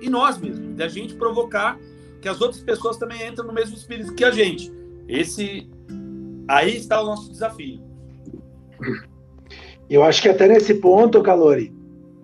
em 0.00 0.10
nós 0.10 0.38
mesmos, 0.38 0.74
da 0.74 0.88
gente 0.88 1.14
provocar 1.14 1.78
que 2.20 2.28
as 2.28 2.40
outras 2.40 2.60
pessoas 2.60 2.96
também 2.96 3.28
entram 3.28 3.46
no 3.46 3.52
mesmo 3.52 3.76
espírito 3.76 4.12
que 4.12 4.24
a 4.24 4.32
gente. 4.32 4.72
Esse, 5.06 5.70
aí 6.48 6.78
está 6.78 7.00
o 7.00 7.06
nosso 7.06 7.30
desafio. 7.30 7.80
Eu 9.88 10.02
acho 10.02 10.20
que 10.20 10.28
até 10.28 10.48
nesse 10.48 10.74
ponto, 10.74 11.22
Calori, 11.22 11.77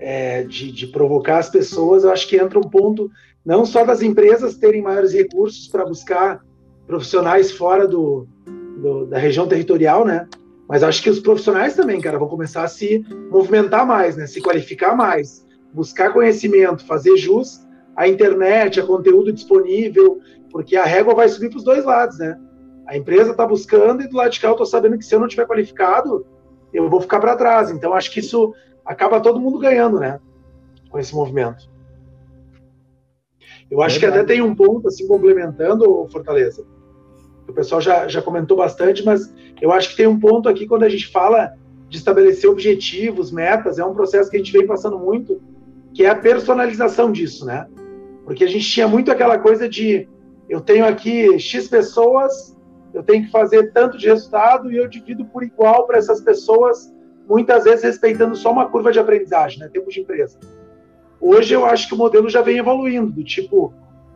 é, 0.05 0.43
de, 0.43 0.71
de, 0.71 0.87
provocar 0.89 1.39
as 1.39 1.49
pessoas, 1.49 2.05
eu 2.05 2.13
acho 2.13 2.29
que 2.29 2.37
entra 2.37 2.59
um 2.59 2.69
ponto 2.69 3.11
não 3.43 3.65
só 3.65 3.85
das 3.87 4.03
empresas 4.03 4.55
terem 4.55 4.83
maiores 4.83 5.15
recursos 5.15 5.67
para 5.67 5.87
buscar 5.87 6.43
profissionais 6.87 7.51
fora 7.51 7.89
do, 7.89 8.27
do, 8.77 9.07
da 9.07 9.17
região 9.17 9.49
territorial, 9.49 10.05
né? 10.05 10.29
Mas 10.69 10.83
acho 10.83 11.03
que 11.03 11.09
os 11.09 11.21
profissionais 11.21 11.75
também, 11.75 12.03
cara, 12.03 12.19
vão 12.19 12.29
começar 12.29 12.65
a 12.65 12.69
se 12.69 13.03
movimentar 13.31 13.87
mais, 13.87 14.15
né? 14.15 14.27
Se 14.27 14.43
qualificar 14.43 14.95
mais, 14.95 15.47
buscar 15.73 16.13
conhecimento, 16.13 16.87
fazer 16.87 17.17
jus 17.17 17.67
à 17.97 18.07
internet, 18.07 18.79
a 18.79 18.87
conteúdo 18.87 19.33
disponível, 19.33 20.21
porque 20.51 20.77
a 20.77 20.85
régua 20.85 21.15
vai 21.15 21.29
subir 21.31 21.49
para 21.49 21.59
os 21.59 21.65
dois 21.65 21.83
lados, 21.83 22.19
né? 22.19 22.39
A 22.87 22.95
empresa 22.95 23.31
está 23.31 23.47
buscando 23.47 24.03
e 24.03 24.09
do 24.09 24.17
lado 24.17 24.33
de 24.33 24.41
cá 24.41 24.49
eu 24.49 24.53
estou 24.53 24.67
sabendo 24.67 24.99
que 24.99 25.05
se 25.05 25.15
eu 25.15 25.21
não 25.21 25.29
tiver 25.29 25.47
qualificado, 25.47 26.27
eu 26.75 26.91
vou 26.91 27.01
ficar 27.01 27.21
para 27.21 27.37
trás. 27.37 27.71
Então 27.71 27.95
acho 27.95 28.11
que 28.11 28.21
isso 28.21 28.53
acaba 28.85 29.21
todo 29.21 29.41
mundo 29.41 29.59
ganhando, 29.59 29.99
né? 29.99 30.21
Com 30.91 30.99
esse 30.99 31.15
movimento. 31.15 31.73
Eu 33.71 33.81
acho 33.81 33.99
que 33.99 34.07
até 34.07 34.23
tem 34.23 34.43
um 34.43 34.55
ponto, 34.55 34.89
assim, 34.89 35.07
complementando, 35.07 36.07
Fortaleza, 36.13 36.65
o 37.49 37.53
pessoal 37.53 37.81
já, 37.81 38.07
já 38.09 38.21
comentou 38.21 38.57
bastante, 38.57 39.05
mas 39.05 39.33
eu 39.61 39.73
acho 39.73 39.91
que 39.91 39.97
tem 39.97 40.07
um 40.07 40.19
ponto 40.19 40.49
aqui 40.49 40.67
quando 40.67 40.85
a 40.85 40.89
gente 40.89 41.09
fala 41.09 41.55
de 41.89 41.99
estabelecer 41.99 42.49
objetivos, 42.49 43.31
metas, 43.31 43.79
é 43.79 43.85
um 43.85 43.95
processo 43.95 44.31
que 44.31 44.37
a 44.37 44.39
gente 44.39 44.53
vem 44.53 44.67
passando 44.67 44.99
muito, 44.99 45.41
que 45.93 46.05
é 46.05 46.11
a 46.11 46.15
personalização 46.15 47.11
disso, 47.11 47.45
né? 47.45 47.67
Porque 48.25 48.45
a 48.45 48.49
gente 48.49 48.69
tinha 48.69 48.89
muito 48.89 49.11
aquela 49.11 49.39
coisa 49.39 49.69
de 49.69 50.09
eu 50.49 50.61
tenho 50.61 50.85
aqui 50.87 51.39
X 51.39 51.69
pessoas, 51.69 52.54
eu 52.95 53.03
tenho 53.03 53.25
que 53.25 53.31
fazer 53.31 53.73
tanto 53.73 53.99
de 53.99 54.07
resultado 54.07 54.71
e 54.71 54.77
eu 54.77 54.89
divido 54.89 55.25
por 55.25 55.43
igual 55.43 55.87
para 55.87 55.99
essas 55.99 56.21
pessoas 56.21 56.95
muitas 57.29 57.65
vezes 57.65 57.83
respeitando 57.83 58.37
só 58.37 58.53
uma 58.53 58.69
curva 58.69 58.93
de 58.93 58.99
aprendizagem, 58.99 59.59
né, 59.59 59.69
tempo 59.73 59.91
de 59.91 60.01
empresa. 60.01 60.39
Hoje 61.21 61.55
eu 61.55 61.65
acho 61.65 61.89
que 61.89 61.95
o 61.95 61.97
modelo 61.97 62.29
já 62.29 62.41
vem 62.43 62.59
evoluindo, 62.59 63.11
do 63.11 63.25
tipo, 63.25 63.73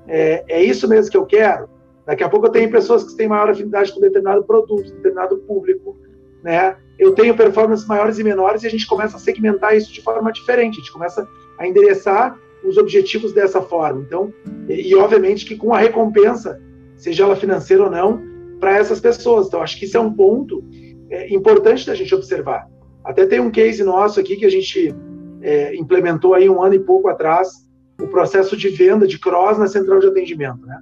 é, 0.06 0.44
é 0.46 0.62
isso 0.62 0.86
mesmo 0.86 1.10
que 1.10 1.16
eu 1.16 1.26
quero? 1.26 1.68
Daqui 2.06 2.22
a 2.22 2.28
pouco 2.28 2.46
eu 2.46 2.50
tenho 2.50 2.70
pessoas 2.70 3.04
que 3.04 3.16
têm 3.16 3.28
maior 3.28 3.50
afinidade 3.50 3.92
com 3.92 4.00
determinado 4.00 4.44
produto, 4.44 4.90
determinado 4.92 5.38
público, 5.38 5.96
né? 6.42 6.76
Eu 6.98 7.12
tenho 7.14 7.36
performances 7.36 7.86
maiores 7.86 8.18
e 8.18 8.24
menores 8.24 8.62
e 8.62 8.66
a 8.66 8.70
gente 8.70 8.86
começa 8.86 9.16
a 9.16 9.20
segmentar 9.20 9.76
isso 9.76 9.92
de 9.92 10.02
forma 10.02 10.32
diferente, 10.32 10.74
a 10.74 10.78
gente 10.78 10.92
começa 10.92 11.28
a 11.58 11.66
endereçar 11.66 12.38
os 12.64 12.76
objetivos 12.76 13.32
dessa 13.32 13.60
forma. 13.60 14.02
Então, 14.02 14.32
e, 14.68 14.90
e 14.90 14.94
obviamente 14.94 15.46
que 15.46 15.56
com 15.56 15.72
a 15.72 15.78
recompensa, 15.78 16.60
seja 16.96 17.24
ela 17.24 17.36
financeira 17.36 17.84
ou 17.84 17.90
não, 17.90 18.22
para 18.58 18.76
essas 18.76 19.00
pessoas. 19.00 19.46
Então, 19.46 19.62
acho 19.62 19.78
que 19.78 19.84
isso 19.84 19.96
é 19.96 20.00
um 20.00 20.12
ponto 20.12 20.64
é, 21.10 21.32
importante 21.32 21.86
da 21.86 21.94
gente 21.94 22.14
observar. 22.14 22.68
Até 23.04 23.26
tem 23.26 23.40
um 23.40 23.50
case 23.50 23.82
nosso 23.82 24.20
aqui 24.20 24.36
que 24.36 24.44
a 24.44 24.50
gente 24.50 24.94
é, 25.40 25.74
implementou 25.74 26.34
aí 26.34 26.48
um 26.48 26.62
ano 26.62 26.74
e 26.74 26.80
pouco 26.80 27.08
atrás, 27.08 27.66
o 28.00 28.06
processo 28.06 28.56
de 28.56 28.68
venda 28.68 29.06
de 29.06 29.18
cross 29.18 29.58
na 29.58 29.66
central 29.66 29.98
de 30.00 30.06
atendimento, 30.06 30.64
né? 30.66 30.78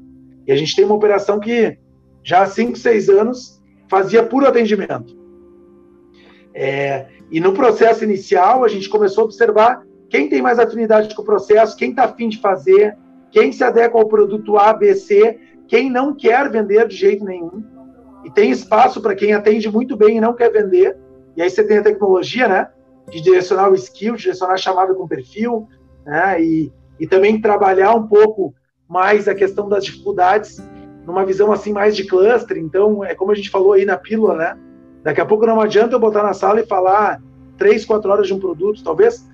E 0.47 0.53
a 0.53 0.57
gente 0.57 0.74
tem 0.77 0.85
uma 0.85 0.94
operação 0.94 1.40
que 1.40 1.78
já 2.23 2.43
há 2.43 2.47
5, 2.47 2.77
6 2.77 3.09
anos 3.09 3.62
fazia 3.89 4.23
puro 4.23 4.47
atendimento. 4.47 5.16
É, 6.55 7.07
e 7.31 7.40
no 7.40 7.53
processo 7.53 8.05
inicial, 8.05 8.65
a 8.65 8.69
gente 8.69 8.89
começou 8.89 9.23
a 9.23 9.24
observar 9.24 9.86
quem 10.09 10.28
tem 10.28 10.40
mais 10.40 10.59
afinidade 10.59 11.15
com 11.15 11.23
o 11.23 11.24
processo, 11.24 11.77
quem 11.77 11.90
está 11.90 12.05
afim 12.05 12.28
de 12.28 12.39
fazer, 12.39 12.97
quem 13.31 13.53
se 13.53 13.62
adequa 13.62 13.98
ao 13.98 14.09
produto 14.09 14.57
A, 14.57 14.73
B, 14.73 14.94
C, 14.94 15.39
quem 15.68 15.90
não 15.90 16.14
quer 16.14 16.51
vender 16.51 16.86
de 16.88 16.97
jeito 16.97 17.24
nenhum. 17.24 17.62
E 18.24 18.30
tem 18.30 18.51
espaço 18.51 19.01
para 19.01 19.14
quem 19.14 19.32
atende 19.32 19.70
muito 19.70 19.97
bem 19.97 20.16
e 20.16 20.20
não 20.20 20.34
quer 20.34 20.51
vender. 20.51 20.97
E 21.36 21.43
aí 21.43 21.48
você 21.48 21.62
tem 21.64 21.78
a 21.78 21.82
tecnologia, 21.82 22.48
né? 22.48 22.68
De 23.10 23.20
direcionar 23.20 23.70
o 23.70 23.74
skill, 23.74 24.16
direcionar 24.16 24.55
a 24.55 24.59
chamada 24.59 24.94
com 24.94 25.06
perfil, 25.06 25.68
né? 26.05 26.43
E, 26.43 26.72
e 26.98 27.06
também 27.06 27.40
trabalhar 27.40 27.94
um 27.94 28.06
pouco 28.06 28.55
mais 28.88 29.28
a 29.28 29.34
questão 29.34 29.68
das 29.68 29.84
dificuldades 29.84 30.60
numa 31.05 31.24
visão 31.24 31.52
assim 31.52 31.72
mais 31.72 31.94
de 31.94 32.05
cluster. 32.05 32.56
Então, 32.56 33.05
é 33.05 33.14
como 33.14 33.30
a 33.30 33.34
gente 33.34 33.51
falou 33.51 33.74
aí 33.74 33.84
na 33.84 33.97
pílula, 33.97 34.34
né? 34.34 34.59
Daqui 35.02 35.20
a 35.20 35.26
pouco 35.26 35.47
não 35.47 35.60
adianta 35.60 35.94
eu 35.94 36.01
botar 36.01 36.24
na 36.24 36.34
sala 36.34 36.60
e 36.60 36.66
falar 36.66 37.22
três, 37.56 37.84
quatro 37.84 38.10
horas 38.10 38.26
de 38.26 38.34
um 38.34 38.40
produto. 38.40 38.82
Talvez 38.82 39.24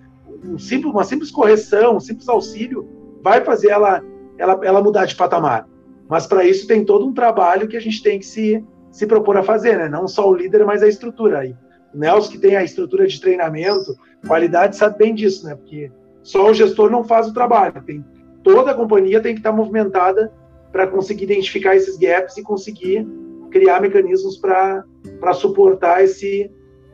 um 0.45 0.59
simples, 0.59 0.93
uma 0.93 1.05
simples 1.05 1.31
correção, 1.31 1.97
um 1.97 2.01
simples 2.01 2.29
auxílio 2.29 2.87
vai 3.23 3.43
fazer 3.43 3.71
ela, 3.71 4.03
ela, 4.37 4.61
ela 4.63 4.83
mudar 4.83 5.07
de 5.07 5.15
patamar. 5.15 5.67
Mas 6.13 6.27
para 6.27 6.45
isso 6.45 6.67
tem 6.67 6.85
todo 6.85 7.07
um 7.07 7.15
trabalho 7.15 7.67
que 7.67 7.75
a 7.75 7.81
gente 7.81 8.03
tem 8.03 8.19
que 8.19 8.27
se, 8.27 8.63
se 8.91 9.07
propor 9.07 9.39
a 9.39 9.43
fazer, 9.43 9.79
né? 9.79 9.89
Não 9.89 10.07
só 10.07 10.29
o 10.29 10.35
líder, 10.35 10.63
mas 10.63 10.83
a 10.83 10.87
estrutura. 10.87 11.39
aí. 11.39 11.57
O 11.95 11.97
Nelson, 11.97 12.33
que 12.33 12.39
tem 12.39 12.55
a 12.55 12.63
estrutura 12.63 13.07
de 13.07 13.19
treinamento, 13.19 13.97
qualidade, 14.27 14.77
sabe 14.77 14.99
bem 14.99 15.15
disso, 15.15 15.47
né? 15.47 15.55
Porque 15.55 15.91
só 16.23 16.51
o 16.51 16.53
gestor 16.53 16.91
não 16.91 17.03
faz 17.03 17.29
o 17.29 17.33
trabalho. 17.33 17.83
Tem, 17.87 18.05
toda 18.43 18.73
a 18.73 18.75
companhia 18.75 19.23
tem 19.23 19.33
que 19.33 19.41
estar 19.41 19.53
movimentada 19.53 20.31
para 20.71 20.87
conseguir 20.87 21.25
identificar 21.25 21.77
esses 21.77 21.97
gaps 21.97 22.37
e 22.37 22.43
conseguir 22.43 23.09
criar 23.51 23.81
mecanismos 23.81 24.37
para 24.37 24.85
suportar 25.33 26.05
esse, 26.05 26.51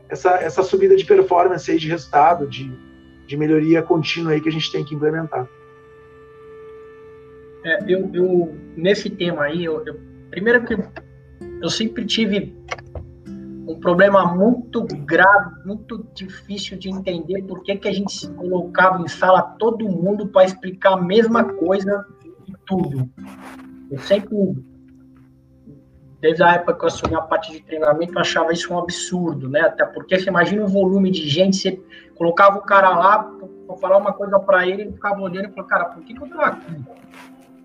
essa, 0.07 0.35
essa 0.35 0.63
subida 0.63 0.95
de 0.95 1.03
performance 1.03 1.69
aí, 1.69 1.77
de 1.77 1.89
resultado, 1.89 2.47
de, 2.47 2.71
de 3.27 3.35
melhoria 3.35 3.81
contínua 3.81 4.31
aí 4.31 4.39
que 4.39 4.47
a 4.47 4.51
gente 4.53 4.71
tem 4.71 4.85
que 4.85 4.95
implementar. 4.95 5.45
É, 7.69 7.83
eu, 7.87 8.09
eu, 8.13 8.57
nesse 8.75 9.11
tema 9.11 9.43
aí, 9.43 9.63
eu, 9.63 9.85
eu, 9.85 9.99
primeiro 10.31 10.65
que 10.65 10.75
eu 11.61 11.69
sempre 11.69 12.03
tive 12.03 12.57
um 13.67 13.79
problema 13.79 14.25
muito 14.33 14.83
grave, 15.05 15.63
muito 15.63 16.03
difícil 16.15 16.79
de 16.79 16.89
entender 16.89 17.43
por 17.43 17.61
que, 17.61 17.75
que 17.75 17.87
a 17.87 17.93
gente 17.93 18.11
se 18.11 18.27
colocava 18.29 18.99
em 19.03 19.07
sala 19.07 19.43
todo 19.59 19.87
mundo 19.87 20.27
para 20.27 20.45
explicar 20.45 20.93
a 20.93 21.01
mesma 21.01 21.43
coisa 21.43 22.03
e 22.47 22.53
tudo. 22.65 23.07
Eu 23.91 23.99
sempre, 23.99 24.35
desde 26.19 26.41
a 26.41 26.53
época 26.53 26.73
que 26.73 26.83
eu 26.85 26.87
assumi 26.87 27.13
a 27.13 27.21
parte 27.21 27.51
de 27.51 27.61
treinamento, 27.61 28.13
eu 28.13 28.19
achava 28.19 28.51
isso 28.51 28.73
um 28.73 28.79
absurdo, 28.79 29.47
né? 29.47 29.61
Até 29.61 29.85
porque 29.85 30.17
você 30.17 30.27
imagina 30.27 30.63
o 30.63 30.67
volume 30.67 31.11
de 31.11 31.29
gente, 31.29 31.55
você 31.55 31.79
colocava 32.15 32.57
o 32.57 32.63
cara 32.63 32.89
lá 32.89 33.31
para 33.67 33.77
falar 33.77 33.97
uma 33.97 34.13
coisa 34.13 34.39
para 34.39 34.67
ele, 34.67 34.81
ele 34.81 34.93
ficava 34.93 35.21
olhando 35.21 35.49
e 35.49 35.51
falou, 35.51 35.65
cara, 35.65 35.85
por 35.85 36.03
que, 36.03 36.15
que 36.15 36.19
eu 36.19 36.25
estou 36.25 36.41
aqui? 36.41 36.73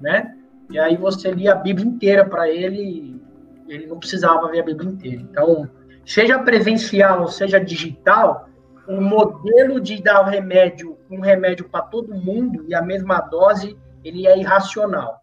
Né? 0.01 0.35
E 0.71 0.79
aí 0.79 0.97
você 0.97 1.31
lia 1.31 1.53
a 1.53 1.57
Bíblia 1.57 1.87
inteira 1.87 2.25
para 2.25 2.49
ele, 2.49 3.21
ele 3.69 3.87
não 3.87 3.99
precisava 3.99 4.51
ver 4.51 4.61
a 4.61 4.65
Bíblia 4.65 4.91
inteira. 4.91 5.23
Então, 5.23 5.69
seja 6.05 6.39
presencial 6.39 7.23
ou 7.23 7.29
seja 7.29 7.61
digital, 7.61 8.49
o 8.87 9.01
modelo 9.01 9.81
de 9.81 10.03
dar 10.03 10.23
o 10.23 10.25
remédio, 10.25 10.99
um 11.11 11.21
remédio 11.21 11.69
para 11.69 11.83
todo 11.83 12.15
mundo 12.15 12.65
e 12.69 12.75
a 12.75 12.83
mesma 12.83 13.21
dose, 13.21 13.77
ele 14.03 14.27
é 14.27 14.39
irracional. 14.39 15.21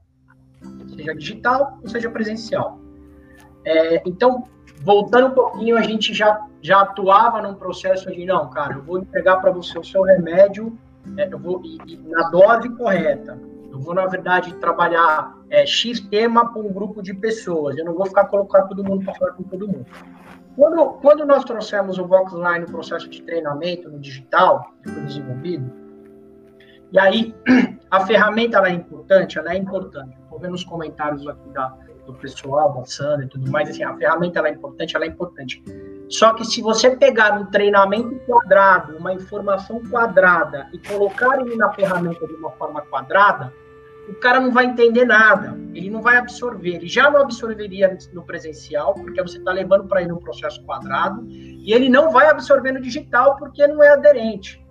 Seja 0.95 1.14
digital 1.14 1.80
ou 1.81 1.89
seja 1.89 2.10
presencial. 2.10 2.80
É, 3.64 4.02
então, 4.07 4.48
voltando 4.84 5.27
um 5.27 5.31
pouquinho, 5.31 5.77
a 5.77 5.81
gente 5.81 6.14
já, 6.14 6.43
já 6.61 6.81
atuava 6.81 7.41
num 7.41 7.53
processo 7.53 8.11
de, 8.11 8.26
não, 8.26 8.49
cara, 8.49 8.73
eu 8.73 8.81
vou 8.81 8.99
entregar 8.99 9.38
para 9.38 9.52
você 9.52 9.77
o 9.77 9.84
seu 9.84 10.02
remédio 10.02 10.76
é, 11.18 11.27
eu 11.31 11.39
vou, 11.39 11.61
e, 11.64 11.77
e 11.88 11.98
na 11.98 12.30
dose 12.30 12.69
correta. 12.69 13.38
Eu 13.72 13.80
vou, 13.80 13.93
na 13.95 14.06
verdade, 14.06 14.53
trabalhar 14.56 15.34
é, 15.49 15.65
X 15.65 16.02
tema 16.02 16.52
para 16.52 16.61
um 16.61 16.72
grupo 16.72 17.02
de 17.02 17.14
pessoas. 17.14 17.77
Eu 17.77 17.85
não 17.85 17.93
vou 17.93 18.06
ficar 18.06 18.26
colocando 18.26 18.68
todo 18.68 18.84
mundo 18.84 19.06
para 19.06 19.14
falar 19.15 19.31
com 19.31 19.43
todo 19.43 19.65
mundo. 19.65 19.85
Quando, 20.56 20.85
quando 20.99 21.26
nós 21.26 21.45
trouxemos 21.45 21.98
o 21.98 22.06
Voxline 22.06 22.60
no 22.60 22.65
processo 22.65 23.10
de 23.10 23.22
treinamento 23.22 23.89
no 23.89 23.98
digital, 23.98 24.73
que 24.84 24.89
foi 24.89 25.03
desenvolvido, 25.03 25.72
e 26.91 26.99
aí 26.99 27.34
a 27.89 28.06
ferramenta 28.06 28.60
é 28.68 28.72
importante, 28.72 29.39
ela 29.39 29.53
é 29.53 29.57
importante. 29.57 30.18
vendo 30.39 30.53
os 30.53 30.65
comentários 30.65 31.26
aqui 31.26 31.49
da, 31.52 31.73
do 32.06 32.14
pessoal, 32.15 32.73
da 32.73 32.84
Sandra 32.85 33.26
e 33.26 33.30
tudo 33.30 33.49
mais, 33.49 33.69
assim, 33.69 33.84
a 33.84 33.95
ferramenta 33.95 34.41
é 34.41 34.52
importante, 34.52 34.95
ela 34.95 35.06
é 35.06 35.07
importante. 35.07 35.64
Só 36.10 36.34
que 36.34 36.43
se 36.43 36.61
você 36.61 36.93
pegar 36.98 37.39
um 37.39 37.45
treinamento 37.45 38.14
quadrado, 38.26 38.98
uma 38.98 39.14
informação 39.14 39.81
quadrada 39.89 40.68
e 40.73 40.80
colocar 40.80 41.39
ele 41.39 41.56
na 41.56 41.72
ferramenta 41.72 42.27
de 42.27 42.34
uma 42.34 42.52
forma 42.52 42.81
quadrada, 42.81 43.53
o 44.09 44.15
cara 44.15 44.39
não 44.39 44.51
vai 44.51 44.65
entender 44.65 45.05
nada, 45.05 45.57
ele 45.73 45.89
não 45.89 46.01
vai 46.01 46.17
absorver. 46.17 46.75
Ele 46.75 46.87
já 46.87 47.09
não 47.09 47.21
absorveria 47.21 47.97
no 48.13 48.23
presencial, 48.23 48.93
porque 48.93 49.21
você 49.21 49.37
está 49.37 49.51
levando 49.51 49.87
para 49.87 50.01
ele 50.01 50.11
um 50.11 50.19
processo 50.19 50.63
quadrado, 50.65 51.25
e 51.29 51.73
ele 51.73 51.89
não 51.89 52.11
vai 52.11 52.27
absorver 52.27 52.71
no 52.71 52.81
digital, 52.81 53.37
porque 53.37 53.65
não 53.67 53.81
é 53.83 53.89
aderente. 53.89 54.61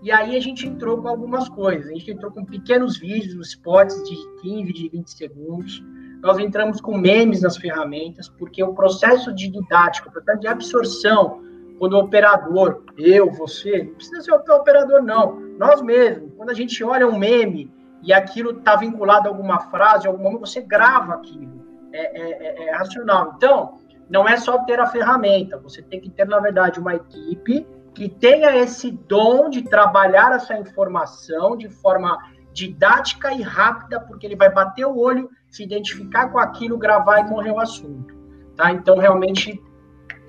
E 0.00 0.12
aí 0.12 0.36
a 0.36 0.40
gente 0.40 0.66
entrou 0.66 1.02
com 1.02 1.08
algumas 1.08 1.48
coisas. 1.48 1.90
A 1.90 1.94
gente 1.94 2.10
entrou 2.10 2.30
com 2.30 2.44
pequenos 2.44 2.98
vídeos, 2.98 3.48
spots 3.48 3.96
de 4.04 4.16
15, 4.42 4.72
de 4.72 4.88
20 4.88 5.10
segundos. 5.10 5.82
Nós 6.22 6.38
entramos 6.38 6.80
com 6.80 6.96
memes 6.96 7.42
nas 7.42 7.56
ferramentas, 7.56 8.28
porque 8.28 8.62
o 8.62 8.74
processo 8.74 9.32
de 9.32 9.48
didática, 9.48 10.08
o 10.08 10.12
processo 10.12 10.40
de 10.40 10.46
absorção, 10.46 11.42
quando 11.78 11.94
o 11.94 12.00
operador, 12.00 12.82
eu, 12.96 13.30
você, 13.32 13.84
não 13.84 13.94
precisa 13.94 14.20
ser 14.20 14.32
o 14.32 14.56
operador, 14.56 15.02
não. 15.02 15.40
Nós 15.58 15.80
mesmos, 15.82 16.32
quando 16.36 16.50
a 16.50 16.54
gente 16.54 16.82
olha 16.82 17.06
um 17.06 17.18
meme 17.18 17.70
e 18.02 18.12
aquilo 18.12 18.58
está 18.58 18.76
vinculado 18.76 19.28
a 19.28 19.30
alguma 19.30 19.60
frase, 19.60 20.06
a 20.06 20.10
algum 20.10 20.22
momento, 20.22 20.40
você 20.40 20.60
grava 20.60 21.14
aquilo. 21.14 21.66
É, 21.92 22.20
é, 22.20 22.30
é, 22.30 22.68
é 22.68 22.76
racional. 22.76 23.34
Então, 23.36 23.78
não 24.08 24.28
é 24.28 24.36
só 24.36 24.58
ter 24.64 24.78
a 24.78 24.86
ferramenta, 24.86 25.58
você 25.58 25.82
tem 25.82 26.00
que 26.00 26.10
ter, 26.10 26.26
na 26.26 26.38
verdade, 26.38 26.78
uma 26.78 26.94
equipe 26.94 27.66
que 27.94 28.08
tenha 28.08 28.54
esse 28.56 28.90
dom 28.90 29.50
de 29.50 29.62
trabalhar 29.62 30.32
essa 30.32 30.54
informação 30.56 31.56
de 31.56 31.68
forma 31.68 32.16
didática 32.52 33.32
e 33.32 33.42
rápida, 33.42 34.00
porque 34.00 34.26
ele 34.26 34.36
vai 34.36 34.52
bater 34.52 34.86
o 34.86 34.96
olho, 34.96 35.28
se 35.50 35.62
identificar 35.62 36.28
com 36.28 36.38
aquilo, 36.38 36.78
gravar 36.78 37.20
e 37.20 37.24
morrer 37.24 37.50
o 37.50 37.60
assunto. 37.60 38.14
Tá? 38.56 38.72
Então, 38.72 38.98
realmente, 38.98 39.60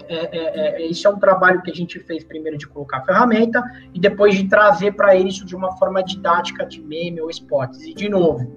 é, 0.09 0.37
é, 0.37 0.81
é, 0.81 0.89
esse 0.89 1.05
é 1.05 1.09
um 1.09 1.19
trabalho 1.19 1.61
que 1.61 1.69
a 1.69 1.73
gente 1.73 1.99
fez 1.99 2.23
primeiro 2.23 2.57
de 2.57 2.67
colocar 2.67 2.97
a 2.97 3.05
ferramenta 3.05 3.63
e 3.93 3.99
depois 3.99 4.35
de 4.35 4.49
trazer 4.49 4.93
para 4.93 5.15
ele 5.15 5.29
isso 5.29 5.45
de 5.45 5.55
uma 5.55 5.77
forma 5.77 6.03
didática 6.03 6.65
de 6.65 6.81
meme 6.81 7.21
ou 7.21 7.29
spots. 7.29 7.85
E, 7.85 7.93
de 7.93 8.09
novo, 8.09 8.51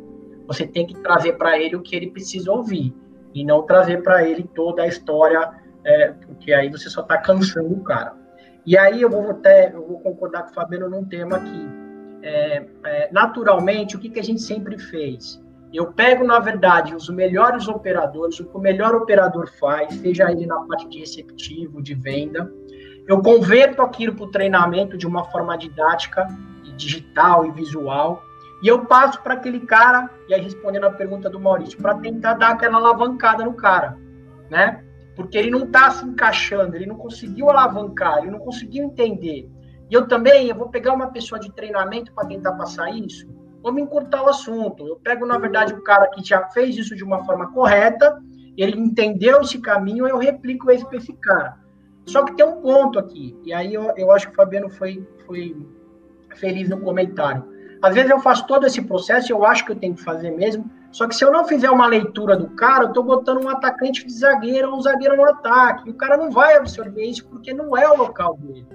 você 0.47 0.67
tem 0.67 0.87
que 0.87 0.95
trazer 1.01 1.35
para 1.35 1.59
ele 1.59 1.77
o 1.77 1.83
que 1.83 1.95
ele 1.95 2.11
precisa 2.11 2.51
ouvir 2.51 2.95
e 3.35 3.45
não 3.45 3.63
trazer 3.63 4.03
para 4.03 4.27
ele 4.27 4.45
toda 4.55 4.83
a 4.83 4.87
história, 4.87 5.53
é, 5.85 6.13
porque 6.27 6.55
aí 6.55 6.71
você 6.71 6.89
só 6.89 7.03
está 7.03 7.19
cansando 7.19 7.75
o 7.75 7.83
cara. 7.83 8.15
E 8.65 8.79
aí 8.79 9.03
eu 9.03 9.11
vou 9.11 9.31
até 9.31 9.75
eu 9.75 9.87
vou 9.87 10.01
concordar 10.01 10.45
com 10.45 10.51
o 10.51 10.55
Fabiano 10.55 10.89
num 10.89 11.05
tema 11.05 11.37
aqui. 11.37 11.69
É, 12.23 12.65
é, 12.85 13.09
naturalmente, 13.13 13.97
o 13.97 13.99
que, 13.99 14.09
que 14.09 14.21
a 14.21 14.25
gente 14.25 14.41
sempre 14.41 14.79
fez? 14.79 15.43
Eu 15.73 15.93
pego, 15.93 16.25
na 16.25 16.39
verdade, 16.39 16.95
os 16.95 17.09
melhores 17.09 17.67
operadores, 17.69 18.39
o 18.41 18.45
que 18.45 18.57
o 18.57 18.61
melhor 18.61 18.95
operador 18.95 19.49
faz, 19.59 19.95
seja 19.95 20.31
ele 20.31 20.47
na 20.47 20.61
parte 20.61 20.89
de 20.89 20.99
receptivo, 20.99 21.83
de 21.83 21.95
venda. 21.95 22.53
Eu 23.09 23.23
converto 23.23 23.81
aquilo 23.81 24.15
para 24.15 24.25
o 24.25 24.31
treinamento 24.31 24.99
de 24.99 25.07
uma 25.07 25.25
forma 25.25 25.57
didática, 25.57 26.27
digital 26.77 27.47
e 27.47 27.51
visual. 27.51 28.23
E 28.63 28.69
eu 28.69 28.85
passo 28.85 29.21
para 29.23 29.35
aquele 29.35 29.61
cara, 29.61 30.11
e 30.29 30.35
aí 30.35 30.41
respondendo 30.41 30.85
a 30.85 30.91
pergunta 30.91 31.29
do 31.29 31.41
Maurício, 31.41 31.81
para 31.81 31.97
tentar 31.97 32.35
dar 32.35 32.51
aquela 32.51 32.79
alavancada 32.79 33.45
no 33.45 33.55
cara, 33.55 33.97
né? 34.51 34.85
porque 35.15 35.37
ele 35.37 35.51
não 35.51 35.65
está 35.65 35.91
se 35.91 36.05
encaixando, 36.05 36.77
ele 36.77 36.87
não 36.87 36.97
conseguiu 36.97 37.51
alavancar, 37.51 38.19
ele 38.19 38.31
não 38.31 38.39
conseguiu 38.39 38.85
entender. 38.85 39.49
E 39.91 39.95
eu 39.95 40.09
também, 40.09 40.49
eu 40.49 40.55
vou 40.55 40.69
pegar 40.69 40.95
uma 40.95 41.09
pessoa 41.09 41.39
de 41.39 41.53
treinamento 41.53 42.13
para 42.13 42.27
tentar 42.27 42.53
passar 42.53 42.91
isso, 42.91 43.27
me 43.71 43.83
encurtar 43.83 44.23
o 44.23 44.29
assunto. 44.29 44.87
Eu 44.87 44.97
pego, 44.97 45.27
na 45.27 45.39
verdade, 45.39 45.75
o 45.75 45.83
cara 45.83 46.09
que 46.09 46.25
já 46.25 46.49
fez 46.49 46.77
isso 46.77 46.97
de 46.97 47.05
uma 47.05 47.25
forma 47.25 47.53
correta, 47.53 48.19
ele 48.57 48.81
entendeu 48.81 49.41
esse 49.43 49.59
caminho, 49.61 50.09
eu 50.09 50.19
replico 50.19 50.71
esse 50.71 50.85
para 50.85 50.97
esse 50.97 51.13
cara. 51.13 51.59
Só 52.07 52.25
que 52.25 52.35
tem 52.35 52.45
um 52.45 52.61
ponto 52.61 52.99
aqui, 52.99 53.39
e 53.45 53.53
aí 53.53 53.73
eu, 53.75 53.93
eu 53.97 54.11
acho 54.11 54.27
que 54.27 54.33
o 54.33 54.37
Fabiano 54.37 54.69
foi, 54.69 55.07
foi 55.27 55.57
feliz 56.35 56.69
no 56.69 56.81
comentário. 56.81 57.45
Às 57.81 57.95
vezes 57.95 58.11
eu 58.11 58.19
faço 58.19 58.47
todo 58.47 58.67
esse 58.67 58.83
processo, 58.83 59.33
eu 59.33 59.45
acho 59.45 59.65
que 59.65 59.73
eu 59.73 59.77
tenho 59.77 59.95
que 59.95 60.03
fazer 60.03 60.31
mesmo, 60.33 60.69
só 60.93 61.09
que 61.09 61.17
se 61.17 61.25
eu 61.25 61.33
não 61.33 61.45
fizer 61.45 61.71
uma 61.71 61.87
leitura 61.87 62.37
do 62.37 62.51
cara, 62.51 62.85
eu 62.85 62.89
estou 62.89 63.03
botando 63.03 63.43
um 63.43 63.49
atacante 63.49 64.07
de 64.07 64.13
zagueiro 64.13 64.71
ou 64.71 64.77
um 64.77 64.83
zagueiro 64.83 65.17
no 65.17 65.25
ataque. 65.25 65.89
E 65.89 65.91
o 65.91 65.95
cara 65.95 66.19
não 66.19 66.31
vai 66.31 66.55
absorver 66.55 67.05
isso 67.05 67.27
porque 67.29 67.55
não 67.55 67.75
é 67.77 67.89
o 67.89 67.97
local 67.97 68.37
dele. 68.37 68.67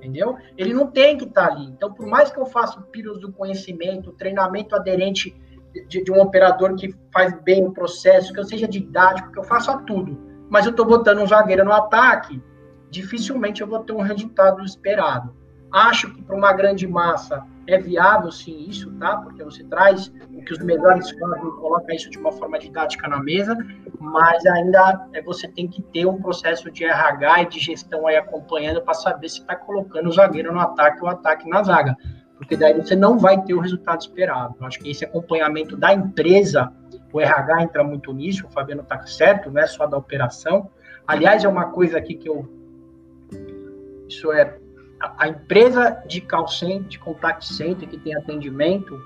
Entendeu? 0.00 0.38
Ele 0.56 0.72
não 0.72 0.86
tem 0.86 1.18
que 1.18 1.24
estar 1.24 1.48
tá 1.48 1.52
ali. 1.52 1.66
Então, 1.66 1.92
por 1.92 2.06
mais 2.06 2.30
que 2.30 2.40
eu 2.40 2.46
faça 2.46 2.80
o 2.80 2.84
pílus 2.84 3.20
do 3.20 3.30
conhecimento, 3.30 4.12
treinamento 4.12 4.74
aderente 4.74 5.38
de, 5.86 6.02
de, 6.02 6.10
um 6.10 6.20
operador 6.22 6.74
que 6.74 6.94
faz 7.12 7.38
bem 7.42 7.66
o 7.66 7.70
processo, 7.70 8.32
que 8.32 8.40
eu 8.40 8.44
seja 8.44 8.66
didático, 8.66 9.30
que 9.30 9.38
eu 9.38 9.44
faça 9.44 9.76
tudo, 9.82 10.18
mas 10.48 10.64
eu 10.64 10.70
estou 10.70 10.86
botando 10.86 11.20
um 11.20 11.26
zagueiro 11.26 11.66
no 11.66 11.72
ataque, 11.72 12.42
dificilmente 12.90 13.60
eu 13.60 13.66
vou 13.66 13.80
ter 13.80 13.92
um 13.92 14.00
resultado 14.00 14.64
esperado. 14.64 15.36
Acho 15.70 16.12
que 16.14 16.22
para 16.22 16.34
uma 16.34 16.52
grande 16.54 16.86
massa 16.86 17.46
é 17.66 17.78
viável 17.78 18.30
sim 18.30 18.66
isso, 18.68 18.90
tá? 18.92 19.18
Porque 19.18 19.42
você 19.42 19.62
traz 19.64 20.12
o 20.32 20.42
que 20.42 20.52
os 20.52 20.58
melhores 20.58 21.10
fazem, 21.10 21.50
coloca 21.52 21.94
isso 21.94 22.10
de 22.10 22.18
uma 22.18 22.32
forma 22.32 22.58
didática 22.58 23.06
na 23.08 23.22
mesa, 23.22 23.56
mas 23.98 24.44
ainda 24.46 25.06
é, 25.12 25.22
você 25.22 25.46
tem 25.48 25.68
que 25.68 25.82
ter 25.82 26.06
um 26.06 26.20
processo 26.20 26.70
de 26.70 26.84
RH 26.84 27.42
e 27.42 27.48
de 27.48 27.60
gestão 27.60 28.06
aí 28.06 28.16
acompanhando 28.16 28.82
para 28.82 28.94
saber 28.94 29.28
se 29.28 29.40
está 29.40 29.54
colocando 29.54 30.08
o 30.08 30.12
zagueiro 30.12 30.52
no 30.52 30.60
ataque 30.60 31.00
ou 31.00 31.06
o 31.06 31.10
ataque 31.10 31.48
na 31.48 31.62
zaga. 31.62 31.96
Porque 32.36 32.56
daí 32.56 32.74
você 32.74 32.96
não 32.96 33.18
vai 33.18 33.40
ter 33.42 33.52
o 33.52 33.60
resultado 33.60 34.00
esperado. 34.00 34.54
Eu 34.58 34.66
acho 34.66 34.78
que 34.78 34.90
esse 34.90 35.04
acompanhamento 35.04 35.76
da 35.76 35.92
empresa, 35.92 36.72
o 37.12 37.20
RH 37.20 37.62
entra 37.64 37.84
muito 37.84 38.12
nisso, 38.14 38.46
o 38.46 38.50
Fabiano 38.50 38.80
está 38.80 39.04
certo, 39.06 39.50
não 39.50 39.60
é 39.60 39.66
só 39.66 39.86
da 39.86 39.98
operação. 39.98 40.70
Aliás, 41.06 41.44
é 41.44 41.48
uma 41.48 41.66
coisa 41.66 41.98
aqui 41.98 42.14
que 42.14 42.28
eu. 42.28 42.48
Isso 44.08 44.32
é 44.32 44.58
a, 45.00 45.28
empresa 45.28 46.02
de 46.06 46.20
call 46.20 46.46
center, 46.46 46.82
de 46.82 46.98
contact 46.98 47.46
center 47.46 47.88
que 47.88 47.98
tem 47.98 48.14
atendimento, 48.14 49.00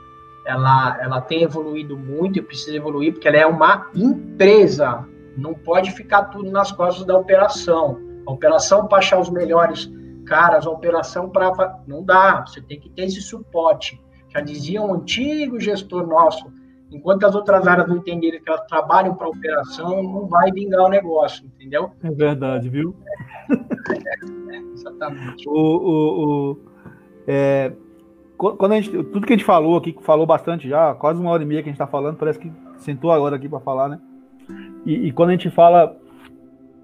ela, 0.45 0.99
ela 1.01 1.21
tem 1.21 1.43
evoluído 1.43 1.97
muito 1.97 2.39
e 2.39 2.43
precisa 2.43 2.77
evoluir 2.77 3.13
porque 3.13 3.29
ela 3.29 3.39
é 3.39 3.47
uma 3.47 3.91
empresa. 3.95 5.07
Não 5.37 5.55
pode 5.55 5.93
ficar 5.93 6.25
tudo 6.25 6.51
nas 6.51 6.71
costas 6.73 7.07
da 7.07 7.17
operação. 7.17 7.99
A 8.27 8.33
operação 8.33 8.87
para 8.87 8.99
achar 8.99 9.21
os 9.21 9.31
melhores 9.31 9.91
caras, 10.27 10.67
a 10.67 10.71
operação 10.71 11.29
para. 11.31 11.79
Não 11.87 12.03
dá, 12.03 12.45
você 12.47 12.61
tem 12.61 12.81
que 12.81 12.91
ter 12.91 13.05
esse 13.05 13.21
suporte. 13.21 14.01
Já 14.29 14.41
dizia 14.41 14.83
um 14.83 14.95
antigo 14.95 15.61
gestor 15.61 16.07
nosso, 16.07 16.53
enquanto 16.95 17.25
as 17.25 17.35
outras 17.35 17.67
áreas 17.67 17.89
não 17.89 17.97
entenderem 17.97 18.41
que 18.41 18.49
elas 18.49 18.65
trabalham 18.67 19.15
para 19.15 19.27
a 19.27 19.31
operação, 19.31 20.03
não 20.03 20.27
vai 20.27 20.51
vingar 20.53 20.85
o 20.85 20.89
negócio, 20.89 21.45
entendeu? 21.47 21.91
É 22.03 22.11
verdade, 22.11 22.69
viu? 22.69 22.95
É, 23.51 24.57
exatamente. 24.73 25.49
O, 25.49 25.53
o, 25.53 26.53
o 26.53 26.59
é, 27.27 27.73
quando 28.37 28.73
a 28.73 28.81
gente, 28.81 28.91
tudo 28.91 29.27
que 29.27 29.33
a 29.33 29.37
gente 29.37 29.45
falou 29.45 29.77
aqui, 29.77 29.97
falou 30.03 30.27
bastante 30.27 30.69
já, 30.69 30.95
quase 30.95 31.21
uma 31.21 31.31
hora 31.31 31.43
e 31.43 31.47
meia 31.47 31.63
que 31.63 31.69
a 31.69 31.73
gente 31.73 31.81
está 31.81 31.87
falando, 31.87 32.17
parece 32.17 32.39
que 32.39 32.51
sentou 32.77 33.11
agora 33.11 33.37
aqui 33.37 33.49
para 33.49 33.61
falar, 33.61 33.89
né? 33.89 34.01
E, 34.85 35.09
e, 35.09 35.13
quando 35.13 35.31
a 35.31 35.33
gente 35.33 35.49
fala, 35.51 35.97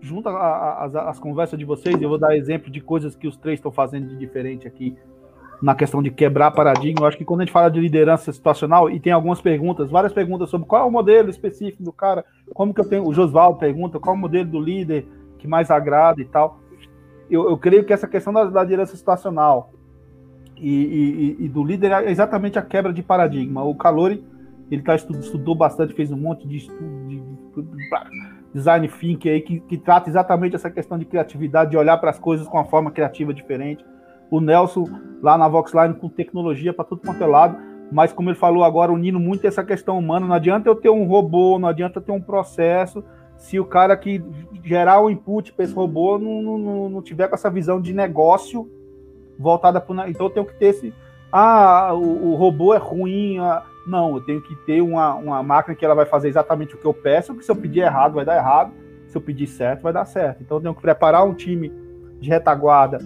junto 0.00 0.28
às 0.28 1.18
conversas 1.18 1.58
de 1.58 1.64
vocês, 1.64 2.00
eu 2.00 2.08
vou 2.08 2.18
dar 2.18 2.36
exemplo 2.36 2.70
de 2.70 2.80
coisas 2.80 3.14
que 3.14 3.28
os 3.28 3.36
três 3.36 3.58
estão 3.58 3.70
fazendo 3.70 4.08
de 4.08 4.16
diferente 4.16 4.66
aqui 4.66 4.96
na 5.60 5.74
questão 5.74 6.02
de 6.02 6.10
quebrar 6.10 6.50
paradigma. 6.52 7.02
Eu 7.02 7.08
acho 7.08 7.18
que 7.18 7.24
quando 7.24 7.40
a 7.40 7.44
gente 7.44 7.52
fala 7.52 7.70
de 7.70 7.80
liderança 7.80 8.32
situacional, 8.32 8.88
e 8.88 8.98
tem 8.98 9.12
algumas 9.12 9.40
perguntas, 9.40 9.90
várias 9.90 10.12
perguntas 10.12 10.48
sobre 10.48 10.66
qual 10.66 10.84
é 10.84 10.88
o 10.88 10.90
modelo 10.90 11.28
específico 11.28 11.82
do 11.82 11.92
cara, 11.92 12.24
como 12.54 12.72
que 12.72 12.80
eu 12.80 12.88
tenho. 12.88 13.06
O 13.06 13.12
Josval 13.12 13.56
pergunta 13.56 13.98
qual 14.00 14.14
é 14.14 14.18
o 14.18 14.20
modelo 14.20 14.48
do 14.48 14.60
líder 14.60 15.06
que 15.38 15.46
mais 15.46 15.70
agrada 15.70 16.20
e 16.20 16.24
tal. 16.24 16.60
Eu, 17.30 17.48
eu 17.48 17.58
creio 17.58 17.84
que 17.84 17.92
essa 17.92 18.08
questão 18.08 18.32
da, 18.32 18.44
da 18.44 18.62
liderança 18.62 18.96
situacional 18.96 19.72
e, 20.56 21.36
e, 21.38 21.44
e, 21.44 21.48
do 21.48 21.64
líder 21.64 21.92
é 21.92 22.10
exatamente 22.10 22.58
a 22.58 22.62
quebra 22.62 22.92
de 22.92 23.02
paradigma. 23.02 23.62
O 23.62 23.74
Calori, 23.74 24.24
ele 24.70 24.82
tá, 24.82 24.94
estudou, 24.94 25.20
estudou 25.20 25.54
bastante, 25.54 25.94
fez 25.94 26.10
um 26.10 26.16
monte 26.16 26.46
de 26.46 26.56
estudo 26.56 27.06
de, 27.06 27.20
de 27.20 27.90
design 28.52 28.88
thinking 28.88 29.28
aí 29.28 29.40
que, 29.40 29.60
que 29.60 29.78
trata 29.78 30.10
exatamente 30.10 30.56
essa 30.56 30.70
questão 30.70 30.98
de 30.98 31.04
criatividade, 31.04 31.70
de 31.70 31.76
olhar 31.76 31.96
para 31.98 32.10
as 32.10 32.18
coisas 32.18 32.48
com 32.48 32.58
uma 32.58 32.64
forma 32.64 32.90
criativa 32.90 33.32
diferente 33.32 33.84
o 34.30 34.40
Nelson 34.40 34.84
lá 35.22 35.36
na 35.36 35.48
Voxline 35.48 35.94
com 35.94 36.08
tecnologia 36.08 36.72
para 36.72 36.84
tudo 36.84 37.02
quanto 37.02 37.22
é 37.22 37.26
lado, 37.26 37.56
mas 37.92 38.12
como 38.12 38.30
ele 38.30 38.38
falou 38.38 38.64
agora, 38.64 38.92
unindo 38.92 39.18
muito 39.18 39.46
essa 39.46 39.64
questão 39.64 39.98
humana, 39.98 40.26
não 40.26 40.34
adianta 40.34 40.68
eu 40.68 40.76
ter 40.76 40.90
um 40.90 41.04
robô, 41.04 41.58
não 41.58 41.68
adianta 41.68 42.00
ter 42.00 42.12
um 42.12 42.20
processo, 42.20 43.02
se 43.36 43.58
o 43.58 43.64
cara 43.64 43.96
que 43.96 44.22
gerar 44.62 45.00
o 45.00 45.10
input 45.10 45.52
para 45.52 45.64
esse 45.64 45.74
robô 45.74 46.18
não, 46.18 46.42
não, 46.42 46.90
não, 46.90 47.02
tiver 47.02 47.26
com 47.26 47.34
essa 47.34 47.50
visão 47.50 47.80
de 47.80 47.92
negócio 47.92 48.70
voltada 49.38 49.80
para. 49.80 50.10
Então 50.10 50.26
eu 50.26 50.30
tenho 50.30 50.46
que 50.46 50.54
ter 50.54 50.66
esse. 50.66 50.94
Ah, 51.32 51.94
o, 51.94 52.32
o 52.32 52.34
robô 52.34 52.74
é 52.74 52.76
ruim. 52.76 53.38
Ah, 53.38 53.64
não, 53.86 54.16
eu 54.16 54.20
tenho 54.20 54.42
que 54.42 54.54
ter 54.66 54.82
uma, 54.82 55.14
uma 55.14 55.42
máquina 55.42 55.74
que 55.74 55.84
ela 55.84 55.94
vai 55.94 56.04
fazer 56.04 56.28
exatamente 56.28 56.74
o 56.74 56.78
que 56.78 56.84
eu 56.84 56.92
peço, 56.92 57.34
se 57.40 57.50
eu 57.50 57.56
pedir 57.56 57.80
errado, 57.80 58.14
vai 58.14 58.26
dar 58.26 58.36
errado. 58.36 58.72
Se 59.08 59.16
eu 59.16 59.22
pedir 59.22 59.46
certo, 59.46 59.82
vai 59.82 59.92
dar 59.92 60.04
certo. 60.04 60.42
Então 60.42 60.58
eu 60.58 60.60
tenho 60.60 60.74
que 60.74 60.82
preparar 60.82 61.26
um 61.26 61.34
time 61.34 61.72
de 62.20 62.28
retaguarda 62.28 62.98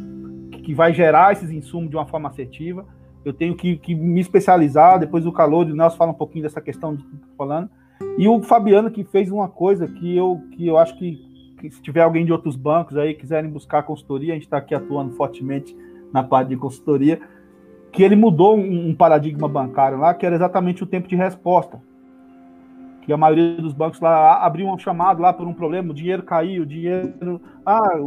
que 0.62 0.74
vai 0.74 0.92
gerar 0.92 1.32
esses 1.32 1.50
insumos 1.50 1.90
de 1.90 1.96
uma 1.96 2.06
forma 2.06 2.28
assertiva. 2.28 2.84
Eu 3.24 3.32
tenho 3.32 3.54
que, 3.54 3.76
que 3.76 3.94
me 3.94 4.20
especializar, 4.20 4.98
depois 4.98 5.24
do 5.24 5.32
calor, 5.32 5.66
o 5.66 5.74
Nelson 5.74 5.96
fala 5.96 6.10
um 6.10 6.14
pouquinho 6.14 6.42
dessa 6.42 6.60
questão 6.60 6.94
de 6.94 7.02
que 7.02 7.16
falando. 7.36 7.70
E 8.18 8.28
o 8.28 8.42
Fabiano 8.42 8.90
que 8.90 9.02
fez 9.04 9.30
uma 9.30 9.48
coisa 9.48 9.88
que 9.88 10.16
eu, 10.16 10.42
que 10.52 10.66
eu 10.66 10.76
acho 10.76 10.96
que, 10.98 11.16
que 11.58 11.70
se 11.70 11.80
tiver 11.80 12.02
alguém 12.02 12.24
de 12.24 12.32
outros 12.32 12.54
bancos 12.54 12.96
aí 12.96 13.14
quiserem 13.14 13.50
buscar 13.50 13.82
consultoria, 13.82 14.32
a 14.32 14.34
gente 14.34 14.44
está 14.44 14.58
aqui 14.58 14.74
atuando 14.74 15.14
fortemente 15.14 15.74
na 16.12 16.22
parte 16.22 16.48
de 16.48 16.56
consultoria, 16.56 17.20
que 17.90 18.02
ele 18.02 18.14
mudou 18.14 18.56
um, 18.56 18.90
um 18.90 18.94
paradigma 18.94 19.48
bancário 19.48 19.98
lá, 19.98 20.12
que 20.12 20.26
era 20.26 20.34
exatamente 20.34 20.82
o 20.82 20.86
tempo 20.86 21.08
de 21.08 21.16
resposta. 21.16 21.80
Que 23.02 23.12
a 23.12 23.16
maioria 23.16 23.56
dos 23.56 23.72
bancos 23.72 24.00
lá 24.00 24.44
abriu 24.44 24.68
um 24.68 24.78
chamado 24.78 25.20
lá 25.20 25.32
por 25.32 25.46
um 25.46 25.52
problema, 25.52 25.90
o 25.90 25.94
dinheiro 25.94 26.22
caiu, 26.22 26.62
o 26.62 26.66
dinheiro. 26.66 27.40
Ah, 27.64 27.98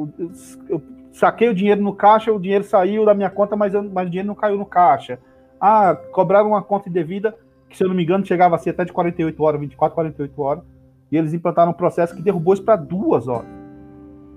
eu 0.70 0.82
saquei 1.18 1.50
o 1.50 1.54
dinheiro 1.54 1.82
no 1.82 1.94
caixa, 1.94 2.32
o 2.32 2.40
dinheiro 2.40 2.64
saiu 2.64 3.04
da 3.04 3.14
minha 3.14 3.30
conta, 3.30 3.56
mas, 3.56 3.74
eu, 3.74 3.84
mas 3.84 4.08
o 4.08 4.10
dinheiro 4.10 4.28
não 4.28 4.36
caiu 4.36 4.56
no 4.56 4.66
caixa. 4.66 5.20
Ah, 5.60 5.98
cobraram 6.12 6.50
uma 6.50 6.62
conta 6.62 6.90
indevida, 6.90 7.36
que 7.68 7.76
se 7.76 7.84
eu 7.84 7.88
não 7.88 7.96
me 7.96 8.04
engano 8.04 8.24
chegava 8.24 8.56
a 8.56 8.60
ser 8.60 8.70
até 8.70 8.86
de 8.86 8.94
48 8.94 9.44
horas, 9.44 9.60
24, 9.60 9.96
48 9.96 10.42
horas, 10.42 10.64
e 11.12 11.18
eles 11.18 11.34
implantaram 11.34 11.72
um 11.72 11.74
processo 11.74 12.16
que 12.16 12.22
derrubou 12.22 12.54
isso 12.54 12.64
para 12.64 12.76
duas 12.76 13.28
horas. 13.28 13.50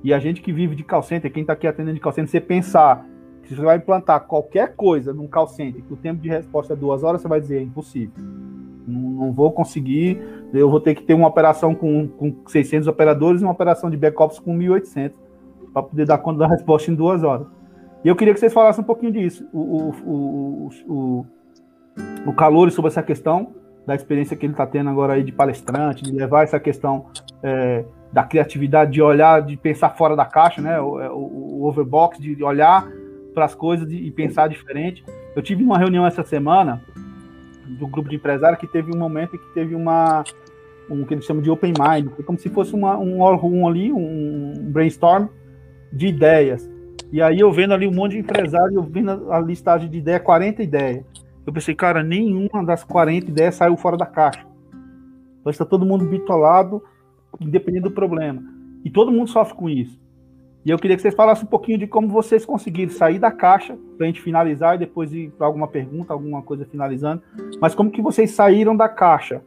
E 0.03 0.15
a 0.15 0.19
gente 0.19 0.41
que 0.41 0.53
vive 0.53 0.75
de 0.75 0.83
call 0.83 1.03
center, 1.03 1.31
quem 1.31 1.43
está 1.43 1.53
aqui 1.53 1.67
atendendo 1.67 1.97
de 1.97 2.01
call 2.01 2.13
center, 2.13 2.31
você 2.31 2.41
pensar 2.41 3.05
que 3.43 3.55
você 3.55 3.61
vai 3.61 3.77
implantar 3.77 4.21
qualquer 4.21 4.75
coisa 4.75 5.13
num 5.13 5.27
call 5.27 5.49
center, 5.49 5.83
que 5.83 5.93
o 5.93 5.97
tempo 5.97 6.23
de 6.23 6.31
resposta 6.31 6.73
é 6.73 6.77
duas 6.77 7.05
horas, 7.05 7.21
você 7.21 7.29
vai 7.29 7.43
dizer, 7.43 7.59
é 7.59 7.63
impossível. 7.63 8.15
Não, 8.89 9.11
não 9.27 9.33
vou 9.33 9.53
conseguir, 9.53 10.19
eu 10.55 10.71
vou 10.71 10.81
ter 10.81 10.95
que 10.95 11.03
ter 11.03 11.13
uma 11.13 11.29
operação 11.29 11.75
com, 11.75 12.09
com 12.09 12.35
600 12.47 12.89
operadores 12.89 13.43
e 13.43 13.45
uma 13.45 13.53
operação 13.53 13.91
de 13.91 13.99
back-office 13.99 14.39
com 14.39 14.57
1.800 14.57 15.13
para 15.73 15.83
poder 15.83 16.07
dar 16.07 16.19
conta 16.19 16.41
da 16.41 16.47
resposta 16.47 16.91
em 16.91 16.95
duas 16.95 17.23
horas. 17.23 17.47
E 18.05 18.09
eu 18.09 18.17
queria 18.17 18.33
que 18.33 18.41
vocês 18.41 18.53
falassem 18.53 18.83
um 18.83 18.87
pouquinho 18.87 19.13
disso. 19.13 19.47
O, 19.53 19.93
o, 20.07 20.71
o, 20.89 21.27
o, 22.27 22.33
calor 22.33 22.71
sobre 22.71 22.91
essa 22.91 23.03
questão 23.03 23.55
da 23.87 23.95
experiência 23.95 24.37
que 24.37 24.47
ele 24.47 24.53
está 24.53 24.67
tendo 24.67 24.89
agora 24.89 25.15
aí 25.15 25.23
de 25.23 25.33
palestrante, 25.33 26.03
de 26.03 26.13
levar 26.13 26.45
essa 26.45 26.59
questão 26.59 27.07
é, 27.43 27.85
da 28.13 28.23
criatividade, 28.23 28.93
de 28.93 29.03
olhar, 29.03 29.43
de 29.43 29.57
pensar 29.57 29.91
fora 29.91 30.17
da 30.17 30.25
caixa, 30.25 30.63
né? 30.63 30.81
O, 30.81 31.01
é, 31.01 31.11
o, 31.11 31.61
o 31.61 31.69
overbox, 31.69 32.19
de 32.19 32.43
olhar 32.43 32.89
para 33.35 33.45
as 33.45 33.55
coisas 33.55 33.91
e 33.93 34.11
pensar 34.11 34.49
diferente. 34.49 35.05
Eu 35.37 35.43
tive 35.43 35.63
uma 35.63 35.79
reunião 35.79 36.07
essa 36.07 36.25
semana 36.25 36.83
do 37.67 37.87
grupo 37.87 38.09
de 38.09 38.17
empresários 38.17 38.59
que 38.59 38.67
teve 38.67 38.95
um 38.95 38.99
momento 38.99 39.39
que 39.39 39.55
teve 39.55 39.75
uma 39.75 40.25
um 40.91 41.05
que 41.05 41.15
eles 41.15 41.25
chamam 41.25 41.41
de 41.41 41.49
open 41.49 41.73
mind, 41.79 42.11
como 42.27 42.37
se 42.37 42.49
fosse 42.49 42.75
uma, 42.75 42.99
um 42.99 43.21
órgão 43.21 43.69
ali, 43.69 43.93
um 43.93 44.55
brainstorm 44.73 45.29
de 45.93 46.07
ideias. 46.07 46.69
E 47.13 47.21
aí 47.21 47.41
eu 47.41 47.51
vendo 47.51 47.75
ali 47.75 47.87
um 47.87 47.93
monte 47.93 48.13
de 48.13 48.19
empresário, 48.19 48.77
eu 48.77 48.83
vendo 48.83 49.33
a 49.33 49.41
listagem 49.41 49.91
de 49.91 49.99
ideias, 49.99 50.23
40 50.23 50.63
ideias. 50.63 51.05
Eu 51.47 51.53
pensei, 51.53 51.75
cara, 51.75 52.03
nenhuma 52.03 52.65
das 52.65 52.85
40 52.85 53.29
ideias 53.29 53.57
saiu 53.57 53.77
fora 53.77 53.97
da 53.97 54.07
caixa. 54.07 54.47
Então 55.41 55.51
está 55.51 55.65
todo 55.65 55.87
mundo 55.87 56.05
bitolado, 56.05 56.83
independente 57.41 57.85
do 57.85 57.91
problema. 57.91 58.43
E 58.85 58.91
todo 58.91 59.11
mundo 59.11 59.29
sofre 59.29 59.55
com 59.55 59.69
isso. 59.69 59.99
E 60.65 60.71
eu 60.71 60.79
queria 60.79 60.95
que 60.95 61.03
vocês 61.03 61.15
falassem 61.15 61.45
um 61.45 61.49
pouquinho 61.49 61.79
de 61.79 61.87
como 61.87 62.09
vocês 62.09 62.45
conseguiram 62.45 62.93
sair 62.93 63.19
da 63.19 63.31
caixa, 63.31 63.77
para 63.97 64.05
a 64.05 64.07
gente 64.07 64.21
finalizar 64.21 64.77
e 64.77 64.79
depois 64.79 65.13
ir 65.13 65.31
para 65.31 65.47
alguma 65.47 65.67
pergunta, 65.67 66.13
alguma 66.13 66.43
coisa 66.43 66.67
finalizando. 66.67 67.23
Mas 67.59 67.75
como 67.75 67.91
que 67.91 68.03
vocês 68.03 68.31
saíram 68.33 68.77
da 68.77 68.89
caixa 68.89 69.43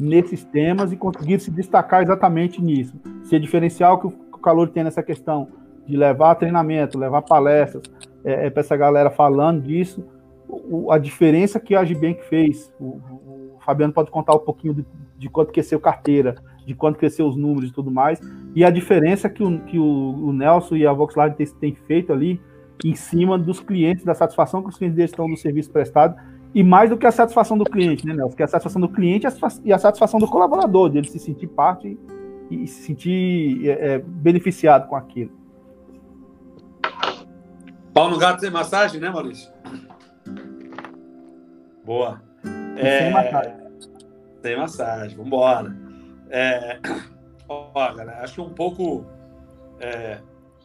nesses 0.00 0.42
temas 0.42 0.90
e 0.90 0.96
conseguiram 0.96 1.40
se 1.40 1.50
destacar 1.50 2.02
exatamente 2.02 2.62
nisso? 2.62 2.98
Se 3.24 3.36
é 3.36 3.38
diferencial 3.38 4.00
que 4.00 4.06
o 4.06 4.38
calor 4.38 4.70
tem 4.70 4.82
nessa 4.82 5.02
questão 5.02 5.48
de 5.86 5.96
levar 5.96 6.34
treinamento, 6.36 6.98
levar 6.98 7.22
palestras 7.22 7.82
é, 8.24 8.46
é 8.46 8.50
para 8.50 8.60
essa 8.60 8.76
galera 8.76 9.10
falando 9.10 9.62
disso, 9.62 10.04
o, 10.48 10.90
a 10.90 10.98
diferença 10.98 11.60
que 11.60 11.74
a 11.74 11.80
Agibank 11.80 12.22
fez. 12.24 12.72
O, 12.80 12.84
o, 12.84 13.58
Fabiano 13.64 13.94
pode 13.94 14.10
contar 14.10 14.34
um 14.34 14.40
pouquinho 14.40 14.74
de, 14.74 14.86
de 15.16 15.28
quanto 15.30 15.50
cresceu 15.50 15.80
carteira, 15.80 16.34
de 16.66 16.74
quanto 16.74 16.98
cresceu 16.98 17.26
os 17.26 17.34
números 17.34 17.70
e 17.70 17.72
tudo 17.72 17.90
mais, 17.90 18.20
e 18.54 18.62
a 18.62 18.68
diferença 18.68 19.28
que 19.28 19.42
o, 19.42 19.60
que 19.60 19.78
o, 19.78 19.84
o 19.84 20.32
Nelson 20.32 20.76
e 20.76 20.86
a 20.86 20.92
Volkswagen 20.92 21.34
têm, 21.34 21.46
têm 21.46 21.74
feito 21.74 22.12
ali 22.12 22.40
em 22.84 22.94
cima 22.94 23.38
dos 23.38 23.60
clientes, 23.60 24.04
da 24.04 24.14
satisfação 24.14 24.62
que 24.62 24.68
os 24.68 24.76
clientes 24.76 24.98
estão 24.98 25.28
do 25.28 25.36
serviço 25.36 25.70
prestado, 25.70 26.14
e 26.54 26.62
mais 26.62 26.90
do 26.90 26.96
que 26.98 27.06
a 27.06 27.10
satisfação 27.10 27.56
do 27.56 27.64
cliente, 27.64 28.06
né, 28.06 28.12
Nelson? 28.12 28.28
Porque 28.28 28.42
a 28.42 28.46
satisfação 28.46 28.80
do 28.80 28.88
cliente 28.88 29.26
e 29.64 29.72
a 29.72 29.78
satisfação 29.78 30.20
do 30.20 30.28
colaborador, 30.28 30.90
dele 30.90 31.08
se 31.08 31.18
sentir 31.18 31.46
parte 31.48 31.98
e, 32.50 32.64
e 32.64 32.66
se 32.66 32.82
sentir 32.82 33.68
é, 33.68 33.94
é, 33.94 33.98
beneficiado 33.98 34.88
com 34.88 34.94
aquilo. 34.94 35.32
Pau 37.94 38.10
no 38.10 38.18
gato 38.18 38.40
sem 38.40 38.50
massagem, 38.50 39.00
né, 39.00 39.08
Maurício? 39.08 39.52
Boa. 41.84 42.20
É... 42.76 42.98
Sem 42.98 43.12
massagem. 43.12 43.54
Sem 44.42 44.56
massagem, 44.56 45.16
vambora. 45.16 45.76
É... 46.28 46.80
Ó, 47.48 47.70
galera, 47.94 48.20
acho 48.22 48.34
que 48.34 48.40
um 48.40 48.52
pouco. 48.52 49.06
É... 49.78 50.18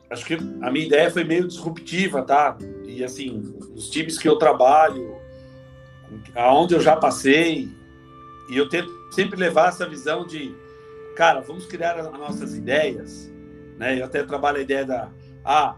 Acho 0.10 0.26
que 0.26 0.34
a 0.34 0.72
minha 0.72 0.88
ideia 0.88 1.12
foi 1.12 1.24
meio 1.24 1.48
disruptiva, 1.48 2.24
tá? 2.24 2.58
E 2.84 3.04
assim, 3.04 3.54
os 3.76 3.92
times 3.92 4.18
que 4.18 4.28
eu 4.28 4.38
trabalho, 4.38 5.16
aonde 6.36 6.74
eu 6.74 6.82
já 6.82 6.96
passei, 6.96 7.70
e 8.50 8.58
eu 8.58 8.68
tento 8.68 8.90
sempre 9.12 9.40
levar 9.40 9.70
essa 9.70 9.88
visão 9.88 10.26
de, 10.26 10.56
cara, 11.16 11.42
vamos 11.42 11.68
criar 11.68 12.00
as 12.00 12.12
nossas 12.12 12.56
ideias, 12.56 13.32
né? 13.78 14.00
Eu 14.00 14.06
até 14.06 14.24
trabalho 14.24 14.58
a 14.58 14.62
ideia 14.62 14.84
da, 14.84 15.12
ah, 15.46 15.76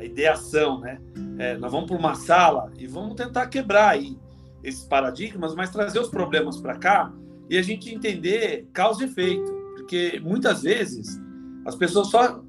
a 0.00 0.04
ideação, 0.04 0.80
né? 0.80 0.98
É, 1.38 1.56
nós 1.56 1.70
vamos 1.70 1.88
para 1.88 1.98
uma 1.98 2.14
sala 2.14 2.72
e 2.78 2.86
vamos 2.86 3.14
tentar 3.14 3.46
quebrar 3.46 3.90
aí 3.90 4.18
esses 4.62 4.84
paradigmas, 4.84 5.54
mas 5.54 5.70
trazer 5.70 5.98
os 5.98 6.08
problemas 6.08 6.58
para 6.58 6.76
cá 6.76 7.12
e 7.48 7.56
a 7.56 7.62
gente 7.62 7.94
entender 7.94 8.68
causa 8.72 9.02
e 9.02 9.06
efeito, 9.06 9.52
porque 9.76 10.20
muitas 10.22 10.62
vezes 10.62 11.20
as 11.64 11.74
pessoas 11.74 12.08
só 12.08 12.42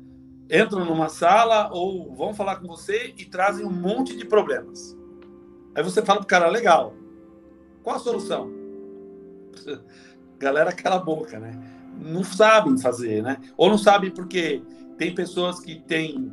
entram 0.50 0.86
numa 0.86 1.10
sala 1.10 1.70
ou 1.72 2.14
vão 2.14 2.34
falar 2.34 2.58
com 2.58 2.68
você 2.68 3.14
e 3.18 3.26
trazem 3.26 3.66
um 3.66 3.72
monte 3.72 4.16
de 4.16 4.26
problemas. 4.26 4.98
Aí 5.74 5.84
você 5.84 6.02
fala 6.02 6.20
pro 6.20 6.28
cara, 6.28 6.50
legal, 6.50 6.94
qual 7.82 7.96
a 7.96 8.00
solução? 8.00 8.52
Galera, 10.38 10.72
cala 10.72 10.98
a 10.98 11.00
boca, 11.00 11.40
né? 11.40 11.58
Não 11.98 12.24
sabem 12.24 12.78
fazer, 12.78 13.22
né? 13.22 13.38
Ou 13.56 13.70
não 13.70 13.78
sabem 13.78 14.12
porque 14.12 14.62
tem 14.98 15.16
pessoas 15.16 15.60
que 15.60 15.80
têm 15.82 16.32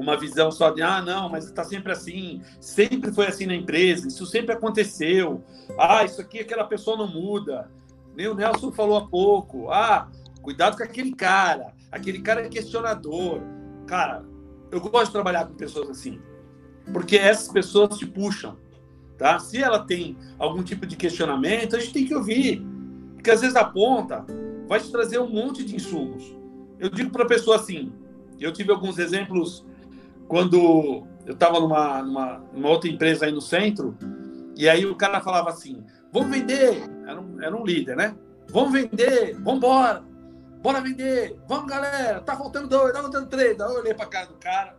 uma 0.00 0.16
visão 0.16 0.50
só 0.50 0.70
de, 0.70 0.82
ah, 0.82 1.00
não, 1.00 1.28
mas 1.28 1.46
está 1.46 1.64
sempre 1.64 1.90
assim, 1.90 2.42
sempre 2.60 3.10
foi 3.10 3.26
assim 3.26 3.46
na 3.46 3.54
empresa, 3.54 4.06
isso 4.06 4.26
sempre 4.26 4.54
aconteceu, 4.54 5.42
ah, 5.78 6.04
isso 6.04 6.20
aqui 6.20 6.40
aquela 6.40 6.64
pessoa 6.64 6.96
não 6.96 7.08
muda. 7.08 7.70
Nem 8.14 8.28
o 8.28 8.34
Nelson 8.34 8.72
falou 8.72 8.96
há 8.96 9.06
pouco, 9.06 9.70
ah, 9.70 10.08
cuidado 10.42 10.76
com 10.76 10.82
aquele 10.82 11.14
cara, 11.14 11.72
aquele 11.90 12.20
cara 12.20 12.42
é 12.42 12.48
questionador. 12.48 13.40
Cara, 13.86 14.24
eu 14.70 14.80
gosto 14.80 15.06
de 15.06 15.12
trabalhar 15.12 15.46
com 15.46 15.54
pessoas 15.54 15.88
assim, 15.88 16.20
porque 16.92 17.16
essas 17.16 17.48
pessoas 17.48 17.96
te 17.96 18.06
puxam, 18.06 18.56
tá? 19.16 19.38
Se 19.38 19.62
ela 19.62 19.78
tem 19.78 20.16
algum 20.38 20.62
tipo 20.62 20.86
de 20.86 20.96
questionamento, 20.96 21.74
a 21.74 21.78
gente 21.78 21.92
tem 21.92 22.06
que 22.06 22.14
ouvir, 22.14 22.62
porque 23.14 23.30
às 23.30 23.40
vezes 23.40 23.56
a 23.56 23.64
ponta 23.64 24.26
vai 24.68 24.80
te 24.80 24.90
trazer 24.90 25.18
um 25.18 25.28
monte 25.28 25.64
de 25.64 25.74
insumos. 25.74 26.36
Eu 26.78 26.90
digo 26.90 27.10
para 27.10 27.24
a 27.24 27.28
pessoa 27.28 27.56
assim, 27.56 27.92
eu 28.38 28.52
tive 28.52 28.70
alguns 28.70 28.98
exemplos 28.98 29.64
quando 30.28 31.06
eu 31.24 31.32
estava 31.32 31.60
numa, 31.60 32.02
numa, 32.02 32.38
numa, 32.52 32.68
outra 32.68 32.88
empresa 32.88 33.26
aí 33.26 33.32
no 33.32 33.40
centro, 33.40 33.96
e 34.56 34.68
aí 34.68 34.86
o 34.86 34.96
cara 34.96 35.20
falava 35.20 35.50
assim: 35.50 35.84
vamos 36.12 36.30
vender, 36.30 36.82
era 37.06 37.20
um, 37.20 37.42
era 37.42 37.56
um 37.56 37.64
líder, 37.64 37.96
né? 37.96 38.16
Vamos 38.50 38.72
vender, 38.72 39.34
vamos 39.34 39.56
embora, 39.56 40.02
bora 40.62 40.80
vender, 40.80 41.36
vamos 41.48 41.66
galera, 41.66 42.20
tá 42.20 42.36
faltando 42.36 42.68
dois, 42.68 42.92
tá 42.92 43.02
faltando 43.02 43.26
três. 43.26 43.56
Daí 43.56 43.68
eu 43.68 43.80
olhei 43.80 43.94
para 43.94 44.06
cara 44.06 44.26
do 44.26 44.34
cara, 44.34 44.74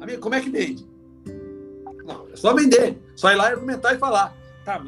amigo, 0.00 0.20
como 0.20 0.34
é 0.34 0.40
que 0.40 0.50
vende? 0.50 0.86
Não, 2.04 2.26
é 2.32 2.36
só 2.36 2.54
vender, 2.54 3.00
só 3.14 3.30
ir 3.30 3.36
lá 3.36 3.50
e 3.50 3.52
argumentar 3.52 3.94
e 3.94 3.98
falar. 3.98 4.34
Tá, 4.64 4.82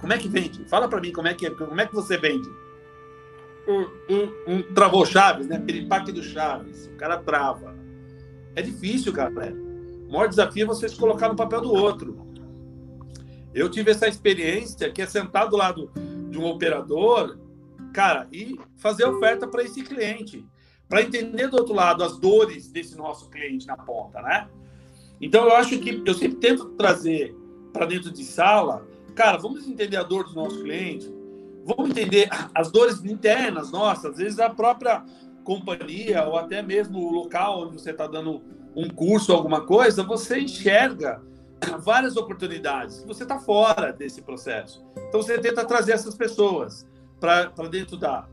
como 0.00 0.12
é 0.12 0.18
que 0.18 0.28
vende? 0.28 0.64
Fala 0.64 0.88
para 0.88 1.00
mim 1.00 1.12
como 1.12 1.28
é 1.28 1.34
que, 1.34 1.48
como 1.50 1.80
é 1.80 1.86
que 1.86 1.94
você 1.94 2.16
vende. 2.16 2.48
Um, 3.68 3.82
um, 4.08 4.54
um 4.54 4.74
travou 4.74 5.04
Chaves, 5.04 5.46
né? 5.46 5.58
Piripaque 5.58 6.10
do 6.10 6.22
Chaves. 6.22 6.86
O 6.86 6.96
cara 6.96 7.18
trava. 7.18 7.74
É 8.54 8.62
difícil, 8.62 9.12
galera. 9.12 9.54
O 10.08 10.12
maior 10.12 10.28
desafio 10.28 10.64
é 10.64 10.66
você 10.66 10.88
se 10.88 10.96
colocar 10.96 11.28
no 11.28 11.36
papel 11.36 11.60
do 11.60 11.72
outro. 11.72 12.26
Eu 13.54 13.68
tive 13.68 13.90
essa 13.90 14.08
experiência 14.08 14.90
que 14.90 15.02
é 15.02 15.06
sentar 15.06 15.48
do 15.48 15.56
lado 15.56 15.90
de 16.30 16.38
um 16.38 16.46
operador, 16.46 17.38
cara, 17.92 18.28
e 18.32 18.58
fazer 18.76 19.04
oferta 19.04 19.46
para 19.46 19.62
esse 19.62 19.82
cliente, 19.82 20.46
para 20.88 21.02
entender 21.02 21.48
do 21.48 21.56
outro 21.56 21.74
lado 21.74 22.02
as 22.02 22.18
dores 22.18 22.70
desse 22.70 22.96
nosso 22.96 23.28
cliente 23.30 23.66
na 23.66 23.76
ponta, 23.76 24.20
né? 24.22 24.48
Então 25.20 25.44
eu 25.44 25.54
acho 25.54 25.78
que 25.78 26.02
eu 26.04 26.14
sempre 26.14 26.38
tento 26.38 26.70
trazer 26.70 27.36
para 27.72 27.86
dentro 27.86 28.10
de 28.10 28.24
sala, 28.24 28.86
cara, 29.14 29.36
vamos 29.36 29.66
entender 29.68 29.96
a 29.96 30.02
dor 30.02 30.24
do 30.24 30.34
nosso 30.34 30.62
cliente, 30.62 31.12
vamos 31.64 31.90
entender 31.90 32.28
as 32.54 32.70
dores 32.70 33.04
internas 33.04 33.70
nossas, 33.70 34.12
às 34.12 34.18
vezes 34.18 34.38
a 34.38 34.50
própria 34.50 35.04
companhia 35.50 36.24
ou 36.24 36.36
até 36.36 36.62
mesmo 36.62 37.00
o 37.00 37.10
local 37.10 37.62
onde 37.62 37.72
você 37.72 37.90
está 37.90 38.06
dando 38.06 38.40
um 38.76 38.88
curso, 38.88 39.32
alguma 39.32 39.62
coisa, 39.62 40.04
você 40.04 40.38
enxerga 40.38 41.20
várias 41.80 42.16
oportunidades. 42.16 43.02
Você 43.04 43.24
está 43.24 43.36
fora 43.36 43.92
desse 43.92 44.22
processo. 44.22 44.86
Então 45.08 45.20
você 45.20 45.40
tenta 45.40 45.64
trazer 45.64 45.90
essas 45.90 46.14
pessoas 46.14 46.86
para 47.18 47.50
dentro 47.68 47.96
da, 47.96 48.28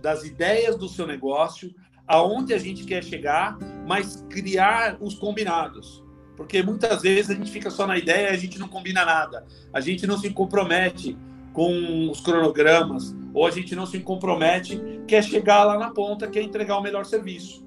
das 0.00 0.24
ideias 0.24 0.74
do 0.76 0.88
seu 0.88 1.06
negócio, 1.06 1.70
aonde 2.08 2.54
a 2.54 2.58
gente 2.58 2.84
quer 2.84 3.04
chegar, 3.04 3.58
mas 3.86 4.24
criar 4.30 4.96
os 5.00 5.14
combinados. 5.14 6.02
Porque 6.34 6.62
muitas 6.62 7.02
vezes 7.02 7.30
a 7.30 7.34
gente 7.34 7.50
fica 7.50 7.68
só 7.68 7.86
na 7.86 7.98
ideia 7.98 8.30
e 8.30 8.34
a 8.34 8.38
gente 8.38 8.58
não 8.58 8.68
combina 8.68 9.04
nada. 9.04 9.44
A 9.70 9.82
gente 9.82 10.06
não 10.06 10.16
se 10.16 10.30
compromete 10.30 11.14
com 11.54 12.10
os 12.10 12.20
cronogramas, 12.20 13.16
ou 13.32 13.46
a 13.46 13.50
gente 13.50 13.74
não 13.74 13.86
se 13.86 14.00
compromete, 14.00 15.00
quer 15.06 15.22
chegar 15.22 15.64
lá 15.64 15.78
na 15.78 15.90
ponta, 15.90 16.26
quer 16.26 16.42
entregar 16.42 16.76
o 16.76 16.82
melhor 16.82 17.06
serviço. 17.06 17.64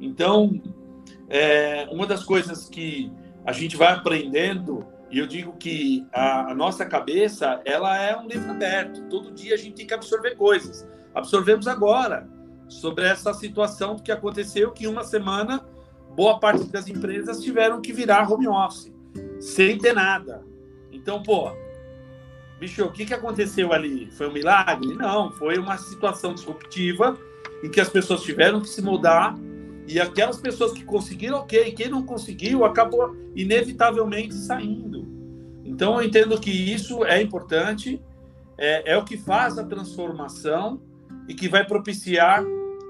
Então, 0.00 0.60
é, 1.28 1.86
uma 1.92 2.06
das 2.06 2.24
coisas 2.24 2.68
que 2.68 3.12
a 3.44 3.52
gente 3.52 3.76
vai 3.76 3.92
aprendendo, 3.92 4.84
e 5.10 5.18
eu 5.18 5.26
digo 5.26 5.52
que 5.52 6.06
a, 6.12 6.52
a 6.52 6.54
nossa 6.54 6.86
cabeça, 6.86 7.60
ela 7.66 7.96
é 8.02 8.16
um 8.16 8.26
livro 8.26 8.50
aberto. 8.50 9.02
Todo 9.08 9.30
dia 9.30 9.54
a 9.54 9.58
gente 9.58 9.74
tem 9.74 9.86
que 9.86 9.94
absorver 9.94 10.34
coisas. 10.34 10.88
Absorvemos 11.14 11.68
agora 11.68 12.26
sobre 12.66 13.04
essa 13.04 13.34
situação 13.34 13.96
que 13.96 14.10
aconteceu, 14.10 14.70
que 14.72 14.86
uma 14.86 15.04
semana 15.04 15.64
boa 16.16 16.40
parte 16.40 16.64
das 16.64 16.88
empresas 16.88 17.42
tiveram 17.42 17.80
que 17.80 17.92
virar 17.92 18.30
home 18.30 18.48
office, 18.48 18.92
sem 19.38 19.76
ter 19.76 19.94
nada. 19.94 20.42
Então, 20.90 21.22
pô, 21.22 21.52
bicho, 22.58 22.84
o 22.84 22.90
que, 22.90 23.06
que 23.06 23.14
aconteceu 23.14 23.72
ali? 23.72 24.10
Foi 24.10 24.28
um 24.28 24.32
milagre? 24.32 24.94
Não, 24.94 25.30
foi 25.32 25.58
uma 25.58 25.76
situação 25.76 26.34
disruptiva 26.34 27.16
em 27.62 27.70
que 27.70 27.80
as 27.80 27.88
pessoas 27.88 28.22
tiveram 28.22 28.60
que 28.60 28.68
se 28.68 28.82
mudar 28.82 29.36
e 29.86 29.98
aquelas 29.98 30.38
pessoas 30.38 30.72
que 30.72 30.84
conseguiram, 30.84 31.38
ok, 31.38 31.72
quem 31.72 31.88
não 31.88 32.02
conseguiu 32.02 32.64
acabou 32.64 33.16
inevitavelmente 33.34 34.34
saindo. 34.34 35.06
Então, 35.64 36.00
eu 36.00 36.06
entendo 36.06 36.38
que 36.38 36.50
isso 36.50 37.04
é 37.04 37.22
importante, 37.22 38.00
é, 38.58 38.92
é 38.92 38.98
o 38.98 39.04
que 39.04 39.16
faz 39.16 39.58
a 39.58 39.64
transformação 39.64 40.80
e 41.26 41.34
que 41.34 41.48
vai 41.48 41.64
propiciar 41.66 42.44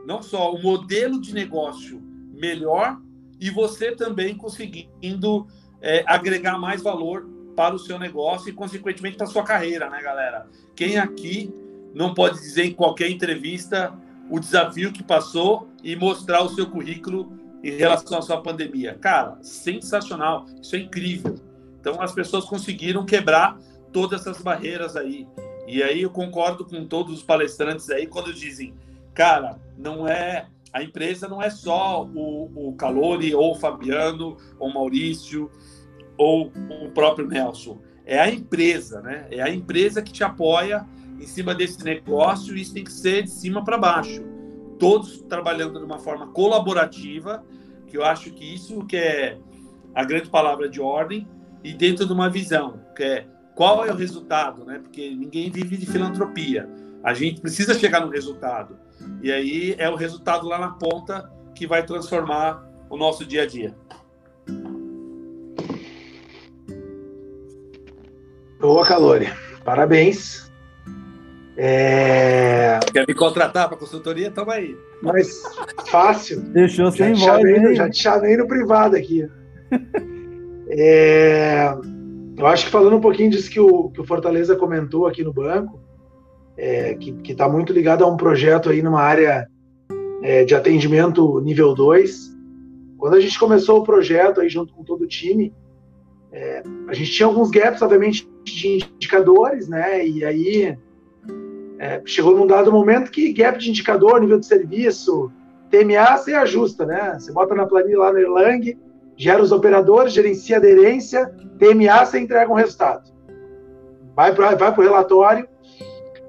não 0.05 0.23
só 0.23 0.53
o 0.53 0.63
modelo 0.63 1.21
de 1.21 1.35
negócio 1.35 2.03
melhor, 2.33 2.99
e 3.41 3.51
você 3.51 3.95
também 3.95 4.35
conseguindo 4.35 5.47
é, 5.81 6.03
agregar 6.07 6.59
mais 6.59 6.83
valor 6.83 7.29
para 7.59 7.75
o 7.75 7.79
seu 7.81 7.99
negócio 7.99 8.49
e, 8.49 8.53
consequentemente, 8.53 9.17
para 9.17 9.27
a 9.27 9.29
sua 9.29 9.43
carreira, 9.43 9.91
né, 9.91 10.01
galera? 10.01 10.47
Quem 10.77 10.97
aqui 10.97 11.53
não 11.93 12.15
pode 12.15 12.39
dizer 12.39 12.67
em 12.67 12.73
qualquer 12.73 13.11
entrevista 13.11 13.93
o 14.31 14.39
desafio 14.39 14.93
que 14.93 15.03
passou 15.03 15.69
e 15.83 15.97
mostrar 15.97 16.41
o 16.45 16.51
seu 16.51 16.71
currículo 16.71 17.33
em 17.65 17.73
relação 17.73 18.17
à 18.17 18.23
sua 18.23 18.41
pandemia? 18.41 18.97
Cara, 19.01 19.39
sensacional, 19.43 20.47
isso 20.63 20.77
é 20.77 20.79
incrível. 20.79 21.35
Então, 21.81 22.01
as 22.01 22.13
pessoas 22.13 22.45
conseguiram 22.45 23.05
quebrar 23.05 23.59
todas 23.93 24.21
essas 24.21 24.41
barreiras 24.41 24.95
aí. 24.95 25.27
E 25.67 25.83
aí 25.83 26.03
eu 26.03 26.11
concordo 26.11 26.65
com 26.65 26.87
todos 26.87 27.13
os 27.13 27.25
palestrantes 27.25 27.91
aí 27.91 28.07
quando 28.07 28.33
dizem, 28.33 28.73
cara, 29.13 29.59
não 29.77 30.07
é 30.07 30.47
a 30.73 30.81
empresa 30.81 31.27
não 31.27 31.43
é 31.43 31.51
só 31.51 32.05
o, 32.05 32.69
o 32.69 32.77
Calori, 32.77 33.35
ou 33.35 33.53
o 33.53 33.55
Fabiano, 33.57 34.37
ou 34.61 34.69
o 34.69 34.75
Maurício, 34.75 35.51
ou 36.19 36.53
o 36.83 36.91
próprio 36.91 37.27
Nelson. 37.27 37.81
É 38.05 38.19
a 38.19 38.29
empresa, 38.29 39.01
né? 39.01 39.27
É 39.31 39.41
a 39.41 39.49
empresa 39.49 40.03
que 40.03 40.13
te 40.13 40.25
apoia 40.25 40.85
em 41.19 41.27
cima 41.27 41.55
desse 41.55 41.83
negócio 41.85 42.57
e 42.57 42.61
isso 42.61 42.75
tem 42.75 42.85
que 42.85 42.93
ser 42.93 43.23
de 43.23 43.31
cima 43.31 43.65
para 43.65 43.79
baixo. 43.79 44.23
Todos 44.79 45.23
trabalhando 45.23 45.79
de 45.79 45.85
uma 45.85 45.99
forma 45.99 46.27
colaborativa, 46.29 47.45
que 47.87 47.97
eu 47.97 48.05
acho 48.05 48.31
que 48.33 48.45
isso 48.45 48.85
que 48.87 48.97
é 48.97 49.39
a 49.95 50.05
grande 50.05 50.29
palavra 50.29 50.69
de 50.69 50.81
ordem, 50.81 51.27
e 51.63 51.73
dentro 51.73 52.07
de 52.07 52.13
uma 52.13 52.31
visão, 52.31 52.81
que 52.95 53.03
é 53.03 53.27
qual 53.55 53.85
é 53.85 53.91
o 53.91 53.97
resultado, 53.97 54.65
né? 54.65 54.79
Porque 54.79 55.11
ninguém 55.11 55.51
vive 55.51 55.77
de 55.77 55.87
filantropia. 55.87 56.69
A 57.03 57.13
gente 57.13 57.41
precisa 57.41 57.75
chegar 57.75 58.01
no 58.01 58.11
resultado. 58.11 58.79
E 59.23 59.33
aí 59.33 59.75
é 59.79 59.91
o 59.91 59.97
resultado 59.97 60.47
lá 60.47 60.59
na 60.59 60.71
ponta 60.71 61.31
que 61.55 61.67
vai 61.67 61.85
transformar 61.85 62.65
o 62.89 62.97
nosso 62.97 63.25
dia 63.25 63.43
a 63.43 63.47
dia. 63.47 63.75
Boa, 68.61 68.85
Calori. 68.85 69.29
Parabéns. 69.65 70.51
É... 71.57 72.79
Quer 72.93 73.07
me 73.07 73.15
contratar 73.15 73.69
para 73.69 73.77
consultoria? 73.77 74.31
Toma 74.31 74.55
aí. 74.55 74.77
Mas 75.03 75.43
fácil. 75.87 76.41
Deixou 76.41 76.91
sem 76.91 77.15
já 77.15 77.37
voz. 77.37 77.43
Chamei, 77.43 77.75
já 77.75 77.91
te 77.91 78.03
chamei 78.03 78.37
no 78.37 78.49
privado 78.49 78.97
aqui. 78.97 79.29
é... 80.71 81.73
Eu 82.37 82.47
acho 82.47 82.67
que 82.67 82.71
falando 82.71 82.97
um 82.97 83.01
pouquinho 83.01 83.31
disso 83.31 83.51
que 83.51 83.61
o, 83.61 83.91
que 83.91 84.01
o 84.01 84.05
Fortaleza 84.05 84.55
comentou 84.55 85.07
aqui 85.07 85.25
no 85.25 85.33
banco, 85.33 85.81
é, 86.57 86.95
que 86.95 87.17
está 87.27 87.49
muito 87.49 87.73
ligado 87.73 88.05
a 88.05 88.07
um 88.07 88.17
projeto 88.17 88.71
aí 88.71 88.81
numa 88.81 89.03
área 89.03 89.49
é, 90.23 90.45
de 90.45 90.55
atendimento 90.55 91.41
nível 91.41 91.75
2. 91.75 92.37
Quando 92.97 93.15
a 93.15 93.21
gente 93.21 93.39
começou 93.39 93.79
o 93.79 93.85
projeto 93.85 94.41
aí 94.41 94.49
junto 94.49 94.73
com 94.73 94.85
todo 94.85 95.03
o 95.03 95.07
time, 95.07 95.53
é, 96.33 96.63
a 96.87 96.95
gente 96.95 97.13
tinha 97.13 97.27
alguns 97.27 97.51
gaps, 97.51 97.81
obviamente, 97.83 98.29
de 98.45 98.85
indicadores, 98.95 99.69
né? 99.69 100.07
E 100.07 100.25
aí 100.25 100.79
é, 101.79 102.03
chegou 102.05 102.37
num 102.37 102.47
dado 102.47 102.73
momento 102.73 103.11
que 103.11 103.33
gap 103.33 103.59
de 103.59 103.71
indicador, 103.71 104.21
nível 104.21 104.39
de 104.39 104.47
serviço, 104.47 105.31
TMA, 105.71 106.17
você 106.17 106.35
ajusta, 106.35 106.85
né? 106.85 107.17
Você 107.19 107.33
bota 107.33 107.55
na 107.55 107.67
planilha 107.67 107.99
lá 107.99 108.13
no 108.13 108.19
Erlang, 108.19 108.77
gera 109.17 109.43
os 109.43 109.53
operadores, 109.53 110.13
gerencia 110.13 110.57
aderência, 110.57 111.27
TMA, 111.59 112.05
você 112.05 112.19
entrega 112.19 112.51
um 112.51 112.57
resultado. 112.57 113.11
Vai 114.15 114.35
para 114.35 114.55
vai 114.55 114.71
o 114.71 114.81
relatório, 114.81 115.49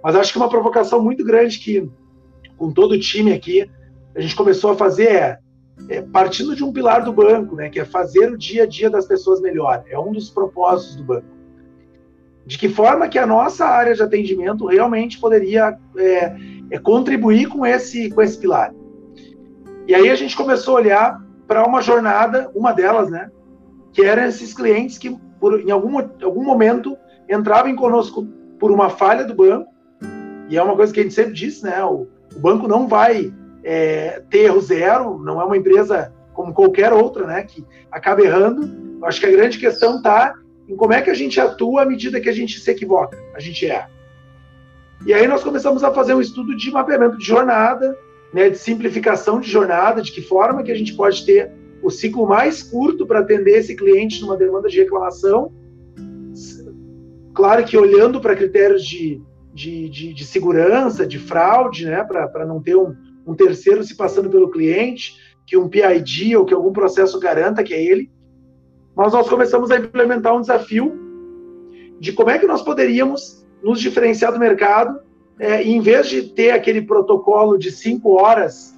mas 0.03 0.15
acho 0.15 0.31
que 0.31 0.37
uma 0.37 0.49
provocação 0.49 1.01
muito 1.01 1.23
grande 1.23 1.59
que, 1.59 1.89
com 2.57 2.71
todo 2.71 2.93
o 2.93 2.99
time 2.99 3.33
aqui, 3.33 3.69
a 4.15 4.21
gente 4.21 4.35
começou 4.35 4.71
a 4.71 4.75
fazer 4.75 5.07
é, 5.07 5.39
é, 5.87 6.01
partindo 6.01 6.55
de 6.55 6.63
um 6.63 6.71
pilar 6.71 7.03
do 7.03 7.13
banco, 7.13 7.55
né, 7.55 7.69
que 7.69 7.79
é 7.79 7.85
fazer 7.85 8.31
o 8.31 8.37
dia 8.37 8.63
a 8.63 8.67
dia 8.67 8.89
das 8.89 9.05
pessoas 9.05 9.39
melhor. 9.39 9.83
É 9.89 9.97
um 9.97 10.11
dos 10.11 10.29
propósitos 10.29 10.95
do 10.95 11.03
banco. 11.03 11.27
De 12.45 12.57
que 12.57 12.67
forma 12.67 13.07
que 13.07 13.19
a 13.19 13.25
nossa 13.25 13.65
área 13.65 13.93
de 13.93 14.01
atendimento 14.01 14.65
realmente 14.65 15.19
poderia 15.19 15.77
é, 15.97 16.35
é, 16.71 16.79
contribuir 16.79 17.47
com 17.47 17.65
esse, 17.65 18.09
com 18.09 18.21
esse 18.21 18.37
pilar. 18.37 18.73
E 19.87 19.93
aí 19.93 20.09
a 20.09 20.15
gente 20.15 20.35
começou 20.35 20.77
a 20.77 20.81
olhar 20.81 21.21
para 21.47 21.65
uma 21.65 21.81
jornada, 21.81 22.51
uma 22.53 22.71
delas, 22.73 23.09
né, 23.09 23.29
que 23.93 24.03
eram 24.03 24.23
esses 24.23 24.53
clientes 24.53 24.97
que, 24.97 25.15
por, 25.39 25.59
em 25.59 25.71
algum, 25.71 25.97
algum 25.97 26.43
momento, 26.43 26.97
entravam 27.29 27.75
conosco 27.75 28.25
por 28.59 28.71
uma 28.71 28.89
falha 28.89 29.23
do 29.23 29.35
banco 29.35 29.69
e 30.49 30.57
é 30.57 30.63
uma 30.63 30.75
coisa 30.75 30.91
que 30.91 30.99
a 30.99 31.03
gente 31.03 31.13
sempre 31.13 31.33
disse, 31.33 31.63
né? 31.63 31.83
O, 31.83 32.07
o 32.35 32.39
banco 32.39 32.67
não 32.67 32.87
vai 32.87 33.31
é, 33.63 34.21
ter 34.29 34.45
erro 34.45 34.61
zero, 34.61 35.17
não 35.19 35.41
é 35.41 35.45
uma 35.45 35.57
empresa 35.57 36.13
como 36.33 36.53
qualquer 36.53 36.93
outra, 36.93 37.25
né? 37.25 37.43
Que 37.43 37.65
acaba 37.91 38.21
errando. 38.21 38.97
Eu 38.99 39.05
acho 39.05 39.19
que 39.19 39.25
a 39.25 39.31
grande 39.31 39.57
questão 39.57 39.97
está 39.97 40.35
em 40.67 40.75
como 40.75 40.93
é 40.93 41.01
que 41.01 41.09
a 41.09 41.13
gente 41.13 41.39
atua 41.39 41.83
à 41.83 41.85
medida 41.85 42.19
que 42.19 42.29
a 42.29 42.33
gente 42.33 42.59
se 42.59 42.69
equivoca, 42.69 43.17
a 43.35 43.39
gente 43.39 43.65
erra. 43.65 43.89
E 45.05 45.13
aí 45.13 45.27
nós 45.27 45.43
começamos 45.43 45.83
a 45.83 45.93
fazer 45.93 46.13
um 46.13 46.21
estudo 46.21 46.55
de 46.55 46.69
mapeamento 46.71 47.17
de 47.17 47.25
jornada, 47.25 47.97
né, 48.33 48.49
de 48.49 48.57
simplificação 48.57 49.39
de 49.39 49.49
jornada, 49.49 50.01
de 50.01 50.11
que 50.11 50.21
forma 50.21 50.61
que 50.61 50.71
a 50.71 50.75
gente 50.75 50.93
pode 50.93 51.25
ter 51.25 51.51
o 51.81 51.89
ciclo 51.89 52.27
mais 52.27 52.61
curto 52.61 53.07
para 53.07 53.19
atender 53.19 53.57
esse 53.57 53.75
cliente 53.75 54.21
numa 54.21 54.35
demanda 54.35 54.67
de 54.67 54.77
reclamação. 54.77 55.51
Claro 57.33 57.63
que 57.63 57.77
olhando 57.77 58.19
para 58.19 58.35
critérios 58.35 58.85
de 58.85 59.21
de, 59.53 59.89
de, 59.89 60.13
de 60.13 60.25
segurança, 60.25 61.05
de 61.05 61.19
fraude, 61.19 61.85
né, 61.85 62.03
para 62.03 62.45
não 62.45 62.61
ter 62.61 62.75
um, 62.75 62.95
um 63.29 63.35
terceiro 63.35 63.83
se 63.83 63.95
passando 63.95 64.29
pelo 64.29 64.49
cliente, 64.49 65.15
que 65.45 65.55
um 65.55 65.69
PID 65.69 66.35
ou 66.35 66.45
que 66.45 66.53
algum 66.53 66.73
processo 66.73 67.19
garanta 67.19 67.63
que 67.63 67.73
é 67.73 67.83
ele. 67.83 68.11
Mas 68.95 69.13
nós 69.13 69.29
começamos 69.29 69.69
a 69.69 69.77
implementar 69.77 70.35
um 70.35 70.41
desafio 70.41 70.97
de 71.99 72.11
como 72.11 72.31
é 72.31 72.39
que 72.39 72.47
nós 72.47 72.63
poderíamos 72.63 73.45
nos 73.61 73.79
diferenciar 73.79 74.33
do 74.33 74.39
mercado, 74.39 74.99
é, 75.37 75.61
em 75.61 75.79
vez 75.79 76.09
de 76.09 76.23
ter 76.23 76.51
aquele 76.51 76.81
protocolo 76.81 77.57
de 77.57 77.71
cinco 77.71 78.19
horas 78.19 78.75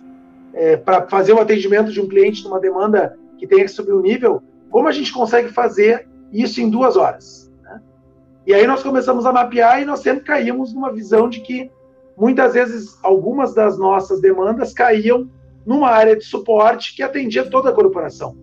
é, 0.54 0.76
para 0.76 1.08
fazer 1.08 1.32
o 1.34 1.40
atendimento 1.40 1.92
de 1.92 2.02
um 2.02 2.08
cliente 2.08 2.44
numa 2.44 2.60
demanda 2.60 3.18
que 3.38 3.48
tenha 3.48 3.64
que 3.64 3.72
subir 3.72 3.94
o 3.94 4.02
nível, 4.02 4.44
como 4.70 4.88
a 4.88 4.92
gente 4.92 5.14
consegue 5.14 5.50
fazer 5.50 6.08
isso 6.32 6.60
em 6.62 6.70
duas 6.70 6.98
horas? 6.98 7.50
E 8.46 8.54
aí 8.54 8.68
nós 8.68 8.84
começamos 8.84 9.26
a 9.26 9.32
mapear 9.32 9.82
e 9.82 9.86
nós 9.86 10.00
sempre 10.00 10.26
caímos 10.26 10.74
numa 10.74 10.92
visão 10.92 11.30
de 11.30 11.40
que 11.42 11.72
muitas 12.22 12.54
vezes 12.54 13.00
algumas 13.02 13.52
das 13.56 13.80
nossas 13.80 14.22
demandas 14.22 14.74
caíam 14.74 15.28
numa 15.66 15.90
área 15.90 16.16
de 16.16 16.24
suporte 16.24 16.96
que 16.96 17.02
atendia 17.02 17.50
toda 17.50 17.72
a 17.72 17.74
corporação. 17.74 18.38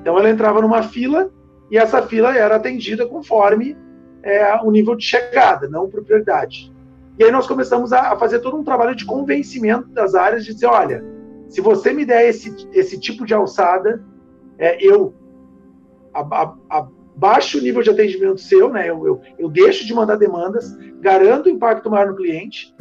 Então 0.00 0.16
ela 0.16 0.30
entrava 0.30 0.62
numa 0.62 0.84
fila 0.84 1.32
e 1.68 1.76
essa 1.76 2.00
fila 2.00 2.36
era 2.36 2.54
atendida 2.54 3.04
conforme 3.04 3.76
é, 4.22 4.54
o 4.62 4.70
nível 4.70 4.94
de 4.94 5.04
chegada, 5.04 5.68
não 5.68 5.90
por 5.90 6.04
prioridade. 6.04 6.72
E 7.18 7.24
aí 7.24 7.32
nós 7.32 7.48
começamos 7.48 7.92
a, 7.92 8.12
a, 8.12 8.16
fazer 8.16 8.38
todo 8.38 8.56
um 8.56 8.62
trabalho 8.62 8.94
de 8.94 9.04
convencimento 9.04 9.88
das 9.88 10.14
áreas 10.14 10.44
de 10.44 10.54
dizer, 10.54 10.66
olha, 10.66 11.04
se 11.48 11.60
você 11.60 11.92
me 11.92 12.04
der 12.04 12.28
esse, 12.28 12.54
esse 12.72 13.00
tipo 13.00 13.26
de 13.26 13.34
alçada, 13.34 14.00
é, 14.56 14.78
eu 14.80 15.12
a, 16.14 16.54
a, 16.70 16.86
baixo 17.16 17.58
o 17.58 17.60
nível 17.60 17.82
de 17.82 17.90
atendimento 17.90 18.40
seu, 18.40 18.70
né? 18.70 18.88
Eu, 18.88 19.04
eu, 19.04 19.20
eu, 19.36 19.48
deixo 19.48 19.84
de 19.84 19.92
mandar 19.92 20.14
demandas, 20.14 20.76
garanto 21.00 21.48
impacto 21.48 21.90
maior 21.90 22.06
no 22.06 22.16
cliente 22.16 22.72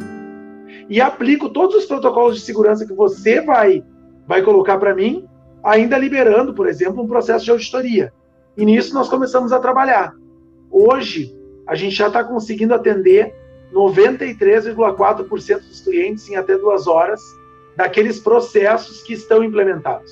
e 0.89 1.01
aplico 1.01 1.49
todos 1.49 1.75
os 1.75 1.85
protocolos 1.85 2.35
de 2.35 2.41
segurança 2.41 2.85
que 2.85 2.93
você 2.93 3.41
vai, 3.41 3.83
vai 4.27 4.41
colocar 4.41 4.77
para 4.77 4.95
mim, 4.95 5.27
ainda 5.63 5.97
liberando, 5.97 6.53
por 6.53 6.67
exemplo, 6.67 7.03
um 7.03 7.07
processo 7.07 7.45
de 7.45 7.51
auditoria. 7.51 8.13
E 8.57 8.65
nisso 8.65 8.93
nós 8.93 9.09
começamos 9.09 9.51
a 9.51 9.59
trabalhar. 9.59 10.13
Hoje, 10.69 11.35
a 11.65 11.75
gente 11.75 11.95
já 11.95 12.07
está 12.07 12.23
conseguindo 12.23 12.73
atender 12.73 13.33
93,4% 13.73 15.59
dos 15.59 15.81
clientes 15.81 16.29
em 16.29 16.35
até 16.35 16.57
duas 16.57 16.87
horas 16.87 17.21
daqueles 17.75 18.19
processos 18.19 19.01
que 19.01 19.13
estão 19.13 19.43
implementados. 19.43 20.11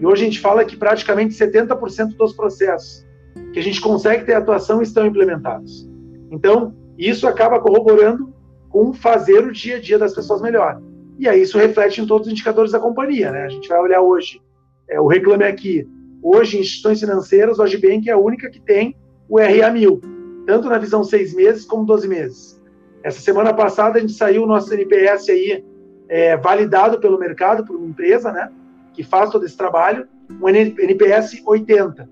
E 0.00 0.06
hoje 0.06 0.22
a 0.22 0.24
gente 0.26 0.40
fala 0.40 0.64
que 0.64 0.76
praticamente 0.76 1.34
70% 1.34 2.16
dos 2.16 2.32
processos 2.32 3.06
que 3.52 3.58
a 3.58 3.62
gente 3.62 3.80
consegue 3.80 4.24
ter 4.24 4.34
atuação 4.34 4.82
estão 4.82 5.06
implementados. 5.06 5.88
Então, 6.30 6.74
isso 6.98 7.26
acaba 7.26 7.60
corroborando 7.60 8.34
com 8.70 8.94
fazer 8.94 9.44
o 9.44 9.52
dia 9.52 9.76
a 9.76 9.80
dia 9.80 9.98
das 9.98 10.14
pessoas 10.14 10.40
melhor. 10.40 10.80
E 11.18 11.28
aí 11.28 11.42
isso 11.42 11.58
reflete 11.58 12.00
em 12.00 12.06
todos 12.06 12.26
os 12.26 12.32
indicadores 12.32 12.72
da 12.72 12.80
companhia. 12.80 13.30
Né? 13.30 13.42
A 13.42 13.48
gente 13.48 13.68
vai 13.68 13.78
olhar 13.78 14.00
hoje, 14.00 14.40
é, 14.88 14.98
o 14.98 15.06
Reclame 15.06 15.44
Aqui. 15.44 15.86
Hoje, 16.22 16.58
instituições 16.58 17.00
financeiras, 17.00 17.58
o 17.58 17.62
Agibank 17.62 18.08
é 18.08 18.12
a 18.12 18.18
única 18.18 18.48
que 18.48 18.60
tem 18.60 18.96
o 19.28 19.38
RA 19.38 19.70
1000, 19.70 20.00
tanto 20.46 20.68
na 20.68 20.78
visão 20.78 21.04
seis 21.04 21.34
meses 21.34 21.64
como 21.64 21.84
12 21.84 22.08
meses. 22.08 22.60
Essa 23.02 23.20
semana 23.20 23.54
passada 23.54 23.98
a 23.98 24.00
gente 24.00 24.12
saiu 24.12 24.42
o 24.42 24.46
nosso 24.46 24.72
NPS 24.72 25.28
aí 25.28 25.64
é, 26.08 26.36
validado 26.36 27.00
pelo 27.00 27.18
mercado, 27.18 27.64
por 27.64 27.76
uma 27.76 27.86
empresa, 27.86 28.32
né, 28.32 28.50
que 28.92 29.02
faz 29.02 29.30
todo 29.30 29.46
esse 29.46 29.56
trabalho, 29.56 30.06
um 30.40 30.48
NPS 30.48 31.42
80. 31.46 32.08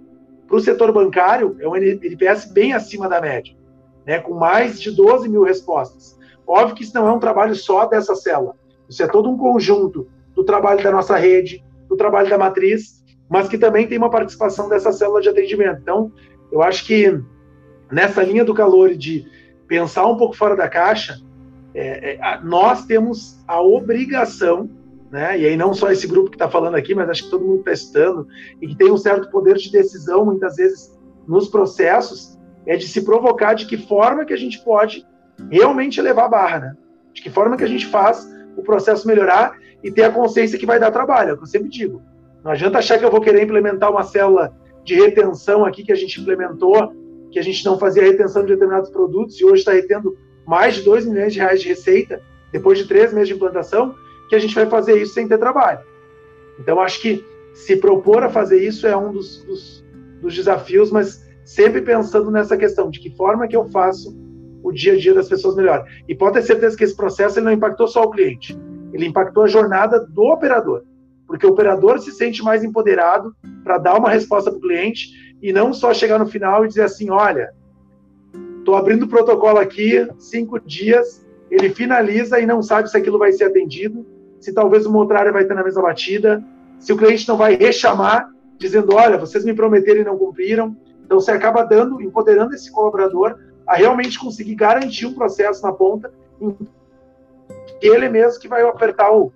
Para 0.47 0.57
o 0.57 0.61
setor 0.61 0.93
bancário, 0.93 1.57
é 1.61 1.69
um 1.69 1.77
NPS 1.77 2.51
bem 2.53 2.73
acima 2.73 3.09
da 3.09 3.21
média, 3.21 3.55
né, 4.07 4.19
com 4.19 4.35
mais 4.35 4.81
de 4.81 4.91
12 4.91 5.29
mil 5.29 5.43
respostas. 5.43 6.18
Óbvio 6.49 6.77
que 6.77 6.83
isso 6.83 6.95
não 6.95 7.07
é 7.07 7.13
um 7.13 7.19
trabalho 7.19 7.55
só 7.55 7.85
dessa 7.85 8.15
célula, 8.15 8.55
isso 8.89 9.03
é 9.03 9.07
todo 9.07 9.29
um 9.29 9.37
conjunto 9.37 10.09
do 10.35 10.43
trabalho 10.43 10.83
da 10.83 10.91
nossa 10.91 11.15
rede, 11.17 11.63
do 11.87 11.97
trabalho 11.97 12.31
da 12.31 12.39
matriz, 12.39 13.05
mas 13.29 13.49
que 13.49 13.59
também 13.59 13.87
tem 13.87 13.99
uma 13.99 14.09
participação 14.09 14.67
dessa 14.67 14.91
célula 14.91 15.21
de 15.21 15.29
atendimento. 15.29 15.81
Então, 15.83 16.11
eu 16.51 16.63
acho 16.63 16.87
que 16.87 17.21
nessa 17.93 18.23
linha 18.23 18.45
do 18.45 18.55
calor 18.55 18.95
de 18.95 19.27
pensar 19.67 20.07
um 20.07 20.17
pouco 20.17 20.35
fora 20.35 20.57
da 20.57 20.69
caixa, 20.69 21.21
é, 21.75 22.15
é, 22.15 22.41
nós 22.43 22.87
temos 22.87 23.39
a 23.47 23.61
obrigação, 23.61 24.71
né, 25.11 25.39
e 25.39 25.47
aí 25.47 25.57
não 25.57 25.75
só 25.75 25.93
esse 25.93 26.07
grupo 26.07 26.31
que 26.31 26.37
está 26.37 26.49
falando 26.49 26.77
aqui, 26.77 26.95
mas 26.95 27.11
acho 27.11 27.25
que 27.25 27.31
todo 27.31 27.45
mundo 27.45 27.59
está 27.59 27.73
estudando, 27.73 28.27
e 28.63 28.69
que 28.69 28.77
tem 28.77 28.91
um 28.91 28.97
certo 28.97 29.31
poder 29.31 29.57
de 29.57 29.71
decisão, 29.71 30.25
muitas 30.25 30.57
vezes, 30.57 30.99
nos 31.27 31.49
processos, 31.49 32.39
é 32.67 32.77
de 32.77 32.89
se 32.89 33.05
provocar 33.05 33.53
de 33.53 33.67
que 33.67 33.77
forma 33.77 34.25
que 34.25 34.33
a 34.33 34.37
gente 34.37 34.63
pode 34.65 35.07
realmente 35.51 36.01
levar 36.01 36.25
a 36.25 36.29
barra, 36.29 36.59
né? 36.59 36.77
De 37.13 37.23
que 37.23 37.31
forma 37.31 37.57
que 37.57 37.65
a 37.65 37.69
gente 37.69 37.87
faz 37.87 38.29
o 38.57 38.63
processo 38.63 39.07
melhorar 39.07 39.57
e 39.83 39.91
ter 39.91 40.03
a 40.03 40.11
consciência 40.11 40.59
que 40.59 40.67
vai 40.67 40.79
dar 40.79 40.91
trabalho, 40.91 41.31
é 41.31 41.33
o 41.33 41.37
que 41.37 41.45
eu 41.45 41.47
sempre 41.49 41.69
digo. 41.69 42.03
Não 42.45 42.53
adianta 42.53 42.79
achar 42.79 42.99
que 42.99 43.05
eu 43.05 43.11
vou 43.11 43.21
querer 43.21 43.43
implementar 43.43 43.91
uma 43.91 44.03
célula 44.03 44.55
de 44.85 44.95
retenção 44.95 45.65
aqui 45.65 45.85
que 45.85 45.93
a 45.93 45.97
gente 45.97 46.21
implementou, 46.21 46.93
que 47.31 47.39
a 47.39 47.43
gente 47.43 47.65
não 47.65 47.79
fazia 47.79 48.03
retenção 48.03 48.43
de 48.43 48.53
determinados 48.53 48.91
produtos 48.91 49.39
e 49.41 49.45
hoje 49.45 49.61
está 49.61 49.73
retendo 49.73 50.17
mais 50.47 50.77
de 50.77 50.83
2 50.83 51.07
milhões 51.07 51.33
de 51.33 51.41
reais 51.41 51.61
de 51.61 51.69
receita, 51.69 52.23
depois 52.53 52.79
de 52.79 52.87
três 52.87 53.13
meses 53.13 53.29
de 53.29 53.35
implantação, 53.35 53.95
que 54.29 54.35
a 54.35 54.39
gente 54.39 54.55
vai 54.55 54.67
fazer 54.67 55.01
isso 55.01 55.15
sem 55.15 55.29
ter 55.29 55.39
trabalho. 55.39 55.81
Então, 56.59 56.81
acho 56.81 57.01
que 57.01 57.25
se 57.55 57.77
propor 57.77 58.23
a 58.23 58.31
fazer 58.31 58.63
isso 58.63 58.87
é 58.87 58.97
um 58.97 59.13
dos, 59.13 59.45
dos, 59.45 59.85
dos 60.23 60.35
desafios, 60.35 60.91
mas 60.91 61.23
sempre 61.45 61.83
pensando 61.83 62.31
nessa 62.31 62.57
questão, 62.57 62.91
de 62.91 63.01
que 63.01 63.11
forma 63.11 63.47
que 63.47 63.57
eu 63.57 63.67
faço 63.67 64.17
o 64.69 64.73
dia 64.73 64.95
a 64.95 64.97
dia 64.97 65.15
das 65.15 65.29
pessoas 65.29 65.57
melhor. 65.57 65.85
E 66.09 66.15
pode 66.15 66.35
ter 66.35 66.43
certeza 66.43 66.77
que 66.77 66.85
esse 66.85 66.97
processo 66.97 67.39
ele 67.39 67.47
não 67.47 67.53
impactou 67.53 67.89
só 67.89 68.03
o 68.03 68.11
cliente, 68.11 68.59
ele 68.93 69.07
impactou 69.07 69.45
a 69.45 69.49
jornada 69.49 70.01
do 70.01 70.23
operador, 70.25 70.83
porque 71.27 71.47
o 71.47 71.51
operador 71.51 71.99
se 71.99 72.13
sente 72.13 72.43
mais 72.43 72.65
empoderado 72.65 73.35
para 73.65 73.79
dar 73.79 73.99
uma 73.99 74.11
resposta 74.11 74.51
para 74.51 74.59
o 74.59 74.63
cliente 74.63 75.09
e 75.43 75.53
não 75.53 75.73
só 75.73 75.93
chegar 75.93 76.19
no 76.19 76.27
final 76.27 76.65
e 76.65 76.69
dizer 76.69 76.83
assim, 76.83 77.11
olha, 77.11 77.51
Estou 78.69 78.77
abrindo 78.77 79.05
o 79.05 79.09
protocolo 79.09 79.59
aqui, 79.59 80.07
cinco 80.19 80.61
dias, 80.61 81.27
ele 81.51 81.71
finaliza 81.71 82.39
e 82.39 82.45
não 82.45 82.63
sabe 82.63 82.91
se 82.91 82.99
aquilo 82.99 83.19
vai 83.19 83.33
ser 83.33 83.45
atendido, 83.45 84.05
se 84.39 84.53
talvez 84.53 84.85
uma 84.85 84.99
outra 84.99 85.21
área 85.21 85.33
vai 85.33 85.47
ter 85.47 85.55
na 85.55 85.65
mesma 85.65 85.81
batida, 85.81 86.45
se 86.79 86.93
o 86.93 86.97
cliente 86.99 87.27
não 87.27 87.39
vai 87.39 87.57
rechamar, 87.57 88.29
dizendo, 88.59 88.95
olha, 88.95 89.17
vocês 89.17 89.43
me 89.43 89.55
prometeram 89.55 90.03
e 90.03 90.05
não 90.05 90.19
cumpriram. 90.19 90.77
Então, 91.03 91.19
você 91.19 91.31
acaba 91.31 91.63
dando, 91.63 92.03
empoderando 92.03 92.55
esse 92.55 92.71
colaborador 92.71 93.39
a 93.69 93.77
realmente 93.77 94.19
conseguir 94.19 94.55
garantir 94.55 95.05
um 95.05 95.13
processo 95.13 95.63
na 95.63 95.71
ponta, 95.71 96.11
ele 97.83 98.09
mesmo 98.09 98.41
que 98.41 98.49
vai 98.49 98.63
apertar 98.63 99.13
o, 99.13 99.31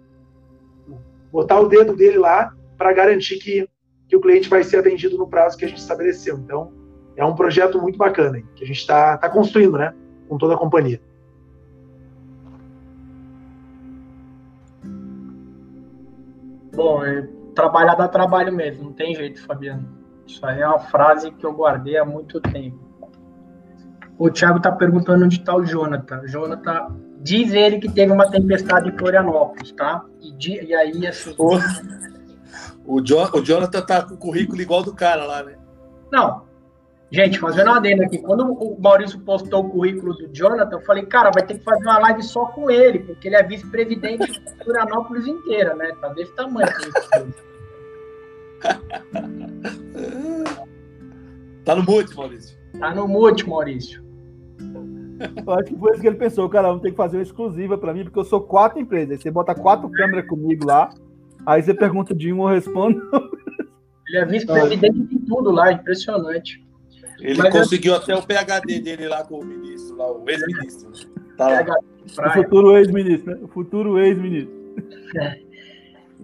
botar 1.31 1.61
o 1.61 1.69
dedo 1.69 1.95
dele 1.95 2.17
lá 2.17 2.55
para 2.79 2.95
garantir 2.95 3.39
que, 3.39 3.69
que 4.09 4.17
o 4.17 4.21
cliente 4.23 4.49
vai 4.49 4.65
ser 4.65 4.79
atendido 4.79 5.19
no 5.19 5.29
prazo 5.29 5.59
que 5.59 5.67
a 5.67 5.69
gente 5.69 5.81
estabeleceu. 5.81 6.39
Então, 6.39 6.73
é 7.15 7.23
um 7.23 7.35
projeto 7.35 7.81
muito 7.81 7.99
bacana 7.99 8.39
hein, 8.39 8.49
que 8.57 8.65
a 8.65 8.67
gente 8.67 8.79
está 8.79 9.19
tá 9.19 9.29
construindo, 9.29 9.77
né? 9.77 9.95
Com 10.27 10.39
toda 10.39 10.55
a 10.55 10.59
companhia. 10.59 10.99
Bom, 16.75 17.05
é, 17.05 17.29
trabalhar 17.55 17.97
dá 17.97 18.09
trabalho 18.09 18.51
mesmo, 18.51 18.85
não 18.85 18.93
tem 18.95 19.15
jeito, 19.15 19.45
Fabiano. 19.45 19.87
Isso 20.27 20.45
aí 20.47 20.63
é 20.63 20.67
uma 20.67 20.79
frase 20.79 21.31
que 21.31 21.45
eu 21.45 21.53
guardei 21.53 21.99
há 21.99 22.05
muito 22.05 22.41
tempo. 22.41 22.92
O 24.23 24.31
Thiago 24.31 24.59
está 24.59 24.71
perguntando 24.71 25.25
onde 25.25 25.41
está 25.41 25.53
o 25.53 25.65
Jonathan. 25.65 26.25
Jonathan 26.29 26.95
diz 27.23 27.53
ele 27.53 27.81
que 27.81 27.91
teve 27.91 28.13
uma 28.13 28.31
tempestade 28.31 28.89
em 28.89 28.97
Florianópolis, 28.97 29.73
tá? 29.73 30.05
E, 30.21 30.65
e 30.65 30.73
aí, 30.73 31.05
assim. 31.09 31.35
O, 32.87 33.01
jo, 33.01 33.19
o 33.35 33.43
Jonathan 33.43 33.83
tá 33.83 34.03
com 34.03 34.15
o 34.15 34.17
currículo 34.17 34.63
igual 34.63 34.85
do 34.85 34.95
cara 34.95 35.25
lá, 35.25 35.43
né? 35.43 35.57
Não, 36.13 36.45
Gente, 37.11 37.41
fazendo 37.41 37.67
uma 37.67 37.79
adenda 37.79 38.05
aqui, 38.05 38.19
quando 38.19 38.45
o 38.45 38.81
Maurício 38.81 39.19
postou 39.19 39.67
o 39.67 39.71
currículo 39.71 40.15
do 40.15 40.33
Jonathan, 40.33 40.77
eu 40.77 40.83
falei, 40.83 41.05
cara, 41.05 41.33
vai 41.35 41.45
ter 41.45 41.59
que 41.59 41.65
fazer 41.65 41.83
uma 41.83 41.99
live 41.99 42.23
só 42.23 42.47
com 42.47 42.71
ele, 42.71 43.01
porque 43.01 43.27
ele 43.27 43.35
é 43.35 43.43
vice-presidente 43.43 44.31
de 44.31 44.41
Florianópolis 44.65 45.27
inteira, 45.27 45.75
né? 45.75 45.91
Tá 46.01 46.11
desse 46.11 46.33
tamanho. 46.35 46.69
tá 51.65 51.75
no 51.75 51.83
mute, 51.83 52.17
Maurício. 52.17 52.57
Tá 52.79 52.95
no 52.95 53.09
mute, 53.09 53.49
Maurício. 53.49 54.12
Eu 55.47 55.53
acho 55.53 55.65
que 55.65 55.79
foi 55.79 55.93
isso 55.93 56.01
que 56.01 56.07
ele 56.07 56.17
pensou, 56.17 56.49
cara, 56.49 56.69
vamos 56.69 56.83
ter 56.83 56.91
que 56.91 56.97
fazer 56.97 57.17
uma 57.17 57.23
exclusiva 57.23 57.79
para 57.79 57.93
mim, 57.95 58.05
porque 58.05 58.19
eu 58.19 58.25
sou 58.25 58.41
quatro 58.41 58.81
empresas. 58.81 59.13
Aí 59.13 59.19
você 59.19 59.31
bota 59.31 59.55
quatro 59.55 59.89
câmeras 59.91 60.27
comigo 60.27 60.67
lá, 60.67 60.93
aí 61.47 61.63
você 61.63 61.75
pergunta 61.75 62.15
de 62.15 62.33
um, 62.33 62.43
eu 62.43 62.55
respondo. 62.55 63.01
Ele 64.09 64.19
é 64.19 64.25
vice-presidente 64.25 65.05
de 65.07 65.19
tudo 65.21 65.51
lá, 65.51 65.73
impressionante. 65.73 66.63
Ele 67.21 67.39
Mas 67.39 67.53
conseguiu 67.53 67.93
eu... 67.93 67.99
até 67.99 68.15
o 68.15 68.23
PHD 68.23 68.81
dele 68.81 69.09
lá 69.09 69.25
com 69.25 69.39
o 69.39 69.45
ministro, 69.45 69.97
lá, 69.97 70.11
o 70.11 70.29
ex-ministro. 70.29 70.91
Tá 71.37 71.65
o 72.27 72.31
futuro 72.33 72.77
ex-ministro, 72.77 73.35
né? 73.35 73.39
O 73.43 73.49
futuro 73.49 73.99
ex-ministro. 73.99 74.63
É. 75.15 75.39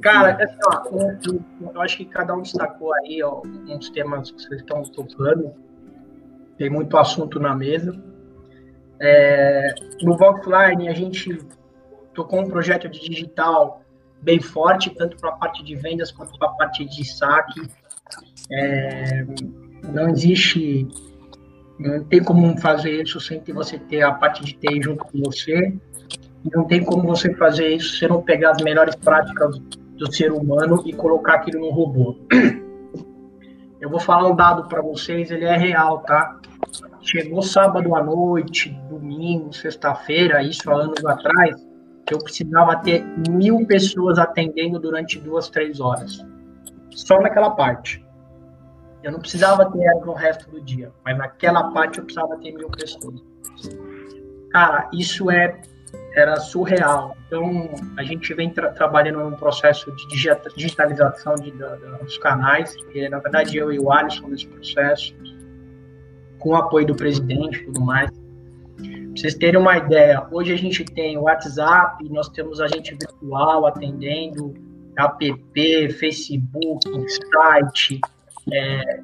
Cara, 0.00 0.42
assim, 0.42 0.56
ó, 0.66 1.08
eu, 1.26 1.70
eu, 1.74 1.80
acho 1.82 1.98
que 1.98 2.06
cada 2.06 2.34
um 2.34 2.40
destacou 2.40 2.94
aí 2.94 3.22
ó, 3.22 3.42
uns 3.68 3.90
temas 3.90 4.30
que 4.30 4.40
vocês 4.40 4.60
estão 4.60 4.82
tocando. 4.82 5.52
Tem 6.56 6.70
muito 6.70 6.96
assunto 6.96 7.38
na 7.38 7.54
mesa. 7.54 7.92
É, 9.00 9.74
no 10.02 10.16
Voxline, 10.16 10.88
a 10.88 10.94
gente 10.94 11.38
tocou 12.14 12.40
um 12.40 12.48
projeto 12.48 12.88
de 12.88 13.00
digital 13.00 13.82
bem 14.20 14.40
forte, 14.40 14.90
tanto 14.90 15.16
para 15.16 15.30
a 15.30 15.36
parte 15.36 15.62
de 15.62 15.76
vendas 15.76 16.10
quanto 16.10 16.36
para 16.38 16.48
a 16.48 16.52
parte 16.52 16.84
de 16.84 17.04
saque. 17.04 17.68
É, 18.50 19.24
não 19.92 20.08
existe, 20.08 20.88
não 21.78 22.02
tem 22.04 22.22
como 22.22 22.58
fazer 22.58 23.02
isso 23.02 23.20
sem 23.20 23.40
que 23.40 23.52
você 23.52 23.78
ter 23.78 24.02
a 24.02 24.12
parte 24.12 24.44
de 24.44 24.54
TI 24.54 24.82
junto 24.82 25.04
com 25.04 25.20
você. 25.20 25.72
Não 26.52 26.64
tem 26.64 26.84
como 26.84 27.02
você 27.02 27.32
fazer 27.34 27.68
isso 27.68 27.96
se 27.98 28.08
não 28.08 28.22
pegar 28.22 28.52
as 28.52 28.62
melhores 28.62 28.94
práticas 28.96 29.58
do 29.58 30.12
ser 30.12 30.32
humano 30.32 30.82
e 30.86 30.92
colocar 30.92 31.34
aquilo 31.34 31.60
no 31.60 31.70
robô. 31.70 32.16
Eu 33.80 33.90
vou 33.90 34.00
falar 34.00 34.28
um 34.28 34.34
dado 34.34 34.66
para 34.68 34.82
vocês, 34.82 35.30
ele 35.30 35.44
é 35.44 35.56
real, 35.56 36.00
tá? 36.00 36.40
Chegou 37.10 37.40
sábado 37.40 37.96
à 37.96 38.04
noite, 38.04 38.68
domingo, 38.90 39.50
sexta-feira, 39.50 40.42
isso 40.42 40.70
há 40.70 40.74
anos 40.74 41.02
atrás, 41.06 41.66
eu 42.10 42.18
precisava 42.18 42.76
ter 42.76 43.02
mil 43.30 43.66
pessoas 43.66 44.18
atendendo 44.18 44.78
durante 44.78 45.18
duas, 45.18 45.48
três 45.48 45.80
horas. 45.80 46.22
Só 46.90 47.18
naquela 47.18 47.52
parte. 47.52 48.04
Eu 49.02 49.12
não 49.12 49.20
precisava 49.20 49.70
ter 49.70 49.90
no 50.04 50.12
resto 50.12 50.50
do 50.50 50.60
dia, 50.60 50.92
mas 51.02 51.16
naquela 51.16 51.70
parte 51.70 51.98
eu 51.98 52.04
precisava 52.04 52.36
ter 52.36 52.52
mil 52.52 52.68
pessoas. 52.68 53.24
Cara, 54.50 54.90
isso 54.92 55.30
é 55.30 55.58
era 56.14 56.36
surreal. 56.36 57.16
Então, 57.26 57.70
a 57.96 58.02
gente 58.02 58.34
vem 58.34 58.50
tra 58.50 58.70
trabalhando 58.72 59.20
num 59.20 59.36
processo 59.36 59.90
de 59.96 60.08
digitalização 60.56 61.36
de, 61.36 61.52
de, 61.52 61.56
de, 61.56 62.04
dos 62.04 62.18
canais, 62.18 62.76
que 62.92 63.08
na 63.08 63.18
verdade 63.18 63.56
eu 63.56 63.72
e 63.72 63.78
o 63.78 63.90
Alisson 63.90 64.28
nesse 64.28 64.46
processo, 64.46 65.14
com 66.38 66.50
o 66.50 66.56
apoio 66.56 66.86
do 66.86 66.94
presidente 66.94 67.58
e 67.58 67.64
tudo 67.66 67.80
mais. 67.80 68.10
vocês 69.16 69.34
terem 69.34 69.60
uma 69.60 69.76
ideia, 69.76 70.26
hoje 70.30 70.52
a 70.52 70.56
gente 70.56 70.84
tem 70.84 71.16
o 71.18 71.22
WhatsApp, 71.22 72.02
nós 72.10 72.28
temos 72.28 72.60
agente 72.60 72.94
virtual 72.94 73.66
atendendo, 73.66 74.54
app, 74.96 75.92
Facebook, 75.92 76.88
site. 77.32 78.00
É, 78.52 79.00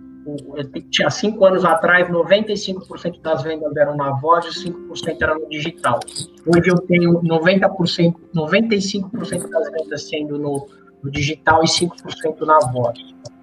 tinha 0.91 1.11
cinco 1.11 1.45
anos 1.45 1.65
atrás, 1.65 2.09
95% 2.09 3.21
das 3.21 3.43
vendas 3.43 3.77
eram 3.77 3.97
na 3.97 4.13
voz 4.13 4.47
e 4.47 4.71
5% 4.71 5.17
eram 5.21 5.41
no 5.41 5.49
digital. 5.49 6.01
Hoje 6.47 6.71
eu 6.71 6.79
tenho 6.79 7.21
90%, 7.23 8.15
95% 8.35 9.49
das 9.51 9.71
vendas 9.71 10.09
sendo 10.09 10.39
no, 10.39 10.67
no 11.03 11.11
digital 11.11 11.63
e 11.63 11.67
5% 11.67 12.41
na 12.47 12.59
voz. 12.73 12.99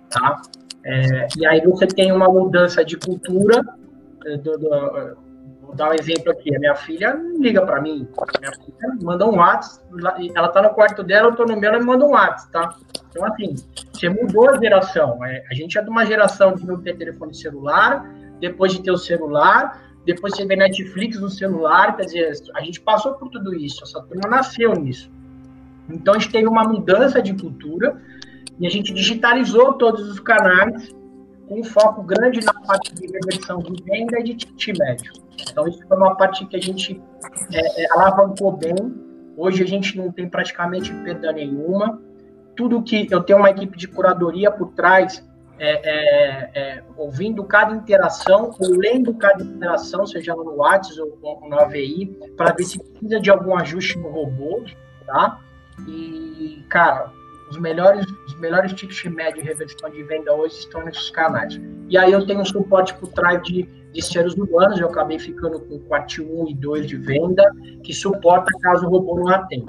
Tá? 0.10 0.42
É, 0.84 1.28
e 1.38 1.46
aí 1.46 1.62
você 1.62 1.86
tem 1.86 2.12
uma 2.12 2.28
mudança 2.28 2.84
de 2.84 2.98
cultura 2.98 3.64
do, 4.44 4.58
do, 4.58 5.18
Vou 5.62 5.76
dar 5.76 5.90
um 5.90 5.94
exemplo 5.94 6.32
aqui. 6.32 6.54
A 6.56 6.60
minha 6.60 6.76
filha 6.76 7.18
liga 7.38 7.66
para 7.66 7.82
mim. 7.82 8.08
Minha 8.40 8.52
filha 8.54 8.98
manda 9.02 9.26
um 9.26 9.38
WhatsApp. 9.38 10.32
Ela 10.36 10.50
tá 10.50 10.62
no 10.62 10.70
quarto 10.72 11.04
dela, 11.04 11.30
eu 11.30 11.36
tô 11.36 11.46
no 11.46 11.58
meu, 11.58 11.70
ela 11.70 11.80
me 11.80 11.86
manda 11.86 12.06
um 12.06 12.12
WhatsApp, 12.12 12.52
tá? 12.52 12.76
Então, 13.10 13.26
assim, 13.26 13.56
você 13.94 14.10
mudou 14.10 14.50
a 14.50 14.58
geração. 14.58 15.24
É, 15.24 15.44
a 15.50 15.54
gente 15.54 15.78
é 15.78 15.82
de 15.82 15.90
uma 15.90 16.06
geração 16.06 16.56
de 16.56 16.66
não 16.66 16.82
ter 16.82 16.98
telefone 16.98 17.34
celular, 17.34 18.06
depois 18.40 18.74
de 18.74 18.82
ter 18.82 18.92
o 18.92 18.98
celular, 18.98 19.82
depois 20.06 20.36
você 20.36 20.46
vê 20.46 20.56
Netflix 20.56 21.20
no 21.20 21.30
celular. 21.30 21.96
Quer 21.96 22.06
dizer, 22.06 22.34
a 22.56 22.62
gente 22.62 22.82
passou 22.82 23.14
por 23.14 23.30
tudo 23.30 23.56
isso. 23.56 23.84
Essa 23.84 24.02
turma 24.02 24.30
nasceu 24.30 24.74
nisso. 24.74 25.10
Então, 25.90 26.16
a 26.16 26.20
gente 26.20 26.32
teve 26.32 26.48
uma 26.48 26.64
mudança 26.64 27.22
de 27.22 27.34
cultura 27.34 28.02
e 28.60 28.68
a 28.68 28.70
gente 28.70 28.94
digitalizou 28.94 29.74
todos 29.74 30.10
os 30.10 30.20
canais 30.20 30.94
um 31.52 31.64
foco 31.64 32.02
grande 32.02 32.44
na 32.44 32.54
parte 32.54 32.96
de 32.96 33.08
reversão 33.08 33.60
de 33.60 33.84
venda 33.84 34.20
e 34.20 34.24
de 34.24 34.36
ticket 34.36 34.78
médio. 34.80 35.12
Então, 35.50 35.68
isso 35.68 35.86
foi 35.86 35.98
uma 35.98 36.16
parte 36.16 36.46
que 36.46 36.56
a 36.56 36.62
gente 36.62 37.02
é, 37.52 37.84
é, 37.84 37.92
alavancou 37.92 38.56
bem. 38.56 38.76
Hoje 39.36 39.64
a 39.64 39.68
gente 39.68 39.98
não 39.98 40.12
tem 40.12 40.30
praticamente 40.30 40.94
perda 41.04 41.32
nenhuma. 41.34 42.02
Tudo 42.56 42.82
que 42.82 43.08
eu 43.12 43.22
tenho 43.22 43.40
uma 43.40 43.50
equipe 43.50 43.78
de 43.78 43.88
curadoria 43.88 44.50
por 44.50 44.72
trás, 44.74 45.28
é, 45.60 45.72
é, 45.84 46.52
é 46.54 46.84
ouvindo 46.96 47.44
cada 47.44 47.76
interação, 47.76 48.56
ou 48.60 48.70
lendo 48.78 49.14
cada 49.16 49.44
interação, 49.44 50.06
seja 50.06 50.34
no 50.36 50.56
WhatsApp 50.56 51.02
ou, 51.22 51.50
no 51.50 51.60
AVI, 51.60 52.18
para 52.38 52.54
ver 52.54 52.64
se 52.64 52.80
precisa 52.80 53.20
de 53.20 53.30
algum 53.30 53.56
ajuste 53.58 53.98
no 53.98 54.10
robô, 54.10 54.64
tá? 55.06 55.40
E, 55.88 56.64
cara, 56.70 57.12
os 57.52 57.58
melhores, 57.58 58.06
os 58.26 58.36
melhores 58.36 58.74
tickets 58.74 59.04
médio 59.12 59.42
e 59.42 59.46
reversão 59.46 59.90
de 59.90 60.02
venda 60.04 60.34
hoje 60.34 60.56
estão 60.60 60.84
nesses 60.86 61.10
canais. 61.10 61.60
E 61.90 61.98
aí 61.98 62.12
eu 62.12 62.26
tenho 62.26 62.40
um 62.40 62.46
suporte 62.46 62.94
por 62.96 63.10
trás 63.10 63.44
de, 63.44 63.64
de 63.64 64.02
seres 64.02 64.34
humanos, 64.34 64.80
eu 64.80 64.88
acabei 64.88 65.20
ficando 65.20 65.60
com 65.60 65.78
quarto 65.80 66.24
1 66.24 66.48
e 66.48 66.54
2 66.56 66.88
de 66.88 66.96
venda, 66.96 67.44
que 67.84 67.94
suporta 67.94 68.50
caso 68.62 68.88
o 68.88 68.90
robô 68.90 69.18
não 69.18 69.28
atenda. 69.28 69.68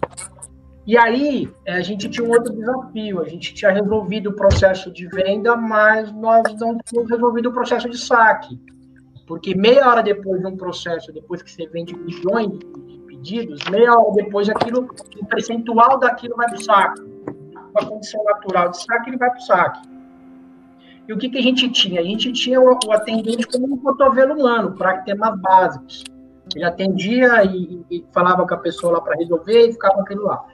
E 0.87 0.97
aí, 0.97 1.49
eh, 1.65 1.75
a 1.75 1.81
gente 1.81 2.09
tinha 2.09 2.27
um 2.27 2.31
outro 2.31 2.53
desafio. 2.53 3.21
A 3.21 3.29
gente 3.29 3.55
tinha 3.55 3.71
resolvido 3.71 4.31
o 4.31 4.33
processo 4.33 4.91
de 4.91 5.07
venda, 5.07 5.55
mas 5.55 6.11
nós 6.13 6.43
não 6.59 6.77
tínhamos 6.85 7.09
resolvido 7.09 7.51
o 7.51 7.53
processo 7.53 7.89
de 7.89 7.97
saque. 7.97 8.61
Porque 9.25 9.55
meia 9.55 9.89
hora 9.89 10.03
depois 10.03 10.41
de 10.41 10.47
um 10.49 10.57
processo, 10.57 11.13
depois 11.13 11.41
que 11.41 11.53
você 11.53 11.69
vende 11.69 11.97
milhões 11.97 12.49
de 12.59 12.99
pedidos, 13.07 13.61
meia 13.71 13.95
hora 13.97 14.13
depois 14.17 14.49
aquilo, 14.49 14.89
o 15.21 15.27
percentual 15.27 16.01
daquilo 16.01 16.35
vai 16.35 16.49
para 16.49 16.59
o 16.59 16.63
saque 16.65 17.12
uma 17.75 17.89
condição 17.89 18.23
natural 18.25 18.71
de 18.71 18.83
saque, 18.83 19.11
ele 19.11 19.17
vai 19.17 19.31
para 19.31 19.39
o 19.39 19.43
saque. 19.43 19.89
E 21.09 21.13
o 21.13 21.19
que, 21.19 21.29
que 21.29 21.39
a 21.39 21.43
gente 21.43 21.69
tinha? 21.71 22.01
A 22.01 22.05
gente 22.05 22.33
tinha 22.33 22.61
o, 22.61 22.79
o 22.87 22.93
atendente 22.93 23.47
como 23.47 23.75
um 23.75 23.79
cotovelo 23.79 24.39
humano, 24.39 24.73
para 24.73 24.99
temas 24.99 25.39
básicos. 25.41 26.05
Ele 26.55 26.65
atendia 26.65 27.45
e, 27.45 27.85
e, 27.91 28.05
falava 28.13 28.47
com 28.47 28.55
a 28.55 28.59
pessoa 28.59 28.95
lá 28.95 29.01
para 29.01 29.17
resolver 29.17 29.69
e 29.69 29.73
ficava 29.73 30.01
aquilo 30.01 30.25
lá. 30.25 30.45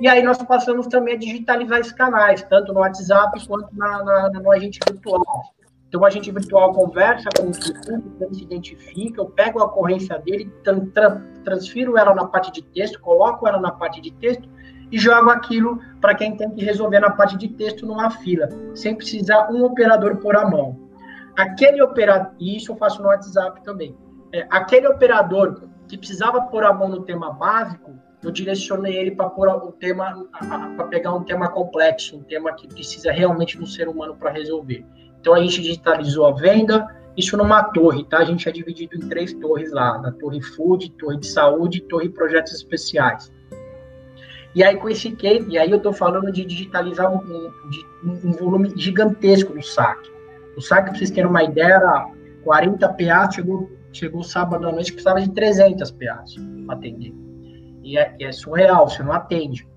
E 0.00 0.06
aí 0.08 0.22
nós 0.22 0.38
passamos 0.38 0.86
também 0.86 1.14
a 1.14 1.18
digitalizar 1.18 1.80
esses 1.80 1.92
canais, 1.92 2.42
tanto 2.44 2.72
no 2.72 2.80
WhatsApp 2.80 3.46
quanto 3.46 3.74
na, 3.76 4.02
na, 4.04 4.30
no 4.30 4.52
agente 4.52 4.78
virtual. 4.88 5.54
Então, 5.88 6.02
o 6.02 6.04
agente 6.04 6.30
virtual 6.30 6.72
conversa 6.72 7.28
com 7.36 7.48
o 7.48 7.50
cliente, 7.50 8.04
ele 8.20 8.34
se 8.34 8.44
identifica, 8.44 9.20
eu 9.20 9.26
pego 9.26 9.60
a 9.60 9.64
ocorrência 9.64 10.16
dele, 10.20 10.48
tra 10.62 11.20
transfiro 11.44 11.98
ela 11.98 12.14
na 12.14 12.26
parte 12.26 12.52
de 12.52 12.62
texto, 12.62 13.00
coloco 13.00 13.48
ela 13.48 13.58
na 13.58 13.72
parte 13.72 14.00
de 14.00 14.12
texto 14.12 14.48
e 14.90 14.98
jogo 14.98 15.30
aquilo 15.30 15.80
para 16.00 16.14
quem 16.14 16.36
tem 16.36 16.50
que 16.50 16.64
resolver 16.64 17.00
na 17.00 17.10
parte 17.10 17.36
de 17.36 17.48
texto 17.48 17.86
numa 17.86 18.10
fila, 18.10 18.48
sem 18.74 18.94
precisar 18.94 19.50
um 19.50 19.64
operador 19.64 20.16
pôr 20.16 20.36
a 20.36 20.48
mão. 20.48 20.78
Aquele 21.36 21.82
operador, 21.82 22.32
e 22.38 22.56
isso 22.56 22.72
eu 22.72 22.76
faço 22.76 23.00
no 23.00 23.08
WhatsApp 23.08 23.62
também, 23.62 23.96
é, 24.32 24.46
aquele 24.50 24.86
operador 24.88 25.68
que 25.88 25.98
precisava 25.98 26.42
pôr 26.42 26.64
a 26.64 26.72
mão 26.72 26.88
no 26.88 27.02
tema 27.02 27.32
básico, 27.32 27.98
eu 28.22 28.30
direcionei 28.30 28.96
ele 28.96 29.12
para 29.12 29.30
pôr 29.30 29.48
o 29.48 29.72
tema, 29.72 30.26
para 30.76 30.86
pegar 30.88 31.14
um 31.14 31.24
tema 31.24 31.48
complexo, 31.48 32.18
um 32.18 32.22
tema 32.22 32.52
que 32.52 32.68
precisa 32.68 33.10
realmente 33.10 33.56
de 33.56 33.62
um 33.62 33.66
ser 33.66 33.88
humano 33.88 34.14
para 34.14 34.30
resolver. 34.30 34.84
Então 35.20 35.34
a 35.34 35.40
gente 35.40 35.62
digitalizou 35.62 36.26
a 36.26 36.32
venda, 36.32 36.86
isso 37.16 37.36
numa 37.36 37.62
torre, 37.64 38.04
tá? 38.04 38.18
A 38.18 38.24
gente 38.24 38.48
é 38.48 38.52
dividido 38.52 38.96
em 38.96 39.08
três 39.08 39.32
torres 39.34 39.72
lá, 39.72 39.98
na 39.98 40.12
torre 40.12 40.40
food, 40.40 40.90
torre 40.92 41.18
de 41.18 41.26
saúde 41.26 41.78
e 41.78 41.80
torre 41.82 42.08
projetos 42.08 42.52
especiais. 42.52 43.32
E 44.54 44.64
aí, 44.64 44.76
com 44.76 44.88
esse 44.88 45.12
case, 45.12 45.46
e 45.48 45.58
aí 45.58 45.70
eu 45.70 45.76
estou 45.76 45.92
falando 45.92 46.32
de 46.32 46.44
digitalizar 46.44 47.12
um, 47.12 47.52
um, 48.04 48.10
um, 48.24 48.32
volume 48.32 48.72
gigantesco 48.76 49.52
do 49.52 49.62
saque. 49.62 50.10
O 50.56 50.60
saque, 50.60 50.90
para 50.90 50.98
vocês 50.98 51.10
terem 51.10 51.30
uma 51.30 51.44
ideia, 51.44 51.74
era 51.74 52.10
40 52.42 52.88
PA, 52.88 53.30
chegou, 53.30 53.70
chegou 53.92 54.22
sábado 54.24 54.66
à 54.66 54.72
noite, 54.72 54.92
precisava 54.92 55.20
de 55.20 55.30
300 55.30 55.90
PA 55.92 56.24
para 56.66 56.74
atender. 56.74 57.14
E 57.84 57.96
é, 57.96 58.14
é, 58.20 58.32
surreal, 58.32 58.88
você 58.88 59.02
não 59.02 59.12
atende. 59.12 59.68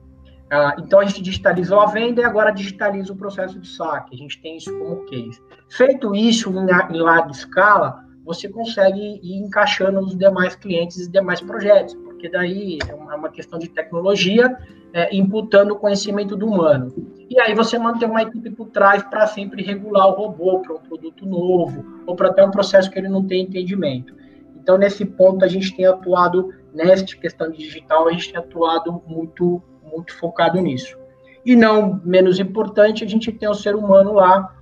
Ah, 0.50 0.76
então, 0.80 1.00
a 1.00 1.06
gente 1.06 1.22
digitalizou 1.22 1.80
a 1.80 1.86
venda 1.86 2.22
e 2.22 2.24
agora 2.24 2.52
digitaliza 2.52 3.14
o 3.14 3.16
processo 3.16 3.60
de 3.60 3.68
saque. 3.68 4.16
A 4.16 4.18
gente 4.18 4.42
tem 4.42 4.58
isso 4.58 4.76
como 4.80 5.06
case. 5.06 5.40
Feito 5.70 6.16
isso 6.16 6.50
em, 6.50 6.96
em 6.96 7.00
larga 7.00 7.32
escala, 7.32 8.04
você 8.26 8.50
consegue 8.50 9.20
ir 9.22 9.38
encaixando 9.38 10.02
nos 10.02 10.18
demais 10.18 10.56
clientes 10.56 10.98
e 10.98 11.12
demais 11.12 11.42
projetos 11.42 11.96
porque 12.24 12.30
daí 12.30 12.80
é 12.88 12.94
uma 12.94 13.28
questão 13.28 13.60
de 13.60 13.68
tecnologia 13.68 14.58
é, 14.94 15.14
imputando 15.14 15.72
o 15.72 15.76
conhecimento 15.76 16.38
do 16.38 16.48
humano. 16.48 16.94
E 17.30 17.38
aí 17.38 17.54
você 17.54 17.78
mantém 17.78 18.08
uma 18.08 18.22
equipe 18.22 18.50
por 18.50 18.70
trás 18.70 19.04
para 19.04 19.28
sempre 19.28 19.62
regular 19.62 20.08
o 20.08 20.12
robô 20.12 20.62
para 20.62 20.74
um 20.74 20.80
produto 20.80 21.26
novo, 21.26 21.84
ou 22.08 22.16
para 22.16 22.30
até 22.30 22.46
um 22.46 22.50
processo 22.50 22.90
que 22.90 22.98
ele 22.98 23.10
não 23.10 23.26
tem 23.28 23.42
entendimento. 23.44 24.16
Então, 24.56 24.78
nesse 24.78 25.04
ponto, 25.04 25.44
a 25.44 25.50
gente 25.50 25.76
tem 25.76 25.86
atuado, 25.86 26.54
nesta 26.74 27.14
questão 27.18 27.52
digital, 27.52 28.08
a 28.08 28.14
gente 28.14 28.32
tem 28.32 28.40
atuado 28.40 29.04
muito, 29.06 29.62
muito 29.84 30.16
focado 30.18 30.62
nisso. 30.62 30.98
E 31.46 31.58
não 31.58 32.00
menos 32.06 32.40
importante, 32.40 33.04
a 33.04 33.08
gente 33.08 33.34
tem 33.34 33.50
o 33.50 33.54
ser 33.54 33.76
humano 33.76 34.14
lá, 34.14 34.56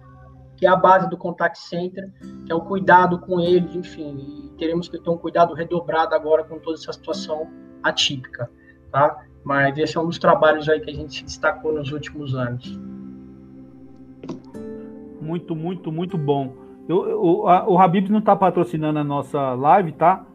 que 0.61 0.67
é 0.67 0.69
a 0.69 0.75
base 0.75 1.09
do 1.09 1.17
contact 1.17 1.57
center, 1.57 2.07
que 2.45 2.51
é 2.51 2.55
o 2.55 2.61
cuidado 2.61 3.17
com 3.17 3.39
eles, 3.39 3.75
enfim, 3.75 4.53
teremos 4.59 4.87
que 4.87 5.01
ter 5.01 5.09
um 5.09 5.17
cuidado 5.17 5.55
redobrado 5.55 6.13
agora 6.13 6.43
com 6.43 6.59
toda 6.59 6.77
essa 6.77 6.93
situação 6.93 7.49
atípica, 7.81 8.47
tá? 8.91 9.25
Mas 9.43 9.75
esse 9.79 9.97
é 9.97 9.99
um 9.99 10.05
dos 10.05 10.19
trabalhos 10.19 10.69
aí 10.69 10.79
que 10.79 10.91
a 10.91 10.93
gente 10.93 11.15
se 11.15 11.23
destacou 11.23 11.73
nos 11.73 11.91
últimos 11.91 12.35
anos. 12.35 12.79
Muito, 15.19 15.55
muito, 15.55 15.91
muito 15.91 16.15
bom. 16.15 16.55
Eu, 16.87 17.09
eu, 17.09 17.47
a, 17.47 17.67
o 17.67 17.79
Habib 17.79 18.09
não 18.09 18.19
está 18.19 18.35
patrocinando 18.35 18.99
a 18.99 19.03
nossa 19.03 19.55
live, 19.55 19.93
tá? 19.93 20.27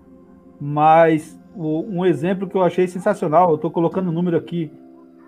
Mas 0.61 1.41
o, 1.55 1.83
um 1.83 2.05
exemplo 2.05 2.49
que 2.49 2.57
eu 2.57 2.65
achei 2.65 2.89
sensacional, 2.89 3.51
eu 3.51 3.55
estou 3.55 3.71
colocando 3.71 4.09
o 4.09 4.13
número 4.13 4.37
aqui 4.37 4.73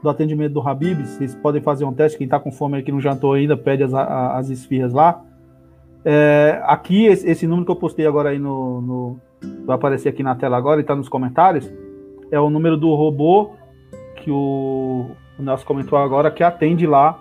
do 0.02 0.08
atendimento 0.08 0.52
do 0.52 0.60
Habib, 0.60 1.00
vocês 1.04 1.34
podem 1.34 1.60
fazer 1.60 1.84
um 1.84 1.92
teste, 1.92 2.18
quem 2.18 2.26
está 2.26 2.38
com 2.38 2.52
fome 2.52 2.78
aqui 2.78 2.92
não 2.92 3.00
jantou 3.00 3.32
ainda, 3.32 3.56
pede 3.56 3.82
as, 3.82 3.92
as 3.92 4.48
esfirras 4.50 4.92
lá. 4.92 5.24
É, 6.04 6.60
aqui, 6.64 7.06
esse, 7.06 7.46
número 7.46 7.66
que 7.66 7.72
eu 7.72 7.76
postei 7.76 8.06
agora 8.06 8.30
aí 8.30 8.38
no, 8.38 8.80
no 8.80 9.20
Vai 9.64 9.76
aparecer 9.76 10.08
aqui 10.08 10.22
na 10.22 10.34
tela 10.34 10.56
agora 10.56 10.80
e 10.80 10.82
está 10.82 10.94
nos 10.94 11.08
comentários. 11.08 11.70
É 12.30 12.40
o 12.40 12.50
número 12.50 12.76
do 12.76 12.94
robô 12.94 13.52
que 14.16 14.30
o, 14.30 15.10
o 15.38 15.42
Nelson 15.42 15.64
comentou 15.64 15.98
agora, 15.98 16.30
que 16.30 16.42
atende 16.42 16.86
lá. 16.86 17.18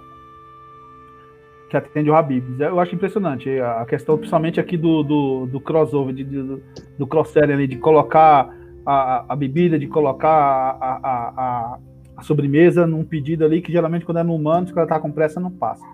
Que 1.70 1.78
atende 1.78 2.10
o 2.10 2.16
Habib. 2.16 2.60
Eu 2.60 2.80
acho 2.80 2.95
impressionante 2.95 3.60
a 3.60 3.86
questão, 3.86 4.18
principalmente 4.18 4.60
aqui 4.60 4.78
do, 4.78 5.04
do, 5.04 5.45
do 5.48 5.60
crossover, 5.60 6.14
de, 6.14 6.24
do, 6.24 6.62
do 6.98 7.06
cross-selling 7.06 7.68
de 7.68 7.78
colocar 7.78 8.49
a, 8.86 9.26
a 9.34 9.36
bebida, 9.36 9.78
de 9.78 9.88
colocar 9.88 10.30
a, 10.30 10.99
a, 11.04 11.80
a, 12.18 12.23
sobremesa 12.23 12.88
num 12.88 13.03
pedido 13.03 13.45
ali, 13.45 13.61
que 13.61 13.72
geralmente 13.72 14.06
quando 14.06 14.18
é 14.18 14.23
no 14.23 14.35
humano, 14.35 14.65
se 14.65 14.72
o 14.72 14.76
cara 14.76 14.88
tá 14.88 14.99
com 14.99 15.11
pressa, 15.11 15.39
não 15.39 15.52
passa. 15.52 15.85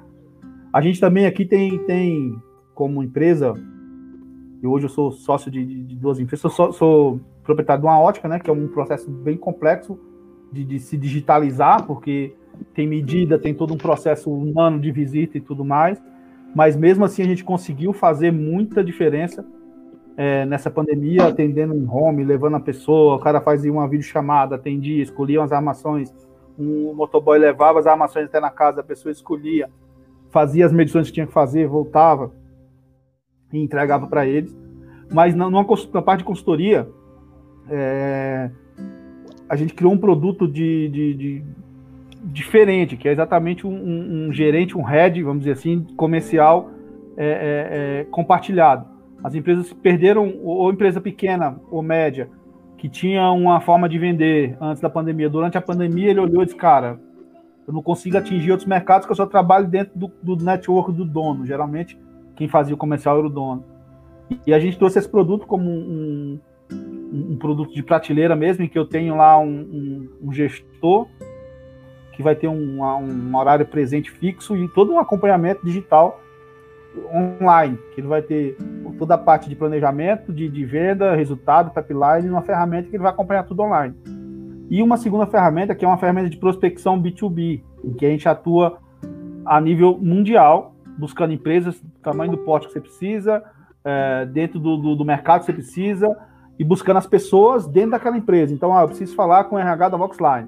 A 0.72 0.82
gente 0.82 1.00
também 1.00 1.26
aqui 1.26 1.46
tem, 1.46 1.78
tem 1.86 2.36
como 2.74 3.04
empresa, 3.04 3.54
e 4.62 4.66
hoje 4.66 4.86
eu 4.86 4.90
sou 4.90 5.12
sócio 5.12 5.52
de, 5.52 5.64
de 5.64 5.96
duas 5.96 6.20
empresas, 6.20 6.52
sou, 6.52 6.74
sou, 6.74 7.20
proprietário 7.44 7.82
de 7.82 7.88
uma 7.88 8.00
ótica, 8.00 8.28
né, 8.28 8.40
que 8.40 8.50
é 8.50 8.54
um 8.54 8.70
processo 8.70 9.12
bem 9.12 9.36
complexo 9.36 10.00
de, 10.52 10.64
de, 10.64 10.80
se 10.80 10.98
digitalizar, 10.98 11.86
porque 11.86 12.34
tem 12.74 12.88
medida, 12.88 13.38
tem 13.38 13.54
todo 13.54 13.74
um 13.74 13.78
processo 13.78 14.32
humano 14.32 14.80
de 14.80 14.92
visita 14.92 15.38
e 15.38 15.42
tudo 15.42 15.66
mais, 15.66 16.02
mas 16.56 16.76
mesmo 16.76 17.04
assim 17.04 17.22
a 17.22 17.26
gente 17.26 17.44
conseguiu 17.44 17.92
fazer 17.92 18.32
muita 18.32 18.84
diferença 18.84 19.46
é, 20.16 20.46
nessa 20.46 20.70
pandemia, 20.70 21.28
atendendo 21.28 21.76
em 21.76 21.88
home, 21.88 22.24
levando 22.24 22.56
a 22.56 22.60
pessoa, 22.60 23.16
o 23.16 23.20
cara 23.20 23.42
fazia 23.42 23.72
uma 23.72 23.88
videochamada, 23.88 24.56
atendia, 24.56 25.02
escolhia 25.02 25.44
as 25.44 25.52
armações, 25.52 26.14
um 26.58 26.94
motoboy 26.94 27.40
levava 27.40 27.80
as 27.80 27.88
armações 27.88 28.26
até 28.26 28.40
na 28.40 28.52
casa, 28.52 28.82
a 28.82 28.84
pessoa 28.84 29.12
escolhia, 29.12 29.70
fazia 30.30 30.66
as 30.66 30.72
medições 30.72 31.08
que 31.08 31.14
tinha 31.14 31.28
que 31.28 31.34
fazer, 31.34 31.68
voltava 31.68 32.32
e 33.52 33.60
entregava 33.60 34.08
para 34.08 34.26
eles. 34.26 34.56
Mas 35.12 35.36
na, 35.36 35.50
numa, 35.50 35.66
na 35.94 36.02
parte 36.02 36.20
de 36.20 36.26
consultoria, 36.26 36.88
é, 37.70 38.50
a 39.48 39.56
gente 39.56 39.74
criou 39.74 39.94
um 39.94 39.98
produto 39.98 40.48
de, 40.48 40.90
de, 40.90 41.14
de 41.14 41.44
diferente, 42.24 42.98
que 42.98 43.08
é 43.08 43.12
exatamente 43.12 43.68
um, 43.68 43.72
um, 43.72 44.28
um, 44.28 44.34
gerente, 44.34 44.78
um 44.78 44.82
head, 44.82 45.22
vamos 45.24 45.40
dizer 45.40 45.54
assim, 45.54 45.86
comercial 45.98 46.72
é, 47.18 47.26
é, 47.26 48.02
é, 48.02 48.04
compartilhado. 48.06 48.93
As 49.24 49.34
empresas 49.36 49.72
perderam, 49.74 50.34
ou 50.44 50.72
empresa 50.72 51.00
pequena 51.00 51.58
ou 51.72 51.82
média, 51.82 52.30
que 52.78 52.90
tinha 52.90 53.32
uma 53.32 53.62
forma 53.62 53.88
de 53.88 53.98
vender 53.98 54.58
antes 54.60 54.82
da 54.82 54.90
pandemia. 54.90 55.30
Durante 55.30 55.58
a 55.58 55.62
pandemia, 55.62 56.10
ele 56.10 56.20
olhou 56.20 56.44
e 56.44 56.46
disse: 56.46 56.58
Cara, 56.58 57.00
eu 57.66 57.74
não 57.74 57.82
consigo 57.82 58.18
atingir 58.18 58.52
outros 58.52 58.68
mercados, 58.68 59.06
que 59.06 59.12
eu 59.12 59.16
só 59.16 59.26
trabalho 59.26 59.68
dentro 59.68 59.98
do, 59.98 60.12
do 60.22 60.44
network 60.44 60.92
do 60.92 61.06
dono. 61.06 61.46
Geralmente, 61.46 61.98
quem 62.36 62.48
fazia 62.48 62.76
o 62.76 62.78
comercial 62.78 63.18
era 63.18 63.28
o 63.28 63.30
dono. 63.30 63.64
E 64.46 64.54
a 64.54 64.60
gente 64.60 64.78
trouxe 64.78 65.00
esse 65.00 65.08
produto 65.08 65.46
como 65.46 65.70
um, 65.70 66.40
um, 66.72 67.32
um 67.32 67.38
produto 67.38 67.74
de 67.74 67.84
prateleira 67.84 68.36
mesmo, 68.36 68.66
em 68.66 68.68
que 68.68 68.78
eu 68.78 68.86
tenho 68.86 69.16
lá 69.16 69.38
um, 69.40 70.10
um 70.22 70.34
gestor 70.34 71.08
que 72.14 72.22
vai 72.22 72.36
ter 72.36 72.48
um, 72.48 72.84
um, 72.84 73.36
horário 73.36 73.66
presente 73.66 74.12
fixo 74.12 74.56
e 74.56 74.68
todo 74.70 74.94
um 74.94 75.00
acompanhamento 75.00 75.66
digital 75.66 76.22
online, 77.14 77.78
que 77.94 78.02
ele 78.02 78.08
vai 78.08 78.22
ter 78.22 78.58
toda 78.98 79.16
a 79.16 79.18
parte 79.18 79.50
de 79.50 79.56
planejamento, 79.56 80.32
de, 80.32 80.48
de 80.48 80.66
venda, 80.66 81.16
resultado, 81.16 81.72
pipeline, 81.72 82.30
uma 82.30 82.42
ferramenta 82.42 82.90
que 82.90 82.96
ele 82.96 83.04
vai 83.04 83.12
acompanhar 83.12 83.44
tudo 83.44 83.64
online. 83.64 83.96
E 84.70 84.82
uma 84.82 84.98
segunda 84.98 85.26
ferramenta, 85.26 85.76
que 85.76 85.84
é 85.84 85.88
uma 85.88 85.98
ferramenta 85.98 86.30
de 86.30 86.38
prospecção 86.38 87.02
B2B, 87.02 87.62
em 87.84 87.94
que 87.94 88.06
a 88.06 88.10
gente 88.10 88.28
atua 88.28 88.80
a 89.46 89.60
nível 89.60 89.98
mundial, 90.02 90.76
buscando 90.98 91.34
empresas 91.34 91.80
do 91.82 92.00
tamanho 92.02 92.32
do 92.32 92.38
porte 92.38 92.68
que 92.68 92.74
você 92.74 92.82
precisa, 92.82 93.44
é, 93.84 94.26
dentro 94.26 94.60
do, 94.60 94.78
do, 94.78 94.96
do, 94.96 95.06
mercado 95.06 95.42
que 95.42 95.48
você 95.48 95.54
precisa, 95.54 96.18
e 96.58 96.64
buscando 96.64 96.98
as 96.98 97.08
pessoas 97.08 97.68
dentro 97.68 97.92
daquela 97.92 98.18
empresa. 98.18 98.54
Então, 98.54 98.76
ah, 98.76 98.82
eu 98.82 98.88
preciso 98.88 99.16
falar 99.16 99.46
com 99.46 99.56
o 99.56 99.60
RH 99.60 99.90
da 99.90 99.98
Voxline. 99.98 100.48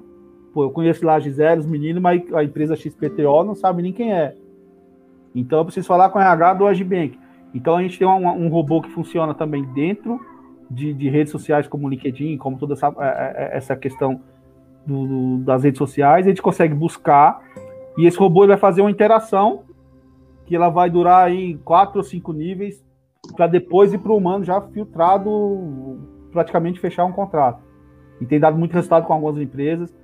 Pô, 0.54 0.64
eu 0.64 0.70
conheço 0.70 1.04
lá 1.04 1.16
a 1.16 1.20
Gisele, 1.20 1.60
os 1.60 1.66
meninos, 1.66 2.00
mas 2.00 2.22
a 2.32 2.42
empresa 2.42 2.76
XPTO 2.76 3.44
não 3.44 3.54
sabe 3.54 3.82
nem 3.82 3.92
quem 3.92 4.12
é. 4.12 4.34
Então, 5.36 5.58
eu 5.58 5.64
preciso 5.64 5.86
falar 5.86 6.08
com 6.08 6.18
o 6.18 6.22
RH 6.22 6.54
do 6.54 6.66
Agibank. 6.66 7.18
Então, 7.54 7.76
a 7.76 7.82
gente 7.82 7.98
tem 7.98 8.08
um, 8.08 8.26
um 8.26 8.48
robô 8.48 8.80
que 8.80 8.90
funciona 8.90 9.34
também 9.34 9.62
dentro 9.72 10.18
de, 10.70 10.94
de, 10.94 11.08
redes 11.08 11.30
sociais 11.30 11.68
como 11.68 11.86
o 11.86 11.90
LinkedIn, 11.90 12.38
como 12.38 12.58
toda 12.58 12.72
essa, 12.72 12.88
é, 12.98 13.52
é, 13.54 13.56
essa 13.56 13.76
questão 13.76 14.20
do, 14.86 15.06
do, 15.06 15.38
das 15.44 15.62
redes 15.62 15.78
sociais. 15.78 16.26
A 16.26 16.28
gente 16.30 16.42
consegue 16.42 16.74
buscar 16.74 17.40
e 17.98 18.06
esse 18.06 18.18
robô 18.18 18.46
vai 18.46 18.56
fazer 18.56 18.80
uma 18.80 18.90
interação 18.90 19.64
que 20.46 20.56
ela 20.56 20.70
vai 20.70 20.88
durar 20.88 21.30
em 21.30 21.56
quatro 21.58 21.98
ou 21.98 22.04
cinco 22.04 22.32
níveis 22.32 22.84
para 23.36 23.46
depois 23.46 23.92
ir 23.92 23.98
para 23.98 24.12
o 24.12 24.16
humano 24.16 24.44
já 24.44 24.60
filtrado, 24.60 25.98
praticamente 26.32 26.80
fechar 26.80 27.04
um 27.04 27.12
contrato. 27.12 27.62
E 28.20 28.26
tem 28.26 28.40
dado 28.40 28.56
muito 28.56 28.72
resultado 28.72 29.06
com 29.06 29.12
algumas 29.12 29.38
empresas. 29.38 29.94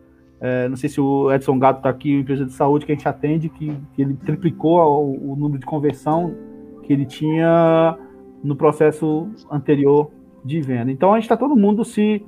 É, 0.44 0.68
não 0.68 0.76
sei 0.76 0.88
se 0.88 1.00
o 1.00 1.32
Edson 1.32 1.56
Gato 1.56 1.76
está 1.76 1.88
aqui, 1.88 2.12
empresa 2.12 2.44
de 2.44 2.50
saúde 2.50 2.84
que 2.84 2.90
a 2.90 2.94
gente 2.96 3.08
atende, 3.08 3.48
que, 3.48 3.72
que 3.94 4.02
ele 4.02 4.14
triplicou 4.14 4.80
o, 4.80 5.32
o, 5.32 5.36
número 5.36 5.60
de 5.60 5.64
conversão 5.64 6.34
que 6.82 6.92
ele 6.92 7.06
tinha 7.06 7.96
no 8.42 8.56
processo 8.56 9.30
anterior 9.48 10.10
de 10.44 10.60
venda. 10.60 10.90
Então 10.90 11.12
a 11.12 11.14
gente 11.14 11.26
está 11.26 11.36
todo 11.36 11.54
mundo 11.54 11.84
se, 11.84 12.26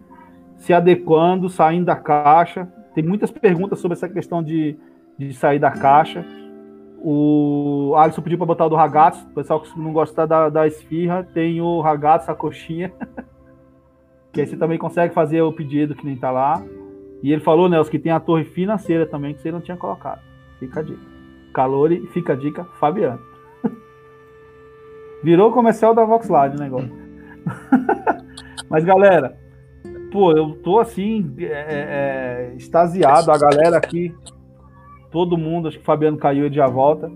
se 0.57 0.73
adequando, 0.73 1.49
saindo 1.49 1.87
da 1.87 1.97
caixa. 1.97 2.69
Tem 2.95 3.03
muitas 3.03 3.33
perguntas 3.33 3.81
sobre 3.81 3.97
essa 3.97 4.09
questão 4.09 4.45
de, 4.45 4.79
de 5.19 5.35
sair 5.35 5.59
da 5.59 5.73
caixa. 5.73 6.25
O 7.03 7.95
Alisson 7.97 8.23
pediu 8.23 8.39
para 8.39 8.47
botar 8.47 8.67
o 8.67 8.69
do 8.69 8.77
ragazzo. 8.77 9.27
O 9.27 9.35
pessoal 9.35 9.61
que 9.61 9.77
não 9.77 9.93
gostar 9.93 10.27
da, 10.27 10.49
da 10.49 10.69
esfirra, 10.69 11.25
tem 11.35 11.61
o 11.61 11.81
ragazzo, 11.81 12.31
a 12.31 12.35
coxinha. 12.37 12.93
que 14.33 14.41
aí 14.41 14.47
você 14.47 14.57
também 14.57 14.79
consegue 14.79 15.13
fazer 15.13 15.43
o 15.43 15.53
pedido 15.53 15.97
que 15.97 16.07
nem 16.07 16.17
tá 16.17 16.31
lá. 16.31 16.63
E 17.25 17.33
ele 17.33 17.41
falou, 17.41 17.71
Nelson, 17.71 17.91
que 17.91 17.99
tem 17.99 18.13
a 18.13 18.21
torre 18.21 18.45
financeira 18.45 19.07
também, 19.07 19.33
que 19.33 19.41
você 19.41 19.51
não 19.51 19.63
tinha 19.63 19.79
colocado. 19.79 20.21
Fica 20.61 20.81
a 20.81 20.83
dica. 20.83 21.01
Calore, 21.55 22.07
fica 22.09 22.35
a 22.35 22.37
dica, 22.37 22.65
Fabiano. 22.79 23.19
Virou 25.25 25.51
comercial 25.51 25.95
da 25.95 26.05
Voxline 26.05 26.55
o 26.55 26.59
negócio. 26.59 26.93
Mas, 28.69 28.85
galera, 28.85 29.39
pô, 30.13 30.33
eu 30.33 30.51
tô 30.63 30.79
assim, 30.79 31.35
é, 31.39 31.45
é, 31.45 32.51
é, 32.51 32.55
extasiado. 32.59 33.31
A 33.31 33.39
galera 33.39 33.79
aqui 33.79 34.15
todo 35.11 35.39
mundo, 35.39 35.69
acho 35.69 35.79
que 35.79 35.83
o 35.83 35.87
Fabiano 35.87 36.19
caiu 36.19 36.47
e 36.47 36.53
já 36.53 36.67
volta, 36.67 37.11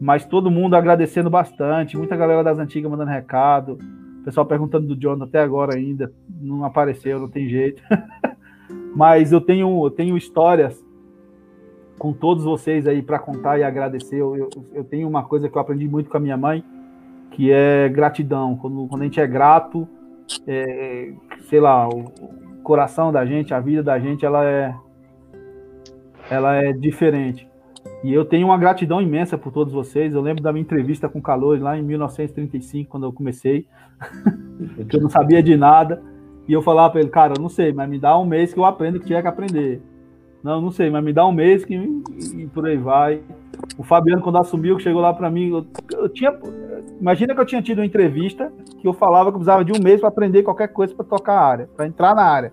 mas 0.00 0.24
todo 0.24 0.52
mundo 0.52 0.76
agradecendo 0.76 1.28
bastante, 1.28 1.96
muita 1.96 2.14
galera 2.14 2.44
das 2.44 2.60
antigas 2.60 2.88
mandando 2.88 3.10
recado, 3.10 3.76
pessoal 4.24 4.46
perguntando 4.46 4.86
do 4.86 4.94
John 4.94 5.20
até 5.20 5.40
agora 5.40 5.74
ainda, 5.74 6.12
não 6.40 6.64
apareceu, 6.64 7.18
não 7.18 7.28
tem 7.28 7.48
jeito. 7.48 7.82
mas 8.94 9.32
eu 9.32 9.40
tenho, 9.40 9.84
eu 9.84 9.90
tenho 9.90 10.16
histórias 10.16 10.84
com 11.98 12.12
todos 12.12 12.44
vocês 12.44 12.86
aí 12.86 13.02
para 13.02 13.18
contar 13.18 13.58
e 13.58 13.62
agradecer. 13.62 14.16
Eu, 14.16 14.36
eu, 14.36 14.50
eu, 14.72 14.84
tenho 14.84 15.08
uma 15.08 15.22
coisa 15.22 15.48
que 15.48 15.56
eu 15.56 15.62
aprendi 15.62 15.88
muito 15.88 16.10
com 16.10 16.16
a 16.16 16.20
minha 16.20 16.36
mãe, 16.36 16.64
que 17.30 17.50
é 17.50 17.88
gratidão. 17.88 18.56
Quando, 18.56 18.86
quando 18.88 19.02
a 19.02 19.04
gente 19.04 19.20
é 19.20 19.26
grato, 19.26 19.86
é, 20.46 21.12
sei 21.48 21.60
lá, 21.60 21.88
o 21.88 22.04
coração 22.62 23.12
da 23.12 23.24
gente, 23.24 23.54
a 23.54 23.60
vida 23.60 23.82
da 23.82 23.98
gente, 23.98 24.26
ela 24.26 24.44
é, 24.44 24.74
ela 26.30 26.56
é 26.56 26.72
diferente. 26.72 27.48
E 28.02 28.12
eu 28.12 28.24
tenho 28.24 28.48
uma 28.48 28.58
gratidão 28.58 29.00
imensa 29.00 29.38
por 29.38 29.52
todos 29.52 29.72
vocês. 29.72 30.14
Eu 30.14 30.20
lembro 30.20 30.42
da 30.42 30.52
minha 30.52 30.62
entrevista 30.62 31.08
com 31.08 31.20
o 31.20 31.22
Calor 31.22 31.60
lá 31.60 31.78
em 31.78 31.82
1935, 31.82 32.90
quando 32.90 33.06
eu 33.06 33.12
comecei, 33.12 33.66
eu 34.92 35.00
não 35.00 35.08
sabia 35.08 35.42
de 35.42 35.56
nada. 35.56 36.02
E 36.48 36.52
eu 36.52 36.62
falava 36.62 36.90
para 36.90 37.00
ele, 37.00 37.10
cara, 37.10 37.34
não 37.38 37.48
sei, 37.48 37.72
mas 37.72 37.88
me 37.88 37.98
dá 37.98 38.18
um 38.18 38.24
mês 38.24 38.52
que 38.52 38.58
eu 38.58 38.64
aprendo 38.64 38.96
o 38.96 39.00
que 39.00 39.06
tinha 39.06 39.22
que 39.22 39.28
aprender. 39.28 39.80
Não, 40.42 40.60
não 40.60 40.72
sei, 40.72 40.90
mas 40.90 41.04
me 41.04 41.12
dá 41.12 41.24
um 41.24 41.32
mês 41.32 41.64
que 41.64 41.74
e 41.74 42.46
por 42.48 42.66
aí 42.66 42.76
vai. 42.76 43.22
O 43.78 43.84
Fabiano, 43.84 44.20
quando 44.20 44.38
assumiu, 44.38 44.78
chegou 44.78 45.00
lá 45.00 45.14
para 45.14 45.30
mim, 45.30 45.50
eu, 45.50 45.66
eu, 45.92 46.08
tinha. 46.08 46.36
Imagina 47.00 47.34
que 47.34 47.40
eu 47.40 47.46
tinha 47.46 47.62
tido 47.62 47.78
uma 47.78 47.86
entrevista 47.86 48.52
que 48.80 48.88
eu 48.88 48.92
falava 48.92 49.30
que 49.30 49.36
eu 49.36 49.40
precisava 49.40 49.64
de 49.64 49.72
um 49.72 49.80
mês 49.80 50.00
para 50.00 50.08
aprender 50.08 50.42
qualquer 50.42 50.68
coisa 50.68 50.94
para 50.94 51.04
tocar 51.04 51.34
a 51.34 51.46
área, 51.46 51.70
para 51.76 51.86
entrar 51.86 52.14
na 52.14 52.24
área. 52.24 52.52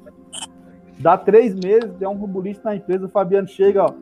Dá 0.99 1.17
três 1.17 1.55
meses, 1.55 1.89
é 1.99 2.07
um 2.07 2.13
rubulista 2.13 2.69
na 2.69 2.75
empresa, 2.75 3.05
o 3.05 3.09
Fabiano 3.09 3.47
chega, 3.47 3.85
ó. 3.85 3.93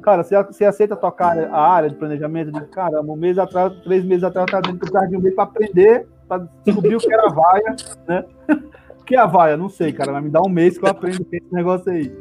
Cara, 0.00 0.22
você, 0.22 0.40
você 0.44 0.64
aceita 0.64 0.96
tocar 0.96 1.36
a 1.36 1.60
área 1.60 1.90
de 1.90 1.96
planejamento? 1.96 2.52
Digo, 2.52 2.66
caramba, 2.68 3.12
um 3.12 3.16
mês 3.16 3.36
atrás, 3.36 3.74
três 3.80 4.04
meses 4.04 4.22
atrás, 4.24 4.46
eu 4.50 4.58
estava 4.58 4.72
dentro 4.72 5.08
de 5.08 5.16
um 5.16 5.20
mês 5.20 5.34
para 5.34 5.44
aprender, 5.44 6.06
para 6.26 6.48
descobrir 6.64 6.94
o 6.94 6.98
que 6.98 7.12
era 7.12 7.28
vaia, 7.28 7.76
né? 8.06 8.24
O 9.08 9.10
que 9.10 9.16
é 9.16 9.20
a 9.20 9.24
vaia? 9.24 9.56
Não 9.56 9.70
sei, 9.70 9.90
cara, 9.90 10.12
vai 10.12 10.20
me 10.20 10.28
dar 10.28 10.42
um 10.42 10.50
mês 10.50 10.76
que 10.76 10.84
eu 10.84 10.90
aprendo 10.90 11.26
esse 11.32 11.46
negócio 11.50 11.90
aí. 11.90 12.14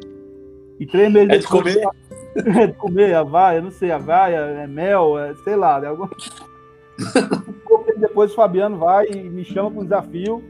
E 0.80 0.86
três 0.86 1.12
meses 1.12 1.30
é 1.30 1.38
de 1.38 1.44
depois, 1.44 1.76
comer? 1.76 1.88
É 2.64 2.68
de 2.68 2.74
comer 2.74 3.14
a 3.14 3.24
vaia, 3.24 3.62
não 3.62 3.72
sei, 3.72 3.92
a 3.92 3.98
vaia, 3.98 4.38
é 4.38 4.68
mel, 4.68 5.20
é, 5.20 5.36
sei 5.44 5.58
lá, 5.58 5.82
né? 5.82 5.88
Algum... 5.88 6.08
depois 8.00 8.32
o 8.32 8.36
Fabiano 8.36 8.78
vai 8.78 9.06
e 9.08 9.22
me 9.22 9.44
chama 9.44 9.70
para 9.70 9.82
um 9.82 9.84
desafio 9.84 10.42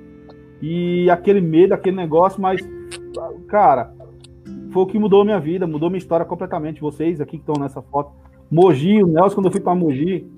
e 0.61 1.09
aquele 1.09 1.41
medo, 1.41 1.73
aquele 1.73 1.95
negócio, 1.95 2.39
mas 2.39 2.61
cara, 3.47 3.91
foi 4.71 4.83
o 4.83 4.85
que 4.85 4.99
mudou 4.99 5.21
a 5.21 5.25
minha 5.25 5.39
vida, 5.39 5.65
mudou 5.65 5.89
minha 5.89 5.97
história 5.97 6.23
completamente. 6.23 6.81
Vocês 6.81 7.19
aqui 7.19 7.39
que 7.39 7.49
estão 7.49 7.55
nessa 7.59 7.81
foto. 7.81 8.11
Mogi, 8.51 9.01
o 9.01 9.07
Nelson, 9.07 9.37
quando 9.37 9.47
eu 9.47 9.51
fui 9.51 9.61
para 9.61 9.73
Mogi, 9.73 10.29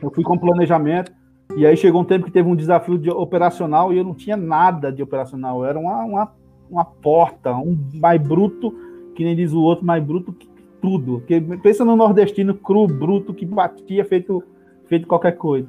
eu 0.00 0.12
fui 0.12 0.22
com 0.22 0.38
planejamento. 0.38 1.10
E 1.56 1.64
aí 1.64 1.76
chegou 1.76 2.00
um 2.00 2.04
tempo 2.04 2.24
que 2.24 2.32
teve 2.32 2.48
um 2.48 2.56
desafio 2.56 2.98
de 2.98 3.10
operacional 3.10 3.92
e 3.92 3.98
eu 3.98 4.04
não 4.04 4.14
tinha 4.14 4.36
nada 4.36 4.90
de 4.90 5.02
operacional. 5.02 5.64
Era 5.64 5.78
uma, 5.78 6.04
uma, 6.04 6.32
uma 6.68 6.84
porta, 6.84 7.54
um 7.54 7.78
mais 7.94 8.20
bruto, 8.20 8.74
que 9.14 9.22
nem 9.22 9.36
diz 9.36 9.52
o 9.52 9.60
outro, 9.60 9.84
mais 9.84 10.02
bruto 10.02 10.32
que 10.32 10.48
tudo. 10.80 11.18
Porque, 11.20 11.40
pensa 11.62 11.84
no 11.84 11.94
nordestino 11.96 12.54
cru, 12.54 12.86
bruto, 12.86 13.32
que 13.32 13.46
batia 13.46 14.04
feito, 14.04 14.42
feito 14.86 15.06
qualquer 15.06 15.32
coisa. 15.32 15.68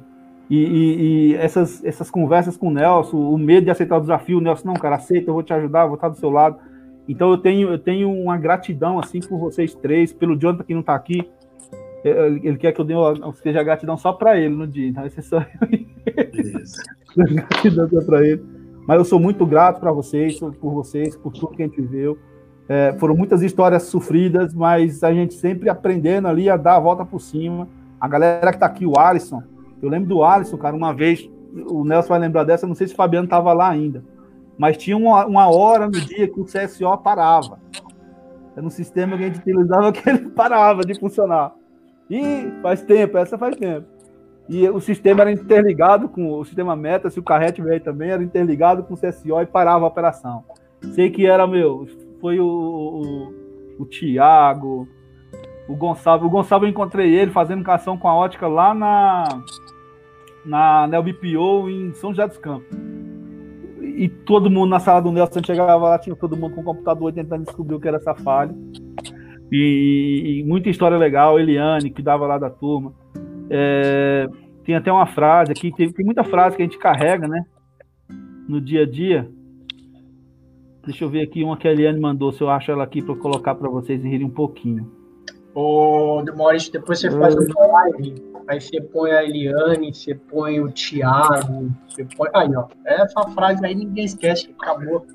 E, 0.50 0.56
e, 0.56 1.02
e, 1.02 1.34
essas, 1.34 1.84
essas 1.84 2.10
conversas 2.10 2.56
com 2.56 2.68
o 2.68 2.70
Nelson, 2.72 3.16
o 3.16 3.38
medo 3.38 3.64
de 3.64 3.70
aceitar 3.70 3.96
o 3.96 4.00
desafio, 4.00 4.38
o 4.38 4.40
Nelson, 4.40 4.68
não, 4.68 4.74
cara, 4.74 4.96
aceita, 4.96 5.30
eu 5.30 5.34
vou 5.34 5.42
te 5.42 5.52
ajudar, 5.52 5.86
vou 5.86 5.94
estar 5.94 6.08
do 6.08 6.16
seu 6.16 6.30
lado. 6.30 6.58
Então 7.08 7.30
eu 7.30 7.38
tenho, 7.38 7.68
eu 7.68 7.78
tenho 7.78 8.12
uma 8.12 8.36
gratidão 8.36 8.98
assim 8.98 9.20
por 9.20 9.38
vocês 9.38 9.74
três, 9.74 10.12
pelo 10.12 10.38
Jonathan 10.38 10.64
que 10.64 10.74
não 10.74 10.80
está 10.80 10.94
aqui. 10.94 11.28
Ele, 12.08 12.56
quer 12.56 12.72
que 12.72 12.80
eu 12.80 12.84
dê 12.84 12.94
uma, 12.94 13.32
seja 13.34 13.62
gratidão 13.62 13.96
só 13.96 14.12
para 14.12 14.38
ele 14.38 14.54
no 14.54 14.66
dia, 14.66 14.88
então 14.88 15.04
esse 15.04 15.18
é 15.18 15.22
só 15.22 15.38
eu. 17.16 17.74
gratidão 17.74 18.04
para 18.04 18.24
ele. 18.24 18.44
Mas 18.86 18.98
eu 18.98 19.04
sou 19.04 19.18
muito 19.18 19.44
grato 19.44 19.80
para 19.80 19.90
vocês, 19.90 20.38
por 20.38 20.72
vocês, 20.72 21.16
por 21.16 21.32
tudo 21.32 21.48
que 21.48 21.62
a 21.62 21.66
gente 21.66 21.80
viveu. 21.80 22.16
É, 22.68 22.94
foram 22.98 23.16
muitas 23.16 23.42
histórias 23.42 23.84
sofridas, 23.84 24.54
mas 24.54 25.02
a 25.02 25.12
gente 25.12 25.34
sempre 25.34 25.68
aprendendo 25.68 26.28
ali 26.28 26.48
a 26.48 26.56
dar 26.56 26.76
a 26.76 26.80
volta 26.80 27.04
por 27.04 27.20
cima. 27.20 27.68
A 28.00 28.06
galera 28.06 28.50
que 28.50 28.56
está 28.56 28.66
aqui, 28.66 28.86
o 28.86 28.98
Alisson, 28.98 29.42
eu 29.82 29.88
lembro 29.88 30.08
do 30.08 30.22
Alisson, 30.22 30.56
cara, 30.56 30.76
uma 30.76 30.94
vez 30.94 31.28
o 31.68 31.84
Nelson 31.84 32.08
vai 32.08 32.18
lembrar 32.18 32.44
dessa, 32.44 32.66
não 32.66 32.74
sei 32.74 32.86
se 32.86 32.92
o 32.92 32.96
Fabiano 32.96 33.24
estava 33.24 33.52
lá 33.52 33.68
ainda. 33.68 34.04
Mas 34.58 34.76
tinha 34.76 34.96
uma, 34.96 35.26
uma 35.26 35.48
hora 35.48 35.86
no 35.86 35.92
dia 35.92 36.28
que 36.28 36.40
o 36.40 36.44
CSO 36.44 36.96
parava. 36.98 37.58
Era 38.56 38.64
um 38.64 38.70
sistema 38.70 39.16
que 39.16 39.24
a 39.24 39.26
gente 39.26 39.40
utilizava 39.40 39.90
que 39.92 40.08
ele 40.08 40.30
parava 40.30 40.82
de 40.82 40.98
funcionar. 40.98 41.52
E 42.10 42.52
faz 42.62 42.82
tempo, 42.82 43.18
essa 43.18 43.36
faz 43.36 43.56
tempo. 43.56 43.86
E 44.48 44.68
o 44.68 44.80
sistema 44.80 45.22
era 45.22 45.32
interligado 45.32 46.08
com 46.08 46.38
o 46.38 46.44
sistema 46.44 46.76
meta, 46.76 47.10
se 47.10 47.18
o 47.18 47.22
carrete 47.22 47.60
veio 47.60 47.80
também, 47.80 48.10
era 48.10 48.22
interligado 48.22 48.84
com 48.84 48.94
o 48.94 48.96
CSO 48.96 49.40
e 49.40 49.46
parava 49.46 49.84
a 49.84 49.88
operação. 49.88 50.44
Sei 50.94 51.10
que 51.10 51.26
era, 51.26 51.46
meu, 51.46 51.86
foi 52.20 52.38
o, 52.38 52.46
o, 52.46 53.82
o 53.82 53.86
Tiago, 53.86 54.86
o 55.68 55.74
Gonçalo. 55.74 56.26
O 56.26 56.30
Gonçalo 56.30 56.64
eu 56.64 56.68
encontrei 56.68 57.12
ele 57.14 57.32
fazendo 57.32 57.64
cação 57.64 57.98
com 57.98 58.08
a 58.08 58.14
ótica 58.14 58.46
lá 58.46 58.72
na, 58.72 59.42
na 60.44 60.86
NelBPO 60.86 61.68
em 61.68 61.92
São 61.94 62.10
José 62.10 62.28
dos 62.28 62.38
Campos. 62.38 62.68
E 63.80 64.08
todo 64.08 64.50
mundo 64.50 64.70
na 64.70 64.78
sala 64.78 65.00
do 65.00 65.10
Nelson 65.10 65.42
chegava 65.44 65.88
lá, 65.88 65.98
tinha 65.98 66.14
todo 66.14 66.36
mundo 66.36 66.54
com 66.54 66.60
o 66.60 66.64
computador 66.64 67.12
tentando 67.12 67.44
descobrir 67.44 67.74
o 67.74 67.80
que 67.80 67.88
era 67.88 67.96
essa 67.96 68.14
falha. 68.14 68.54
E, 69.50 70.40
e 70.40 70.44
muita 70.44 70.68
história 70.68 70.96
legal, 70.96 71.38
Eliane, 71.38 71.90
que 71.90 72.02
dava 72.02 72.26
lá 72.26 72.38
da 72.38 72.50
turma. 72.50 72.92
É, 73.48 74.28
tem 74.64 74.74
até 74.74 74.92
uma 74.92 75.06
frase 75.06 75.52
aqui, 75.52 75.72
tem, 75.72 75.92
tem 75.92 76.04
muita 76.04 76.24
frase 76.24 76.56
que 76.56 76.62
a 76.62 76.64
gente 76.64 76.78
carrega, 76.78 77.28
né? 77.28 77.44
No 78.48 78.60
dia 78.60 78.82
a 78.82 78.86
dia. 78.86 79.30
Deixa 80.84 81.04
eu 81.04 81.08
ver 81.08 81.22
aqui 81.22 81.42
uma 81.42 81.56
que 81.56 81.66
a 81.66 81.72
Eliane 81.72 82.00
mandou, 82.00 82.32
se 82.32 82.40
eu 82.42 82.50
acho 82.50 82.70
ela 82.70 82.84
aqui 82.84 83.02
para 83.02 83.16
colocar 83.16 83.54
para 83.54 83.68
vocês 83.68 84.02
rirem 84.02 84.26
um 84.26 84.30
pouquinho. 84.30 84.90
Ô, 85.54 86.22
Maurício, 86.36 86.70
depois 86.70 87.00
você 87.00 87.10
faz 87.10 87.34
uma 87.34 87.66
live, 87.66 88.14
aí 88.46 88.60
você 88.60 88.80
põe 88.80 89.10
a 89.10 89.24
Eliane, 89.24 89.92
você 89.92 90.14
põe 90.14 90.60
o 90.60 90.70
Thiago, 90.70 91.72
você 91.88 92.06
põe. 92.16 92.28
Aí, 92.34 92.54
ó. 92.54 92.66
Essa 92.84 93.22
frase 93.30 93.64
aí 93.64 93.74
ninguém 93.74 94.04
esquece, 94.04 94.54
acabou. 94.60 95.06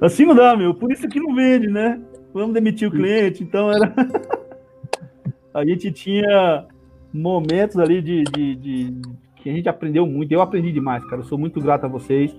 Assim 0.00 0.24
não 0.24 0.34
dá, 0.34 0.56
meu. 0.56 0.74
Por 0.74 0.90
isso 0.90 1.08
que 1.08 1.20
não 1.20 1.34
vende, 1.34 1.68
né? 1.68 2.00
Vamos 2.32 2.54
demitir 2.54 2.88
o 2.88 2.90
cliente, 2.90 3.42
então 3.42 3.70
era. 3.70 3.92
a 5.52 5.64
gente 5.64 5.90
tinha 5.92 6.66
momentos 7.12 7.76
ali 7.76 8.00
de, 8.00 8.22
de, 8.24 8.54
de, 8.54 9.02
que 9.36 9.50
a 9.50 9.52
gente 9.52 9.68
aprendeu 9.68 10.06
muito. 10.06 10.32
Eu 10.32 10.40
aprendi 10.40 10.72
demais, 10.72 11.04
cara. 11.04 11.20
Eu 11.20 11.26
sou 11.26 11.36
muito 11.36 11.60
grato 11.60 11.84
a 11.84 11.88
vocês. 11.88 12.34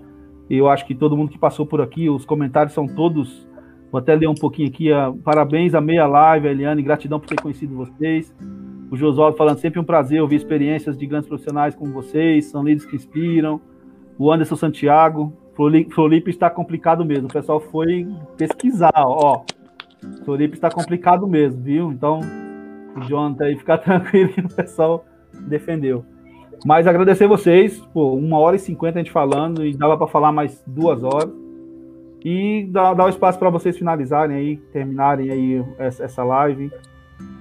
Eu 0.49 0.69
acho 0.69 0.85
que 0.85 0.95
todo 0.95 1.15
mundo 1.15 1.31
que 1.31 1.37
passou 1.37 1.65
por 1.65 1.81
aqui, 1.81 2.09
os 2.09 2.25
comentários 2.25 2.73
são 2.73 2.87
todos. 2.87 3.47
Vou 3.91 3.99
até 3.99 4.15
ler 4.15 4.27
um 4.27 4.35
pouquinho 4.35 4.69
aqui. 4.69 4.91
A, 4.91 5.13
parabéns 5.23 5.75
a 5.75 5.81
meia 5.81 6.07
live, 6.07 6.47
Eliane. 6.47 6.81
Gratidão 6.81 7.19
por 7.19 7.27
ter 7.27 7.39
conhecido 7.41 7.75
vocês. 7.75 8.33
O 8.89 8.97
Josualdo 8.97 9.37
falando 9.37 9.57
sempre 9.57 9.79
um 9.79 9.83
prazer 9.83 10.21
ouvir 10.21 10.35
experiências 10.37 10.97
de 10.97 11.05
grandes 11.05 11.27
profissionais 11.27 11.75
como 11.75 11.93
vocês. 11.93 12.45
São 12.45 12.63
líderes 12.63 12.85
que 12.85 12.95
inspiram. 12.95 13.61
O 14.17 14.31
Anderson 14.31 14.55
Santiago. 14.55 15.33
Floripa 15.53 16.29
está 16.29 16.49
complicado 16.49 17.05
mesmo. 17.05 17.27
O 17.27 17.33
pessoal 17.33 17.59
foi 17.59 18.07
pesquisar, 18.37 18.93
ó. 18.95 19.43
Floripa 20.25 20.55
está 20.55 20.69
complicado 20.69 21.27
mesmo, 21.27 21.61
viu? 21.61 21.91
Então, 21.91 22.21
o 22.95 23.01
Jonathan 23.01 23.45
aí, 23.45 23.57
ficar 23.57 23.77
tranquilo 23.79 24.31
o 24.37 24.55
pessoal 24.55 25.05
defendeu. 25.33 26.05
Mas 26.65 26.85
agradecer 26.85 27.27
vocês, 27.27 27.79
pô, 27.93 28.13
uma 28.13 28.37
hora 28.37 28.55
e 28.55 28.59
cinquenta 28.59 28.99
a 28.99 29.01
gente 29.01 29.11
falando, 29.11 29.65
e 29.65 29.75
dava 29.75 29.97
para 29.97 30.07
falar 30.07 30.31
mais 30.31 30.63
duas 30.65 31.03
horas. 31.03 31.31
E 32.23 32.67
dar, 32.69 32.93
o 33.03 33.09
espaço 33.09 33.39
para 33.39 33.49
vocês 33.49 33.77
finalizarem 33.77 34.35
aí, 34.37 34.57
terminarem 34.71 35.31
aí 35.31 35.65
essa 35.79 36.23
live, 36.23 36.71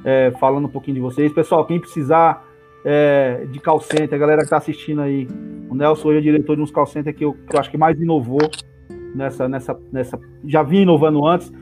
é, 0.04 0.32
falando 0.40 0.66
um 0.66 0.70
pouquinho 0.70 0.94
de 0.94 1.00
vocês. 1.02 1.30
Pessoal, 1.32 1.66
quem 1.66 1.78
precisar 1.78 2.42
é, 2.84 3.46
de 3.50 3.58
call 3.60 3.80
center, 3.80 4.14
a 4.14 4.18
galera 4.18 4.38
que 4.38 4.44
está 4.44 4.56
assistindo 4.56 5.00
aí, 5.00 5.26
o 5.68 5.74
Nelson 5.74 6.08
hoje 6.08 6.18
é 6.18 6.20
diretor 6.20 6.56
de 6.56 6.62
uns 6.62 6.70
call 6.70 6.86
center 6.86 7.14
que 7.14 7.24
eu, 7.24 7.34
que 7.34 7.54
eu 7.54 7.60
acho 7.60 7.70
que 7.70 7.78
mais 7.78 8.00
inovou 8.00 8.50
nessa, 9.14 9.48
nessa, 9.48 9.78
nessa. 9.92 10.18
Já 10.44 10.62
vinha 10.62 10.82
inovando 10.82 11.24
antes, 11.26 11.52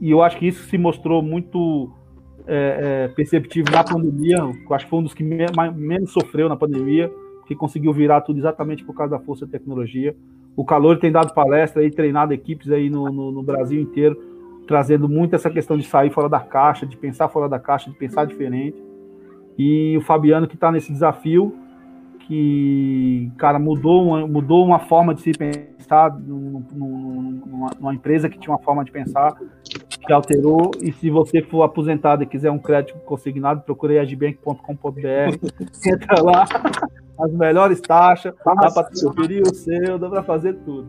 e 0.00 0.10
eu 0.10 0.22
acho 0.22 0.36
que 0.38 0.48
isso 0.48 0.64
se 0.68 0.78
mostrou 0.78 1.22
muito 1.22 1.90
é, 2.46 3.06
é, 3.06 3.08
perceptível 3.08 3.72
na 3.72 3.84
pandemia. 3.84 4.38
Eu 4.38 4.74
acho 4.74 4.84
que 4.84 4.90
foi 4.90 4.98
um 4.98 5.02
dos 5.02 5.14
que 5.14 5.22
me, 5.22 5.46
menos 5.74 6.12
sofreu 6.12 6.48
na 6.48 6.56
pandemia, 6.56 7.10
que 7.46 7.54
conseguiu 7.54 7.92
virar 7.92 8.20
tudo 8.22 8.38
exatamente 8.38 8.84
por 8.84 8.94
causa 8.94 9.16
da 9.16 9.22
força 9.22 9.46
da 9.46 9.52
tecnologia. 9.52 10.16
O 10.56 10.64
Calor 10.64 10.98
tem 10.98 11.10
dado 11.10 11.32
palestra 11.32 11.84
e 11.84 11.90
treinado 11.90 12.32
equipes 12.32 12.70
aí 12.70 12.90
no, 12.90 13.10
no, 13.10 13.32
no, 13.32 13.42
Brasil 13.42 13.80
inteiro, 13.80 14.18
trazendo 14.66 15.08
muito 15.08 15.34
essa 15.34 15.50
questão 15.50 15.78
de 15.78 15.84
sair 15.84 16.10
fora 16.10 16.28
da 16.28 16.40
caixa, 16.40 16.86
de 16.86 16.96
pensar 16.96 17.28
fora 17.28 17.48
da 17.48 17.58
caixa, 17.58 17.90
de 17.90 17.96
pensar 17.96 18.26
diferente. 18.26 18.76
E 19.58 19.96
o 19.96 20.00
Fabiano 20.00 20.46
que 20.46 20.54
está 20.54 20.70
nesse 20.72 20.92
desafio, 20.92 21.56
que, 22.26 23.30
cara, 23.36 23.58
mudou 23.58 24.06
uma, 24.06 24.26
mudou 24.26 24.64
uma 24.64 24.78
forma 24.78 25.14
de 25.14 25.22
se 25.22 25.32
pensar 25.32 26.18
numa, 26.18 27.70
numa 27.78 27.94
empresa 27.94 28.28
que 28.28 28.38
tinha 28.38 28.54
uma 28.54 28.62
forma 28.62 28.84
de 28.84 28.90
pensar 28.90 29.36
que 30.06 30.12
alterou. 30.12 30.70
E 30.80 30.92
se 30.92 31.10
você 31.10 31.42
for 31.42 31.62
aposentado 31.62 32.22
e 32.22 32.26
quiser 32.26 32.50
um 32.50 32.58
crédito 32.58 32.98
consignado, 33.00 33.62
procure 33.62 33.98
agbank.com.br. 33.98 34.98
Entra 35.86 36.22
lá, 36.22 36.44
as 37.20 37.32
melhores 37.32 37.80
taxas, 37.80 38.34
dá 38.44 38.70
para 38.70 38.84
transferir 38.84 39.42
o 39.42 39.54
seu, 39.54 39.98
dá 39.98 40.08
para 40.08 40.22
fazer 40.22 40.54
tudo. 40.64 40.88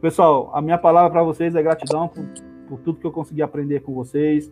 Pessoal, 0.00 0.50
a 0.54 0.60
minha 0.60 0.78
palavra 0.78 1.10
para 1.10 1.22
vocês 1.22 1.54
é 1.54 1.62
gratidão 1.62 2.08
por, 2.08 2.24
por 2.68 2.80
tudo 2.80 2.98
que 2.98 3.06
eu 3.06 3.12
consegui 3.12 3.42
aprender 3.42 3.80
com 3.80 3.94
vocês, 3.94 4.50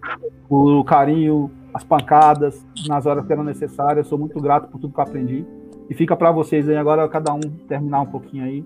o 0.48 0.82
carinho, 0.84 1.50
as 1.72 1.84
pancadas 1.84 2.64
nas 2.86 3.06
horas 3.06 3.26
que 3.26 3.32
eram 3.32 3.44
necessárias. 3.44 4.06
Eu 4.06 4.10
sou 4.10 4.18
muito 4.18 4.40
grato 4.40 4.68
por 4.68 4.80
tudo 4.80 4.94
que 4.94 5.00
eu 5.00 5.04
aprendi. 5.04 5.44
E 5.88 5.94
fica 5.94 6.16
para 6.16 6.30
vocês 6.30 6.68
aí 6.68 6.76
agora, 6.76 7.08
cada 7.08 7.32
um 7.34 7.40
terminar 7.40 8.00
um 8.00 8.06
pouquinho 8.06 8.44
aí. 8.44 8.64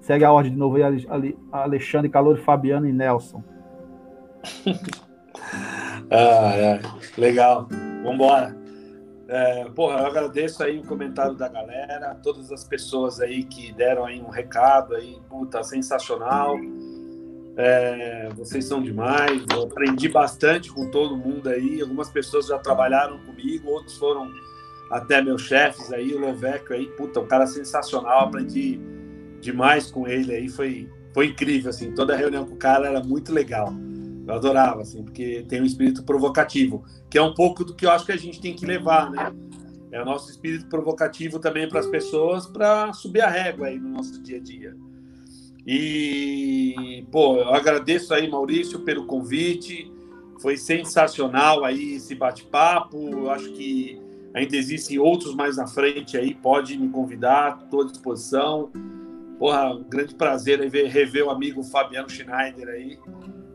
Segue 0.00 0.24
a 0.24 0.32
ordem 0.32 0.52
de 0.52 0.58
novo 0.58 0.76
aí, 0.76 1.06
Alexandre, 1.52 2.08
Calor, 2.08 2.38
Fabiano 2.38 2.88
e 2.88 2.92
Nelson. 2.92 3.42
ah, 6.10 6.54
é. 6.54 6.80
Legal. 7.16 7.68
Vambora. 8.02 8.56
É, 9.28 9.64
porra, 9.66 10.00
eu 10.00 10.06
agradeço 10.06 10.62
aí 10.62 10.78
o 10.78 10.86
comentário 10.86 11.34
da 11.34 11.48
galera, 11.48 12.14
todas 12.22 12.50
as 12.50 12.64
pessoas 12.64 13.20
aí 13.20 13.44
que 13.44 13.70
deram 13.72 14.06
aí 14.06 14.22
um 14.22 14.30
recado 14.30 14.94
aí, 14.94 15.18
puta, 15.28 15.62
sensacional. 15.62 16.56
É, 17.60 18.28
vocês 18.36 18.64
são 18.64 18.80
demais. 18.80 19.44
Eu 19.52 19.64
aprendi 19.64 20.08
bastante 20.08 20.70
com 20.70 20.88
todo 20.88 21.16
mundo 21.16 21.48
aí. 21.48 21.80
Algumas 21.80 22.08
pessoas 22.08 22.46
já 22.46 22.56
trabalharam 22.56 23.18
comigo, 23.18 23.68
outros 23.68 23.98
foram 23.98 24.30
até 24.88 25.20
meus 25.20 25.42
chefes 25.42 25.92
aí, 25.92 26.14
o 26.14 26.20
Loveco 26.20 26.72
aí, 26.72 26.86
puta, 26.92 27.18
um 27.18 27.26
cara 27.26 27.48
sensacional. 27.48 28.20
Aprendi 28.20 28.80
demais 29.40 29.90
com 29.90 30.06
ele 30.06 30.32
aí, 30.32 30.48
foi, 30.48 30.88
foi 31.12 31.26
incrível, 31.26 31.70
assim. 31.70 31.92
Toda 31.92 32.16
reunião 32.16 32.46
com 32.46 32.54
o 32.54 32.58
cara 32.58 32.86
era 32.86 33.02
muito 33.02 33.32
legal. 33.32 33.74
Eu 34.24 34.34
adorava, 34.34 34.82
assim, 34.82 35.02
porque 35.02 35.44
tem 35.48 35.60
um 35.60 35.64
espírito 35.64 36.04
provocativo, 36.04 36.84
que 37.10 37.18
é 37.18 37.22
um 37.22 37.34
pouco 37.34 37.64
do 37.64 37.74
que 37.74 37.86
eu 37.86 37.90
acho 37.90 38.06
que 38.06 38.12
a 38.12 38.16
gente 38.16 38.40
tem 38.40 38.54
que 38.54 38.64
levar, 38.64 39.10
né? 39.10 39.32
É 39.90 40.00
o 40.00 40.04
nosso 40.04 40.30
espírito 40.30 40.66
provocativo 40.66 41.40
também 41.40 41.68
para 41.68 41.80
as 41.80 41.86
pessoas, 41.86 42.46
para 42.46 42.92
subir 42.92 43.22
a 43.22 43.28
régua 43.28 43.66
aí 43.66 43.80
no 43.80 43.88
nosso 43.88 44.22
dia 44.22 44.36
a 44.36 44.40
dia. 44.40 44.76
E, 45.70 47.04
pô, 47.12 47.36
eu 47.36 47.52
agradeço 47.52 48.14
aí, 48.14 48.26
Maurício, 48.26 48.80
pelo 48.80 49.04
convite. 49.04 49.92
Foi 50.40 50.56
sensacional 50.56 51.62
aí 51.62 51.96
esse 51.96 52.14
bate-papo. 52.14 53.28
Acho 53.28 53.52
que 53.52 54.00
ainda 54.32 54.56
existem 54.56 54.98
outros 54.98 55.34
mais 55.34 55.58
na 55.58 55.66
frente 55.66 56.16
aí. 56.16 56.34
Pode 56.34 56.78
me 56.78 56.88
convidar, 56.88 57.60
estou 57.64 57.82
à 57.82 57.84
disposição. 57.84 58.72
Porra, 59.38 59.74
um 59.74 59.84
grande 59.84 60.14
prazer 60.14 60.58
aí 60.62 60.70
ver, 60.70 60.86
rever 60.86 61.26
o 61.26 61.30
amigo 61.30 61.62
Fabiano 61.62 62.08
Schneider 62.08 62.68
aí 62.68 62.98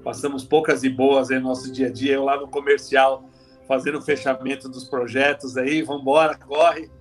passamos 0.04 0.44
poucas 0.44 0.84
e 0.84 0.90
boas 0.90 1.32
aí 1.32 1.40
no 1.40 1.48
nosso 1.48 1.72
dia 1.72 1.88
a 1.88 1.92
dia. 1.92 2.14
Eu 2.14 2.26
lá 2.26 2.40
no 2.40 2.48
comercial 2.48 3.28
fazendo 3.68 3.98
o 3.98 4.02
fechamento 4.02 4.70
dos 4.70 4.84
projetos 4.84 5.58
aí, 5.58 5.82
vamos 5.82 6.04
embora, 6.04 6.38
corre. 6.38 6.92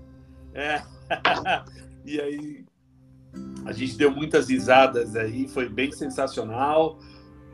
É. 0.55 0.81
e 2.07 2.21
aí 2.21 2.65
a 3.65 3.73
gente 3.73 3.97
deu 3.97 4.11
muitas 4.11 4.49
risadas 4.49 5.17
aí, 5.17 5.49
foi 5.49 5.69
bem 5.69 5.93
sensacional. 5.93 6.99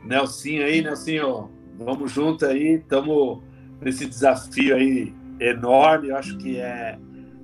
Nelsinho 0.03 0.63
aí, 0.63 0.81
Nelsinho, 0.81 1.49
vamos 1.77 2.11
junto 2.11 2.45
aí, 2.45 2.75
estamos 2.75 3.41
nesse 3.81 4.05
desafio 4.05 4.75
aí 4.75 5.13
enorme, 5.39 6.09
eu 6.09 6.17
acho 6.17 6.37
que 6.37 6.59
é, 6.59 6.97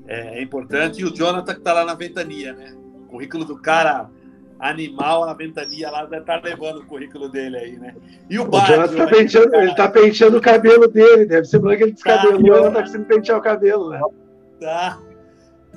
é, 0.07 0.39
é 0.39 0.41
importante. 0.41 1.01
E 1.01 1.05
o 1.05 1.13
Jonathan 1.13 1.53
que 1.53 1.59
está 1.59 1.73
lá 1.73 1.85
na 1.85 1.93
ventania, 1.93 2.53
né? 2.53 2.75
O 3.03 3.07
currículo 3.07 3.45
do 3.45 3.61
cara 3.61 4.09
animal 4.59 5.25
na 5.25 5.33
ventania 5.33 5.91
lá 5.91 6.05
deve 6.05 6.21
estar 6.21 6.41
tá 6.41 6.47
levando 6.47 6.77
o 6.79 6.85
currículo 6.85 7.29
dele 7.29 7.57
aí, 7.57 7.77
né? 7.77 7.95
E 8.29 8.39
o, 8.39 8.47
o 8.47 8.65
Jonathan 8.65 8.95
tá 8.95 9.07
penteando, 9.07 9.55
ele 9.55 9.75
tá 9.75 9.87
penteando 9.87 10.37
o 10.37 10.41
cabelo 10.41 10.87
dele, 10.87 11.25
deve 11.25 11.45
ser 11.45 11.59
porque 11.59 11.83
ele 11.83 11.91
descabelou, 11.91 12.63
tá, 12.63 12.71
tá 12.71 12.79
precisando 12.79 13.05
pentear 13.05 13.37
o 13.37 13.41
cabelo, 13.41 13.89
né? 13.89 14.01
Tá. 14.59 14.99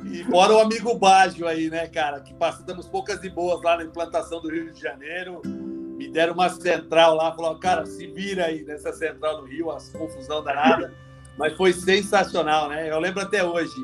E 0.07 0.25
fora 0.25 0.55
o 0.55 0.61
amigo 0.61 0.99
Baggio 0.99 1.47
aí, 1.47 1.69
né, 1.69 1.87
cara? 1.89 2.21
Que 2.21 2.35
passamos 2.35 2.89
poucas 2.89 3.23
e 3.23 3.29
boas 3.29 3.63
lá 3.63 3.77
na 3.77 3.85
implantação 3.85 4.41
do 4.41 4.51
Rio 4.51 4.73
de 4.73 4.81
Janeiro. 4.81 5.43
Me 5.45 6.09
deram 6.09 6.35
uma 6.35 6.49
central 6.49 7.15
lá, 7.17 7.35
falou, 7.35 7.59
cara, 7.59 7.85
se 7.85 8.07
vira 8.07 8.47
aí 8.47 8.65
nessa 8.65 8.93
central 8.93 9.41
do 9.41 9.47
Rio, 9.47 9.71
as 9.71 9.89
confusão 9.91 10.43
danada. 10.43 10.95
Mas 11.37 11.57
foi 11.57 11.73
sensacional, 11.73 12.69
né? 12.69 12.91
Eu 12.91 12.99
lembro 12.99 13.21
até 13.21 13.45
hoje 13.45 13.75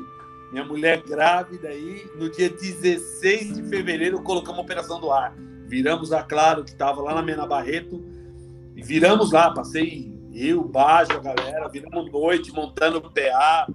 minha 0.51 0.63
mulher 0.63 1.01
grávida 1.03 1.67
aí, 1.67 2.09
no 2.15 2.29
dia 2.29 2.49
16 2.49 3.55
de 3.55 3.63
fevereiro 3.63 4.21
colocamos 4.21 4.59
a 4.59 4.61
operação 4.61 5.01
do 5.01 5.11
ar. 5.11 5.33
Viramos 5.67 6.13
a 6.13 6.23
Claro, 6.23 6.63
que 6.63 6.69
estava 6.69 7.01
lá 7.01 7.13
na 7.13 7.21
Mena 7.21 7.45
Barreto, 7.45 8.01
e 8.73 8.81
viramos 8.81 9.31
lá, 9.31 9.51
passei 9.51 10.14
eu, 10.35 10.63
Baixo, 10.63 11.13
a 11.13 11.19
galera, 11.19 11.69
viramos 11.69 12.11
noite 12.11 12.51
montando 12.51 13.01
PA, 13.01 13.67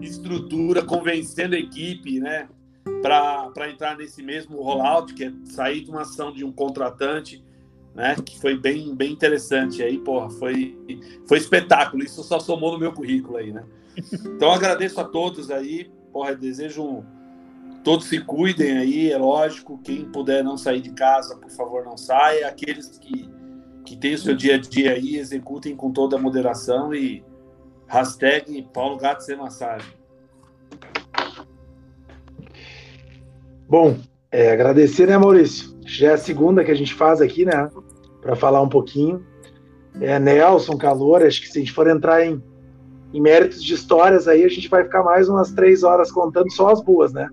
estrutura, 0.00 0.82
convencendo 0.82 1.54
a 1.54 1.58
equipe, 1.58 2.18
né? 2.18 2.48
Para 3.00 3.70
entrar 3.70 3.96
nesse 3.96 4.22
mesmo 4.22 4.60
rollout, 4.60 5.14
que 5.14 5.24
é 5.24 5.32
sair 5.44 5.82
de 5.82 5.90
uma 5.90 6.02
ação 6.02 6.32
de 6.32 6.44
um 6.44 6.50
contratante, 6.50 7.44
né? 7.94 8.16
Que 8.24 8.38
foi 8.38 8.56
bem, 8.56 8.94
bem 8.94 9.12
interessante. 9.12 9.82
Aí, 9.82 9.98
porra, 9.98 10.28
foi, 10.30 10.76
foi 11.26 11.38
espetáculo. 11.38 12.02
Isso 12.02 12.22
só 12.24 12.40
somou 12.40 12.72
no 12.72 12.78
meu 12.78 12.92
currículo 12.92 13.36
aí, 13.36 13.52
né? 13.52 13.64
Então 13.96 14.52
agradeço 14.52 15.00
a 15.00 15.04
todos 15.04 15.50
aí. 15.50 15.90
Porra, 16.12 16.34
desejo 16.34 17.04
todos 17.84 18.06
se 18.06 18.20
cuidem 18.20 18.76
aí, 18.76 19.12
é 19.12 19.18
lógico. 19.18 19.78
Quem 19.82 20.04
puder 20.04 20.42
não 20.42 20.56
sair 20.56 20.80
de 20.80 20.90
casa, 20.90 21.36
por 21.36 21.50
favor, 21.50 21.84
não 21.84 21.96
saia. 21.96 22.48
Aqueles 22.48 22.98
que, 22.98 23.30
que 23.88 23.96
têm 23.96 24.14
o 24.14 24.18
seu 24.18 24.36
dia 24.36 24.56
a 24.56 24.58
dia 24.58 24.92
aí, 24.92 25.16
executem 25.16 25.74
com 25.74 25.90
toda 25.90 26.16
a 26.16 26.18
moderação 26.18 26.94
e 26.94 27.24
hashtag 27.86 28.68
Paulo 28.74 28.98
Gato 28.98 29.24
sem 29.24 29.34
massagem. 29.34 29.90
Bom, 33.66 33.96
é, 34.30 34.52
agradecer, 34.52 35.06
né, 35.06 35.16
Maurício? 35.16 35.74
Já 35.86 36.08
é 36.10 36.12
a 36.12 36.18
segunda 36.18 36.62
que 36.62 36.70
a 36.70 36.74
gente 36.74 36.92
faz 36.92 37.22
aqui, 37.22 37.46
né? 37.46 37.70
Para 38.20 38.36
falar 38.36 38.60
um 38.60 38.68
pouquinho. 38.68 39.24
É, 40.02 40.18
Nelson, 40.18 40.76
Calor, 40.76 41.22
acho 41.22 41.40
que 41.40 41.48
se 41.48 41.58
a 41.58 41.60
gente 41.62 41.72
for 41.72 41.88
entrar 41.88 42.22
em, 42.26 42.42
em 43.14 43.20
méritos 43.22 43.64
de 43.64 43.72
histórias 43.72 44.28
aí, 44.28 44.44
a 44.44 44.48
gente 44.48 44.68
vai 44.68 44.84
ficar 44.84 45.02
mais 45.02 45.30
umas 45.30 45.50
três 45.52 45.82
horas 45.82 46.12
contando 46.12 46.52
só 46.52 46.68
as 46.68 46.82
boas, 46.82 47.14
né? 47.14 47.26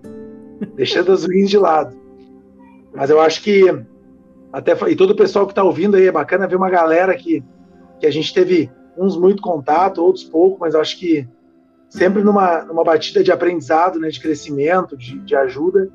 Deixando 0.74 1.12
as 1.12 1.22
ruins 1.24 1.50
de 1.50 1.58
lado. 1.58 1.94
Mas 2.94 3.10
eu 3.10 3.20
acho 3.20 3.42
que 3.42 3.62
até 4.52 4.72
e 4.88 4.96
todo 4.96 5.10
o 5.10 5.16
pessoal 5.16 5.46
que 5.46 5.52
está 5.52 5.62
ouvindo 5.62 5.96
aí 5.96 6.06
é 6.06 6.12
bacana 6.12 6.46
ver 6.46 6.56
uma 6.56 6.70
galera 6.70 7.14
que, 7.14 7.42
que 8.00 8.06
a 8.06 8.10
gente 8.10 8.32
teve 8.32 8.70
uns 8.96 9.16
muito 9.16 9.42
contato, 9.42 10.02
outros 10.02 10.24
pouco, 10.24 10.58
mas 10.60 10.74
acho 10.74 10.98
que 10.98 11.28
sempre 11.88 12.22
numa, 12.22 12.62
numa 12.62 12.84
batida 12.84 13.22
de 13.22 13.30
aprendizado, 13.30 13.98
né, 13.98 14.08
de 14.08 14.20
crescimento, 14.20 14.96
de, 14.96 15.18
de 15.20 15.36
ajuda. 15.36 15.88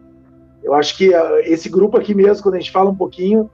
Eu 0.63 0.73
acho 0.73 0.95
que 0.97 1.09
uh, 1.09 1.37
esse 1.43 1.69
grupo 1.69 1.97
aqui 1.97 2.13
mesmo, 2.13 2.43
quando 2.43 2.55
a 2.55 2.59
gente 2.59 2.71
fala 2.71 2.89
um 2.89 2.95
pouquinho, 2.95 3.49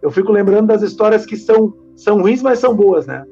eu 0.00 0.10
fico 0.10 0.32
lembrando 0.32 0.68
das 0.68 0.82
histórias 0.82 1.26
que 1.26 1.36
são, 1.36 1.74
são 1.94 2.20
ruins, 2.20 2.42
mas 2.42 2.58
são 2.58 2.74
boas, 2.74 3.06
né? 3.06 3.24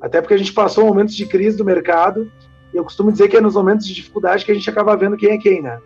Até 0.00 0.20
porque 0.20 0.34
a 0.34 0.38
gente 0.38 0.52
passou 0.52 0.86
momentos 0.86 1.14
de 1.14 1.26
crise 1.26 1.56
do 1.56 1.64
mercado, 1.64 2.30
e 2.72 2.76
eu 2.76 2.84
costumo 2.84 3.12
dizer 3.12 3.28
que 3.28 3.36
é 3.36 3.40
nos 3.40 3.54
momentos 3.54 3.86
de 3.86 3.94
dificuldade 3.94 4.44
que 4.44 4.50
a 4.50 4.54
gente 4.54 4.68
acaba 4.68 4.96
vendo 4.96 5.16
quem 5.16 5.32
é 5.32 5.38
quem, 5.38 5.60
né? 5.60 5.80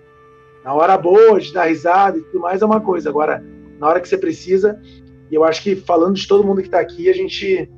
Na 0.64 0.72
hora 0.74 0.96
boa, 0.96 1.40
de 1.40 1.52
dar 1.52 1.64
risada 1.64 2.18
e 2.18 2.22
tudo 2.22 2.40
mais 2.40 2.62
é 2.62 2.66
uma 2.66 2.80
coisa, 2.80 3.08
agora, 3.08 3.44
na 3.78 3.88
hora 3.88 4.00
que 4.00 4.08
você 4.08 4.18
precisa, 4.18 4.80
e 5.30 5.34
eu 5.34 5.44
acho 5.44 5.62
que 5.62 5.76
falando 5.76 6.14
de 6.14 6.26
todo 6.26 6.44
mundo 6.44 6.60
que 6.60 6.68
está 6.68 6.80
aqui, 6.80 7.08
a 7.08 7.12
gente 7.12 7.70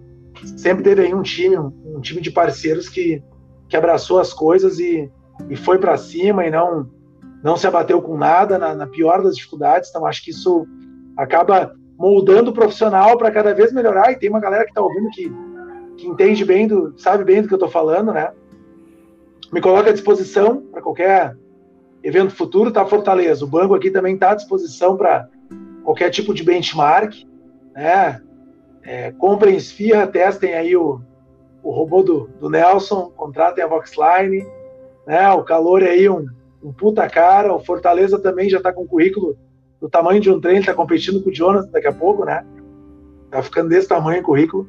sempre 0.57 0.85
teve 0.85 1.03
aí 1.03 1.15
um 1.15 1.23
time, 1.23 1.57
um, 1.59 2.01
time 2.01 2.21
de 2.21 2.31
parceiros 2.31 2.89
que, 2.89 3.23
que 3.69 3.77
abraçou 3.77 4.21
as 4.21 4.33
coisas 4.33 4.79
e, 4.79 5.11
e 5.49 5.57
foi 5.57 5.79
para 5.79 5.97
cima 5.97 6.47
e 6.47 6.51
não 6.51 6.89
não 7.43 7.57
se 7.57 7.67
abateu 7.67 8.03
com 8.03 8.17
nada 8.17 8.59
na, 8.59 8.75
na 8.75 8.87
pior 8.87 9.23
das 9.23 9.37
dificuldades. 9.37 9.91
Então, 9.91 10.05
acho 10.05 10.25
que 10.25 10.31
isso 10.31 10.67
acaba 11.17 11.73
moldando 11.97 12.51
o 12.51 12.55
profissional 12.55 13.17
para 13.17 13.31
cada 13.31 13.55
vez 13.55 13.73
melhorar. 13.73 14.13
E 14.13 14.19
tem 14.19 14.29
uma 14.29 14.41
galera 14.41 14.65
que 14.65 14.71
está 14.71 14.83
ouvindo 14.83 15.11
que, 15.11 15.33
que 15.97 16.07
entende 16.07 16.45
bem, 16.45 16.67
do, 16.67 16.95
sabe 16.97 17.25
bem 17.25 17.43
do 17.43 17.49
que 17.49 17.55
eu 17.55 17.59
estou 17.59 17.71
falando, 17.71 18.13
né? 18.13 18.33
Me 19.53 19.61
coloca 19.61 19.91
à 19.91 19.93
disposição 19.93 20.63
para 20.73 20.83
qualquer 20.83 21.37
evento 22.03 22.35
futuro, 22.35 22.73
tá? 22.73 22.85
Fortaleza. 22.85 23.45
O 23.45 23.49
banco 23.49 23.75
aqui 23.75 23.91
também 23.91 24.15
está 24.15 24.33
à 24.33 24.35
disposição 24.35 24.97
para 24.97 25.29
qualquer 25.89 26.11
tipo 26.11 26.35
de 26.35 26.45
benchmark, 26.45 27.15
né? 27.75 28.21
É, 28.83 29.11
comprem 29.13 29.57
esfirra, 29.57 30.07
testem 30.07 30.53
aí 30.53 30.77
o, 30.77 31.01
o 31.63 31.71
robô 31.71 32.03
do, 32.03 32.29
do 32.39 32.51
Nelson, 32.51 33.11
contratem 33.17 33.65
a 33.65 33.67
Voxline, 33.67 34.47
né? 35.07 35.31
O 35.33 35.43
calor 35.43 35.83
é 35.83 35.89
aí 35.89 36.07
um 36.07 36.27
um 36.63 36.73
puta 36.73 37.09
cara. 37.09 37.55
O 37.55 37.61
Fortaleza 37.61 38.19
também 38.19 38.51
já 38.51 38.59
está 38.59 38.71
com 38.71 38.87
currículo 38.87 39.39
do 39.81 39.89
tamanho 39.89 40.21
de 40.21 40.31
um 40.31 40.39
trem, 40.39 40.59
está 40.59 40.75
competindo 40.75 41.23
com 41.23 41.31
o 41.31 41.35
Jonas 41.35 41.67
daqui 41.71 41.87
a 41.87 41.93
pouco, 41.93 42.23
né? 42.23 42.45
Tá 43.31 43.43
ficando 43.43 43.71
desse 43.71 43.89
tamanho 43.89 44.21
o 44.21 44.25
currículo. 44.25 44.69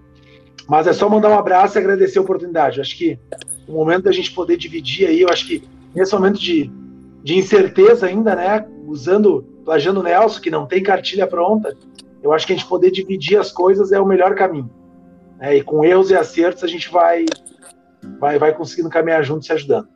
Mas 0.70 0.88
é 0.88 0.94
só 0.94 1.10
mandar 1.10 1.32
um 1.32 1.38
abraço 1.38 1.78
e 1.78 1.80
agradecer 1.80 2.20
a 2.20 2.22
oportunidade. 2.22 2.78
Eu 2.78 2.82
acho 2.84 2.98
que 2.98 3.20
o 3.68 3.74
momento 3.74 4.04
da 4.04 4.12
gente 4.14 4.32
poder 4.34 4.56
dividir 4.56 5.06
aí, 5.06 5.20
eu 5.20 5.30
acho 5.30 5.46
que 5.46 5.68
nesse 5.94 6.14
momento 6.14 6.40
de, 6.40 6.72
de 7.24 7.38
incerteza 7.38 8.08
ainda, 8.08 8.36
né? 8.36 8.66
Usando, 8.86 9.44
plagiando 9.66 10.00
o 10.00 10.04
Nelson, 10.04 10.42
que 10.42 10.50
não 10.50 10.66
tem 10.66 10.82
cartilha 10.82 11.28
pronta, 11.28 11.76
eu 12.22 12.34
acho 12.34 12.46
que 12.46 12.54
a 12.54 12.56
gente 12.56 12.68
poder 12.68 12.92
dividir 12.92 13.38
as 13.38 13.52
coisas 13.52 13.92
é 13.92 14.00
o 14.00 14.06
melhor 14.06 14.36
caminho. 14.36 14.70
É, 15.40 15.56
e 15.56 15.64
com 15.64 15.86
erros 15.86 16.12
e 16.12 16.16
acertos 16.16 16.64
a 16.64 16.68
gente 16.68 16.92
vai, 16.92 17.26
vai, 18.20 18.38
vai 18.38 18.54
conseguindo 18.54 18.90
caminhar 18.90 19.24
junto 19.24 19.46
se 19.46 19.54
ajudando. 19.54 19.88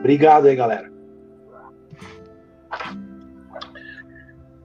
Obrigado 0.00 0.46
aí, 0.46 0.56
galera. 0.56 0.90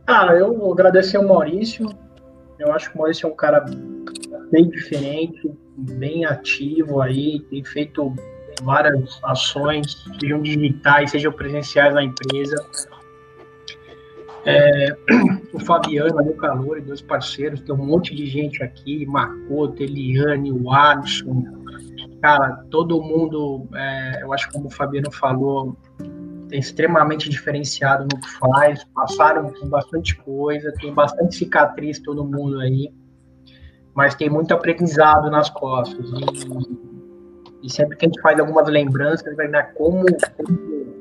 Ah, 0.07 0.33
eu 0.35 0.71
agradecer 0.71 1.17
ao 1.17 1.27
Maurício. 1.27 1.89
Eu 2.57 2.71
acho 2.71 2.89
que 2.89 2.95
o 2.95 2.99
Maurício 2.99 3.27
é 3.27 3.31
um 3.31 3.35
cara 3.35 3.65
bem 4.51 4.69
diferente, 4.69 5.51
bem 5.77 6.25
ativo 6.25 7.01
aí, 7.01 7.41
tem 7.49 7.63
feito 7.63 8.13
várias 8.63 9.19
ações, 9.23 10.05
sejam 10.19 10.41
digitais, 10.41 11.11
sejam 11.11 11.31
presenciais 11.31 11.93
na 11.93 12.03
empresa. 12.03 12.55
É, 14.45 14.95
o 15.53 15.59
Fabiano, 15.59 16.21
o 16.21 16.35
Calor, 16.35 16.79
dois 16.81 17.01
parceiros, 17.01 17.61
tem 17.61 17.73
um 17.73 17.85
monte 17.85 18.13
de 18.13 18.27
gente 18.27 18.61
aqui, 18.63 19.05
Macoto, 19.05 19.81
Eliane, 19.81 20.51
o 20.51 20.71
Alisson, 20.71 21.43
cara, 22.21 22.63
todo 22.69 23.01
mundo, 23.01 23.67
é, 23.75 24.21
eu 24.21 24.31
acho 24.33 24.51
como 24.51 24.67
o 24.67 24.69
Fabiano 24.69 25.11
falou, 25.11 25.75
é 26.51 26.57
extremamente 26.57 27.29
diferenciado 27.29 28.03
no 28.03 28.21
que 28.21 28.29
faz, 28.39 28.83
passaram 28.95 29.49
por 29.49 29.67
bastante 29.67 30.15
coisa, 30.15 30.71
tem 30.79 30.93
bastante 30.93 31.35
cicatriz 31.35 31.99
todo 31.99 32.23
mundo 32.23 32.59
aí, 32.59 32.93
mas 33.95 34.13
tem 34.15 34.29
muito 34.29 34.53
aprendizado 34.53 35.29
nas 35.29 35.49
costas. 35.49 36.05
E, 36.07 36.94
e 37.65 37.71
sempre 37.71 37.97
que 37.97 38.05
a 38.05 38.07
gente 38.07 38.21
faz 38.21 38.39
algumas 38.39 38.69
lembranças, 38.69 39.35
ver 39.35 39.73
como, 39.73 40.05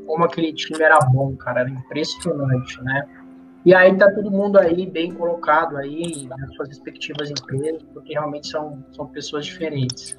como, 0.07 0.25
aquele 0.25 0.51
time 0.55 0.83
era 0.83 0.99
bom, 0.99 1.37
cara, 1.37 1.61
era 1.61 1.69
impressionante, 1.69 2.83
né? 2.83 3.07
E 3.67 3.75
aí 3.75 3.95
tá 3.97 4.11
todo 4.11 4.31
mundo 4.31 4.59
aí 4.59 4.87
bem 4.87 5.13
colocado 5.13 5.77
aí 5.77 6.27
nas 6.27 6.55
suas 6.55 6.69
respectivas 6.69 7.31
empresas, 7.31 7.83
porque 7.93 8.15
realmente 8.15 8.49
são, 8.49 8.83
são 8.93 9.07
pessoas 9.09 9.45
diferentes. 9.45 10.17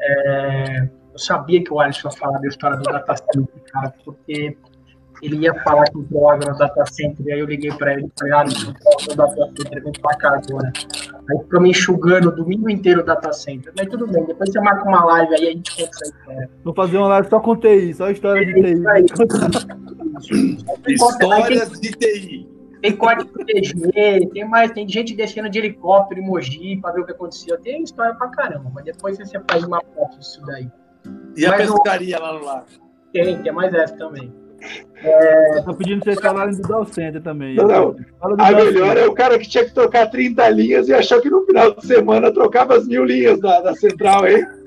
É, 0.00 0.88
eu 1.12 1.18
sabia 1.18 1.62
que 1.62 1.72
o 1.72 1.78
Alisson 1.78 2.08
ia 2.08 2.16
falar 2.16 2.38
da 2.38 2.48
história 2.48 2.76
do 2.76 2.82
data 2.82 3.14
center, 3.16 3.62
cara, 3.72 3.94
porque 4.04 4.56
ele 5.22 5.36
ia 5.36 5.54
falar 5.62 5.84
que 5.84 5.98
entrou 5.98 6.30
água 6.30 6.50
no 6.50 6.58
data 6.58 6.84
center, 6.86 7.26
e 7.26 7.32
aí 7.32 7.38
eu 7.38 7.46
liguei 7.46 7.72
para 7.72 7.94
ele 7.94 8.06
e 8.06 8.12
falei, 8.18 8.34
Alisson, 8.34 8.74
o 9.08 9.14
data 9.14 9.52
center, 9.56 9.84
vem 9.84 9.92
pra 9.92 10.16
cá 10.16 10.28
agora. 10.30 10.72
Aí 11.30 11.38
ficou 11.38 11.60
me 11.60 11.70
enxugando 11.70 12.28
o 12.28 12.32
domingo 12.32 12.70
inteiro 12.70 13.00
o 13.00 13.04
data 13.04 13.32
center. 13.32 13.72
Mas 13.76 13.88
tudo 13.88 14.06
bem, 14.06 14.24
depois 14.24 14.50
você 14.50 14.60
marca 14.60 14.88
uma 14.88 15.04
live 15.04 15.34
aí, 15.34 15.48
a 15.48 15.50
gente 15.52 15.76
conta 15.76 15.90
essa 15.90 16.04
história. 16.04 16.50
Vou 16.64 16.74
fazer 16.74 16.96
uma 16.96 17.08
live 17.08 17.28
só 17.28 17.40
com 17.40 17.56
TI, 17.56 17.94
só 17.94 18.10
história 18.10 18.46
de 18.46 18.54
TI. 18.54 18.82
Histórias 20.88 21.70
de 21.80 21.90
TI. 21.92 22.48
Tem 22.80 22.96
código 22.96 23.30
PG, 23.44 24.30
tem 24.32 24.48
mais, 24.48 24.70
tem 24.70 24.88
gente 24.88 25.14
descendo 25.14 25.50
de 25.50 25.58
helicóptero 25.58 26.20
em 26.20 26.24
Mogi 26.24 26.76
para 26.80 26.94
ver 26.94 27.00
o 27.00 27.06
que 27.06 27.12
aconteceu. 27.12 27.58
Tem 27.60 27.82
história 27.82 28.14
pra 28.14 28.28
caramba, 28.28 28.70
mas 28.72 28.84
depois 28.84 29.18
você 29.18 29.40
faz 29.50 29.64
uma 29.64 29.82
foto 29.94 30.18
disso 30.18 30.40
daí. 30.46 30.70
E 31.36 31.44
a 31.44 31.50
Mas 31.50 31.70
pescaria 31.70 32.18
lá 32.18 32.32
no 32.32 32.44
lago? 32.44 32.66
Tem, 33.12 33.42
tem 33.42 33.52
mais 33.52 33.74
essa 33.74 33.96
também. 33.96 34.32
É... 35.02 35.62
Tô 35.62 35.74
pedindo 35.74 36.04
vocês 36.04 36.20
falarem 36.20 36.56
do 36.56 36.62
Dow 36.62 36.84
Center 36.84 37.22
também. 37.22 37.54
Não, 37.54 37.66
não. 37.66 37.96
A 38.20 38.52
melhor 38.52 38.96
é 38.96 39.06
o 39.06 39.14
cara 39.14 39.38
que 39.38 39.48
tinha 39.48 39.64
que 39.64 39.72
trocar 39.72 40.10
30 40.10 40.48
linhas 40.50 40.88
e 40.88 40.94
achou 40.94 41.20
que 41.20 41.30
no 41.30 41.46
final 41.46 41.74
de 41.74 41.86
semana 41.86 42.32
trocava 42.32 42.76
as 42.76 42.86
mil 42.86 43.04
linhas 43.04 43.40
da, 43.40 43.60
da 43.60 43.74
central, 43.74 44.26
hein? 44.26 44.44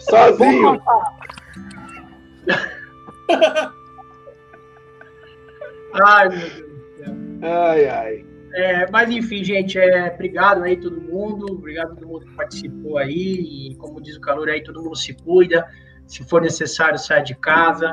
Sozinho. 0.00 0.80
ai, 6.04 6.28
meu 6.28 6.38
Deus 6.38 6.52
do 6.52 6.96
céu. 6.96 7.14
Ai, 7.42 7.88
ai. 7.88 8.24
É, 8.54 8.90
mas 8.90 9.10
enfim, 9.10 9.42
gente, 9.42 9.78
é, 9.78 10.12
obrigado 10.12 10.62
aí 10.62 10.76
todo 10.76 11.00
mundo, 11.00 11.52
obrigado 11.52 11.92
a 11.92 11.94
todo 11.94 12.06
mundo 12.06 12.26
que 12.26 12.36
participou 12.36 12.98
aí, 12.98 13.70
e 13.70 13.74
como 13.76 14.00
diz 14.00 14.16
o 14.16 14.20
calor 14.20 14.50
aí, 14.50 14.62
todo 14.62 14.82
mundo 14.82 14.94
se 14.94 15.14
cuida, 15.14 15.66
se 16.12 16.22
for 16.24 16.42
necessário, 16.42 16.98
sai 16.98 17.22
de 17.22 17.34
casa, 17.34 17.90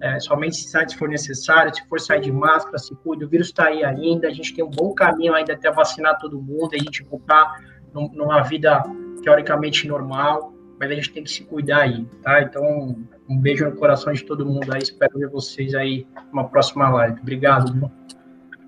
é, 0.00 0.18
somente 0.18 0.56
se 0.56 0.68
sai 0.68 0.88
se 0.88 0.96
for 0.96 1.08
necessário, 1.08 1.72
se 1.72 1.86
for 1.86 2.00
sair 2.00 2.20
de 2.20 2.32
máscara, 2.32 2.76
se 2.76 2.92
cuida, 2.96 3.24
o 3.24 3.28
vírus 3.28 3.46
está 3.46 3.66
aí 3.66 3.84
ainda, 3.84 4.26
a 4.26 4.32
gente 4.32 4.52
tem 4.52 4.64
um 4.64 4.70
bom 4.70 4.92
caminho 4.92 5.32
ainda 5.32 5.52
até 5.52 5.70
vacinar 5.70 6.18
todo 6.18 6.42
mundo, 6.42 6.70
a 6.74 6.78
gente 6.78 7.04
voltar 7.04 7.60
numa 7.94 8.40
vida 8.40 8.82
teoricamente 9.22 9.86
normal, 9.86 10.52
mas 10.80 10.90
a 10.90 10.94
gente 10.94 11.12
tem 11.12 11.22
que 11.22 11.30
se 11.30 11.44
cuidar 11.44 11.82
aí, 11.82 12.04
tá? 12.20 12.42
Então, 12.42 12.96
Um 13.28 13.38
beijo 13.38 13.64
no 13.64 13.76
coração 13.76 14.12
de 14.12 14.24
todo 14.24 14.44
mundo 14.44 14.74
aí. 14.74 14.82
Espero 14.82 15.16
ver 15.16 15.28
vocês 15.28 15.72
aí 15.72 16.04
numa 16.32 16.48
próxima 16.48 16.88
live. 16.90 17.20
Obrigado. 17.20 17.72
Viu? 17.72 17.90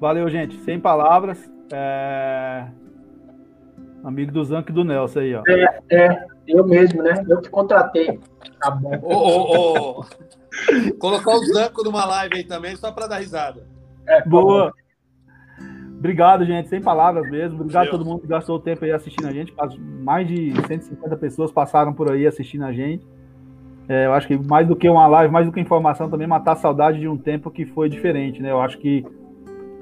Valeu, 0.01 0.31
gente. 0.31 0.57
Sem 0.61 0.79
palavras. 0.79 1.51
É... 1.73 2.69
Amigo 4.05 4.31
do 4.31 4.45
Zanco 4.45 4.71
e 4.71 4.73
do 4.73 4.85
Nelson 4.85 5.19
aí, 5.19 5.35
ó. 5.35 5.43
É, 5.49 5.81
é, 5.91 6.27
eu 6.47 6.66
mesmo, 6.66 7.03
né? 7.03 7.25
Eu 7.29 7.41
que 7.41 7.49
contratei. 7.49 8.21
Tá 8.61 8.71
bom. 8.71 8.99
Ô, 9.03 9.15
ô, 9.15 10.01
ô. 10.01 10.05
Colocar 10.99 11.35
o 11.35 11.45
Zanco 11.47 11.83
numa 11.83 12.05
live 12.05 12.37
aí 12.37 12.45
também, 12.45 12.77
só 12.77 12.93
para 12.93 13.07
dar 13.07 13.19
risada. 13.19 13.66
É, 14.07 14.23
Boa. 14.27 14.73
Obrigado, 15.99 16.45
gente. 16.45 16.69
Sem 16.69 16.83
palavras 16.83 17.29
mesmo. 17.31 17.62
Obrigado 17.62 17.89
a 17.89 17.91
todo 17.91 18.05
mundo 18.05 18.21
que 18.21 18.27
gastou 18.27 18.57
o 18.57 18.61
tempo 18.61 18.85
aí 18.85 18.93
assistindo 18.93 19.27
a 19.27 19.33
gente. 19.33 19.55
Mais 20.03 20.29
de 20.29 20.53
150 20.66 21.16
pessoas 21.16 21.51
passaram 21.51 21.95
por 21.95 22.12
aí 22.12 22.27
assistindo 22.27 22.65
a 22.65 22.73
gente. 22.73 23.07
É, 23.89 24.07
eu 24.07 24.12
acho 24.12 24.27
que 24.27 24.37
mais 24.37 24.66
do 24.66 24.77
que 24.77 24.89
uma 24.89 25.07
live, 25.07 25.33
mais 25.33 25.47
do 25.47 25.53
que 25.53 25.61
informação, 25.61 26.11
também 26.11 26.27
matar 26.27 26.53
a 26.53 26.57
saudade 26.57 27.01
de 27.01 27.09
um 27.09 27.16
tempo 27.16 27.51
que 27.51 27.65
foi 27.65 27.89
diferente, 27.89 28.43
né? 28.43 28.51
Eu 28.51 28.61
acho 28.61 28.79
que 28.79 29.05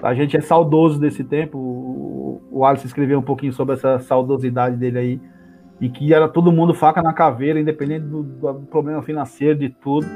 a 0.02 0.14
gente 0.14 0.36
é 0.36 0.40
saudoso 0.40 1.00
desse 1.00 1.22
tempo. 1.24 1.58
O, 1.58 2.42
o 2.50 2.64
Alisson 2.64 2.86
escreveu 2.86 3.18
um 3.18 3.22
pouquinho 3.22 3.52
sobre 3.52 3.74
essa 3.74 3.98
saudosidade 3.98 4.76
dele 4.76 4.98
aí. 4.98 5.20
E 5.82 5.90
que 5.90 6.14
era 6.14 6.28
todo 6.28 6.50
mundo 6.50 6.72
faca 6.72 7.02
na 7.02 7.12
caveira, 7.12 7.60
independente 7.60 8.06
do, 8.06 8.22
do 8.22 8.54
problema 8.70 9.02
financeiro, 9.02 9.58
de 9.58 9.68
tudo. 9.68 10.06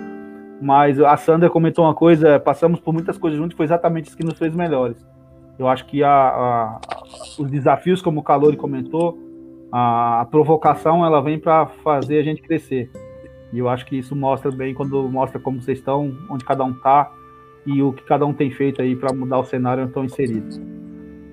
Mas 0.62 0.98
a 0.98 1.16
Sandra 1.18 1.50
comentou 1.50 1.84
uma 1.84 1.94
coisa: 1.94 2.40
passamos 2.40 2.80
por 2.80 2.94
muitas 2.94 3.18
coisas 3.18 3.38
juntos, 3.38 3.54
foi 3.54 3.66
exatamente 3.66 4.06
isso 4.06 4.16
que 4.16 4.24
nos 4.24 4.38
fez 4.38 4.54
melhores 4.54 5.04
eu 5.58 5.68
acho 5.68 5.86
que 5.86 6.02
a, 6.02 6.10
a, 6.10 6.80
os 7.38 7.50
desafios, 7.50 8.02
como 8.02 8.20
o 8.20 8.22
Calori 8.22 8.56
comentou, 8.56 9.18
a, 9.72 10.20
a 10.20 10.24
provocação 10.26 11.04
ela 11.04 11.20
vem 11.20 11.38
para 11.38 11.66
fazer 11.66 12.18
a 12.18 12.22
gente 12.22 12.42
crescer. 12.42 12.90
E 13.52 13.58
eu 13.58 13.68
acho 13.68 13.86
que 13.86 13.96
isso 13.96 14.14
mostra 14.14 14.50
bem 14.50 14.74
quando 14.74 15.08
mostra 15.08 15.40
como 15.40 15.62
vocês 15.62 15.78
estão, 15.78 16.14
onde 16.30 16.44
cada 16.44 16.64
um 16.64 16.72
está 16.72 17.10
e 17.64 17.82
o 17.82 17.92
que 17.92 18.04
cada 18.04 18.26
um 18.26 18.34
tem 18.34 18.50
feito 18.50 18.82
aí 18.82 18.94
para 18.94 19.14
mudar 19.14 19.38
o 19.38 19.44
cenário 19.44 19.82
onde 19.82 19.90
estão 19.90 20.04
inseridos. 20.04 20.60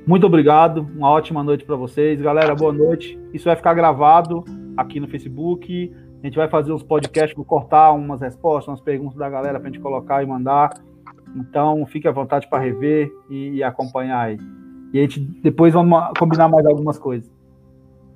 Muito 0.05 0.27
obrigado, 0.27 0.85
uma 0.95 1.09
ótima 1.09 1.41
noite 1.41 1.63
para 1.63 1.77
vocês. 1.77 2.21
Galera, 2.21 2.53
boa 2.53 2.73
noite. 2.73 3.17
Isso 3.33 3.45
vai 3.45 3.55
ficar 3.55 3.73
gravado 3.73 4.43
aqui 4.75 4.99
no 4.99 5.07
Facebook. 5.07 5.93
A 6.21 6.25
gente 6.25 6.35
vai 6.35 6.49
fazer 6.49 6.73
uns 6.73 6.83
podcasts, 6.83 7.35
vou 7.35 7.45
cortar 7.45 7.93
umas 7.93 8.19
respostas, 8.19 8.67
umas 8.67 8.81
perguntas 8.81 9.17
da 9.17 9.29
galera 9.29 9.59
para 9.59 9.69
a 9.69 9.71
gente 9.71 9.81
colocar 9.81 10.21
e 10.21 10.25
mandar. 10.25 10.71
Então, 11.35 11.85
fique 11.85 12.05
à 12.05 12.11
vontade 12.11 12.49
para 12.49 12.61
rever 12.61 13.11
e, 13.29 13.63
acompanhar 13.63 14.19
aí. 14.19 14.37
E 14.93 14.99
a 14.99 15.01
gente 15.01 15.21
depois 15.41 15.73
vamos 15.73 15.97
combinar 16.19 16.49
mais 16.49 16.65
algumas 16.65 16.99
coisas. 16.99 17.31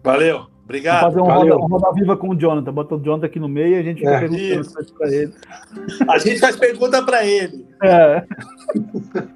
Valeu, 0.03 0.45
obrigado. 0.67 1.13
Vamos 1.13 1.15
fazer 1.15 1.21
um 1.21 1.33
roda, 1.33 1.57
um 1.57 1.67
roda, 1.67 1.93
viva 1.93 2.17
com 2.17 2.29
o 2.29 2.35
Jonathan. 2.35 2.73
Bota 2.73 2.95
o 2.95 2.99
Jonathan 2.99 3.25
aqui 3.25 3.39
no 3.39 3.47
meio 3.47 3.75
e 3.75 3.79
a 3.79 3.83
gente 3.83 3.99
fica 3.99 4.11
é, 4.11 4.19
perguntando 4.19 4.93
para 4.93 5.11
ele. 5.11 5.33
A 6.09 6.17
gente 6.19 6.39
faz 6.39 6.55
pergunta 6.55 7.03
para 7.03 7.25
ele. 7.25 7.65
É. 7.83 8.23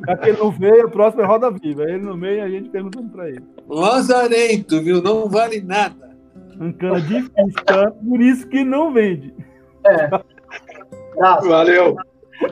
Já 0.08 0.18
que 0.18 0.30
ele 0.30 0.38
não 0.38 0.52
veio, 0.52 0.88
o 0.88 0.92
próximo 0.92 1.24
é 1.24 1.26
roda 1.26 1.50
viva. 1.52 1.84
Ele 1.84 2.00
no 2.00 2.18
meio 2.18 2.38
e 2.38 2.42
a 2.42 2.50
gente 2.50 2.70
perguntando 2.70 3.10
para 3.10 3.30
ele. 3.30 3.44
Lazarento, 3.68 4.82
viu? 4.82 5.02
Não 5.02 5.30
vale 5.30 5.62
nada. 5.62 6.12
Um 6.60 6.72
cana 6.72 7.02
difícil, 7.02 7.64
tá? 7.66 7.92
por 7.92 8.22
isso 8.22 8.48
que 8.48 8.64
não 8.64 8.94
vende. 8.94 9.34
É. 9.86 10.10
Valeu. 11.18 11.96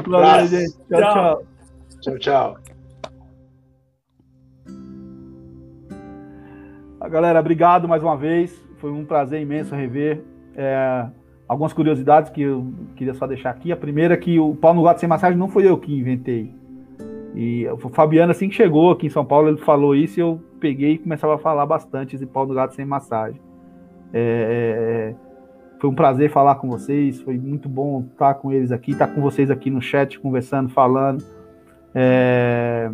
Valeu, 0.07 0.47
gente. 0.47 0.77
Tchau, 0.89 1.01
tchau. 1.01 1.43
Tchau, 2.01 2.17
tchau. 2.17 2.57
Galera, 7.09 7.39
obrigado 7.39 7.87
mais 7.87 8.03
uma 8.03 8.15
vez. 8.15 8.68
Foi 8.79 8.91
um 8.91 9.05
prazer 9.05 9.41
imenso 9.41 9.75
rever. 9.75 10.23
É, 10.55 11.05
algumas 11.47 11.71
curiosidades 11.73 12.29
que 12.29 12.41
eu 12.41 12.73
queria 12.95 13.13
só 13.13 13.27
deixar 13.27 13.51
aqui. 13.51 13.71
A 13.71 13.77
primeira 13.77 14.13
é 14.13 14.17
que 14.17 14.39
o 14.39 14.55
pau 14.55 14.73
no 14.73 14.83
gato 14.83 14.99
sem 14.99 15.07
massagem 15.07 15.37
não 15.37 15.47
foi 15.47 15.67
eu 15.67 15.77
que 15.77 15.93
inventei. 15.97 16.53
E 17.35 17.67
o 17.67 17.77
Fabiano, 17.89 18.31
assim 18.31 18.49
que 18.49 18.55
chegou 18.55 18.91
aqui 18.91 19.07
em 19.07 19.09
São 19.09 19.23
Paulo, 19.23 19.49
ele 19.49 19.57
falou 19.57 19.95
isso 19.95 20.19
e 20.19 20.21
eu 20.21 20.41
peguei 20.59 20.93
e 20.93 20.97
começava 20.97 21.35
a 21.35 21.37
falar 21.37 21.65
bastante 21.65 22.15
esse 22.15 22.25
pau 22.25 22.45
no 22.45 22.53
gato 22.53 22.73
sem 22.73 22.85
massagem. 22.85 23.39
É, 24.11 25.13
é 25.15 25.29
foi 25.79 25.89
um 25.89 25.95
prazer 25.95 26.29
falar 26.29 26.55
com 26.55 26.69
vocês, 26.69 27.21
foi 27.21 27.37
muito 27.37 27.69
bom 27.69 28.05
estar 28.11 28.33
com 28.33 28.51
eles 28.51 28.69
aqui, 28.69 28.91
estar 28.91 29.07
com 29.07 29.21
vocês 29.21 29.49
aqui 29.49 29.69
no 29.69 29.81
chat, 29.81 30.19
conversando, 30.19 30.69
falando. 30.69 31.23
É... 31.95 32.91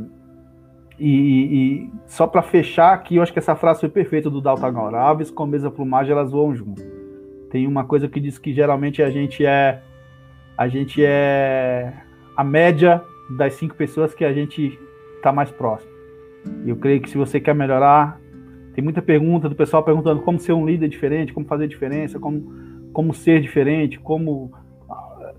E, 0.98 1.10
e, 1.10 1.90
só 2.08 2.26
para 2.26 2.42
fechar 2.42 2.94
aqui, 2.94 3.18
eu 3.18 3.24
acho 3.24 3.34
que 3.34 3.40
essa 3.40 3.56
frase 3.56 3.82
foi 3.82 3.90
perfeita 3.90 4.30
do 4.30 4.40
Dalton 4.40 4.96
Aves 4.96 5.30
com 5.30 5.46
mesa 5.46 5.70
plumagem, 5.70 6.14
elas 6.14 6.32
voam 6.32 6.56
junto. 6.56 6.82
Tem 7.50 7.68
uma 7.68 7.84
coisa 7.84 8.08
que 8.08 8.20
diz 8.20 8.38
que 8.38 8.54
geralmente 8.54 9.02
a 9.04 9.10
gente 9.10 9.46
é 9.46 9.82
a 10.58 10.68
gente 10.70 11.04
é 11.04 11.94
a 12.36 12.44
média 12.44 13.04
das 13.38 13.54
cinco 13.56 13.76
pessoas 13.76 14.14
que 14.14 14.24
a 14.24 14.32
gente 14.32 14.80
está 15.18 15.32
mais 15.32 15.52
próximo. 15.52 15.92
E 16.66 16.70
eu 16.70 16.78
creio 16.78 17.02
que 17.02 17.10
se 17.10 17.18
você 17.18 17.40
quer 17.40 17.54
melhorar, 17.54 18.20
tem 18.74 18.84
muita 18.84 19.02
pergunta 19.02 19.50
do 19.50 19.56
pessoal 19.56 19.84
perguntando 19.84 20.22
como 20.22 20.40
ser 20.40 20.54
um 20.54 20.66
líder 20.66 20.88
diferente, 20.88 21.34
como 21.34 21.46
fazer 21.46 21.68
diferença, 21.68 22.20
como 22.20 22.66
como 22.96 23.14
ser 23.14 23.42
diferente, 23.42 24.00
como 24.00 24.54
ah, 24.90 25.34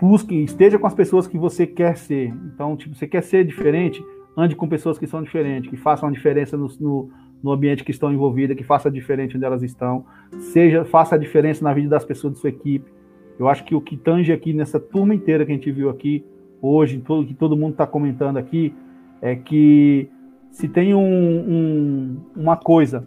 busque, 0.00 0.36
esteja 0.44 0.78
com 0.78 0.86
as 0.86 0.94
pessoas 0.94 1.26
que 1.26 1.36
você 1.36 1.66
quer 1.66 1.96
ser. 1.96 2.32
Então, 2.54 2.76
tipo, 2.76 2.94
você 2.94 3.08
quer 3.08 3.24
ser 3.24 3.44
diferente, 3.44 4.00
ande 4.36 4.56
com 4.56 4.68
pessoas 4.68 4.98
que 4.98 5.06
são 5.06 5.22
diferentes, 5.22 5.70
que 5.70 5.76
façam 5.76 6.10
diferença 6.10 6.56
no, 6.56 6.68
no, 6.80 7.10
no 7.42 7.52
ambiente 7.52 7.84
que 7.84 7.90
estão 7.90 8.12
envolvidas, 8.12 8.56
que 8.56 8.64
faça 8.64 8.88
a 8.88 8.92
diferença 8.92 9.36
onde 9.36 9.44
elas 9.44 9.62
estão, 9.62 10.04
seja, 10.52 10.84
faça 10.84 11.14
a 11.14 11.18
diferença 11.18 11.62
na 11.62 11.72
vida 11.72 11.88
das 11.88 12.04
pessoas 12.04 12.34
da 12.34 12.40
sua 12.40 12.50
equipe. 12.50 12.92
Eu 13.38 13.48
acho 13.48 13.64
que 13.64 13.74
o 13.74 13.80
que 13.80 13.96
tange 13.96 14.32
aqui 14.32 14.52
nessa 14.52 14.78
turma 14.78 15.14
inteira 15.14 15.44
que 15.44 15.52
a 15.52 15.54
gente 15.54 15.70
viu 15.70 15.88
aqui 15.88 16.24
hoje, 16.60 17.02
que 17.26 17.34
todo 17.34 17.56
mundo 17.56 17.72
está 17.72 17.86
comentando 17.86 18.36
aqui, 18.36 18.74
é 19.20 19.34
que 19.36 20.08
se 20.50 20.68
tem 20.68 20.94
um, 20.94 21.00
um, 21.00 22.20
uma 22.36 22.56
coisa 22.56 23.06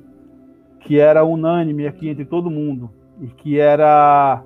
que 0.82 1.00
era 1.00 1.24
unânime 1.24 1.88
aqui 1.88 2.08
entre 2.08 2.26
todo 2.26 2.50
mundo, 2.50 2.90
e 3.22 3.28
que 3.28 3.60
era 3.60 4.44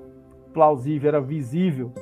plausível, 0.52 1.08
era 1.08 1.20
visível, 1.20 1.92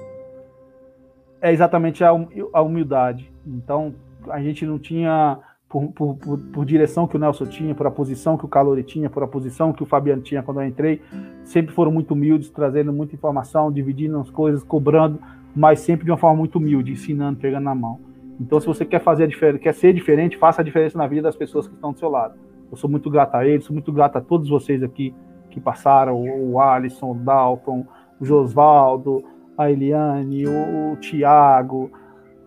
é 1.41 1.53
exatamente 1.53 2.05
a 2.05 2.63
humildade. 2.63 3.33
Então, 3.47 3.95
a 4.29 4.41
gente 4.41 4.67
não 4.67 4.79
tinha, 4.79 5.39
por, 5.69 5.93
por, 5.93 6.17
por, 6.17 6.39
por, 6.39 6.65
direção 6.65 7.07
que 7.07 7.17
o 7.17 7.19
Nelson 7.19 7.47
tinha, 7.47 7.75
por 7.75 7.87
a 7.87 7.91
posição 7.91 8.37
que 8.37 8.45
o 8.45 8.49
Calori 8.49 8.83
tinha, 8.83 9.09
por 9.09 9.23
a 9.23 9.27
posição 9.27 9.73
que 9.73 9.83
o 9.83 9.87
Fabiano 9.87 10.23
tinha 10.23 10.43
quando 10.43 10.61
eu 10.61 10.67
entrei, 10.67 11.01
sempre 11.45 11.75
foram 11.75 11.91
muito 11.91 12.13
humildes, 12.13 12.51
trazendo 12.51 12.93
muita 12.93 13.15
informação, 13.15 13.71
dividindo 13.73 14.19
as 14.19 14.31
coisas, 14.31 14.63
cobrando, 14.63 15.21
mas 15.55 15.81
sempre 15.81 16.05
de 16.05 16.11
uma 16.11 16.19
forma 16.19 16.37
muito 16.37 16.57
humilde, 16.57 16.93
ensinando, 16.93 17.39
pegando 17.39 17.65
na 17.65 17.75
mão. 17.75 18.01
Então, 18.41 18.59
se 18.59 18.67
você 18.67 18.85
quer 18.85 19.01
fazer 19.01 19.25
a 19.25 19.27
diferença, 19.27 19.59
quer 19.59 19.75
ser 19.75 19.93
diferente, 19.93 20.37
faça 20.39 20.63
a 20.63 20.65
diferença 20.65 20.97
na 20.97 21.07
vida 21.07 21.23
das 21.23 21.37
pessoas 21.37 21.69
que 21.69 21.75
estão 21.75 21.93
do 21.93 21.99
seu 21.99 22.09
lado. 22.09 22.35
Eu 22.71 22.77
sou 22.77 22.89
muito 22.89 23.11
grato 23.11 23.35
a 23.35 23.47
eles, 23.47 23.65
sou 23.65 23.75
muito 23.75 23.93
grato 23.93 24.17
a 24.17 24.21
todos 24.21 24.49
vocês 24.49 24.83
aqui 24.83 25.15
que 25.51 25.61
passaram, 25.61 26.23
o 26.23 26.61
Alisson, 26.61 27.11
o 27.11 27.15
Dalton, 27.15 27.85
o 28.19 28.25
Josvaldo, 28.25 29.25
a 29.59 29.71
Eliane, 29.71 30.47
o, 30.47 30.93
o 30.93 30.97
Tiago, 30.97 31.91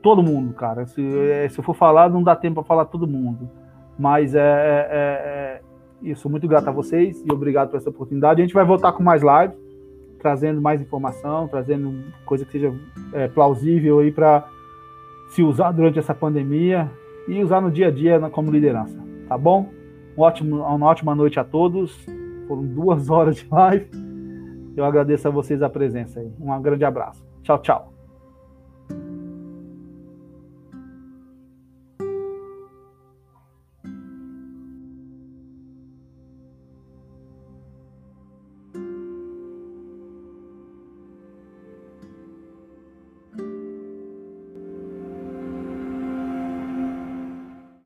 todo 0.04 0.22
mundo, 0.22 0.54
cara. 0.54 0.86
Se, 0.86 1.02
é, 1.02 1.50
se 1.50 1.58
eu 1.58 1.64
for 1.64 1.74
falar, 1.74 2.10
não 2.10 2.22
dá 2.22 2.36
tempo 2.36 2.56
para 2.56 2.64
falar 2.64 2.86
todo 2.86 3.08
mundo. 3.08 3.50
Mas 3.98 4.36
é, 4.36 4.40
é, 4.40 4.88
é, 4.92 5.62
eu 6.04 6.16
sou 6.16 6.30
muito 6.30 6.48
grato 6.48 6.68
a 6.68 6.72
vocês 6.72 7.24
e 7.26 7.32
obrigado 7.32 7.70
por 7.70 7.78
essa 7.78 7.90
oportunidade. 7.90 8.42
A 8.42 8.46
gente 8.46 8.54
vai 8.54 8.66
voltar 8.66 8.92
com 8.92 9.02
mais 9.02 9.24
lives, 9.24 9.58
trazendo 10.20 10.62
mais 10.62 10.82
informação, 10.82 11.48
trazendo 11.48 12.04
coisa 12.26 12.46
que 12.46 12.52
seja 12.52 12.74
é, 13.14 13.28
plausível 13.30 14.00
aí 14.00 14.12
para 14.12 14.46
se 15.30 15.42
usar 15.42 15.72
durante 15.72 15.98
essa 15.98 16.14
pandemia 16.14 16.92
e 17.28 17.42
usar 17.42 17.62
no 17.62 17.72
dia 17.72 17.88
a 17.88 17.92
dia 17.92 18.20
como 18.30 18.52
liderança. 18.52 19.00
Tá 19.28 19.38
bom? 19.38 19.70
Um 20.18 20.22
ótimo, 20.22 20.58
uma 20.58 20.88
ótima 20.88 21.16
noite 21.16 21.40
a 21.40 21.44
todos. 21.44 22.06
Foram 22.48 22.66
duas 22.66 23.10
horas 23.10 23.38
de 23.38 23.48
live. 23.50 23.90
Eu 24.76 24.84
agradeço 24.84 25.28
a 25.28 25.32
vocês 25.32 25.62
a 25.62 25.70
presença 25.70 26.20
aí. 26.20 26.32
Um 26.40 26.62
grande 26.62 26.84
abraço. 26.84 27.26
Tchau, 27.44 27.60
tchau. 27.60 27.93